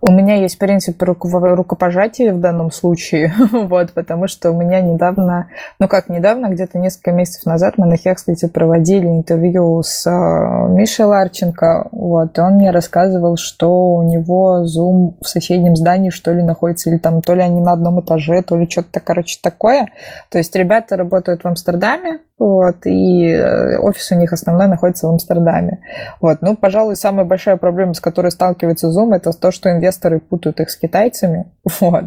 У 0.00 0.10
меня 0.10 0.36
есть 0.36 0.58
принцип 0.58 1.02
рукопожатия 1.02 2.32
в 2.32 2.40
данном 2.40 2.70
случае, 2.70 3.32
вот, 3.52 3.92
потому 3.92 4.28
что 4.28 4.50
у 4.50 4.60
меня 4.60 4.80
недавно, 4.80 5.48
ну 5.78 5.88
как 5.88 6.08
недавно, 6.08 6.46
где-то 6.46 6.78
несколько 6.78 7.12
месяцев 7.12 7.46
назад 7.46 7.74
мы 7.76 7.86
на 7.86 7.96
Хекслите 7.96 8.48
проводили 8.48 9.06
интервью 9.06 9.82
с 9.82 10.06
э, 10.06 10.68
Мишей 10.70 11.04
Ларченко, 11.04 11.88
вот, 11.92 12.36
и 12.38 12.40
он 12.40 12.54
мне 12.54 12.70
рассказывал, 12.70 13.36
что 13.36 13.94
у 13.94 14.02
него 14.02 14.64
Zoom 14.64 15.14
в 15.20 15.28
соседнем 15.28 15.76
здании, 15.76 16.10
что 16.10 16.32
ли, 16.32 16.42
находится, 16.42 16.90
или 16.90 16.98
там 16.98 17.22
то 17.22 17.34
ли 17.34 17.42
они 17.42 17.60
на 17.60 17.72
одном 17.72 18.00
этаже, 18.00 18.42
то 18.42 18.56
ли 18.56 18.68
что-то, 18.68 19.00
короче, 19.00 19.38
такое. 19.42 19.88
То 20.30 20.38
есть 20.38 20.54
ребята 20.54 20.96
работают 20.96 21.42
в 21.42 21.46
Амстердаме, 21.46 22.20
вот, 22.38 22.86
и 22.86 23.30
э, 23.30 23.78
офис 23.78 24.12
у 24.12 24.14
них 24.14 24.32
основной 24.32 24.68
находится 24.68 25.06
в 25.06 25.10
Амстердаме. 25.10 25.80
Вот, 26.20 26.38
ну, 26.40 26.56
пожалуй, 26.56 26.94
самая 26.94 27.24
большая 27.24 27.56
проблема, 27.56 27.94
с 27.94 28.00
которой 28.00 28.30
сталкивается 28.30 28.88
Zoom, 28.88 29.14
это 29.14 29.32
то, 29.32 29.50
что 29.50 29.70
инвесторы 29.70 30.20
путают 30.20 30.60
их 30.60 30.70
с 30.70 30.76
китайцами. 30.76 31.46
Вот, 31.80 32.04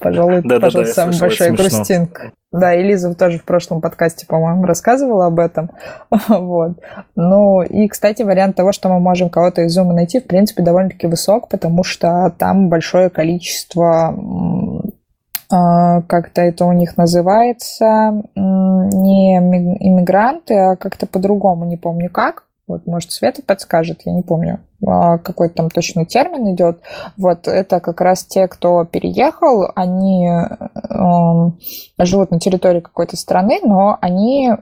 пожалуй, 0.00 0.42
да, 0.44 0.60
пожалуй, 0.60 0.86
да, 0.86 0.90
да, 0.90 0.94
самая 0.94 1.18
большая 1.18 1.52
грустинка. 1.52 2.32
Да, 2.52 2.72
и 2.72 2.84
Лиза 2.84 3.14
тоже 3.14 3.38
в 3.38 3.44
прошлом 3.44 3.80
подкасте, 3.80 4.26
по-моему, 4.26 4.64
рассказывала 4.64 5.26
об 5.26 5.40
этом. 5.40 5.70
вот. 6.28 6.78
Ну, 7.16 7.62
и, 7.62 7.88
кстати, 7.88 8.22
вариант 8.22 8.54
того, 8.54 8.70
что 8.70 8.88
мы 8.88 9.00
можем 9.00 9.28
кого-то 9.28 9.62
из 9.62 9.76
Zoom 9.76 9.92
найти, 9.92 10.20
в 10.20 10.26
принципе, 10.26 10.62
довольно-таки 10.62 11.08
высок, 11.08 11.48
потому 11.48 11.82
что 11.82 12.32
там 12.38 12.68
большое 12.68 13.10
количество 13.10 14.14
как-то 16.08 16.42
это 16.42 16.64
у 16.64 16.72
них 16.72 16.96
называется, 16.96 18.22
не 18.34 19.36
иммигранты, 19.36 20.54
а 20.54 20.76
как-то 20.76 21.06
по-другому, 21.06 21.64
не 21.64 21.76
помню 21.76 22.10
как. 22.10 22.44
Вот, 22.66 22.86
может, 22.86 23.12
Света 23.12 23.42
подскажет, 23.46 24.02
я 24.06 24.12
не 24.12 24.22
помню. 24.22 24.60
А, 24.86 25.18
какой 25.18 25.50
там 25.50 25.68
точный 25.70 26.06
термин 26.06 26.54
идет. 26.54 26.80
Вот 27.18 27.46
это 27.46 27.80
как 27.80 28.00
раз 28.00 28.24
те, 28.24 28.48
кто 28.48 28.84
переехал, 28.84 29.70
они 29.74 30.28
э, 30.28 32.04
живут 32.04 32.30
на 32.30 32.40
территории 32.40 32.80
какой-то 32.80 33.16
страны, 33.16 33.60
но 33.62 33.98
они 34.00 34.50
э, 34.50 34.56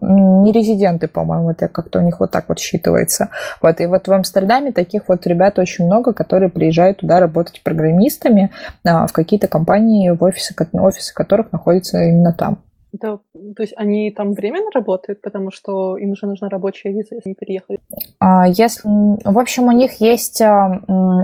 не 0.00 0.52
резиденты, 0.52 1.08
по-моему, 1.08 1.50
это 1.50 1.68
как-то 1.68 1.98
у 1.98 2.02
них 2.02 2.20
вот 2.20 2.30
так 2.30 2.48
вот 2.48 2.58
считывается. 2.58 3.28
Вот, 3.60 3.80
и 3.80 3.86
вот 3.86 4.08
в 4.08 4.12
Амстердаме 4.12 4.72
таких 4.72 5.08
вот 5.08 5.26
ребят 5.26 5.58
очень 5.58 5.84
много, 5.84 6.14
которые 6.14 6.50
приезжают 6.50 6.98
туда 6.98 7.20
работать 7.20 7.62
программистами 7.62 8.50
э, 8.84 9.06
в 9.06 9.12
какие-то 9.12 9.48
компании, 9.48 10.10
в 10.10 10.22
офисы, 10.22 10.54
офисы 10.72 11.12
которых 11.12 11.52
находятся 11.52 12.02
именно 12.02 12.32
там. 12.32 12.58
Это, 12.96 13.20
то 13.56 13.62
есть 13.62 13.74
они 13.76 14.10
там 14.10 14.32
временно 14.32 14.70
работают, 14.74 15.20
потому 15.20 15.50
что 15.50 15.96
им 15.96 16.16
же 16.16 16.26
нужна 16.26 16.48
рабочая 16.48 16.90
виза, 16.90 17.14
если 17.14 17.28
они 17.28 17.34
переехали? 17.34 17.78
А, 18.18 18.46
если, 18.48 18.88
в 18.88 19.38
общем, 19.38 19.64
у 19.64 19.72
них 19.72 20.00
есть 20.00 20.40
а, 20.40 20.80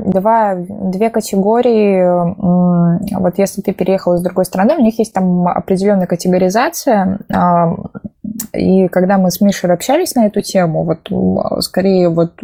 два, 0.06 0.54
две 0.56 1.10
категории. 1.10 2.02
Вот 3.14 3.38
если 3.38 3.62
ты 3.62 3.72
переехал 3.72 4.14
из 4.14 4.22
другой 4.22 4.44
страны, 4.44 4.74
у 4.76 4.82
них 4.82 4.98
есть 4.98 5.12
там 5.12 5.46
определенная 5.48 6.06
категоризация. 6.06 7.20
А, 7.34 7.74
и 8.52 8.88
когда 8.88 9.18
мы 9.18 9.30
с 9.30 9.40
Мишей 9.40 9.72
общались 9.72 10.14
на 10.14 10.26
эту 10.26 10.42
тему, 10.42 10.84
вот 10.84 11.64
скорее 11.64 12.08
вот 12.08 12.34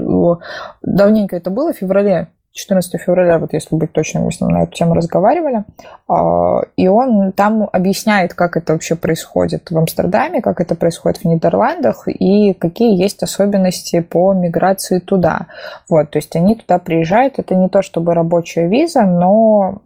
давненько 0.82 1.36
это 1.36 1.50
было, 1.50 1.72
в 1.72 1.76
феврале 1.76 2.28
14 2.58 3.00
февраля, 3.00 3.38
вот 3.38 3.52
если 3.52 3.76
быть 3.76 3.92
точным, 3.92 4.24
мы 4.24 4.32
с 4.32 4.40
ним 4.40 4.50
на 4.50 4.64
эту 4.64 4.72
тему 4.72 4.94
разговаривали, 4.94 5.64
а, 6.08 6.62
и 6.76 6.88
он 6.88 7.32
там 7.32 7.68
объясняет, 7.72 8.34
как 8.34 8.56
это 8.56 8.72
вообще 8.72 8.96
происходит 8.96 9.70
в 9.70 9.78
Амстердаме, 9.78 10.42
как 10.42 10.60
это 10.60 10.74
происходит 10.74 11.18
в 11.18 11.24
Нидерландах 11.24 12.08
и 12.08 12.52
какие 12.54 13.00
есть 13.00 13.22
особенности 13.22 14.00
по 14.00 14.32
миграции 14.32 14.98
туда. 14.98 15.46
Вот, 15.88 16.10
то 16.10 16.18
есть 16.18 16.34
они 16.34 16.56
туда 16.56 16.80
приезжают, 16.80 17.38
это 17.38 17.54
не 17.54 17.68
то 17.68 17.80
чтобы 17.80 18.14
рабочая 18.14 18.66
виза, 18.66 19.02
но 19.02 19.80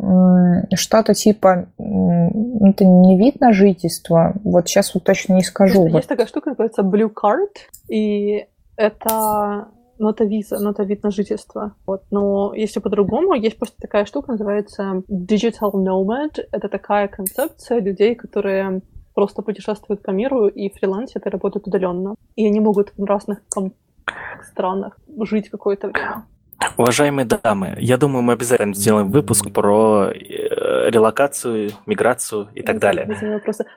что-то 0.74 1.12
типа, 1.12 1.66
это 1.78 2.84
не 2.84 3.18
вид 3.18 3.38
на 3.40 3.52
жительство, 3.52 4.32
вот 4.44 4.68
сейчас 4.68 4.94
вот 4.94 5.04
точно 5.04 5.34
не 5.34 5.42
скажу. 5.44 5.82
Есть 5.84 5.92
вот. 5.92 6.06
такая 6.06 6.26
штука, 6.26 6.50
называется 6.50 6.82
Blue 6.82 7.12
Card, 7.12 7.50
и 7.88 8.46
это 8.76 9.66
ну, 10.02 10.10
это 10.10 10.24
виза, 10.24 10.58
ну, 10.58 10.70
это 10.70 10.82
вид 10.82 11.04
на 11.04 11.10
жительство. 11.10 11.76
Вот. 11.86 12.02
Но 12.10 12.52
если 12.54 12.80
по-другому, 12.80 13.34
есть 13.34 13.56
просто 13.56 13.76
такая 13.80 14.04
штука, 14.04 14.32
называется 14.32 15.02
Digital 15.08 15.72
Nomad. 15.72 16.40
Это 16.50 16.68
такая 16.68 17.06
концепция 17.06 17.80
людей, 17.80 18.16
которые 18.16 18.82
просто 19.14 19.42
путешествуют 19.42 20.02
по 20.02 20.10
миру 20.10 20.48
и 20.48 20.70
фрилансят 20.70 21.26
и 21.26 21.30
работают 21.30 21.68
удаленно. 21.68 22.16
И 22.34 22.46
они 22.46 22.60
могут 22.60 22.92
в 22.96 23.04
разных 23.04 23.38
странах 24.42 24.98
жить 25.20 25.48
какое-то 25.50 25.88
время. 25.88 26.24
Уважаемые 26.76 27.26
дамы, 27.26 27.76
я 27.78 27.96
думаю, 27.96 28.22
мы 28.22 28.32
обязательно 28.32 28.74
сделаем 28.74 29.10
выпуск 29.10 29.52
про 29.52 30.10
э, 30.10 30.90
релокацию, 30.90 31.70
миграцию 31.86 32.48
и 32.54 32.62
так 32.62 32.78
далее. 32.78 33.08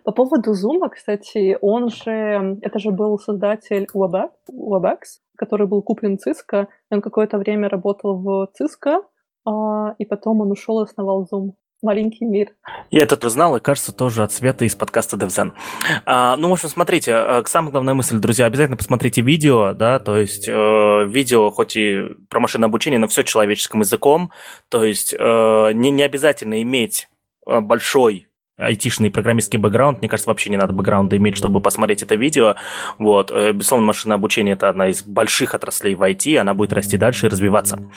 По 0.04 0.12
поводу 0.12 0.54
Zoom, 0.54 0.90
кстати, 0.90 1.58
он 1.62 1.90
же, 1.90 2.58
это 2.62 2.80
же 2.80 2.92
был 2.92 3.18
создатель 3.20 3.88
WebEx, 3.94 5.00
который 5.36 5.68
был 5.68 5.82
куплен 5.82 6.18
Cisco. 6.18 6.68
Он 6.90 7.02
какое-то 7.02 7.38
время 7.38 7.70
работал 7.70 8.18
в 8.18 8.50
Cisco, 8.60 9.04
а, 9.46 9.96
и 9.98 10.06
потом 10.06 10.42
он 10.42 10.52
ушел 10.52 10.82
и 10.82 10.84
основал 10.84 11.28
Zoom 11.32 11.52
маленький 11.82 12.26
мир. 12.26 12.50
Я 12.92 13.04
это 13.04 13.28
узнал, 13.28 13.56
и 13.56 13.60
кажется, 13.60 13.94
тоже 13.94 14.24
от 14.24 14.32
Света 14.32 14.66
из 14.66 14.76
подкаста 14.76 15.18
DevZen. 15.18 15.52
А, 16.06 16.36
ну, 16.36 16.50
в 16.50 16.54
общем, 16.54 16.70
смотрите, 16.70 17.12
э, 17.12 17.44
самая 17.46 17.72
главная 17.72 17.94
мысль, 17.94 18.18
друзья, 18.18 18.46
обязательно 18.46 18.78
посмотрите 18.78 19.22
видео, 19.22 19.74
да, 19.74 20.00
то 20.00 20.18
есть 20.18 20.48
э, 20.48 21.06
видео, 21.06 21.52
хоть 21.52 21.78
и 21.78 22.04
про 22.30 22.40
машинное 22.40 22.68
обучение, 22.68 23.00
но 23.00 23.08
все 23.08 23.24
человеческим 23.24 23.82
языком, 23.82 24.32
то 24.70 24.84
есть 24.84 25.14
э, 25.14 25.72
не, 25.74 25.92
не 25.92 26.04
обязательно 26.04 26.62
иметь 26.62 27.08
э, 27.48 27.60
большой 27.60 28.28
айтишный 28.58 29.12
программистский 29.12 29.60
бэкграунд, 29.60 30.00
мне 30.00 30.08
кажется, 30.08 30.30
вообще 30.30 30.50
не 30.50 30.58
надо 30.58 30.72
бэкграунда 30.72 31.18
иметь, 31.18 31.36
чтобы 31.36 31.60
посмотреть 31.60 32.04
это 32.04 32.16
видео. 32.16 32.56
Вот. 32.98 33.30
Э, 33.32 33.52
безусловно, 33.52 33.88
машинное 33.88 34.16
обучение– 34.16 34.54
это 34.56 34.70
одна 34.70 34.88
из 34.88 35.04
больших 35.04 35.54
отраслей 35.54 35.96
в 35.96 36.02
IT, 36.02 36.38
она 36.38 36.54
будет 36.54 36.72
расти 36.72 36.98
дальше 36.98 37.26
и 37.26 37.30
развиваться. 37.30 37.90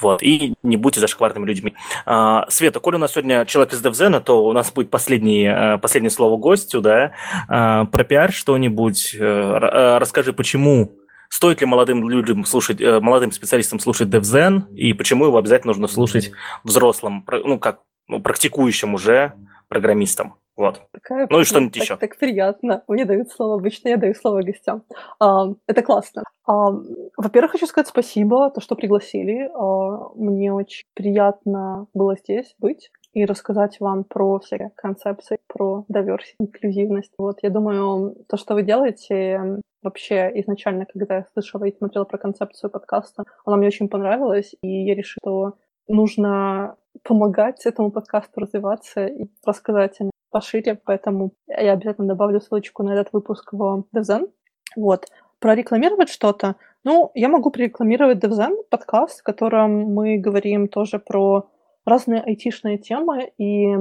Вот. 0.00 0.22
И 0.22 0.54
не 0.62 0.76
будьте 0.76 1.00
зашкварными 1.00 1.46
людьми. 1.46 1.74
А, 2.04 2.44
Света, 2.50 2.80
коль 2.80 2.96
у 2.96 2.98
нас 2.98 3.12
сегодня 3.12 3.46
человек 3.46 3.72
из 3.72 3.82
DevZen, 3.82 4.20
то 4.22 4.44
у 4.44 4.52
нас 4.52 4.70
будет 4.70 4.90
последний, 4.90 5.46
э, 5.46 5.78
последнее 5.78 6.10
слово 6.10 6.36
гостю, 6.36 6.82
да? 6.82 7.12
А, 7.48 7.86
про 7.86 8.04
пиар 8.04 8.32
что-нибудь. 8.32 9.16
Э, 9.18 9.96
расскажи, 9.98 10.34
почему 10.34 10.92
стоит 11.30 11.62
ли 11.62 11.66
молодым 11.66 12.10
людям 12.10 12.44
слушать, 12.44 12.80
молодым 12.80 13.32
специалистам 13.32 13.80
слушать 13.80 14.08
DevZen, 14.08 14.74
и 14.74 14.92
почему 14.92 15.24
его 15.24 15.38
обязательно 15.38 15.70
нужно 15.70 15.88
слушать 15.88 16.32
взрослым, 16.62 17.24
ну, 17.26 17.58
как 17.58 17.80
ну, 18.06 18.20
практикующим 18.20 18.92
уже 18.92 19.32
программистам. 19.72 20.34
Вот. 20.54 20.82
Такая, 20.92 21.26
ну 21.30 21.40
и 21.40 21.44
что-нибудь 21.44 21.72
так, 21.72 21.82
еще. 21.82 21.96
Так 21.96 22.18
приятно. 22.18 22.84
Мне 22.86 23.06
дают 23.06 23.30
слово. 23.30 23.54
Обычно 23.54 23.88
я 23.88 23.96
даю 23.96 24.14
слово 24.14 24.42
гостям. 24.42 24.82
А, 25.18 25.46
это 25.66 25.82
классно. 25.82 26.24
А, 26.46 26.70
во-первых, 27.16 27.52
хочу 27.52 27.66
сказать 27.66 27.88
спасибо, 27.88 28.50
то, 28.50 28.60
что 28.60 28.74
пригласили. 28.74 29.50
А, 29.54 30.10
мне 30.14 30.52
очень 30.52 30.84
приятно 30.94 31.86
было 31.94 32.16
здесь 32.16 32.54
быть 32.58 32.90
и 33.14 33.24
рассказать 33.24 33.80
вам 33.80 34.04
про 34.04 34.38
всякие 34.40 34.70
концепции, 34.76 35.38
про 35.46 35.84
diversity, 35.90 36.34
инклюзивность. 36.40 37.12
Вот, 37.18 37.38
я 37.42 37.50
думаю, 37.50 38.16
то, 38.28 38.36
что 38.36 38.54
вы 38.54 38.62
делаете, 38.62 39.60
вообще 39.82 40.30
изначально, 40.40 40.86
когда 40.86 41.16
я 41.16 41.26
слышала 41.32 41.64
и 41.64 41.76
смотрела 41.76 42.04
про 42.04 42.18
концепцию 42.18 42.70
подкаста, 42.70 43.24
она 43.44 43.56
мне 43.56 43.66
очень 43.66 43.88
понравилась, 43.88 44.54
и 44.62 44.84
я 44.84 44.94
решила, 44.94 45.20
что 45.22 45.58
нужно 45.88 46.76
помогать 47.02 47.66
этому 47.66 47.90
подкасту 47.90 48.40
развиваться 48.40 49.06
и 49.06 49.26
рассказать 49.44 50.00
о 50.00 50.10
пошире, 50.30 50.80
поэтому 50.84 51.32
я 51.46 51.72
обязательно 51.72 52.08
добавлю 52.08 52.40
ссылочку 52.40 52.82
на 52.82 52.94
этот 52.94 53.12
выпуск 53.12 53.52
в 53.52 53.84
DevZen. 53.94 54.30
Вот. 54.76 55.06
Прорекламировать 55.38 56.08
что-то? 56.08 56.56
Ну, 56.84 57.10
я 57.14 57.28
могу 57.28 57.50
прорекламировать 57.50 58.22
DevZen, 58.22 58.64
подкаст, 58.70 59.20
в 59.20 59.22
котором 59.22 59.92
мы 59.92 60.18
говорим 60.18 60.68
тоже 60.68 60.98
про 60.98 61.48
разные 61.84 62.22
айтишные 62.22 62.78
темы, 62.78 63.32
и 63.38 63.76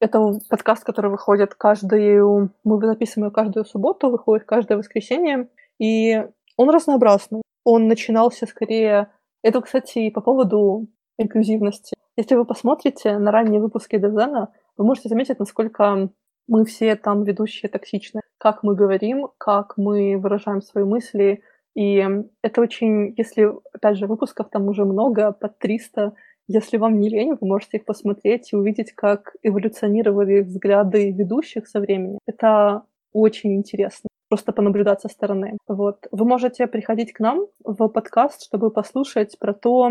это 0.00 0.20
подкаст, 0.48 0.84
который 0.84 1.10
выходит 1.10 1.54
каждую... 1.54 2.50
Мы 2.64 2.86
записываем 2.86 3.26
его 3.26 3.34
каждую 3.34 3.64
субботу, 3.64 4.10
выходит 4.10 4.44
каждое 4.44 4.76
воскресенье, 4.76 5.48
и 5.78 6.26
он 6.56 6.70
разнообразный. 6.70 7.42
Он 7.64 7.86
начинался 7.86 8.46
скорее... 8.46 9.12
Это, 9.42 9.60
кстати, 9.60 10.10
по 10.10 10.20
поводу 10.20 10.88
инклюзивности. 11.18 11.94
Если 12.16 12.34
вы 12.34 12.44
посмотрите 12.44 13.18
на 13.18 13.30
ранние 13.30 13.60
выпуски 13.60 13.96
Девзена, 13.98 14.52
вы 14.76 14.84
можете 14.84 15.08
заметить, 15.08 15.38
насколько 15.38 16.10
мы 16.48 16.64
все 16.64 16.96
там 16.96 17.24
ведущие 17.24 17.70
токсичны. 17.70 18.20
Как 18.38 18.62
мы 18.62 18.74
говорим, 18.74 19.28
как 19.38 19.74
мы 19.76 20.18
выражаем 20.18 20.60
свои 20.60 20.84
мысли. 20.84 21.42
И 21.74 22.04
это 22.42 22.60
очень, 22.60 23.14
если, 23.16 23.50
опять 23.72 23.96
же, 23.96 24.06
выпусков 24.06 24.50
там 24.50 24.68
уже 24.68 24.84
много, 24.84 25.32
под 25.32 25.58
300, 25.58 26.12
если 26.48 26.76
вам 26.76 26.98
не 27.00 27.08
лень, 27.08 27.36
вы 27.40 27.46
можете 27.46 27.78
их 27.78 27.84
посмотреть 27.84 28.52
и 28.52 28.56
увидеть, 28.56 28.92
как 28.92 29.36
эволюционировали 29.42 30.40
взгляды 30.40 31.12
ведущих 31.12 31.66
со 31.68 31.80
временем. 31.80 32.18
Это 32.26 32.82
очень 33.12 33.54
интересно 33.54 34.08
просто 34.28 34.52
понаблюдать 34.52 35.02
со 35.02 35.08
стороны. 35.08 35.58
Вот. 35.68 36.06
Вы 36.10 36.24
можете 36.24 36.66
приходить 36.66 37.12
к 37.12 37.20
нам 37.20 37.46
в 37.64 37.88
подкаст, 37.88 38.42
чтобы 38.42 38.70
послушать 38.70 39.38
про 39.38 39.52
то, 39.52 39.90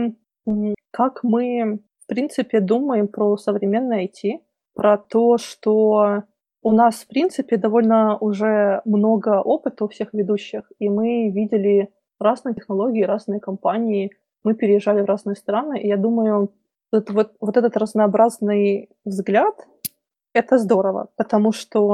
как 0.91 1.23
мы, 1.23 1.79
в 2.03 2.07
принципе, 2.07 2.59
думаем 2.59 3.07
про 3.07 3.37
современное 3.37 4.05
IT, 4.05 4.39
про 4.73 4.97
то, 4.97 5.37
что 5.37 6.23
у 6.63 6.71
нас, 6.71 6.95
в 6.95 7.07
принципе, 7.07 7.57
довольно 7.57 8.17
уже 8.17 8.81
много 8.85 9.41
опыта 9.41 9.85
у 9.85 9.87
всех 9.87 10.13
ведущих, 10.13 10.71
и 10.79 10.89
мы 10.89 11.29
видели 11.29 11.89
разные 12.19 12.53
технологии, 12.53 13.03
разные 13.03 13.39
компании, 13.39 14.11
мы 14.43 14.53
переезжали 14.53 15.01
в 15.01 15.05
разные 15.05 15.35
страны, 15.35 15.79
и 15.81 15.87
я 15.87 15.97
думаю, 15.97 16.53
вот, 16.91 17.09
вот, 17.09 17.33
вот 17.39 17.57
этот 17.57 17.77
разнообразный 17.77 18.89
взгляд— 19.05 19.55
это 20.33 20.57
здорово, 20.57 21.09
потому 21.15 21.51
что 21.51 21.87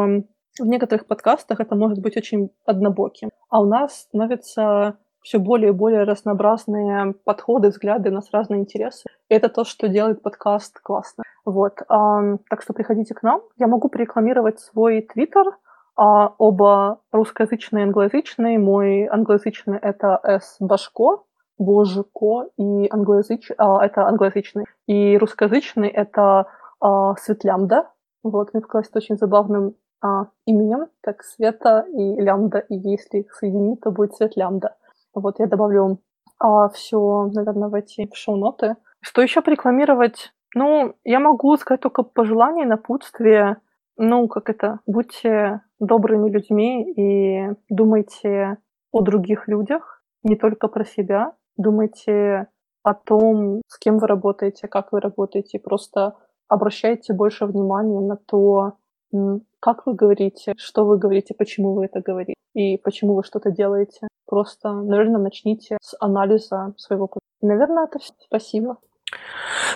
в 0.60 0.66
некоторых 0.66 1.06
подкастах 1.06 1.60
это 1.60 1.76
может 1.76 2.00
быть 2.00 2.18
очень 2.18 2.50
однобоким, 2.66 3.30
а 3.50 3.62
у 3.62 3.66
нас 3.66 4.02
становится 4.02 4.98
все 5.22 5.40
более 5.40 5.70
и 5.70 5.74
более 5.74 6.04
разнообразные 6.04 7.14
подходы, 7.26 7.70
взгляды, 7.70 8.10
у 8.10 8.14
нас 8.14 8.32
разные 8.32 8.62
интересы. 8.62 9.10
И 9.30 9.34
это 9.34 9.50
то, 9.50 9.66
что 9.66 9.88
делает 9.88 10.22
подкаст 10.22 10.80
классно. 10.80 11.24
Вот. 11.46 11.76
Так 11.88 12.62
что 12.62 12.74
приходите 12.74 13.14
к 13.14 13.24
нам. 13.24 13.42
Я 13.58 13.68
могу 13.68 13.90
порекламировать 13.90 14.60
свой 14.60 15.02
твиттер. 15.02 15.46
А, 16.00 16.36
оба 16.38 17.02
русскоязычные 17.12 17.84
и 17.84 17.88
англоязычные. 17.88 18.60
Мой 18.60 19.08
англоязычный— 19.08 19.80
это 19.82 20.20
S. 20.24 20.58
Башко, 20.60 21.24
Божико, 21.58 22.50
и 22.56 22.88
англоязыч... 22.88 23.52
а, 23.58 23.84
это 23.84 24.06
англоязычный. 24.06 24.66
И 24.86 25.18
русскоязычный— 25.18 25.88
это 25.90 26.46
а, 26.80 27.16
Светлямда. 27.16 27.90
Вот, 28.22 28.54
мне 28.54 28.62
показалось 28.62 28.90
это 28.90 29.00
очень 29.00 29.18
забавным 29.18 29.76
именем, 30.46 30.90
как 31.02 31.24
Света 31.24 31.88
и 31.92 32.22
Лямда, 32.22 32.60
и 32.60 32.76
если 32.76 33.20
их 33.20 33.34
соединить, 33.34 33.82
то 33.82 33.90
будет 33.90 34.14
Свет 34.14 34.36
Лямда. 34.36 34.76
Вот 35.20 35.40
я 35.40 35.48
добавлю 35.48 36.00
а, 36.40 36.70
все, 36.70 37.30
наверное, 37.34 37.70
в 37.70 37.74
эти 37.74 38.10
шоу-ноты. 38.14 38.76
Что 39.02 39.22
еще 39.22 39.42
порекламировать? 39.42 40.34
Ну, 40.56 40.96
я 41.04 41.20
могу 41.20 41.56
сказать 41.58 41.82
только 41.82 42.04
пожелание, 42.04 42.66
напутствие. 42.66 43.58
Ну, 43.98 44.28
как 44.28 44.50
это, 44.50 44.80
будьте 44.86 45.62
добрыми 45.80 46.30
людьми 46.30 46.92
и 46.94 47.50
думайте 47.70 48.58
о 48.92 49.02
других 49.02 49.48
людях, 49.48 50.04
не 50.24 50.36
только 50.36 50.68
про 50.68 50.86
себя. 50.86 51.34
Думайте 51.58 52.48
о 52.84 52.94
том, 52.94 53.62
с 53.68 53.78
кем 53.80 53.98
вы 53.98 54.08
работаете, 54.08 54.68
как 54.68 54.92
вы 54.92 55.00
работаете. 55.00 55.60
Просто 55.60 56.16
обращайте 56.48 57.14
больше 57.14 57.46
внимания 57.46 58.00
на 58.00 58.16
то, 58.16 58.74
как 59.68 59.86
вы 59.86 59.96
говорите, 59.96 60.54
что 60.58 60.86
вы 60.86 60.98
говорите, 60.98 61.34
почему 61.34 61.74
вы 61.74 61.86
это 61.86 62.00
говорите 62.00 62.36
и 62.54 62.78
почему 62.78 63.16
вы 63.16 63.24
что-то 63.26 63.52
делаете. 63.52 64.08
Просто, 64.26 64.72
наверное, 64.72 65.20
начните 65.20 65.78
с 65.82 65.94
анализа 66.00 66.74
своего 66.78 67.08
пути. 67.08 67.26
Наверное, 67.42 67.84
это 67.84 68.00
все. 68.00 68.14
Спасибо. 68.26 68.78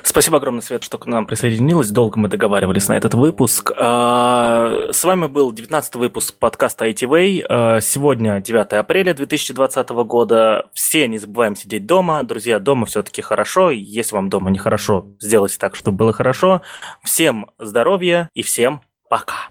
Спасибо 0.01 0.37
огромное, 0.37 0.61
Свет, 0.61 0.83
что 0.83 0.97
к 0.97 1.07
нам 1.07 1.25
присоединилась. 1.25 1.89
Долго 1.89 2.17
мы 2.17 2.29
договаривались 2.29 2.87
на 2.87 2.93
этот 2.93 3.15
выпуск. 3.15 3.73
А, 3.77 4.87
с 4.93 5.03
вами 5.03 5.27
был 5.27 5.51
19 5.51 5.95
выпуск 5.95 6.35
подкаста 6.39 6.87
ITV. 6.87 7.45
А, 7.49 7.81
сегодня 7.81 8.39
9 8.39 8.71
апреля 8.71 9.13
2020 9.13 9.89
года. 10.05 10.69
Все 10.71 11.09
не 11.09 11.17
забываем 11.17 11.57
сидеть 11.57 11.85
дома. 11.85 12.23
Друзья, 12.23 12.59
дома 12.59 12.85
все-таки 12.85 13.21
хорошо. 13.21 13.71
Если 13.71 14.15
вам 14.15 14.29
дома 14.29 14.51
нехорошо, 14.51 15.07
сделайте 15.19 15.57
так, 15.57 15.75
чтобы 15.75 15.97
было 15.97 16.13
хорошо. 16.13 16.61
Всем 17.03 17.51
здоровья 17.59 18.29
и 18.33 18.41
всем 18.41 18.79
пока. 19.09 19.50